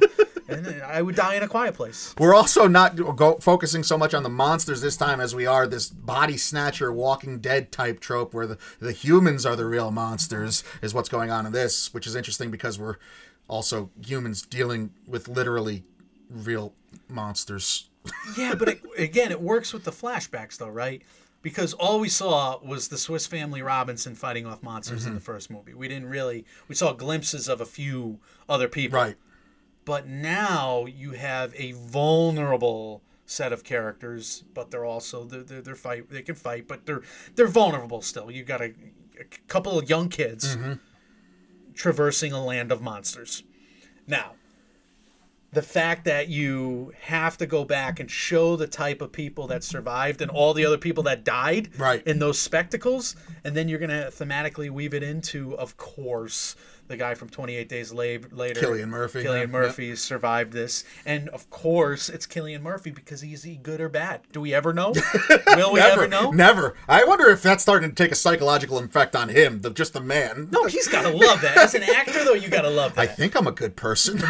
and 0.49 0.81
I 0.83 1.01
would 1.01 1.15
die 1.15 1.35
in 1.35 1.43
a 1.43 1.47
quiet 1.47 1.73
place. 1.75 2.13
We're 2.17 2.33
also 2.35 2.67
not 2.67 2.95
go, 3.15 3.35
focusing 3.35 3.83
so 3.83 3.97
much 3.97 4.13
on 4.13 4.23
the 4.23 4.29
monsters 4.29 4.81
this 4.81 4.97
time 4.97 5.19
as 5.19 5.33
we 5.35 5.45
are 5.45 5.67
this 5.67 5.89
body 5.89 6.37
snatcher, 6.37 6.91
Walking 6.91 7.39
Dead 7.39 7.71
type 7.71 7.99
trope 7.99 8.33
where 8.33 8.47
the, 8.47 8.57
the 8.79 8.91
humans 8.91 9.45
are 9.45 9.55
the 9.55 9.65
real 9.65 9.91
monsters, 9.91 10.63
is 10.81 10.93
what's 10.93 11.09
going 11.09 11.31
on 11.31 11.45
in 11.45 11.51
this, 11.51 11.93
which 11.93 12.07
is 12.07 12.15
interesting 12.15 12.51
because 12.51 12.79
we're 12.79 12.95
also 13.47 13.89
humans 14.05 14.41
dealing 14.41 14.91
with 15.07 15.27
literally 15.27 15.83
real 16.29 16.73
monsters. 17.07 17.89
Yeah, 18.37 18.55
but 18.55 18.69
it, 18.69 18.81
again, 18.97 19.31
it 19.31 19.41
works 19.41 19.73
with 19.73 19.83
the 19.83 19.91
flashbacks, 19.91 20.57
though, 20.57 20.69
right? 20.69 21.01
Because 21.41 21.73
all 21.73 21.99
we 21.99 22.09
saw 22.09 22.59
was 22.61 22.89
the 22.89 22.97
Swiss 22.97 23.25
Family 23.25 23.61
Robinson 23.61 24.13
fighting 24.15 24.45
off 24.45 24.61
monsters 24.61 25.01
Mm-hmm. 25.01 25.09
in 25.09 25.15
the 25.15 25.21
first 25.21 25.49
movie. 25.49 25.73
We 25.73 25.87
didn't 25.87 26.09
really 26.09 26.45
we 26.67 26.75
saw 26.75 26.91
glimpses 26.93 27.47
of 27.47 27.61
a 27.61 27.65
few 27.65 28.19
other 28.49 28.67
people. 28.67 28.99
Right. 28.99 29.15
But 29.89 30.07
now 30.07 30.85
you 30.85 31.13
have 31.13 31.51
a 31.55 31.71
vulnerable 31.71 33.01
set 33.25 33.51
of 33.51 33.63
characters, 33.63 34.43
but 34.53 34.69
they're 34.69 34.85
also 34.85 35.23
they're, 35.23 35.41
they're, 35.41 35.61
they're 35.63 35.75
fight 35.75 36.11
they 36.11 36.21
can 36.21 36.35
fight, 36.35 36.67
but 36.67 36.85
they're 36.85 37.01
they're 37.33 37.47
vulnerable 37.47 38.03
still. 38.03 38.29
You've 38.29 38.45
got 38.45 38.61
a, 38.61 38.75
a 39.19 39.23
couple 39.47 39.79
of 39.79 39.89
young 39.89 40.07
kids 40.07 40.55
mm-hmm. 40.55 40.73
traversing 41.73 42.33
a 42.33 42.45
land 42.45 42.71
of 42.71 42.83
monsters. 42.83 43.41
Now, 44.05 44.33
the 45.51 45.63
fact 45.63 46.05
that 46.05 46.27
you 46.27 46.93
have 47.01 47.35
to 47.39 47.47
go 47.47 47.65
back 47.65 47.99
and 47.99 48.11
show 48.11 48.55
the 48.55 48.67
type 48.67 49.01
of 49.01 49.11
people 49.11 49.47
that 49.47 49.63
survived 49.63 50.21
and 50.21 50.29
all 50.29 50.53
the 50.53 50.65
other 50.65 50.77
people 50.77 51.01
that 51.03 51.23
died 51.23 51.69
Right. 51.79 52.05
in 52.05 52.19
those 52.19 52.37
spectacles, 52.37 53.15
and 53.43 53.57
then 53.57 53.67
you're 53.67 53.79
going 53.79 53.89
to 53.89 54.11
thematically 54.11 54.69
weave 54.69 54.93
it 54.93 55.01
into, 55.01 55.57
of 55.57 55.77
course, 55.77 56.55
the 56.89 56.97
guy 56.97 57.13
from 57.13 57.29
28 57.29 57.69
Days 57.69 57.93
Later, 57.93 58.27
Cillian 58.29 58.89
Murphy, 58.89 59.23
Cillian 59.23 59.41
yeah, 59.41 59.45
Murphy 59.45 59.95
survived 59.95 60.51
this, 60.51 60.83
and 61.05 61.29
of 61.29 61.49
course, 61.49 62.09
it's 62.09 62.27
Cillian 62.27 62.61
Murphy 62.61 62.91
because 62.91 63.21
he's 63.21 63.43
he 63.43 63.55
good 63.55 63.79
or 63.79 63.87
bad? 63.89 64.21
Do 64.33 64.41
we 64.41 64.53
ever 64.53 64.73
know? 64.73 64.93
Will 65.55 65.73
we 65.73 65.79
Never, 65.79 66.01
ever 66.01 66.07
know? 66.07 66.31
never. 66.31 66.75
I 66.87 67.05
wonder 67.05 67.29
if 67.29 67.41
that's 67.41 67.61
starting 67.61 67.89
to 67.89 67.95
take 67.95 68.11
a 68.11 68.15
psychological 68.15 68.79
effect 68.79 69.15
on 69.15 69.29
him, 69.29 69.61
the, 69.61 69.69
just 69.69 69.93
the 69.93 70.01
man. 70.01 70.49
No, 70.51 70.65
he's 70.65 70.87
got 70.87 71.03
to 71.03 71.09
love 71.09 71.41
that. 71.41 71.55
As 71.57 71.75
an 71.75 71.83
actor, 71.83 72.23
though, 72.25 72.33
you 72.33 72.49
got 72.49 72.63
to 72.63 72.69
love 72.69 72.95
that. 72.95 73.01
I 73.01 73.05
think 73.07 73.35
I'm 73.35 73.47
a 73.47 73.51
good 73.51 73.75
person. 73.75 74.19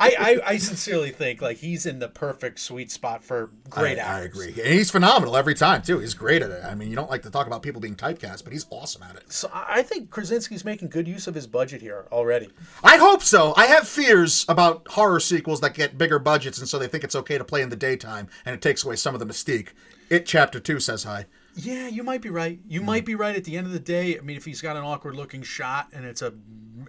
I, 0.00 0.16
I, 0.18 0.40
I 0.46 0.56
sincerely 0.56 1.10
think 1.10 1.42
like 1.42 1.58
he's 1.58 1.84
in 1.84 1.98
the 1.98 2.08
perfect 2.08 2.58
sweet 2.58 2.90
spot 2.90 3.22
for 3.22 3.50
great 3.68 3.98
I, 3.98 4.20
I 4.20 4.20
agree. 4.22 4.48
And 4.48 4.72
he's 4.72 4.90
phenomenal 4.90 5.36
every 5.36 5.54
time, 5.54 5.82
too. 5.82 5.98
He's 5.98 6.14
great 6.14 6.40
at 6.42 6.50
it. 6.50 6.64
I 6.64 6.74
mean, 6.74 6.88
you 6.88 6.96
don't 6.96 7.10
like 7.10 7.22
to 7.22 7.30
talk 7.30 7.46
about 7.46 7.62
people 7.62 7.80
being 7.80 7.96
typecast, 7.96 8.42
but 8.44 8.52
he's 8.52 8.66
awesome 8.70 9.02
at 9.02 9.16
it. 9.16 9.30
So 9.30 9.50
I 9.52 9.74
I 9.74 9.82
think 9.82 10.08
Krasinski's 10.08 10.64
making 10.64 10.88
good 10.94 11.08
use 11.08 11.26
of 11.26 11.34
his 11.34 11.48
budget 11.48 11.82
here 11.82 12.06
already. 12.12 12.48
I 12.84 12.98
hope 12.98 13.20
so. 13.20 13.52
I 13.56 13.66
have 13.66 13.88
fears 13.88 14.46
about 14.48 14.86
horror 14.90 15.18
sequels 15.18 15.60
that 15.60 15.74
get 15.74 15.98
bigger 15.98 16.20
budgets, 16.20 16.58
and 16.60 16.68
so 16.68 16.78
they 16.78 16.86
think 16.86 17.02
it's 17.02 17.16
okay 17.16 17.36
to 17.36 17.42
play 17.44 17.62
in 17.62 17.68
the 17.68 17.74
daytime, 17.76 18.28
and 18.46 18.54
it 18.54 18.62
takes 18.62 18.84
away 18.84 18.94
some 18.94 19.12
of 19.12 19.18
the 19.18 19.26
mystique. 19.26 19.70
It 20.08 20.24
Chapter 20.24 20.60
2 20.60 20.78
says 20.78 21.02
hi. 21.02 21.26
Yeah, 21.56 21.88
you 21.88 22.04
might 22.04 22.22
be 22.22 22.30
right. 22.30 22.60
You 22.68 22.78
Hmm. 22.80 22.86
might 22.86 23.04
be 23.04 23.16
right. 23.16 23.34
At 23.34 23.42
the 23.44 23.56
end 23.56 23.66
of 23.66 23.72
the 23.72 23.80
day, 23.80 24.16
I 24.16 24.20
mean, 24.20 24.36
if 24.36 24.44
he's 24.44 24.60
got 24.60 24.76
an 24.76 24.84
awkward 24.84 25.16
looking 25.16 25.42
shot 25.42 25.88
and 25.92 26.04
it's 26.04 26.22
a 26.22 26.32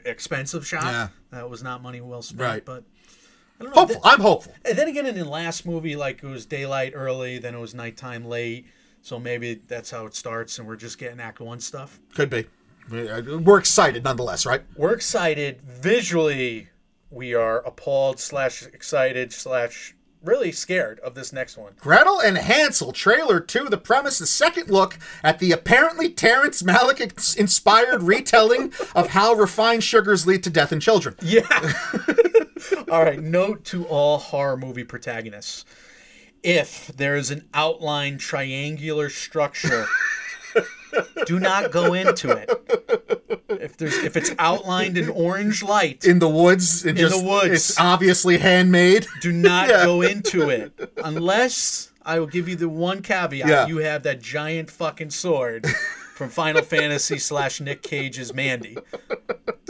expensive 0.05 0.65
shot, 0.67 0.83
Yeah. 0.83 1.07
that 1.31 1.49
was 1.49 1.63
not 1.63 1.81
money 1.81 1.99
well 2.01 2.21
spent. 2.21 2.41
Right. 2.41 2.65
But 2.65 2.83
I 3.59 3.63
don't 3.63 3.75
know. 3.75 3.81
Hopeful. 3.81 4.01
I'm 4.03 4.19
hopeful. 4.19 4.53
And 4.65 4.77
then 4.77 4.87
again, 4.87 5.05
in 5.07 5.15
the 5.15 5.25
last 5.25 5.65
movie, 5.65 5.95
like 5.95 6.23
it 6.23 6.27
was 6.27 6.45
daylight 6.45 6.93
early, 6.95 7.37
then 7.39 7.55
it 7.55 7.59
was 7.59 7.73
nighttime 7.73 8.25
late. 8.25 8.67
So 9.01 9.19
maybe 9.19 9.61
that's 9.67 9.91
how 9.91 10.05
it 10.07 10.15
starts, 10.15 10.57
and 10.59 10.67
we're 10.67 10.75
just 10.77 10.97
getting 10.97 11.19
Act 11.19 11.39
One 11.39 11.59
stuff. 11.59 11.99
Could 12.15 12.29
be. 12.29 12.45
Uh, 12.91 13.39
we're 13.39 13.59
excited 13.59 14.03
nonetheless, 14.03 14.45
right? 14.45 14.61
We're 14.75 14.93
excited 14.93 15.61
visually. 15.61 16.69
We 17.09 17.33
are 17.33 17.59
appalled 17.59 18.19
slash 18.19 18.63
excited 18.63 19.31
slash 19.33 19.95
really 20.25 20.51
scared 20.51 20.99
of 20.99 21.15
this 21.15 21.31
next 21.31 21.57
one. 21.57 21.73
Gretel 21.79 22.19
and 22.19 22.37
Hansel 22.37 22.91
trailer 22.91 23.39
2. 23.39 23.65
The 23.69 23.77
premise, 23.77 24.19
the 24.19 24.25
second 24.25 24.69
look 24.69 24.97
at 25.23 25.39
the 25.39 25.51
apparently 25.51 26.09
Terrence 26.09 26.61
Malick 26.63 27.37
inspired 27.37 28.03
retelling 28.03 28.73
of 28.95 29.09
how 29.09 29.33
refined 29.33 29.83
sugars 29.83 30.25
lead 30.27 30.43
to 30.43 30.49
death 30.49 30.73
in 30.73 30.79
children. 30.79 31.15
Yeah. 31.21 31.47
all 32.91 33.03
right. 33.03 33.21
Note 33.21 33.63
to 33.65 33.85
all 33.85 34.17
horror 34.17 34.57
movie 34.57 34.83
protagonists: 34.83 35.65
if 36.43 36.87
there 36.87 37.15
is 37.15 37.31
an 37.31 37.47
outline 37.53 38.17
triangular 38.17 39.09
structure, 39.09 39.85
do 41.25 41.39
not 41.39 41.71
go 41.71 41.93
into 41.93 42.31
it. 42.31 42.49
If 43.49 43.77
there's 43.77 43.95
if 43.97 44.15
it's 44.17 44.31
outlined 44.39 44.97
in 44.97 45.09
orange 45.09 45.63
light, 45.63 46.05
In 46.05 46.19
the 46.19 46.29
woods. 46.29 46.85
In 46.85 46.95
the 46.95 47.21
woods. 47.23 47.51
It's 47.69 47.79
obviously 47.79 48.37
handmade. 48.37 49.07
do 49.21 49.31
not 49.31 49.69
Yeah. 49.69 49.85
go 49.85 50.01
into 50.01 50.49
it 50.49 50.71
unless 51.03 51.91
I 52.05 52.19
will 52.19 52.27
give 52.27 52.47
you 52.47 52.55
the 52.55 52.69
one 52.69 53.01
caveat: 53.01 53.47
Yeah. 53.47 53.67
you 53.67 53.77
have 53.77 54.03
that 54.03 54.21
giant 54.21 54.69
fucking 54.69 55.09
sword 55.11 55.65
from 56.15 56.29
Final 56.29 56.61
Fantasy 56.61 57.17
slash 57.17 57.59
Nick 57.59 57.81
Cage's 57.81 58.33
Mandy. 58.33 58.77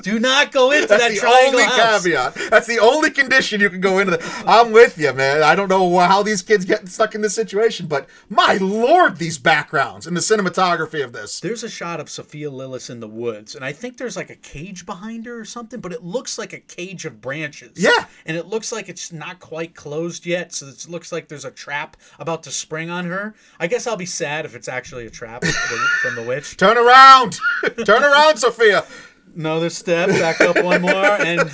Do 0.03 0.19
not 0.19 0.51
go 0.51 0.69
into 0.71 0.87
That's 0.87 1.01
that 1.01 1.11
the 1.13 1.17
triangle 1.17 1.59
only 1.59 1.63
house. 1.63 2.03
caveat. 2.03 2.35
That's 2.51 2.67
the 2.67 2.77
only 2.77 3.09
condition 3.09 3.59
you 3.59 3.71
can 3.71 3.81
go 3.81 3.97
into. 3.97 4.17
The, 4.17 4.43
I'm 4.45 4.71
with 4.71 4.99
you, 4.99 5.11
man. 5.13 5.41
I 5.41 5.55
don't 5.55 5.67
know 5.69 5.97
how 5.97 6.21
these 6.21 6.43
kids 6.43 6.63
get 6.63 6.87
stuck 6.87 7.15
in 7.15 7.21
this 7.21 7.33
situation, 7.33 7.87
but 7.87 8.07
my 8.29 8.57
lord, 8.61 9.17
these 9.17 9.39
backgrounds 9.39 10.05
and 10.05 10.15
the 10.15 10.21
cinematography 10.21 11.03
of 11.03 11.11
this. 11.11 11.39
There's 11.39 11.63
a 11.63 11.69
shot 11.69 11.99
of 11.99 12.11
Sophia 12.11 12.51
Lillis 12.51 12.91
in 12.91 12.99
the 12.99 13.07
woods, 13.07 13.55
and 13.55 13.65
I 13.65 13.71
think 13.71 13.97
there's 13.97 14.15
like 14.15 14.29
a 14.29 14.35
cage 14.35 14.85
behind 14.85 15.25
her 15.25 15.39
or 15.39 15.45
something, 15.45 15.79
but 15.79 15.91
it 15.91 16.03
looks 16.03 16.37
like 16.37 16.53
a 16.53 16.59
cage 16.59 17.05
of 17.05 17.19
branches. 17.19 17.71
Yeah. 17.75 18.05
And 18.27 18.37
it 18.37 18.45
looks 18.45 18.71
like 18.71 18.89
it's 18.89 19.11
not 19.11 19.39
quite 19.39 19.73
closed 19.73 20.27
yet, 20.27 20.53
so 20.53 20.67
it 20.67 20.85
looks 20.87 21.11
like 21.11 21.29
there's 21.29 21.45
a 21.45 21.51
trap 21.51 21.97
about 22.19 22.43
to 22.43 22.51
spring 22.51 22.91
on 22.91 23.05
her. 23.05 23.33
I 23.59 23.65
guess 23.65 23.87
I'll 23.87 23.97
be 23.97 24.05
sad 24.05 24.45
if 24.45 24.53
it's 24.55 24.67
actually 24.67 25.07
a 25.07 25.09
trap 25.09 25.43
from 25.43 26.13
the 26.15 26.21
Turn 26.41 26.77
around, 26.77 27.37
turn 27.85 28.03
around, 28.03 28.37
Sophia. 28.37 28.85
Another 29.35 29.69
step, 29.69 30.09
back 30.09 30.39
up 30.41 30.63
one 30.63 30.81
more, 30.81 30.93
and 30.93 31.39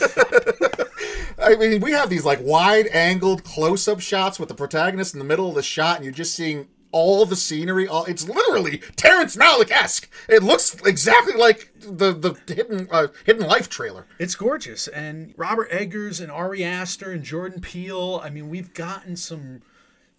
I 1.39 1.55
mean, 1.55 1.81
we 1.81 1.91
have 1.93 2.09
these 2.09 2.25
like 2.25 2.39
wide 2.41 2.87
angled 2.87 3.43
close 3.43 3.87
up 3.87 3.99
shots 3.99 4.39
with 4.39 4.49
the 4.49 4.55
protagonist 4.55 5.13
in 5.13 5.19
the 5.19 5.25
middle 5.25 5.49
of 5.49 5.55
the 5.55 5.63
shot, 5.63 5.95
and 5.95 6.05
you're 6.05 6.13
just 6.13 6.35
seeing 6.35 6.67
all 6.91 7.25
the 7.25 7.35
scenery. 7.35 7.87
All 7.87 8.05
it's 8.05 8.27
literally 8.27 8.79
Terrence 8.95 9.35
Malick 9.35 9.71
esque. 9.71 10.11
It 10.29 10.43
looks 10.43 10.75
exactly 10.85 11.33
like 11.33 11.71
the 11.79 12.13
the 12.13 12.53
hidden 12.53 12.87
uh, 12.91 13.07
hidden 13.25 13.47
life 13.47 13.69
trailer. 13.69 14.05
it's 14.19 14.35
gorgeous. 14.35 14.87
And 14.87 15.33
Robert 15.37 15.69
Eggers 15.71 16.19
and 16.19 16.31
Ari 16.31 16.63
Aster 16.63 17.11
and 17.11 17.23
Jordan 17.23 17.61
Peele. 17.61 18.21
I 18.23 18.29
mean, 18.29 18.49
we've 18.49 18.73
gotten 18.73 19.15
some 19.15 19.61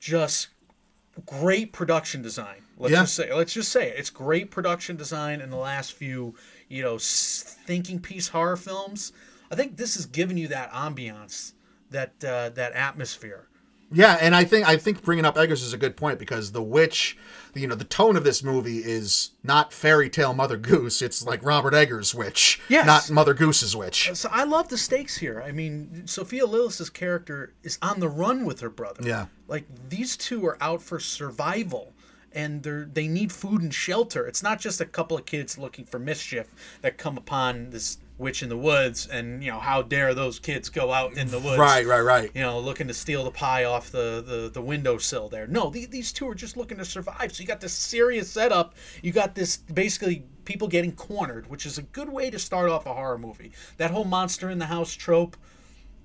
just 0.01 0.49
great 1.27 1.73
production 1.73 2.23
design. 2.23 2.63
Let's 2.83 2.93
Yeah. 2.93 3.01
just 3.03 3.15
say, 3.15 3.33
let's 3.33 3.53
just 3.53 3.71
say 3.73 3.89
it. 3.89 3.95
it's 3.99 4.11
great 4.11 4.51
production 4.51 4.97
design 4.97 5.41
in 5.41 5.51
the 5.51 5.57
last 5.57 5.93
few, 5.93 6.35
you 6.69 6.83
know, 6.83 6.99
thinking 6.99 8.01
piece 8.01 8.29
horror 8.29 8.57
films. 8.57 9.13
I 9.51 9.55
think 9.55 9.77
this 9.77 9.97
is 9.97 10.07
giving 10.07 10.37
you 10.37 10.49
that 10.49 10.73
ambiance, 10.73 11.53
that 11.91 12.13
uh, 12.25 12.49
that 12.51 12.73
atmosphere. 12.73 13.49
Yeah, 13.95 14.17
and 14.23 14.35
I 14.35 14.45
think 14.45 14.67
I 14.67 14.79
think 14.79 15.03
bringing 15.03 15.27
up 15.27 15.37
Eggers 15.37 15.63
is 15.63 15.75
a 15.75 15.77
good 15.77 15.99
point 15.99 16.19
because 16.19 16.53
the 16.53 16.63
witch, 16.63 17.19
you 17.55 17.67
know, 17.67 17.75
the 17.75 17.85
tone 17.85 18.17
of 18.17 18.25
this 18.25 18.43
movie 18.43 18.79
is 18.79 19.33
not 19.45 19.71
fairy 19.71 20.09
tale 20.09 20.33
Mother 20.33 20.57
Goose. 20.57 21.03
It's 21.03 21.27
like 21.27 21.45
Robert 21.45 21.75
Eggers' 21.75 22.15
witch, 22.15 22.59
Yes. 22.71 22.87
not 22.87 23.11
Mother 23.11 23.35
Goose's 23.35 23.77
witch. 23.77 24.11
So 24.15 24.31
I 24.33 24.45
love 24.45 24.69
the 24.69 24.79
stakes 24.79 25.19
here. 25.19 25.43
I 25.47 25.53
mean, 25.53 26.07
Sophia 26.07 26.47
Lillis's 26.47 26.89
character 26.89 27.53
is 27.63 27.79
on 27.83 28.01
the 28.01 28.09
run 28.09 28.47
with 28.47 28.61
her 28.61 28.71
brother. 28.71 29.03
Yeah. 29.07 29.27
Like 29.47 29.67
these 29.91 30.17
two 30.17 30.45
are 30.47 30.57
out 30.63 30.81
for 30.81 30.99
survival 30.99 31.92
and 32.35 32.63
they're 32.63 32.85
they 32.85 33.09
need 33.09 33.33
food 33.33 33.63
and 33.63 33.73
shelter. 33.75 34.27
It's 34.27 34.43
not 34.43 34.61
just 34.61 34.81
a 34.81 34.87
couple 34.87 35.17
of 35.17 35.27
kids 35.27 35.59
looking 35.59 35.85
for 35.85 35.99
mischief 35.99 36.55
that 36.81 36.99
come 36.99 37.17
upon 37.17 37.71
this 37.71 37.99
witch 38.23 38.43
in 38.43 38.49
the 38.49 38.57
woods 38.57 39.07
and 39.07 39.43
you 39.43 39.51
know, 39.51 39.59
how 39.59 39.83
dare 39.83 40.15
those 40.15 40.39
kids 40.39 40.69
go 40.69 40.93
out 40.93 41.15
in 41.15 41.29
the 41.29 41.39
woods. 41.39 41.59
Right, 41.59 41.87
right, 41.87 42.01
right. 42.01 42.31
You 42.35 42.43
know, 42.43 42.61
looking 42.61 42.89
to 42.89 42.95
steal 42.95 43.25
the 43.25 43.31
pie 43.31 43.65
off 43.65 43.91
the, 43.91 44.23
the, 44.27 44.51
the 44.51 44.63
windowsill 44.63 45.29
there. 45.29 45.47
No, 45.47 45.69
the, 45.69 45.87
these 45.87 46.13
two 46.13 46.29
are 46.29 46.35
just 46.35 46.57
looking 46.57 46.79
to 46.79 46.85
survive. 46.85 47.35
So 47.35 47.43
you 47.43 47.47
got 47.47 47.61
this 47.61 47.73
serious 47.73 48.31
setup. 48.31 48.75
You 49.03 49.13
got 49.13 49.35
this 49.35 49.57
basically 49.57 50.25
people 50.45 50.69
getting 50.69 50.93
cornered, 50.93 51.51
which 51.51 51.67
is 51.67 51.79
a 51.79 51.83
good 51.83 52.09
way 52.09 52.31
to 52.31 52.39
start 52.39 52.71
off 52.71 52.87
a 52.87 52.95
horror 52.95 53.19
movie. 53.19 53.53
That 53.77 53.91
whole 53.91 54.05
monster 54.05 54.49
in 54.49 54.59
the 54.59 54.67
house 54.67 54.95
trope. 54.95 55.37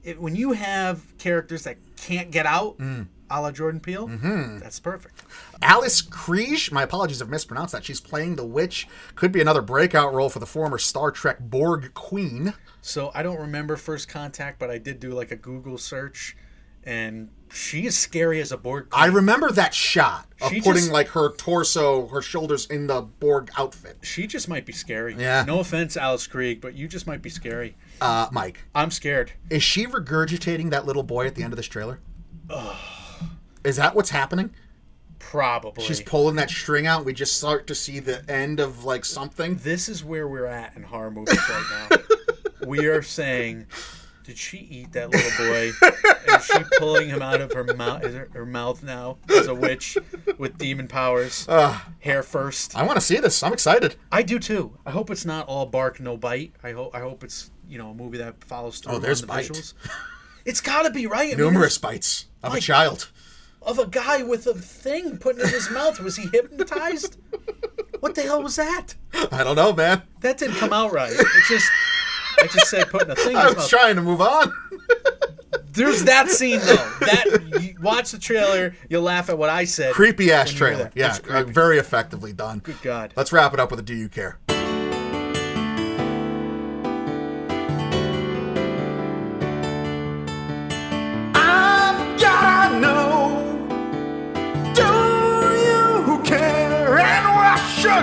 It, 0.03 0.19
when 0.19 0.35
you 0.35 0.53
have 0.53 1.01
characters 1.17 1.63
that 1.63 1.77
can't 1.97 2.31
get 2.31 2.45
out, 2.45 2.77
mm. 2.77 3.07
A 3.29 3.41
la 3.41 3.51
Jordan 3.51 3.79
Peele, 3.81 4.07
that's 4.61 4.79
perfect. 4.79 5.21
Alice 5.61 6.01
Krige, 6.01 6.71
my 6.71 6.83
apologies 6.83 7.21
if 7.21 7.27
I 7.27 7.31
mispronounced 7.31 7.73
that. 7.73 7.83
She's 7.83 7.99
playing 7.99 8.35
the 8.37 8.45
witch. 8.45 8.87
Could 9.15 9.31
be 9.33 9.41
another 9.41 9.61
breakout 9.61 10.13
role 10.13 10.29
for 10.29 10.39
the 10.39 10.45
former 10.45 10.77
Star 10.77 11.11
Trek 11.11 11.37
Borg 11.41 11.93
Queen. 11.93 12.53
So 12.81 13.11
I 13.13 13.23
don't 13.23 13.39
remember 13.41 13.75
First 13.75 14.07
Contact, 14.07 14.59
but 14.59 14.69
I 14.69 14.77
did 14.77 14.99
do 15.01 15.09
like 15.11 15.31
a 15.31 15.35
Google 15.35 15.77
search, 15.77 16.37
and 16.85 17.29
she 17.51 17.85
is 17.85 17.97
scary 17.97 18.39
as 18.39 18.53
a 18.53 18.57
Borg. 18.57 18.87
I 18.93 19.07
remember 19.07 19.51
that 19.51 19.73
shot 19.73 20.25
of 20.41 20.49
She 20.51 20.61
putting 20.61 20.83
just- 20.83 20.91
like 20.91 21.09
her 21.09 21.33
torso, 21.35 22.07
her 22.07 22.21
shoulders 22.21 22.65
in 22.67 22.87
the 22.87 23.01
Borg 23.01 23.49
outfit. 23.57 23.97
She 24.03 24.25
just 24.27 24.47
might 24.47 24.65
be 24.65 24.71
scary. 24.73 25.15
Yeah. 25.17 25.43
No 25.45 25.59
offense, 25.59 25.97
Alice 25.97 26.27
Krige, 26.29 26.61
but 26.61 26.75
you 26.75 26.87
just 26.87 27.07
might 27.07 27.21
be 27.21 27.29
scary. 27.29 27.75
Uh, 27.99 28.29
Mike, 28.31 28.59
I'm 28.73 28.91
scared. 28.91 29.33
is 29.49 29.63
she 29.63 29.85
regurgitating 29.85 30.69
that 30.69 30.85
little 30.85 31.03
boy 31.03 31.27
at 31.27 31.35
the 31.35 31.43
end 31.43 31.51
of 31.51 31.57
this 31.57 31.67
trailer? 31.67 31.99
Is 33.67 33.75
that 33.75 33.93
what's 33.95 34.11
happening? 34.11 34.51
Probably. 35.19 35.83
She's 35.83 36.01
pulling 36.01 36.37
that 36.37 36.49
string 36.49 36.87
out. 36.87 37.03
We 37.03 37.11
just 37.11 37.37
start 37.37 37.67
to 37.67 37.75
see 37.75 37.99
the 37.99 38.23
end 38.31 38.61
of 38.61 38.85
like 38.85 39.03
something. 39.03 39.57
this 39.57 39.89
is 39.89 40.05
where 40.05 40.25
we're 40.25 40.45
at 40.45 40.77
in 40.77 40.83
horror 40.83 41.11
movies 41.11 41.37
right 41.49 41.87
now. 41.89 41.97
we 42.67 42.85
are 42.85 43.01
saying, 43.01 43.65
did 44.23 44.37
she 44.37 44.59
eat 44.59 44.93
that 44.93 45.09
little 45.09 45.31
boy? 45.37 45.71
is 46.33 46.45
she 46.45 46.59
pulling 46.77 47.09
him 47.09 47.21
out 47.21 47.41
of 47.41 47.51
her 47.51 47.65
mouth? 47.65 48.03
Her, 48.03 48.29
her 48.31 48.45
mouth 48.45 48.83
now 48.83 49.17
as 49.29 49.47
a 49.47 49.55
witch 49.55 49.97
with 50.37 50.57
demon 50.57 50.87
powers? 50.87 51.45
Hair 51.99 52.23
first. 52.23 52.73
I 52.73 52.83
want 52.83 52.95
to 52.95 53.05
see 53.05 53.17
this. 53.17 53.43
I'm 53.43 53.51
excited. 53.51 53.95
I 54.13 54.23
do 54.23 54.39
too. 54.39 54.77
I 54.85 54.91
hope 54.91 55.09
it's 55.09 55.25
not 55.25 55.45
all 55.47 55.65
bark, 55.65 55.99
no 55.99 56.15
bite. 56.15 56.53
I 56.63 56.71
hope. 56.71 56.95
I 56.95 57.01
hope 57.01 57.21
it's 57.25 57.51
you 57.67 57.77
know 57.77 57.89
a 57.89 57.93
movie 57.93 58.19
that 58.19 58.41
follows 58.45 58.79
through 58.79 58.93
Oh, 58.93 58.99
there's 58.99 59.23
on 59.23 59.27
the 59.27 59.33
bite. 59.33 59.49
visuals. 59.49 59.73
It's 60.45 60.61
got 60.61 60.83
to 60.83 60.91
be 60.91 61.05
right. 61.05 61.25
I 61.33 61.35
mean, 61.35 61.39
Numerous 61.39 61.77
bites 61.77 62.27
of 62.41 62.53
a 62.53 62.61
child. 62.61 63.09
Of 63.67 63.77
a 63.77 63.85
guy 63.85 64.23
with 64.23 64.47
a 64.47 64.53
thing 64.55 65.17
put 65.17 65.37
in 65.37 65.47
his 65.47 65.69
mouth. 65.69 65.99
Was 65.99 66.15
he 66.15 66.27
hypnotized? 66.31 67.17
What 67.99 68.15
the 68.15 68.23
hell 68.23 68.41
was 68.41 68.55
that? 68.55 68.95
I 69.31 69.43
don't 69.43 69.55
know, 69.55 69.73
man. 69.73 70.01
That 70.21 70.37
didn't 70.37 70.55
come 70.55 70.73
out 70.73 70.91
right. 70.91 71.11
It 71.11 71.25
just, 71.47 71.69
I 72.41 72.47
just 72.47 72.69
said 72.69 72.87
putting 72.89 73.11
a 73.11 73.15
thing 73.15 73.31
in 73.31 73.37
I 73.37 73.45
his 73.47 73.55
was 73.55 73.63
mouth. 73.63 73.69
trying 73.69 73.95
to 73.97 74.01
move 74.01 74.21
on. 74.21 74.53
There's 75.71 76.05
that 76.05 76.29
scene 76.29 76.59
though. 76.59 76.75
That 77.01 77.77
watch 77.81 78.11
the 78.11 78.17
trailer, 78.19 78.75
you'll 78.89 79.03
laugh 79.03 79.29
at 79.29 79.37
what 79.37 79.49
I 79.49 79.65
said. 79.65 79.93
Creepy 79.93 80.31
ass 80.31 80.47
when 80.47 80.71
you 80.71 80.77
hear 80.77 80.89
trailer. 80.91 80.91
Yeah, 80.95 81.17
uh, 81.29 81.43
very 81.43 81.77
effectively 81.77 82.33
done. 82.33 82.59
Good 82.59 82.81
God. 82.81 83.13
Let's 83.15 83.31
wrap 83.31 83.53
it 83.53 83.59
up 83.59 83.69
with 83.69 83.79
a 83.79 83.83
Do 83.83 83.93
You 83.93 84.09
Care? 84.09 84.39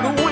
Why 0.03 0.24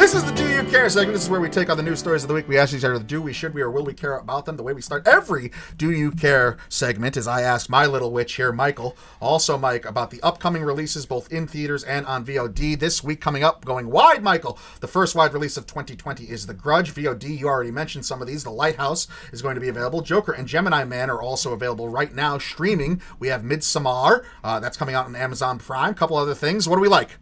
This 0.00 0.14
is 0.14 0.24
the 0.24 0.32
Do 0.32 0.48
You 0.48 0.64
Care 0.64 0.88
segment. 0.88 1.12
This 1.12 1.24
is 1.24 1.28
where 1.28 1.42
we 1.42 1.50
take 1.50 1.68
on 1.68 1.76
the 1.76 1.82
news 1.82 1.98
stories 1.98 2.24
of 2.24 2.28
the 2.28 2.34
week. 2.34 2.48
We 2.48 2.56
ask 2.56 2.72
each 2.72 2.84
other, 2.84 2.98
do 2.98 3.20
we, 3.20 3.34
should 3.34 3.52
we, 3.52 3.60
or 3.60 3.70
will 3.70 3.84
we 3.84 3.92
care 3.92 4.16
about 4.16 4.46
them? 4.46 4.56
The 4.56 4.62
way 4.62 4.72
we 4.72 4.80
start 4.80 5.06
every 5.06 5.52
Do 5.76 5.92
You 5.92 6.10
Care 6.10 6.56
segment 6.70 7.18
is 7.18 7.28
I 7.28 7.42
ask 7.42 7.68
my 7.68 7.84
little 7.84 8.10
witch 8.10 8.36
here, 8.36 8.50
Michael, 8.50 8.96
also 9.20 9.58
Mike, 9.58 9.84
about 9.84 10.10
the 10.10 10.22
upcoming 10.22 10.62
releases 10.62 11.04
both 11.04 11.30
in 11.30 11.46
theaters 11.46 11.84
and 11.84 12.06
on 12.06 12.24
VOD. 12.24 12.80
This 12.80 13.04
week 13.04 13.20
coming 13.20 13.44
up, 13.44 13.66
going 13.66 13.90
wide, 13.90 14.22
Michael. 14.22 14.58
The 14.80 14.88
first 14.88 15.14
wide 15.14 15.34
release 15.34 15.58
of 15.58 15.66
2020 15.66 16.24
is 16.24 16.46
The 16.46 16.54
Grudge 16.54 16.94
VOD. 16.94 17.38
You 17.38 17.48
already 17.48 17.70
mentioned 17.70 18.06
some 18.06 18.22
of 18.22 18.26
these. 18.26 18.42
The 18.42 18.50
Lighthouse 18.50 19.06
is 19.34 19.42
going 19.42 19.56
to 19.56 19.60
be 19.60 19.68
available. 19.68 20.00
Joker 20.00 20.32
and 20.32 20.48
Gemini 20.48 20.82
Man 20.84 21.10
are 21.10 21.20
also 21.20 21.52
available 21.52 21.90
right 21.90 22.14
now 22.14 22.38
streaming. 22.38 23.02
We 23.18 23.28
have 23.28 23.42
Midsommar. 23.42 24.24
Uh, 24.42 24.60
that's 24.60 24.78
coming 24.78 24.94
out 24.94 25.04
on 25.04 25.14
Amazon 25.14 25.58
Prime. 25.58 25.90
A 25.90 25.94
couple 25.94 26.16
other 26.16 26.34
things. 26.34 26.66
What 26.66 26.76
do 26.76 26.80
we 26.80 26.88
like? 26.88 27.18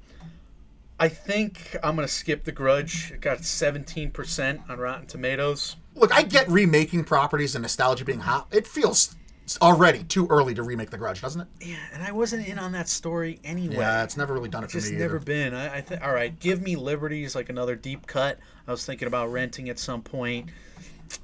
I 1.00 1.08
think 1.08 1.76
I'm 1.82 1.94
gonna 1.94 2.08
skip 2.08 2.44
The 2.44 2.52
Grudge. 2.52 3.12
It 3.12 3.20
got 3.20 3.38
17% 3.38 4.68
on 4.68 4.78
Rotten 4.78 5.06
Tomatoes. 5.06 5.76
Look, 5.94 6.12
I 6.12 6.22
get 6.22 6.48
remaking 6.48 7.04
properties 7.04 7.54
and 7.54 7.62
nostalgia 7.62 8.04
being 8.04 8.20
hot. 8.20 8.48
It 8.50 8.66
feels 8.66 9.16
already 9.62 10.04
too 10.04 10.26
early 10.28 10.54
to 10.54 10.62
remake 10.62 10.90
The 10.90 10.98
Grudge, 10.98 11.22
doesn't 11.22 11.40
it? 11.40 11.48
Yeah, 11.60 11.76
and 11.94 12.02
I 12.02 12.12
wasn't 12.12 12.46
in 12.46 12.58
on 12.58 12.72
that 12.72 12.88
story 12.88 13.40
anyway. 13.44 13.76
Yeah, 13.76 14.02
it's 14.02 14.16
never 14.16 14.34
really 14.34 14.48
done 14.48 14.64
it 14.64 14.70
for 14.70 14.76
me. 14.76 14.80
just 14.80 14.92
me. 14.92 14.98
never 14.98 15.16
either. 15.16 15.24
been. 15.24 15.54
I, 15.54 15.76
I 15.76 15.80
think. 15.80 16.02
All 16.04 16.12
right, 16.12 16.38
give 16.38 16.60
me 16.60 16.76
Liberties 16.76 17.34
like 17.34 17.48
another 17.48 17.76
deep 17.76 18.06
cut. 18.06 18.38
I 18.66 18.70
was 18.70 18.84
thinking 18.84 19.08
about 19.08 19.32
renting 19.32 19.68
at 19.68 19.78
some 19.78 20.02
point. 20.02 20.50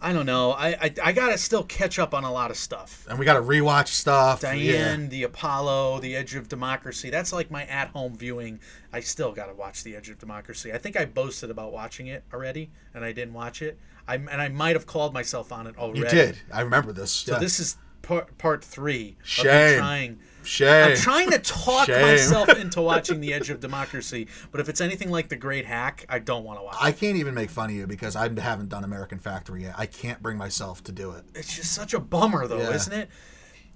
I 0.01 0.13
don't 0.13 0.27
know. 0.27 0.53
I, 0.53 0.69
I 0.81 0.95
I 1.03 1.13
gotta 1.13 1.37
still 1.39 1.63
catch 1.65 1.99
up 1.99 2.15
on 2.15 2.25
a 2.25 2.33
lot 2.33 2.51
of 2.51 2.57
stuff. 2.57 3.07
And 3.09 3.19
we 3.19 3.25
got 3.25 3.35
to 3.35 3.43
rewatch 3.43 3.89
stuff. 3.89 4.41
Diane, 4.41 5.09
the 5.09 5.23
Apollo, 5.25 6.01
the 6.01 6.15
Edge 6.17 6.35
of 6.35 6.49
Democracy. 6.49 7.11
That's 7.11 7.33
like 7.33 7.51
my 7.51 7.65
at-home 7.67 8.17
viewing. 8.17 8.61
I 8.93 9.01
still 9.01 9.33
gotta 9.33 9.55
watch 9.55 9.83
the 9.85 9.97
Edge 9.97 10.09
of 10.11 10.19
Democracy. 10.19 10.73
I 10.73 10.79
think 10.79 10.97
I 10.97 11.05
boasted 11.05 11.51
about 11.51 11.73
watching 11.73 12.07
it 12.07 12.25
already, 12.33 12.71
and 12.95 13.05
I 13.05 13.13
didn't 13.13 13.35
watch 13.35 13.63
it. 13.63 13.79
I 14.07 14.15
and 14.17 14.31
I 14.31 14.49
might 14.49 14.77
have 14.77 14.87
called 14.87 15.13
myself 15.13 15.53
on 15.53 15.67
it 15.67 15.77
already. 15.79 16.01
You 16.01 16.09
did. 16.09 16.39
I 16.53 16.61
remember 16.61 16.93
this. 16.93 17.11
So 17.11 17.33
Yeah. 17.35 17.39
this 17.39 17.59
is 17.61 17.77
part 18.03 18.37
part 18.39 18.65
three. 18.65 19.01
of 19.03 19.09
me 19.09 19.17
Shame. 19.25 19.79
Trying. 19.79 20.19
Shame. 20.45 20.91
I'm 20.91 20.97
trying 20.97 21.31
to 21.31 21.39
talk 21.39 21.87
Shame. 21.87 22.03
myself 22.03 22.49
into 22.59 22.81
watching 22.83 23.21
The 23.21 23.33
Edge 23.33 23.51
of 23.51 23.61
Democracy, 23.61 24.29
but 24.51 24.61
if 24.61 24.69
it's 24.69 24.81
anything 24.81 25.11
like 25.11 25.29
The 25.29 25.37
Great 25.37 25.65
Hack, 25.67 26.05
I 26.09 26.19
don't 26.19 26.45
want 26.45 26.59
to 26.59 26.65
watch. 26.65 26.75
it. 26.77 26.83
I 26.85 26.93
can't 26.93 27.17
even 27.17 27.35
make 27.35 27.51
fun 27.51 27.71
of 27.71 27.77
you 27.77 27.87
because 27.87 28.17
I 28.17 28.23
haven't 28.41 28.69
done 28.69 28.85
American 28.85 29.19
Factory 29.19 29.63
yet. 29.63 29.75
I 29.77 29.87
can't 29.87 30.23
bring 30.23 30.37
myself 30.39 30.83
to 30.85 30.93
do 30.93 31.13
it. 31.13 31.25
It's 31.35 31.55
just 31.57 31.73
such 31.73 31.95
a 31.95 32.01
bummer, 32.01 32.47
though, 32.47 32.59
Yeah. 32.59 32.75
isn't 32.75 32.93
it? 32.93 33.09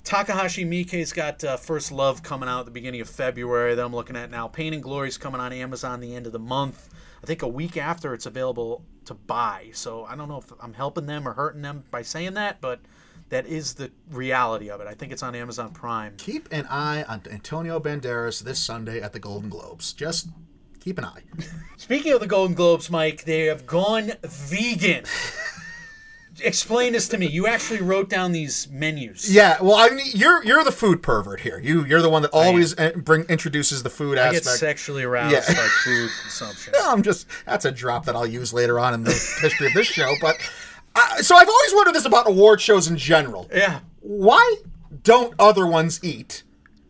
Takashi 0.04 0.66
Miike's 0.66 1.12
got 1.12 1.42
uh, 1.44 1.56
First 1.56 1.92
Love 1.92 2.22
coming 2.22 2.48
out 2.48 2.60
at 2.60 2.64
the 2.64 2.70
beginning 2.70 3.00
of 3.00 3.10
February 3.10 3.74
that 3.74 3.84
I'm 3.84 3.94
looking 3.94 4.16
at 4.16 4.30
now. 4.30 4.48
Pain 4.48 4.72
and 4.72 4.82
Glory's 4.82 5.18
coming 5.18 5.40
on 5.40 5.52
Amazon 5.52 6.00
the 6.00 6.14
end 6.14 6.26
of 6.26 6.32
the 6.32 6.38
month. 6.38 6.88
I 7.22 7.26
think 7.26 7.42
a 7.42 7.48
week 7.48 7.76
after 7.76 8.14
it's 8.14 8.24
available 8.26 8.84
to 9.04 9.14
buy. 9.14 9.70
So 9.72 10.04
I 10.04 10.16
don't 10.16 10.28
know 10.28 10.38
if 10.38 10.46
I'm 10.62 10.72
helping 10.74 11.06
them 11.06 11.26
or 11.28 11.32
hurting 11.34 11.62
them 11.62 11.84
by 11.90 12.02
saying 12.02 12.34
that, 12.34 12.60
but 12.60 12.80
that 13.30 13.46
is 13.46 13.74
the 13.74 13.90
reality 14.10 14.70
of 14.70 14.80
it. 14.80 14.86
I 14.86 14.94
think 14.94 15.12
it's 15.12 15.22
on 15.22 15.34
Amazon 15.34 15.70
Prime. 15.72 16.14
Keep 16.16 16.48
an 16.52 16.66
eye 16.70 17.02
on 17.04 17.22
Antonio 17.30 17.78
Banderas 17.80 18.40
this 18.42 18.58
Sunday 18.58 19.00
at 19.00 19.12
the 19.12 19.18
Golden 19.18 19.50
Globes. 19.50 19.92
Just 19.92 20.28
keep 20.80 20.98
an 20.98 21.04
eye. 21.04 21.22
Speaking 21.76 22.12
of 22.12 22.20
the 22.20 22.26
Golden 22.26 22.54
Globes, 22.54 22.90
Mike, 22.90 23.24
they 23.24 23.46
have 23.46 23.66
gone 23.66 24.12
vegan. 24.22 25.04
Explain 26.40 26.92
this 26.92 27.08
to 27.08 27.18
me. 27.18 27.26
You 27.26 27.48
actually 27.48 27.80
wrote 27.80 28.08
down 28.08 28.30
these 28.30 28.68
menus. 28.70 29.28
Yeah, 29.34 29.60
well, 29.60 29.74
I 29.74 29.88
mean, 29.88 30.06
you're 30.14 30.44
you're 30.44 30.62
the 30.62 30.70
food 30.70 31.02
pervert 31.02 31.40
here. 31.40 31.58
You 31.58 31.84
you're 31.84 32.00
the 32.00 32.08
one 32.08 32.22
that 32.22 32.30
always 32.32 32.78
uh, 32.78 32.92
bring 32.94 33.24
introduces 33.24 33.82
the 33.82 33.90
food 33.90 34.18
I 34.18 34.30
get 34.30 34.42
aspect. 34.42 34.58
sexually 34.60 35.02
aroused 35.02 35.32
Yeah. 35.32 35.40
by 35.52 35.68
food 35.84 36.08
consumption. 36.22 36.74
no, 36.76 36.92
I'm 36.92 37.02
just 37.02 37.26
that's 37.44 37.64
a 37.64 37.72
drop 37.72 38.04
that 38.04 38.14
I'll 38.14 38.24
use 38.26 38.52
later 38.52 38.78
on 38.78 38.94
in 38.94 39.02
the 39.02 39.10
history 39.42 39.66
of 39.66 39.74
this 39.74 39.88
show. 39.88 40.14
But 40.20 40.36
uh, 40.98 41.22
so 41.22 41.36
I've 41.36 41.48
always 41.48 41.74
wondered 41.74 41.94
this 41.94 42.04
about 42.04 42.28
award 42.28 42.60
shows 42.60 42.88
in 42.88 42.96
general. 42.96 43.48
Yeah. 43.52 43.80
Why 44.00 44.56
don't 45.02 45.34
other 45.38 45.66
ones 45.66 46.02
eat? 46.02 46.42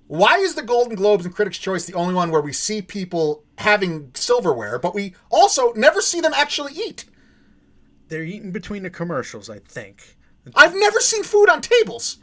Why 0.07 0.37
is 0.39 0.55
the 0.55 0.63
Golden 0.63 0.95
Globes 0.95 1.27
and 1.27 1.35
Critics' 1.35 1.59
Choice 1.59 1.85
the 1.85 1.95
only 1.95 2.15
one 2.15 2.31
where 2.31 2.41
we 2.41 2.53
see 2.53 2.81
people 2.81 3.45
having 3.59 4.11
silverware, 4.15 4.79
but 4.79 4.95
we 4.95 5.15
also 5.31 5.73
never 5.75 6.01
see 6.01 6.21
them 6.21 6.33
actually 6.35 6.73
eat? 6.73 7.05
They're 8.09 8.25
eating 8.25 8.51
between 8.53 8.83
the 8.83 8.91
commercials, 8.91 9.51
I 9.51 9.59
think. 9.59 10.17
I've 10.55 10.75
never 10.75 11.01
seen 11.01 11.25
food 11.25 11.51
on 11.51 11.61
tables. 11.61 12.19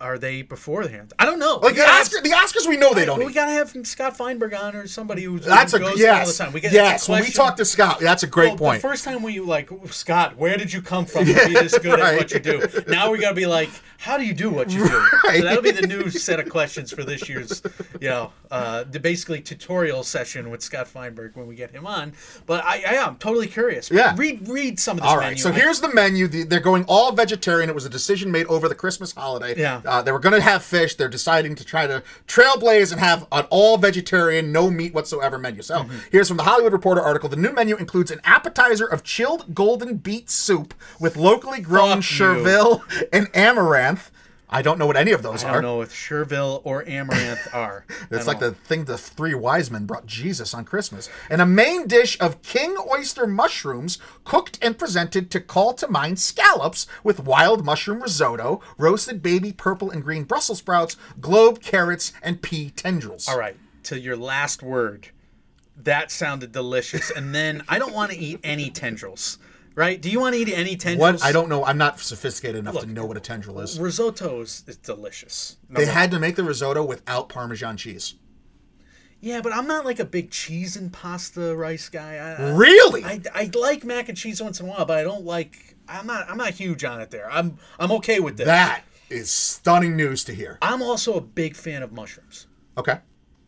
Are 0.00 0.18
they 0.18 0.42
beforehand? 0.42 1.12
I 1.18 1.24
don't 1.24 1.38
know. 1.38 1.58
Like 1.62 1.76
the, 1.76 1.88
Oscar, 1.88 2.20
the 2.20 2.30
Oscars, 2.30 2.68
we 2.68 2.76
know 2.76 2.94
they 2.94 3.04
don't 3.04 3.18
we 3.18 3.26
eat. 3.26 3.34
gotta 3.34 3.52
have 3.52 3.74
Scott 3.86 4.16
Feinberg 4.16 4.52
on 4.52 4.74
or 4.74 4.86
somebody 4.88 5.22
who 5.22 5.38
That's 5.38 5.72
a 5.72 5.78
goes 5.78 5.96
there 5.98 6.12
all 6.12 6.20
the 6.20 6.26
yes, 6.26 6.36
time. 6.36 6.52
We 6.52 6.60
get 6.60 6.72
yes. 6.72 7.08
When 7.08 7.22
we 7.22 7.30
talk 7.30 7.56
to 7.56 7.64
Scott, 7.64 8.00
that's 8.00 8.22
a 8.22 8.26
great 8.26 8.48
well, 8.48 8.58
point. 8.58 8.82
The 8.82 8.88
first 8.88 9.04
time 9.04 9.22
we 9.22 9.38
like 9.40 9.70
Scott, 9.90 10.36
where 10.36 10.56
did 10.56 10.72
you 10.72 10.82
come 10.82 11.06
from 11.06 11.26
to 11.26 11.32
be 11.46 11.52
this 11.54 11.78
good 11.78 12.00
at 12.00 12.16
what 12.16 12.32
you 12.32 12.40
do? 12.40 12.66
Now 12.88 13.10
we 13.12 13.18
gotta 13.18 13.36
be 13.36 13.46
like, 13.46 13.70
how 13.98 14.18
do 14.18 14.24
you 14.26 14.34
do 14.34 14.50
what 14.50 14.70
you 14.70 14.86
do? 14.86 14.94
Right. 15.24 15.38
So 15.38 15.44
that'll 15.44 15.62
be 15.62 15.70
the 15.70 15.86
new 15.86 16.10
set 16.10 16.38
of 16.38 16.50
questions 16.50 16.92
for 16.92 17.02
this 17.02 17.28
year's, 17.28 17.62
you 17.98 18.10
know, 18.10 18.32
uh, 18.50 18.84
the 18.84 19.00
basically 19.00 19.40
tutorial 19.40 20.02
session 20.02 20.50
with 20.50 20.60
Scott 20.62 20.86
Feinberg 20.86 21.34
when 21.34 21.46
we 21.46 21.54
get 21.54 21.70
him 21.70 21.86
on. 21.86 22.12
But 22.44 22.62
I, 22.62 22.82
I 22.86 22.94
am 22.96 23.16
totally 23.16 23.46
curious. 23.46 23.90
Yeah. 23.90 24.14
Read 24.16 24.46
read 24.46 24.78
some 24.78 24.98
of 24.98 25.02
this 25.02 25.10
All 25.10 25.16
right, 25.16 25.28
menu. 25.28 25.38
so 25.38 25.50
here's 25.50 25.80
the 25.80 25.92
menu. 25.94 26.28
The- 26.28 26.42
They're 26.42 26.60
going 26.60 26.84
all 26.88 27.12
vegetarian. 27.12 27.70
It 27.70 27.74
was 27.74 27.86
a 27.86 27.90
decision 27.90 28.30
made 28.30 28.46
over 28.48 28.68
the 28.68 28.74
Christmas 28.74 29.12
holiday. 29.12 29.58
Yeah. 29.58 29.80
Uh, 29.84 30.02
they 30.02 30.12
were 30.12 30.18
going 30.18 30.34
to 30.34 30.40
have 30.40 30.62
fish. 30.64 30.94
They're 30.94 31.08
deciding 31.08 31.54
to 31.56 31.64
try 31.64 31.86
to 31.86 32.02
trailblaze 32.26 32.90
and 32.92 33.00
have 33.00 33.26
an 33.32 33.46
all 33.50 33.76
vegetarian, 33.76 34.50
no 34.52 34.70
meat 34.70 34.94
whatsoever 34.94 35.38
menu. 35.38 35.62
So 35.62 35.74
Mm-hmm. 35.80 35.96
here's 36.12 36.28
from 36.28 36.36
the 36.38 36.42
Hollywood 36.44 36.72
Reporter 36.72 37.00
article. 37.02 37.28
The 37.28 37.36
new 37.36 37.52
menu 37.52 37.76
includes 37.76 38.10
an 38.10 38.20
appetizer 38.24 38.86
of 38.86 39.02
chilled 39.02 39.54
golden 39.54 39.96
beet 39.96 40.30
soup 40.30 40.72
with 41.00 41.16
locally 41.16 41.60
grown 41.60 42.00
Fuck 42.02 42.10
you. 42.10 42.16
chervil 42.16 42.82
and 43.12 43.28
amaranth. 43.34 44.10
I 44.54 44.62
don't 44.62 44.78
know 44.78 44.86
what 44.86 44.96
any 44.96 45.10
of 45.10 45.22
those 45.22 45.42
I 45.42 45.48
are. 45.48 45.50
I 45.50 45.54
don't 45.54 45.62
know 45.62 45.80
if 45.82 45.92
Cherville 45.92 46.60
or 46.62 46.88
Amaranth 46.88 47.48
are. 47.52 47.84
It's 48.12 48.28
like 48.28 48.38
don't 48.38 48.50
the 48.50 48.60
thing 48.60 48.84
the 48.84 48.96
three 48.96 49.34
wise 49.34 49.68
men 49.68 49.84
brought 49.84 50.06
Jesus 50.06 50.54
on 50.54 50.64
Christmas. 50.64 51.08
And 51.28 51.42
a 51.42 51.46
main 51.46 51.88
dish 51.88 52.16
of 52.20 52.40
king 52.42 52.76
oyster 52.88 53.26
mushrooms 53.26 53.98
cooked 54.22 54.60
and 54.62 54.78
presented 54.78 55.28
to 55.32 55.40
call 55.40 55.74
to 55.74 55.88
mind 55.88 56.20
scallops 56.20 56.86
with 57.02 57.18
wild 57.18 57.64
mushroom 57.64 58.00
risotto, 58.00 58.60
roasted 58.78 59.22
baby 59.22 59.52
purple 59.52 59.90
and 59.90 60.04
green 60.04 60.22
Brussels 60.22 60.58
sprouts, 60.58 60.96
globe 61.20 61.60
carrots, 61.60 62.12
and 62.22 62.40
pea 62.40 62.70
tendrils. 62.70 63.28
All 63.28 63.38
right, 63.38 63.56
to 63.84 63.98
your 63.98 64.16
last 64.16 64.62
word. 64.62 65.08
That 65.76 66.12
sounded 66.12 66.52
delicious. 66.52 67.10
And 67.10 67.34
then 67.34 67.64
I 67.68 67.80
don't 67.80 67.92
want 67.92 68.12
to 68.12 68.16
eat 68.16 68.38
any 68.44 68.70
tendrils. 68.70 69.38
Right? 69.76 70.00
Do 70.00 70.08
you 70.08 70.20
want 70.20 70.34
to 70.36 70.40
eat 70.40 70.48
any 70.48 70.76
tendrils? 70.76 71.20
What? 71.20 71.24
I 71.24 71.32
don't 71.32 71.48
know. 71.48 71.64
I'm 71.64 71.78
not 71.78 71.98
sophisticated 71.98 72.56
enough 72.60 72.74
Look, 72.74 72.84
to 72.84 72.90
know 72.90 73.04
what 73.04 73.16
a 73.16 73.20
tendril 73.20 73.58
is. 73.60 73.78
Risotto 73.80 74.40
is, 74.42 74.62
is 74.68 74.76
delicious. 74.76 75.56
They 75.68 75.86
had 75.86 76.12
to 76.12 76.20
make 76.20 76.36
the 76.36 76.44
risotto 76.44 76.84
without 76.84 77.28
Parmesan 77.28 77.76
cheese. 77.76 78.14
yeah, 79.20 79.40
but 79.40 79.52
I'm 79.52 79.66
not 79.66 79.84
like 79.84 79.98
a 79.98 80.04
big 80.04 80.30
cheese 80.30 80.76
and 80.76 80.92
pasta 80.92 81.56
rice 81.56 81.88
guy. 81.88 82.16
I, 82.16 82.44
I- 82.44 82.50
Really? 82.54 83.04
I, 83.04 83.20
I 83.34 83.50
like 83.52 83.82
mac 83.84 84.08
and 84.08 84.16
cheese 84.16 84.40
once 84.40 84.60
in 84.60 84.66
a 84.66 84.68
while, 84.70 84.84
but 84.84 84.96
I 84.98 85.02
don't 85.02 85.24
like. 85.24 85.74
I'm 85.88 86.06
not. 86.06 86.30
I'm 86.30 86.36
not 86.38 86.50
huge 86.50 86.84
on 86.84 87.00
it. 87.00 87.10
There. 87.10 87.28
I'm. 87.30 87.58
I'm 87.80 87.90
okay 87.92 88.20
with 88.20 88.36
this. 88.36 88.46
that 88.46 88.84
is 89.10 89.28
stunning 89.30 89.96
news 89.96 90.22
to 90.24 90.34
hear. 90.34 90.56
I'm 90.62 90.82
also 90.82 91.14
a 91.14 91.20
big 91.20 91.56
fan 91.56 91.82
of 91.82 91.92
mushrooms. 91.92 92.46
Okay. 92.78 92.98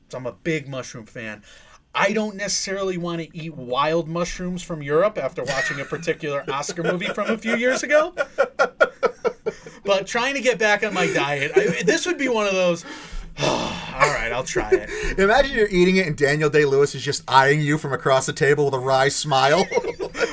So 0.08 0.18
I'm 0.18 0.26
a 0.26 0.32
big 0.32 0.68
mushroom 0.68 1.06
fan. 1.06 1.42
I 1.98 2.12
don't 2.12 2.36
necessarily 2.36 2.98
want 2.98 3.22
to 3.22 3.36
eat 3.36 3.56
wild 3.56 4.06
mushrooms 4.06 4.62
from 4.62 4.82
Europe 4.82 5.16
after 5.16 5.42
watching 5.42 5.80
a 5.80 5.84
particular 5.84 6.44
Oscar 6.52 6.82
movie 6.82 7.06
from 7.06 7.30
a 7.30 7.38
few 7.38 7.56
years 7.56 7.82
ago. 7.82 8.14
But 9.82 10.06
trying 10.06 10.34
to 10.34 10.40
get 10.40 10.58
back 10.58 10.84
on 10.84 10.92
my 10.92 11.06
diet, 11.06 11.52
I, 11.56 11.82
this 11.84 12.06
would 12.06 12.18
be 12.18 12.28
one 12.28 12.46
of 12.46 12.52
those. 12.52 12.84
All 13.42 14.12
right, 14.12 14.30
I'll 14.32 14.44
try 14.44 14.70
it. 14.72 15.18
Imagine 15.18 15.56
you're 15.56 15.68
eating 15.68 15.96
it 15.96 16.06
and 16.06 16.16
Daniel 16.16 16.50
Day 16.50 16.64
Lewis 16.64 16.94
is 16.94 17.02
just 17.02 17.22
eyeing 17.28 17.60
you 17.60 17.78
from 17.78 17.92
across 17.92 18.26
the 18.26 18.32
table 18.32 18.66
with 18.66 18.74
a 18.74 18.78
wry 18.78 19.08
smile. 19.08 19.66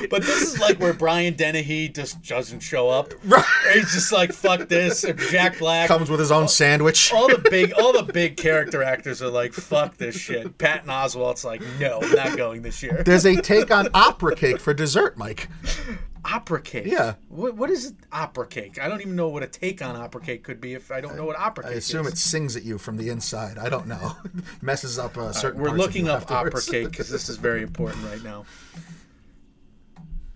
But 0.10 0.22
this 0.22 0.42
is 0.42 0.60
like 0.60 0.80
where 0.80 0.94
Brian 0.94 1.34
Dennehy 1.34 1.90
just 1.90 2.22
doesn't 2.24 2.60
show 2.60 2.90
up. 2.90 3.14
Right. 3.26 3.44
He's 3.74 3.94
just 3.94 4.12
like, 4.12 4.32
fuck 4.32 4.68
this. 4.70 5.04
And 5.04 5.18
Jack 5.18 5.60
Black. 5.60 5.88
Comes 5.88 6.10
with 6.10 6.20
his 6.20 6.32
own 6.32 6.48
sandwich. 6.48 7.12
all 7.14 7.28
the 7.28 7.38
big 7.50 7.74
all 7.74 7.94
the 7.94 8.04
big 8.04 8.38
character 8.38 8.84
actors 8.84 9.22
are 9.22 9.30
like, 9.30 9.54
fuck 9.54 9.98
this 9.98 10.16
shit. 10.16 10.58
Patton 10.58 10.90
Oswalt's 10.90 11.44
like, 11.44 11.62
no, 11.80 12.00
I'm 12.02 12.12
not 12.12 12.38
going 12.38 12.62
this 12.62 12.84
year. 12.84 13.02
There's 13.04 13.26
a 13.26 13.36
take 13.42 13.72
on 13.72 13.88
opera 13.94 14.36
cake 14.36 14.60
for 14.60 14.74
dessert, 14.74 15.18
Mike. 15.18 15.48
Opera 16.26 16.62
cake. 16.62 16.86
Yeah. 16.86 17.16
What, 17.28 17.56
what 17.56 17.70
is 17.70 17.94
opera 18.12 18.48
cake? 18.48 18.80
I 18.82 18.88
don't 18.88 19.02
even 19.02 19.16
know 19.16 19.28
what 19.28 19.44
a 19.44 19.48
take 19.48 19.82
on 19.82 19.96
opera 19.96 20.22
cake 20.22 20.44
could 20.44 20.62
be 20.62 20.74
if 20.74 20.90
I 20.92 21.02
don't 21.02 21.18
know 21.18 21.26
what 21.26 21.38
opera 21.38 21.66
I 21.66 21.68
cake 21.70 21.76
I 21.76 21.78
assume 21.80 22.08
is. 22.08 22.14
it 22.14 22.18
sings 22.18 22.56
at 22.56 22.64
you 22.64 22.78
from 22.78 22.98
the 22.98 23.10
inside. 23.10 23.58
I 23.58 23.68
don't 23.70 23.88
know. 23.88 24.16
Messes 24.62 24.98
up 24.98 25.18
uh, 25.18 25.34
certain. 25.34 25.62
We're 25.62 25.70
parts 25.70 25.82
looking 25.82 26.08
up 26.08 26.32
opera 26.32 26.62
cake 26.62 26.92
because 26.92 27.10
this 27.10 27.28
is 27.28 27.38
very 27.38 27.62
important 27.62 28.06
right 28.06 28.24
now. 28.24 28.46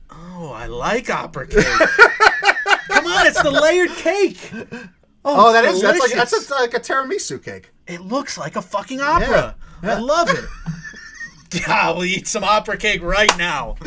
Oh, 0.10 0.52
I 0.52 0.66
like 0.66 1.10
opera 1.10 1.48
cake. 1.48 1.66
Come 2.88 3.06
on, 3.08 3.28
it's 3.28 3.42
the 3.42 3.52
layered 3.52 3.92
cake. 3.92 4.52
Oh, 5.24 5.52
that 5.54 5.66
it's 5.66 5.76
is 5.76 5.82
that's 5.82 6.00
like 6.00 6.14
that's 6.14 6.50
a, 6.50 6.54
like 6.56 6.74
a 6.74 6.80
tiramisu 6.80 7.44
cake. 7.44 7.72
It 7.86 8.02
looks 8.02 8.38
like 8.38 8.56
a 8.56 8.62
fucking 8.62 9.02
opera. 9.02 9.56
Yeah, 9.84 9.96
I 9.96 10.00
love 10.00 10.30
it. 10.30 10.46
Yeah, 11.54 11.92
we'll 11.92 12.04
eat 12.04 12.28
some 12.28 12.44
opera 12.44 12.76
cake 12.76 13.02
right 13.02 13.36
now. 13.38 13.78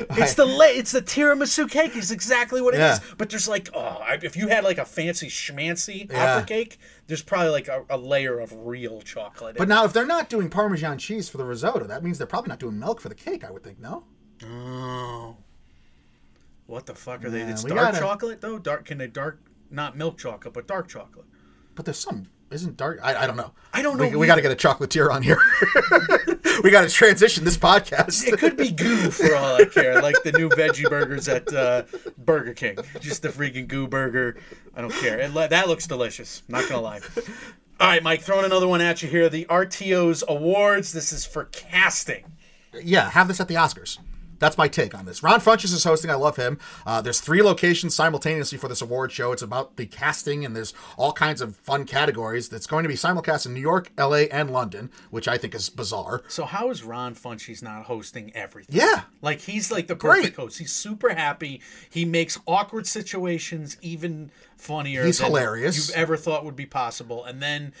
It's 0.10 0.34
the 0.34 0.44
la- 0.44 0.64
it's 0.66 0.92
the 0.92 1.02
tiramisu 1.02 1.70
cake. 1.70 1.96
Is 1.96 2.10
exactly 2.10 2.60
what 2.60 2.74
it 2.74 2.78
is. 2.80 2.98
Yeah. 2.98 3.14
But 3.18 3.30
there's 3.30 3.48
like, 3.48 3.68
oh, 3.74 3.80
I- 3.80 4.18
if 4.22 4.36
you 4.36 4.48
had 4.48 4.64
like 4.64 4.78
a 4.78 4.84
fancy 4.84 5.28
schmancy 5.28 6.10
Yeah. 6.10 6.36
opera 6.36 6.46
cake, 6.46 6.78
there's 7.06 7.22
probably 7.22 7.50
like 7.50 7.68
a, 7.68 7.84
a 7.90 7.96
layer 7.98 8.38
of 8.40 8.52
real 8.66 9.00
chocolate. 9.02 9.56
But 9.56 9.68
now, 9.68 9.84
if 9.84 9.92
they're 9.92 10.06
not 10.06 10.28
doing 10.28 10.50
Parmesan 10.50 10.98
cheese 10.98 11.28
for 11.28 11.36
the 11.38 11.44
risotto, 11.44 11.84
that 11.86 12.02
means 12.02 12.18
they're 12.18 12.26
probably 12.26 12.48
not 12.50 12.58
doing 12.58 12.78
milk 12.78 13.00
for 13.00 13.08
the 13.08 13.14
cake. 13.14 13.44
I 13.44 13.50
would 13.50 13.62
think. 13.62 13.78
No. 13.78 14.04
Oh, 14.44 15.36
what 16.66 16.86
the 16.86 16.94
fuck 16.94 17.24
are 17.24 17.30
they? 17.30 17.42
It's 17.42 17.62
dark 17.64 17.78
gotta- 17.80 17.98
chocolate 17.98 18.40
though. 18.40 18.58
Dark? 18.58 18.84
Can 18.86 18.98
they 18.98 19.06
dark? 19.06 19.40
Not 19.70 19.96
milk 19.96 20.18
chocolate, 20.18 20.54
but 20.54 20.66
dark 20.66 20.88
chocolate. 20.88 21.26
But 21.74 21.84
there's 21.84 21.98
some. 21.98 22.28
Isn't 22.50 22.76
dark? 22.76 23.00
I, 23.02 23.24
I 23.24 23.26
don't 23.26 23.36
know. 23.36 23.52
I 23.72 23.82
don't 23.82 23.98
We, 23.98 24.10
know 24.10 24.18
we 24.18 24.26
got 24.28 24.36
to 24.36 24.42
get 24.42 24.52
a 24.52 24.54
chocolatier 24.56 25.10
on 25.10 25.22
here. 25.22 25.38
we 26.62 26.70
got 26.70 26.82
to 26.82 26.88
transition 26.88 27.44
this 27.44 27.58
podcast. 27.58 28.26
It 28.26 28.38
could 28.38 28.56
be 28.56 28.70
goo 28.70 29.10
for 29.10 29.34
all 29.34 29.56
I 29.56 29.64
care, 29.64 30.00
like 30.00 30.22
the 30.22 30.32
new 30.32 30.48
veggie 30.48 30.88
burgers 30.88 31.28
at 31.28 31.52
uh, 31.52 31.84
Burger 32.18 32.54
King. 32.54 32.78
Just 33.00 33.22
the 33.22 33.28
freaking 33.28 33.66
goo 33.68 33.86
burger. 33.86 34.36
I 34.74 34.80
don't 34.80 34.92
care. 34.92 35.18
It, 35.20 35.32
that 35.34 35.68
looks 35.68 35.86
delicious. 35.86 36.42
Not 36.48 36.68
gonna 36.68 36.80
lie. 36.82 37.00
All 37.80 37.88
right, 37.88 38.02
Mike, 38.02 38.22
throwing 38.22 38.44
another 38.44 38.68
one 38.68 38.80
at 38.80 39.02
you 39.02 39.08
here. 39.08 39.28
The 39.28 39.46
Artios 39.46 40.22
awards. 40.28 40.92
This 40.92 41.12
is 41.12 41.26
for 41.26 41.44
casting. 41.46 42.24
yeah, 42.82 43.10
have 43.10 43.28
this 43.28 43.40
at 43.40 43.48
the 43.48 43.54
Oscars. 43.54 43.98
That's 44.38 44.58
my 44.58 44.68
take 44.68 44.94
on 44.94 45.04
this. 45.06 45.22
Ron 45.22 45.40
Funches 45.40 45.72
is 45.72 45.84
hosting. 45.84 46.10
I 46.10 46.14
love 46.14 46.36
him. 46.36 46.58
Uh, 46.86 47.00
there's 47.00 47.20
three 47.20 47.42
locations 47.42 47.94
simultaneously 47.94 48.58
for 48.58 48.68
this 48.68 48.82
award 48.82 49.12
show. 49.12 49.32
It's 49.32 49.42
about 49.42 49.76
the 49.76 49.86
casting, 49.86 50.44
and 50.44 50.54
there's 50.54 50.74
all 50.96 51.12
kinds 51.12 51.40
of 51.40 51.56
fun 51.56 51.84
categories. 51.84 52.48
That's 52.48 52.66
going 52.66 52.82
to 52.84 52.88
be 52.88 52.94
simulcast 52.94 53.46
in 53.46 53.54
New 53.54 53.60
York, 53.60 53.90
LA, 53.98 54.24
and 54.30 54.50
London, 54.50 54.90
which 55.10 55.28
I 55.28 55.38
think 55.38 55.54
is 55.54 55.68
bizarre. 55.68 56.22
So 56.28 56.44
how 56.44 56.70
is 56.70 56.82
Ron 56.82 57.14
Funches 57.14 57.62
not 57.62 57.84
hosting 57.84 58.34
everything? 58.34 58.76
Yeah. 58.76 59.02
Like 59.22 59.40
he's 59.40 59.70
like 59.70 59.86
the 59.86 59.94
Great. 59.94 60.20
perfect 60.20 60.36
host. 60.36 60.58
He's 60.58 60.72
super 60.72 61.14
happy. 61.14 61.60
He 61.88 62.04
makes 62.04 62.38
awkward 62.46 62.86
situations 62.86 63.76
even 63.80 64.30
funnier. 64.56 65.04
He's 65.04 65.18
than 65.18 65.28
hilarious. 65.28 65.76
You've 65.76 65.96
ever 65.96 66.16
thought 66.16 66.44
would 66.44 66.56
be 66.56 66.66
possible, 66.66 67.24
and 67.24 67.42
then 67.42 67.72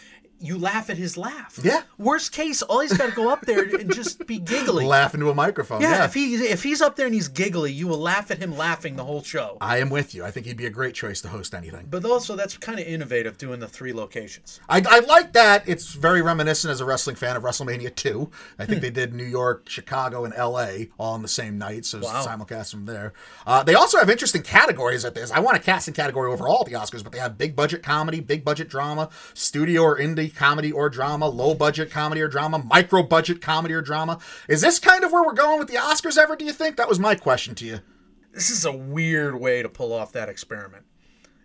you 0.44 0.58
laugh 0.58 0.90
at 0.90 0.96
his 0.96 1.16
laugh. 1.16 1.58
Yeah. 1.62 1.82
Worst 1.98 2.32
case, 2.32 2.62
all 2.62 2.80
he's 2.80 2.96
got 2.96 3.10
to 3.10 3.16
go 3.16 3.28
up 3.30 3.42
there 3.42 3.62
and 3.62 3.92
just 3.94 4.26
be 4.26 4.38
giggly. 4.38 4.84
Laugh 4.84 5.14
into 5.14 5.30
a 5.30 5.34
microphone. 5.34 5.80
yeah, 5.80 5.90
Yeah. 5.90 6.04
if 6.04 6.14
he 6.14 6.34
if 6.36 6.62
he's 6.62 6.82
up 6.82 6.96
there 6.96 7.06
and 7.06 7.14
he's 7.14 7.28
giggly, 7.28 7.72
you 7.72 7.86
will 7.88 7.98
laugh 7.98 8.30
at 8.30 8.38
him 8.38 8.56
laughing 8.56 8.96
the 8.96 9.04
whole 9.04 9.22
show. 9.22 9.56
I 9.60 9.78
am 9.78 9.90
with 9.90 10.14
you. 10.14 10.24
I 10.24 10.30
think 10.30 10.46
he'd 10.46 10.56
be 10.56 10.66
a 10.66 10.70
great 10.70 10.94
choice 10.94 11.20
to 11.22 11.28
host 11.28 11.54
anything. 11.54 11.86
But 11.90 12.04
also, 12.04 12.36
that's 12.36 12.56
kind 12.58 12.78
of 12.78 12.86
innovative 12.86 13.38
doing 13.38 13.60
the 13.60 13.68
three 13.68 13.92
locations. 13.92 14.60
I, 14.68 14.82
I 14.88 14.98
like 15.00 15.32
that. 15.32 15.68
It's 15.68 15.92
very 15.94 16.22
reminiscent 16.22 16.70
as 16.70 16.80
a 16.80 16.84
wrestling 16.84 17.16
fan 17.16 17.36
of 17.36 17.42
WrestleMania 17.42 17.94
2. 17.94 18.30
I 18.58 18.64
Hmm. 18.64 18.70
think 18.70 18.82
they 18.82 18.90
did 18.90 19.14
New 19.14 19.24
York, 19.24 19.68
Chicago, 19.68 20.24
and 20.24 20.34
LA 20.34 20.86
all 20.98 21.14
in 21.16 21.22
the 21.22 21.28
same 21.28 21.58
night, 21.58 21.84
so 21.86 22.00
Wow. 22.00 22.24
simulcast 22.26 22.70
from 22.70 22.86
there. 22.86 23.12
Uh, 23.46 23.62
they 23.62 23.74
also 23.74 23.98
have 23.98 24.10
interesting 24.10 24.42
categories 24.42 25.04
at 25.04 25.14
this. 25.14 25.30
I 25.30 25.40
want 25.40 25.56
a 25.56 25.60
casting 25.60 25.94
category 25.94 26.30
overall 26.32 26.60
at 26.60 26.66
the 26.66 26.78
Oscars, 26.78 27.02
but 27.02 27.12
they 27.12 27.18
have 27.18 27.38
big 27.38 27.54
budget 27.56 27.82
comedy, 27.82 28.20
big 28.20 28.44
budget 28.44 28.68
drama, 28.68 29.08
studio 29.34 29.82
or 29.82 29.98
indie 29.98 30.33
comedy 30.34 30.72
or 30.72 30.90
drama, 30.90 31.28
low 31.28 31.54
budget 31.54 31.90
comedy 31.90 32.20
or 32.20 32.28
drama, 32.28 32.58
micro 32.58 33.02
budget 33.02 33.40
comedy 33.40 33.74
or 33.74 33.82
drama. 33.82 34.18
Is 34.48 34.60
this 34.60 34.78
kind 34.78 35.04
of 35.04 35.12
where 35.12 35.24
we're 35.24 35.32
going 35.32 35.58
with 35.58 35.68
the 35.68 35.76
Oscars 35.76 36.18
ever, 36.18 36.36
do 36.36 36.44
you 36.44 36.52
think? 36.52 36.76
That 36.76 36.88
was 36.88 36.98
my 36.98 37.14
question 37.14 37.54
to 37.56 37.64
you. 37.64 37.80
This 38.32 38.50
is 38.50 38.64
a 38.64 38.72
weird 38.72 39.40
way 39.40 39.62
to 39.62 39.68
pull 39.68 39.92
off 39.92 40.12
that 40.12 40.28
experiment. 40.28 40.84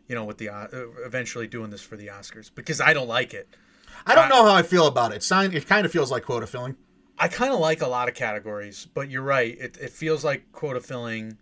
You 0.07 0.15
know, 0.15 0.25
with 0.25 0.39
the 0.39 0.49
uh, 0.49 0.67
eventually 1.05 1.45
doing 1.45 1.69
this 1.69 1.81
for 1.81 1.95
the 1.95 2.07
Oscars 2.07 2.49
because 2.53 2.81
I 2.81 2.93
don't 2.93 3.07
like 3.07 3.33
it. 3.35 3.47
I 4.07 4.15
don't 4.15 4.29
know 4.29 4.43
how 4.43 4.55
I 4.55 4.63
feel 4.63 4.87
about 4.87 5.13
it. 5.13 5.21
Sign, 5.21 5.53
it 5.53 5.67
kind 5.67 5.85
of 5.85 5.91
feels 5.91 6.09
like 6.09 6.23
quota 6.23 6.47
filling. 6.47 6.75
I 7.19 7.27
kind 7.27 7.53
of 7.53 7.59
like 7.59 7.81
a 7.81 7.87
lot 7.87 8.07
of 8.07 8.15
categories, 8.15 8.87
but 8.93 9.09
you're 9.09 9.21
right. 9.21 9.55
It, 9.59 9.77
it 9.77 9.91
feels 9.91 10.23
like 10.23 10.51
quota 10.51 10.79
filling. 10.79 11.37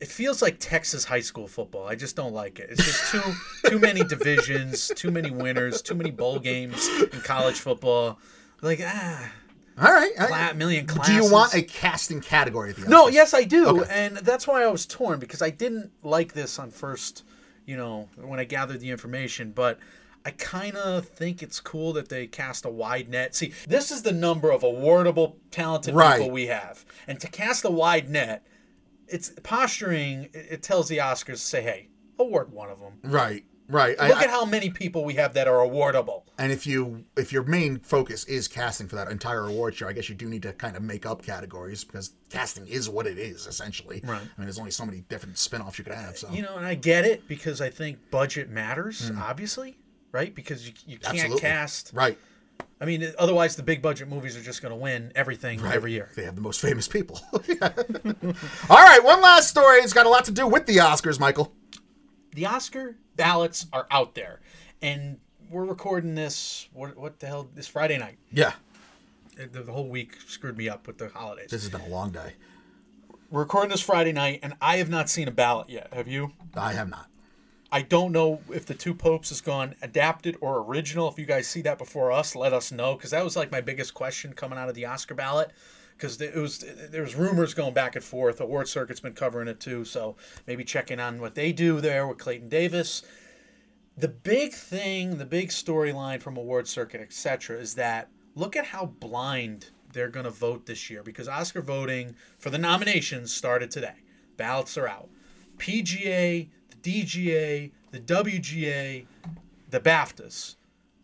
It 0.00 0.08
feels 0.08 0.42
like 0.42 0.56
Texas 0.58 1.04
high 1.04 1.20
school 1.20 1.48
football. 1.48 1.86
I 1.88 1.94
just 1.94 2.16
don't 2.16 2.34
like 2.34 2.58
it. 2.58 2.68
It's 2.70 2.84
just 2.84 3.10
too 3.12 3.22
too 3.70 3.78
many 3.78 4.04
divisions, 4.08 4.92
too 4.94 5.10
many 5.10 5.30
winners, 5.30 5.80
too 5.80 5.94
many 5.94 6.10
bowl 6.10 6.38
games 6.38 6.86
in 7.12 7.20
college 7.22 7.58
football. 7.60 8.18
Like 8.60 8.80
ah, 8.84 9.30
All 9.80 9.92
right. 9.92 10.12
Cla- 10.16 10.54
million 10.54 10.84
do 10.86 11.12
you 11.12 11.30
want 11.32 11.54
a 11.54 11.62
casting 11.62 12.20
category 12.20 12.70
at 12.70 12.76
the? 12.76 12.88
No, 12.88 13.08
yes, 13.08 13.32
I 13.32 13.44
do, 13.44 13.80
Okay. 13.80 13.90
and 13.90 14.16
that's 14.18 14.46
why 14.46 14.62
I 14.62 14.66
was 14.66 14.84
torn 14.84 15.18
because 15.18 15.40
I 15.40 15.48
didn't 15.50 15.90
like 16.02 16.34
this 16.34 16.58
on 16.58 16.70
first, 16.70 17.24
you 17.64 17.76
know, 17.76 18.08
when 18.16 18.38
I 18.38 18.44
gathered 18.44 18.80
the 18.80 18.90
information. 18.90 19.52
But 19.52 19.78
I 20.26 20.30
kind 20.32 20.76
of 20.76 21.06
think 21.08 21.42
it's 21.42 21.58
cool 21.60 21.94
that 21.94 22.08
they 22.10 22.26
cast 22.26 22.66
a 22.66 22.70
wide 22.70 23.08
net. 23.08 23.34
See, 23.34 23.52
this 23.66 23.90
is 23.90 24.02
the 24.02 24.12
number 24.12 24.50
of 24.50 24.60
awardable, 24.62 25.36
talented 25.50 25.94
Right. 25.94 26.18
people 26.18 26.32
we 26.32 26.48
have, 26.48 26.84
and 27.06 27.18
to 27.20 27.28
cast 27.28 27.64
a 27.64 27.70
wide 27.70 28.10
net, 28.10 28.44
it's 29.08 29.32
posturing. 29.42 30.28
It, 30.32 30.62
tells 30.62 30.88
the 30.88 30.98
Oscars 30.98 31.26
to 31.26 31.36
say, 31.36 31.62
"Hey, 31.62 31.88
award 32.18 32.52
one 32.52 32.70
of 32.70 32.80
them." 32.80 32.98
Right. 33.02 33.44
Right. 33.68 33.98
Look 33.98 34.18
I- 34.18 34.24
at 34.24 34.30
how 34.30 34.44
many 34.44 34.70
people 34.70 35.04
we 35.04 35.14
have 35.14 35.34
that 35.34 35.48
are 35.48 35.66
awardable. 35.66 36.22
And 36.38 36.52
if 36.52 36.66
you 36.66 37.04
if 37.16 37.32
your 37.32 37.42
main 37.42 37.80
focus 37.80 38.24
is 38.24 38.46
casting 38.46 38.86
for 38.86 38.96
that 38.96 39.08
entire 39.08 39.46
award 39.46 39.74
show, 39.74 39.88
I 39.88 39.92
guess 39.92 40.08
you 40.08 40.14
do 40.14 40.28
need 40.28 40.42
to 40.42 40.52
kind 40.52 40.76
of 40.76 40.82
make 40.82 41.06
up 41.06 41.22
categories 41.22 41.82
because 41.82 42.12
casting 42.30 42.66
is 42.66 42.88
what 42.88 43.06
it 43.06 43.18
is 43.18 43.46
essentially. 43.46 44.02
Right. 44.04 44.18
I 44.18 44.20
mean, 44.20 44.46
there's 44.46 44.58
only 44.58 44.70
so 44.70 44.84
many 44.84 45.00
different 45.08 45.38
spin-offs 45.38 45.78
you 45.78 45.84
could 45.84 45.94
have. 45.94 46.16
So 46.16 46.30
You 46.30 46.42
know, 46.42 46.56
and 46.56 46.66
I 46.66 46.74
get 46.74 47.04
it 47.04 47.26
because 47.26 47.60
I 47.60 47.70
think 47.70 47.98
budget 48.10 48.50
matters, 48.50 49.08
hmm. 49.08 49.18
obviously, 49.18 49.78
right? 50.12 50.34
Because 50.34 50.68
you, 50.68 50.74
you 50.86 50.98
can't. 50.98 51.14
Absolutely. 51.16 51.40
cast 51.40 51.90
right, 51.94 52.18
I 52.80 52.84
mean, 52.84 53.10
otherwise 53.18 53.56
the 53.56 53.62
big 53.62 53.80
budget 53.80 54.08
movies 54.08 54.36
are 54.36 54.42
just 54.42 54.60
going 54.60 54.70
to 54.70 54.76
win 54.76 55.10
everything 55.14 55.60
right. 55.60 55.74
every 55.74 55.92
year. 55.92 56.10
they 56.14 56.24
have 56.24 56.34
the 56.34 56.42
most 56.42 56.60
famous 56.60 56.86
people. 56.86 57.20
All 57.32 57.40
right, 58.70 59.00
one 59.02 59.22
last 59.22 59.48
story. 59.48 59.78
It's 59.78 59.94
got 59.94 60.04
a 60.04 60.10
lot 60.10 60.26
to 60.26 60.32
do 60.32 60.46
with 60.46 60.66
the 60.66 60.76
Oscars, 60.76 61.18
Michael. 61.18 61.52
The 62.34 62.44
Oscar 62.46 62.96
ballots 63.16 63.66
are 63.72 63.86
out 63.90 64.14
there, 64.14 64.40
and 64.82 65.18
we're 65.50 65.64
recording 65.64 66.14
this. 66.14 66.68
What, 66.74 66.96
what 66.98 67.18
the 67.18 67.26
hell? 67.26 67.48
This 67.54 67.66
Friday 67.66 67.96
night. 67.96 68.18
Yeah, 68.30 68.52
The, 69.36 69.62
the 69.62 69.72
whole 69.72 69.88
week 69.88 70.18
screwed 70.26 70.58
me 70.58 70.68
up 70.68 70.86
with 70.86 70.98
the 70.98 71.08
holidays. 71.08 71.48
this 71.50 71.62
has 71.62 71.70
been 71.70 71.80
a 71.80 71.88
long 71.88 72.10
day. 72.10 72.34
We're 73.30 73.40
recording 73.40 73.70
this 73.70 73.80
Friday 73.80 74.12
night, 74.12 74.40
and 74.42 74.54
I 74.60 74.76
have 74.76 74.90
not 74.90 75.08
seen 75.08 75.28
a 75.28 75.32
ballot 75.32 75.70
yet. 75.70 75.88
Have 75.94 76.08
you? 76.08 76.32
I 76.54 76.72
have 76.74 76.90
not. 76.90 77.08
I 77.70 77.82
don't 77.82 78.12
know 78.12 78.40
if 78.52 78.64
the 78.66 78.74
two 78.74 78.94
popes 78.94 79.30
has 79.30 79.40
gone 79.40 79.74
adapted 79.82 80.36
or 80.40 80.58
original. 80.58 81.08
If 81.08 81.18
you 81.18 81.26
guys 81.26 81.48
see 81.48 81.62
that 81.62 81.78
before 81.78 82.12
us, 82.12 82.36
let 82.36 82.52
us 82.52 82.70
know 82.70 82.94
because 82.94 83.10
that 83.10 83.24
was 83.24 83.36
like 83.36 83.50
my 83.50 83.60
biggest 83.60 83.92
question 83.92 84.32
coming 84.32 84.58
out 84.58 84.68
of 84.68 84.74
the 84.74 84.86
Oscar 84.86 85.14
ballot. 85.14 85.50
Because 85.96 86.20
it 86.20 86.34
was 86.34 86.64
there 86.90 87.02
was 87.02 87.14
rumors 87.14 87.54
going 87.54 87.72
back 87.72 87.96
and 87.96 88.04
forth. 88.04 88.40
Award 88.40 88.68
Circuit's 88.68 89.00
been 89.00 89.14
covering 89.14 89.48
it 89.48 89.60
too, 89.60 89.84
so 89.84 90.16
maybe 90.46 90.62
checking 90.62 91.00
on 91.00 91.20
what 91.20 91.34
they 91.34 91.52
do 91.52 91.80
there 91.80 92.06
with 92.06 92.18
Clayton 92.18 92.50
Davis. 92.50 93.02
The 93.96 94.08
big 94.08 94.52
thing, 94.52 95.16
the 95.16 95.24
big 95.24 95.48
storyline 95.48 96.20
from 96.20 96.36
Award 96.36 96.68
Circuit, 96.68 97.00
etc., 97.00 97.58
is 97.58 97.76
that 97.76 98.10
look 98.34 98.54
at 98.54 98.66
how 98.66 98.84
blind 98.84 99.70
they're 99.94 100.10
going 100.10 100.24
to 100.24 100.30
vote 100.30 100.66
this 100.66 100.90
year 100.90 101.02
because 101.02 101.26
Oscar 101.26 101.62
voting 101.62 102.14
for 102.38 102.50
the 102.50 102.58
nominations 102.58 103.32
started 103.32 103.70
today. 103.70 103.94
Ballots 104.36 104.76
are 104.76 104.86
out. 104.86 105.08
PGA, 105.56 106.50
DGA, 106.86 107.72
the 107.90 107.98
WGA, 107.98 109.06
the 109.70 109.80
BAFTAs. 109.80 110.54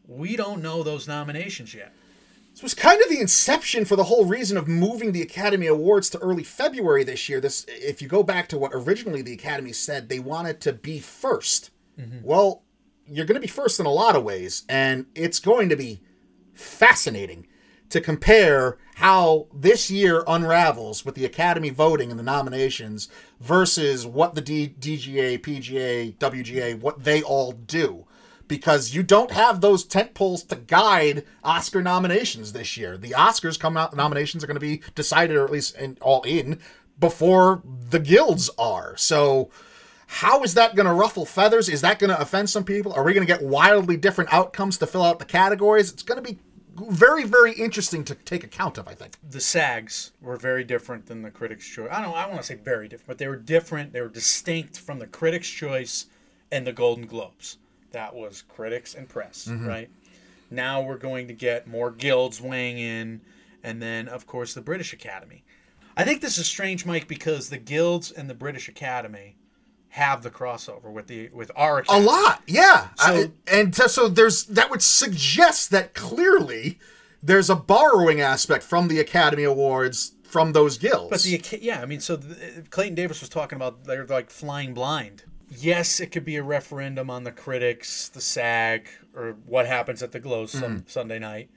We 0.07 0.37
don't 0.37 0.63
know 0.63 0.85
those 0.85 1.09
nominations 1.09 1.75
yet. 1.75 1.93
This 2.53 2.63
was 2.63 2.75
kind 2.75 3.03
of 3.03 3.09
the 3.09 3.19
inception 3.19 3.85
for 3.85 3.97
the 3.97 4.05
whole 4.05 4.25
reason 4.25 4.57
of 4.57 4.69
moving 4.69 5.11
the 5.11 5.23
Academy 5.23 5.67
Awards 5.67 6.09
to 6.11 6.19
early 6.19 6.45
February 6.45 7.03
this 7.03 7.29
year. 7.29 7.41
This, 7.41 7.65
if 7.67 8.01
you 8.01 8.07
go 8.07 8.23
back 8.23 8.47
to 8.49 8.59
what 8.59 8.71
originally 8.73 9.23
the 9.23 9.33
Academy 9.33 9.73
said, 9.73 10.09
they 10.09 10.21
wanted 10.21 10.61
to 10.61 10.73
be 10.73 11.01
1st 11.01 11.71
mm-hmm. 11.99 12.19
Well, 12.23 12.63
you're 13.09 13.27
going 13.27 13.35
to 13.35 13.41
be 13.41 13.49
first 13.49 13.81
in 13.81 13.87
a 13.87 13.91
lot 13.91 14.15
of 14.15 14.23
ways, 14.23 14.65
and 14.69 15.07
it's 15.17 15.41
going 15.41 15.69
to 15.71 15.77
be 15.77 16.01
fascinating 16.55 17.49
to 17.93 18.01
compare 18.01 18.79
how 18.97 19.47
this 19.53 19.91
year 19.91 20.25
unravels 20.27 21.05
with 21.05 21.15
the 21.15 21.25
Academy 21.25 21.71
voting 21.71 22.11
and 22.11 22.19
the 22.19 22.25
nominations 22.25 23.09
versus 23.41 24.07
what 24.07 24.35
the 24.35 24.41
D- 24.41 24.75
DGA, 24.79 25.39
PGA, 25.39 26.17
WGA, 26.17 26.81
what 26.81 27.05
they 27.05 27.23
all 27.23 27.53
do 27.53 28.07
because 28.49 28.95
you 28.95 29.03
don't 29.03 29.31
have 29.31 29.61
those 29.61 29.85
tent 29.85 30.13
poles 30.13 30.43
to 30.43 30.57
guide 30.57 31.25
Oscar 31.43 31.83
nominations 31.83 32.53
this 32.53 32.77
year. 32.77 32.99
The 32.99 33.11
Oscars 33.11 33.59
come 33.59 33.77
out 33.77 33.97
nominations 33.97 34.45
are 34.45 34.47
going 34.47 34.57
to 34.57 34.61
be 34.61 34.83
decided 34.95 35.37
or 35.37 35.45
at 35.45 35.51
least 35.51 35.77
in, 35.77 35.97
all 36.03 36.23
in 36.23 36.59
before 36.99 37.63
the 37.65 37.99
guilds 37.99 38.51
are. 38.59 38.97
So 38.97 39.51
how 40.07 40.43
is 40.43 40.53
that 40.55 40.77
going 40.77 40.87
to 40.87 40.93
ruffle 40.93 41.25
feathers? 41.25 41.71
Is 41.71 41.81
that 41.81 41.99
going 41.99 42.11
to 42.11 42.21
offend 42.21 42.51
some 42.51 42.65
people? 42.65 42.93
Are 42.93 43.03
we 43.03 43.15
going 43.15 43.27
to 43.27 43.33
get 43.33 43.43
wildly 43.43 43.97
different 43.97 44.33
outcomes 44.33 44.77
to 44.79 44.87
fill 44.87 45.03
out 45.03 45.19
the 45.19 45.25
categories? 45.25 45.91
It's 45.91 46.03
going 46.03 46.23
to 46.23 46.31
be 46.31 46.39
very 46.77 47.25
very 47.25 47.53
interesting 47.53 48.05
to 48.05 48.15
take 48.15 48.45
account 48.45 48.79
of, 48.79 48.89
I 48.89 48.95
think. 48.95 49.17
The 49.29 49.41
SAGs 49.41 50.13
were 50.21 50.37
very 50.37 50.65
different 50.65 51.07
than 51.07 51.23
the 51.23 51.31
Critics' 51.31 51.67
Choice. 51.67 51.89
I 51.91 52.03
don't. 52.03 52.15
I 52.15 52.27
want 52.27 52.41
to 52.41 52.47
say 52.47 52.55
very 52.55 52.89
different, 52.89 53.09
but 53.09 53.19
they 53.19 53.29
were 53.29 53.37
different. 53.37 53.93
They 53.93 54.01
were 54.01 54.09
distinct 54.09 54.79
from 54.79 54.99
the 54.99 55.07
Critics' 55.07 55.49
Choice 55.49 56.07
and 56.51 56.67
the 56.67 56.73
Golden 56.73 57.07
Globes. 57.07 57.59
That 57.93 58.15
was 58.15 58.43
critics 58.43 58.95
and 58.95 59.09
press, 59.09 59.47
mm-hmm. 59.49 59.67
right? 59.67 59.91
Now 60.51 60.83
we're 60.83 60.99
going 60.99 61.29
to 61.29 61.35
get 61.35 61.67
more 61.67 61.91
guilds 61.91 62.41
weighing 62.41 62.79
in, 62.79 63.23
and 63.63 63.83
then 63.83 64.09
of 64.09 64.27
course 64.27 64.55
the 64.55 64.61
British 64.61 64.93
Academy. 64.93 65.45
I 65.97 66.05
think 66.05 66.21
this 66.21 66.39
is 66.39 66.47
strange, 66.47 66.87
Mike, 66.87 67.07
because 67.07 67.49
the 67.49 67.59
guilds 67.59 68.11
and 68.11 68.29
the 68.29 68.35
British 68.35 68.69
Academy 68.69 69.37
have 69.93 70.23
the 70.23 70.31
crossover 70.31 70.91
with 70.91 71.07
the 71.07 71.29
with 71.35 71.51
our 71.55 71.85
A 71.87 72.01
lot, 72.01 72.43
yeah. 72.47 72.89
So- 72.97 73.15
I- 73.15 73.31
and 73.47 73.75
so, 73.75 73.87
so 73.87 74.09
there's 74.09 74.45
that 74.45 74.71
would 74.71 74.83
suggest 74.83 75.71
that 75.71 75.93
clearly 75.93 76.79
there's 77.23 77.51
a 77.51 77.55
borrowing 77.55 78.19
aspect 78.19 78.65
from 78.65 78.89
the 78.89 78.99
Academy 78.99 79.45
Awards 79.45 80.13
from 80.25 80.55
those 80.55 80.79
guilds. 80.79 81.11
But 81.11 81.23
the 81.23 81.59
yeah, 81.61 81.83
I 81.83 81.87
mean, 81.87 82.01
so 82.01 82.17
the, 82.17 82.35
uh, 82.35 82.63
Clayton 82.71 82.95
Davis 82.95 83.21
was 83.21 83.29
talking 83.29 83.57
about 83.57 83.85
they're 83.85 84.07
like 84.07 84.31
flying 84.31 84.73
blind. 84.73 85.25
Yes, 85.51 86.01
it 86.01 86.07
could 86.07 86.25
be 86.25 86.37
a 86.37 86.43
referendum 86.43 87.11
on 87.11 87.25
the 87.25 87.33
critics, 87.33 88.09
the 88.09 88.23
SAG, 88.23 88.89
or 89.15 89.37
what 89.45 89.67
happens 89.67 90.03
at 90.03 90.13
the 90.13 90.21
Globes 90.21 90.53
some 90.53 90.63
mm-hmm. 90.63 90.87
Sunday 90.89 91.19
night, 91.19 91.51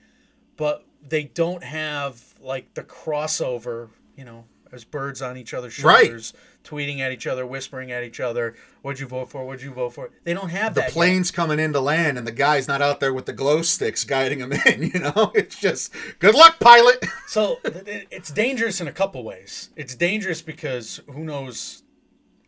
but 0.58 0.86
they 1.02 1.24
don't 1.24 1.64
have 1.64 2.22
like 2.42 2.74
the 2.74 2.84
crossover. 2.84 3.92
You 4.18 4.26
know, 4.26 4.46
as 4.74 4.84
birds 4.84 5.22
on 5.22 5.38
each 5.38 5.54
other's 5.54 5.74
shoulders 5.74 6.34
Right. 6.36 6.42
Tweeting 6.66 7.00
at 7.00 7.12
each 7.12 7.28
other, 7.28 7.46
whispering 7.46 7.92
at 7.92 8.04
each 8.04 8.20
other, 8.20 8.56
"What'd 8.82 9.00
you 9.00 9.08
vote 9.08 9.30
for? 9.30 9.46
What'd 9.46 9.62
you 9.62 9.72
vote 9.72 9.92
for?" 9.94 10.10
They 10.24 10.34
don't 10.34 10.50
have 10.50 10.74
the 10.74 10.82
that. 10.82 10.88
yet. 10.88 10.94
plane's 10.94 11.32
coming 11.32 11.60
in 11.60 11.72
to 11.74 11.80
land 11.80 12.18
and 12.18 12.26
the 12.28 12.32
guy's 12.32 12.68
not 12.68 12.82
out 12.82 13.00
there 13.00 13.14
with 13.14 13.26
the 13.26 13.34
glow 13.34 13.62
sticks 13.62 14.04
guiding 14.04 14.40
him 14.40 14.52
in 14.66 14.84
you 14.84 15.00
know 15.00 15.32
it's 15.36 15.58
just 15.60 15.94
good 16.20 16.36
luck 16.36 16.60
pilot 16.60 17.06
So 17.28 17.60
it's 17.64 18.32
dangerous 18.32 18.82
in 18.82 18.88
a 18.88 18.92
couple 18.92 19.24
ways. 19.24 19.70
It's 19.76 19.96
dangerous 19.96 20.42
because 20.42 21.02
who 21.12 21.24
knows 21.24 21.84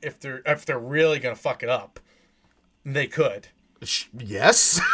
if 0.01 0.19
they're 0.19 0.41
if 0.45 0.65
they're 0.65 0.77
really 0.79 1.19
gonna 1.19 1.35
fuck 1.35 1.63
it 1.63 1.69
up. 1.69 1.99
They 2.85 3.07
could. 3.07 3.47
yes 4.17 4.79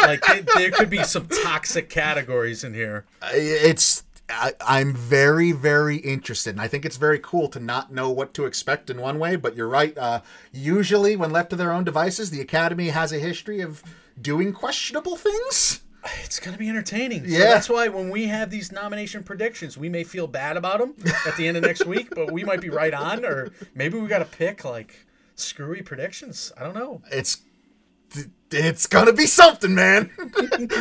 Like 0.00 0.24
there 0.56 0.70
could 0.70 0.90
be 0.90 1.04
some 1.04 1.28
toxic 1.28 1.88
categories 1.90 2.64
in 2.64 2.72
here. 2.74 3.04
it's 3.32 4.02
I, 4.32 4.52
I'm 4.66 4.94
very, 4.94 5.52
very 5.52 5.96
interested, 5.96 6.50
and 6.50 6.60
I 6.60 6.68
think 6.68 6.84
it's 6.84 6.96
very 6.96 7.18
cool 7.18 7.48
to 7.48 7.60
not 7.60 7.92
know 7.92 8.10
what 8.10 8.34
to 8.34 8.44
expect 8.46 8.90
in 8.90 9.00
one 9.00 9.18
way. 9.18 9.36
But 9.36 9.56
you're 9.56 9.68
right. 9.68 9.96
Uh, 9.96 10.20
usually, 10.52 11.16
when 11.16 11.30
left 11.30 11.50
to 11.50 11.56
their 11.56 11.72
own 11.72 11.84
devices, 11.84 12.30
the 12.30 12.40
Academy 12.40 12.88
has 12.88 13.12
a 13.12 13.18
history 13.18 13.60
of 13.60 13.82
doing 14.20 14.52
questionable 14.52 15.16
things. 15.16 15.80
It's 16.24 16.40
gonna 16.40 16.58
be 16.58 16.68
entertaining. 16.68 17.22
So 17.28 17.36
Yeah. 17.38 17.44
that's 17.44 17.68
why 17.68 17.86
when 17.88 18.10
we 18.10 18.26
have 18.26 18.50
these 18.50 18.72
nomination 18.72 19.22
predictions, 19.22 19.78
we 19.78 19.88
may 19.88 20.02
feel 20.02 20.26
bad 20.26 20.56
about 20.56 20.80
them 20.80 20.94
at 21.26 21.36
the 21.36 21.46
end 21.46 21.56
of 21.56 21.62
next 21.62 21.86
week, 21.86 22.08
but 22.12 22.32
we 22.32 22.42
might 22.42 22.60
be 22.60 22.70
right 22.70 22.92
on, 22.92 23.24
or 23.24 23.50
maybe 23.74 23.98
we 24.00 24.08
got 24.08 24.18
to 24.18 24.24
pick 24.24 24.64
like 24.64 25.06
screwy 25.36 25.80
predictions. 25.80 26.52
I 26.58 26.64
don't 26.64 26.74
know. 26.74 27.02
It's 27.12 27.38
it's 28.54 28.86
gonna 28.86 29.12
be 29.12 29.26
something, 29.26 29.74
man. 29.74 30.10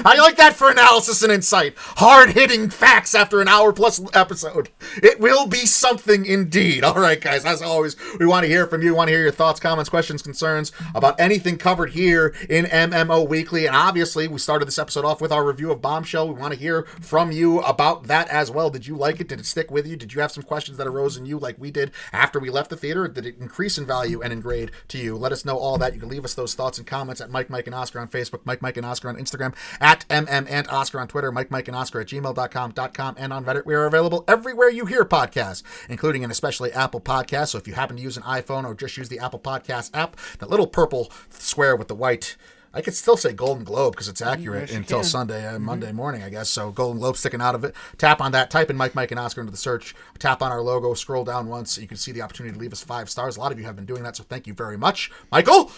I 0.05 0.17
like 0.19 0.37
that 0.37 0.55
for 0.55 0.69
analysis 0.69 1.21
and 1.23 1.31
insight. 1.31 1.73
Hard 1.77 2.31
hitting 2.31 2.69
facts 2.69 3.15
after 3.15 3.41
an 3.41 3.47
hour 3.47 3.73
plus 3.73 4.01
episode. 4.13 4.69
It 5.01 5.19
will 5.19 5.47
be 5.47 5.65
something 5.65 6.25
indeed. 6.25 6.83
All 6.83 6.95
right, 6.95 7.19
guys. 7.19 7.45
As 7.45 7.61
always, 7.61 7.95
we 8.19 8.25
want 8.25 8.43
to 8.43 8.47
hear 8.49 8.67
from 8.67 8.81
you. 8.81 8.91
we 8.91 8.97
Want 8.97 9.07
to 9.07 9.13
hear 9.13 9.23
your 9.23 9.31
thoughts, 9.31 9.59
comments, 9.59 9.89
questions, 9.89 10.21
concerns 10.21 10.71
about 10.93 11.19
anything 11.19 11.57
covered 11.57 11.91
here 11.91 12.35
in 12.49 12.65
MMO 12.65 13.27
Weekly. 13.27 13.65
And 13.65 13.75
obviously, 13.75 14.27
we 14.27 14.39
started 14.39 14.67
this 14.67 14.79
episode 14.79 15.05
off 15.05 15.21
with 15.21 15.31
our 15.31 15.45
review 15.45 15.71
of 15.71 15.81
Bombshell. 15.81 16.27
We 16.27 16.39
want 16.39 16.53
to 16.53 16.59
hear 16.59 16.83
from 16.99 17.31
you 17.31 17.59
about 17.61 18.07
that 18.07 18.27
as 18.29 18.51
well. 18.51 18.69
Did 18.69 18.87
you 18.87 18.95
like 18.95 19.19
it? 19.19 19.27
Did 19.27 19.39
it 19.39 19.45
stick 19.45 19.71
with 19.71 19.87
you? 19.87 19.95
Did 19.95 20.13
you 20.13 20.21
have 20.21 20.31
some 20.31 20.43
questions 20.43 20.77
that 20.77 20.87
arose 20.87 21.17
in 21.17 21.25
you 21.25 21.39
like 21.39 21.57
we 21.59 21.71
did 21.71 21.91
after 22.13 22.39
we 22.39 22.49
left 22.49 22.69
the 22.69 22.77
theater? 22.77 23.07
Did 23.07 23.25
it 23.25 23.37
increase 23.39 23.77
in 23.77 23.85
value 23.85 24.21
and 24.21 24.31
in 24.33 24.41
grade 24.41 24.71
to 24.89 24.97
you? 24.97 25.15
Let 25.17 25.31
us 25.31 25.45
know 25.45 25.57
all 25.57 25.77
that. 25.77 25.93
You 25.93 25.99
can 25.99 26.09
leave 26.09 26.25
us 26.25 26.33
those 26.33 26.53
thoughts 26.53 26.77
and 26.77 26.87
comments 26.87 27.21
at 27.21 27.29
Mike, 27.29 27.49
Mike, 27.49 27.60
and 27.67 27.75
Oscar 27.75 27.99
on 27.99 28.07
Facebook, 28.07 28.41
Mike, 28.45 28.61
Mike, 28.61 28.77
and 28.77 28.85
Oscar 28.85 29.09
on 29.09 29.17
Instagram, 29.17 29.55
at 29.79 30.05
MM 30.09 30.47
and 30.49 30.67
Oscar 30.67 30.99
on 30.99 31.07
Twitter, 31.07 31.31
Mike, 31.31 31.51
Mike, 31.51 31.67
and 31.67 31.75
Oscar 31.75 32.01
at 32.01 32.07
gmail.com, 32.07 32.71
.com, 32.93 33.15
and 33.17 33.33
on 33.33 33.45
Reddit. 33.45 33.65
We 33.65 33.73
are 33.75 33.85
available 33.85 34.23
everywhere 34.27 34.69
you 34.69 34.85
hear 34.85 35.05
podcasts, 35.05 35.63
including 35.89 36.23
and 36.23 36.31
especially 36.31 36.71
Apple 36.73 37.01
Podcasts. 37.01 37.49
So 37.49 37.57
if 37.57 37.67
you 37.67 37.73
happen 37.73 37.95
to 37.97 38.01
use 38.01 38.17
an 38.17 38.23
iPhone 38.23 38.65
or 38.65 38.73
just 38.73 38.97
use 38.97 39.09
the 39.09 39.19
Apple 39.19 39.39
Podcast 39.39 39.91
app, 39.93 40.17
that 40.39 40.49
little 40.49 40.67
purple 40.67 41.11
square 41.29 41.75
with 41.75 41.87
the 41.87 41.95
white. 41.95 42.35
I 42.73 42.79
could 42.79 42.93
still 42.95 43.17
say 43.17 43.33
Golden 43.33 43.65
Globe 43.65 43.93
because 43.93 44.07
it's 44.07 44.21
accurate 44.21 44.69
Yes, 44.69 44.77
until 44.77 44.99
can. 44.99 45.03
Sunday, 45.05 45.45
uh, 45.45 45.59
Monday 45.59 45.91
morning, 45.91 46.23
I 46.23 46.29
guess. 46.29 46.49
So 46.49 46.71
Golden 46.71 46.99
Globe 46.99 47.17
sticking 47.17 47.41
out 47.41 47.53
of 47.53 47.65
it. 47.65 47.75
Tap 47.97 48.21
on 48.21 48.31
that. 48.31 48.49
Type 48.49 48.69
in 48.69 48.77
Mike, 48.77 48.95
Mike, 48.95 49.11
and 49.11 49.19
Oscar 49.19 49.41
into 49.41 49.51
the 49.51 49.57
search. 49.57 49.93
Tap 50.19 50.41
on 50.41 50.53
our 50.53 50.61
logo. 50.61 50.93
Scroll 50.93 51.25
down 51.25 51.49
once. 51.49 51.77
You 51.77 51.85
can 51.85 51.97
see 51.97 52.13
the 52.13 52.21
opportunity 52.21 52.53
to 52.53 52.59
leave 52.59 52.71
us 52.71 52.81
five 52.81 53.09
stars. 53.09 53.35
A 53.35 53.41
lot 53.41 53.51
of 53.51 53.59
you 53.59 53.65
have 53.65 53.75
been 53.75 53.85
doing 53.85 54.03
that, 54.03 54.15
so 54.15 54.23
thank 54.23 54.47
you 54.47 54.53
very 54.53 54.77
much, 54.77 55.11
Michael. 55.31 55.69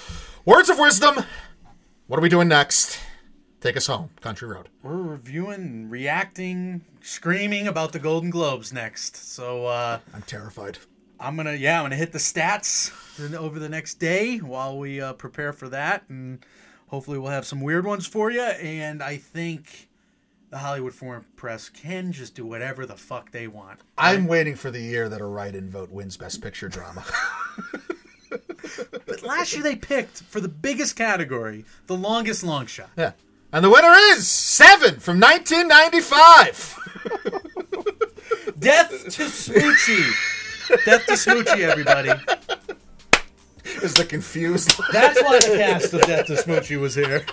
Words 0.46 0.70
of 0.70 0.78
wisdom. 0.78 1.26
What 2.08 2.18
are 2.20 2.22
we 2.22 2.28
doing 2.28 2.50
next? 2.50 3.00
Take 3.62 3.78
us 3.78 3.88
home, 3.88 4.10
Country 4.20 4.46
Road. 4.50 4.68
We're 4.82 5.02
reviewing, 5.02 5.90
reacting, 5.90 6.82
screaming 7.02 7.66
about 7.66 7.94
the 7.94 8.00
Golden 8.00 8.30
Globes 8.30 8.74
next. 8.74 9.16
So 9.16 9.68
uh, 9.68 10.00
I'm 10.14 10.22
terrified. 10.24 10.80
I'm 11.18 11.38
gonna, 11.38 11.54
yeah, 11.54 11.80
I'm 11.80 11.86
gonna 11.86 11.96
hit 11.96 12.12
the 12.12 12.20
stats 12.20 12.92
over 13.34 13.58
the 13.58 13.70
next 13.70 13.96
day 13.96 14.40
while 14.40 14.78
we 14.78 15.00
uh, 15.00 15.14
prepare 15.14 15.54
for 15.54 15.70
that, 15.70 16.04
and 16.10 16.46
hopefully 16.88 17.18
we'll 17.18 17.32
have 17.32 17.46
some 17.46 17.62
weird 17.62 17.86
ones 17.86 18.06
for 18.06 18.30
you. 18.30 18.42
And 18.42 19.02
I 19.02 19.16
think 19.16 19.88
the 20.50 20.58
Hollywood 20.58 20.94
Foreign 20.94 21.24
Press 21.38 21.70
can 21.70 22.12
just 22.12 22.36
do 22.36 22.46
whatever 22.46 22.86
the 22.86 22.98
fuck 22.98 23.32
they 23.32 23.48
want. 23.48 23.80
I'm 23.98 24.28
waiting 24.28 24.56
for 24.56 24.72
the 24.72 24.82
year 24.82 25.08
that 25.08 25.22
a 25.22 25.26
write-in 25.26 25.70
vote 25.70 25.90
wins 25.90 26.18
Best 26.18 26.42
Picture 26.42 26.68
Drama. 26.68 27.06
But 29.06 29.24
last 29.24 29.54
year 29.54 29.62
they 29.64 29.76
picked 29.76 30.22
for 30.24 30.40
the 30.40 30.48
biggest 30.48 30.96
category, 30.96 31.66
the 31.88 31.96
longest 31.96 32.44
long 32.44 32.66
shot. 32.66 32.90
yeah. 32.98 33.12
And 33.52 33.64
the 33.64 33.70
winner 33.70 33.94
is 34.14 34.28
Seven 34.28 35.00
from 35.00 35.20
1995. 35.20 36.80
Death 38.60 38.90
to 38.90 39.24
Smoochy. 39.26 40.12
Death 40.86 41.06
to 41.06 41.12
Smoochy, 41.14 41.60
everybody. 41.60 42.10
is 43.84 43.94
the 43.94 44.06
confused. 44.06 44.74
That's 44.92 45.22
why 45.22 45.38
the 45.40 45.56
cast 45.58 45.94
of 45.94 46.02
Death 46.02 46.26
to 46.28 46.34
Smoochy 46.34 46.80
was 46.80 46.96
here. 46.96 47.26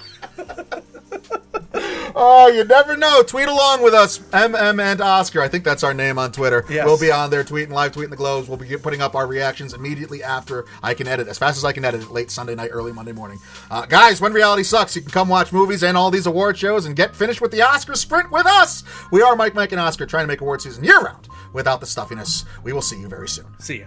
Oh, 2.15 2.49
you 2.49 2.65
never 2.65 2.97
know. 2.97 3.23
Tweet 3.23 3.49
along 3.49 3.82
with 3.82 3.95
us, 3.95 4.19
MM 4.19 4.82
and 4.82 5.01
Oscar. 5.01 5.41
I 5.43 5.49
think 5.49 5.65
that's 5.65 5.82
our 5.82 5.95
name 5.95 6.19
on 6.19 6.32
Twitter. 6.32 6.65
Yes. 6.69 6.87
We'll 6.87 6.99
be 6.99 7.11
on 7.11 7.31
there 7.31 7.45
tweeting 7.45 7.70
live, 7.70 7.93
tweeting 7.93 8.11
the 8.11 8.16
globes. 8.16 8.49
We'll 8.49 8.59
be 8.59 8.77
putting 8.77 9.01
up 9.01 9.15
our 9.15 9.27
reactions 9.27 9.74
immediately 9.74 10.23
after 10.23 10.66
I 10.82 10.95
can 10.95 11.07
edit, 11.07 11.28
as 11.28 11.39
fast 11.39 11.57
as 11.57 11.65
I 11.65 11.73
can 11.73 11.85
edit 11.85 12.03
it, 12.03 12.11
late 12.11 12.31
Sunday 12.31 12.55
night, 12.55 12.70
early 12.73 12.93
Monday 12.93 13.12
morning. 13.12 13.39
Uh, 13.70 13.87
guys, 13.87 14.20
when 14.20 14.32
reality 14.32 14.62
sucks, 14.62 14.95
you 14.97 15.03
can 15.03 15.11
come 15.11 15.28
watch 15.28 15.53
movies 15.53 15.82
and 15.82 15.97
all 15.97 16.11
these 16.11 16.27
award 16.27 16.59
shows 16.59 16.87
and 16.87 16.97
get 16.97 17.15
finished 17.15 17.41
with 17.41 17.51
the 17.51 17.62
Oscar 17.62 17.95
sprint 17.95 18.31
with 18.31 18.47
us. 18.47 18.85
We 19.11 19.23
are 19.23 19.37
Mike, 19.37 19.55
Mike, 19.55 19.73
and 19.73 19.81
Oscar 19.81 20.07
trying 20.07 20.24
to 20.24 20.28
make 20.28 20.41
award 20.41 20.62
season 20.62 20.85
year 20.85 21.01
round 21.01 21.28
without 21.53 21.81
the 21.81 21.87
stuffiness. 21.87 22.45
We 22.62 22.73
will 22.73 22.82
see 22.82 22.99
you 22.99 23.09
very 23.09 23.28
soon. 23.28 23.47
See 23.59 23.81
ya. 23.81 23.87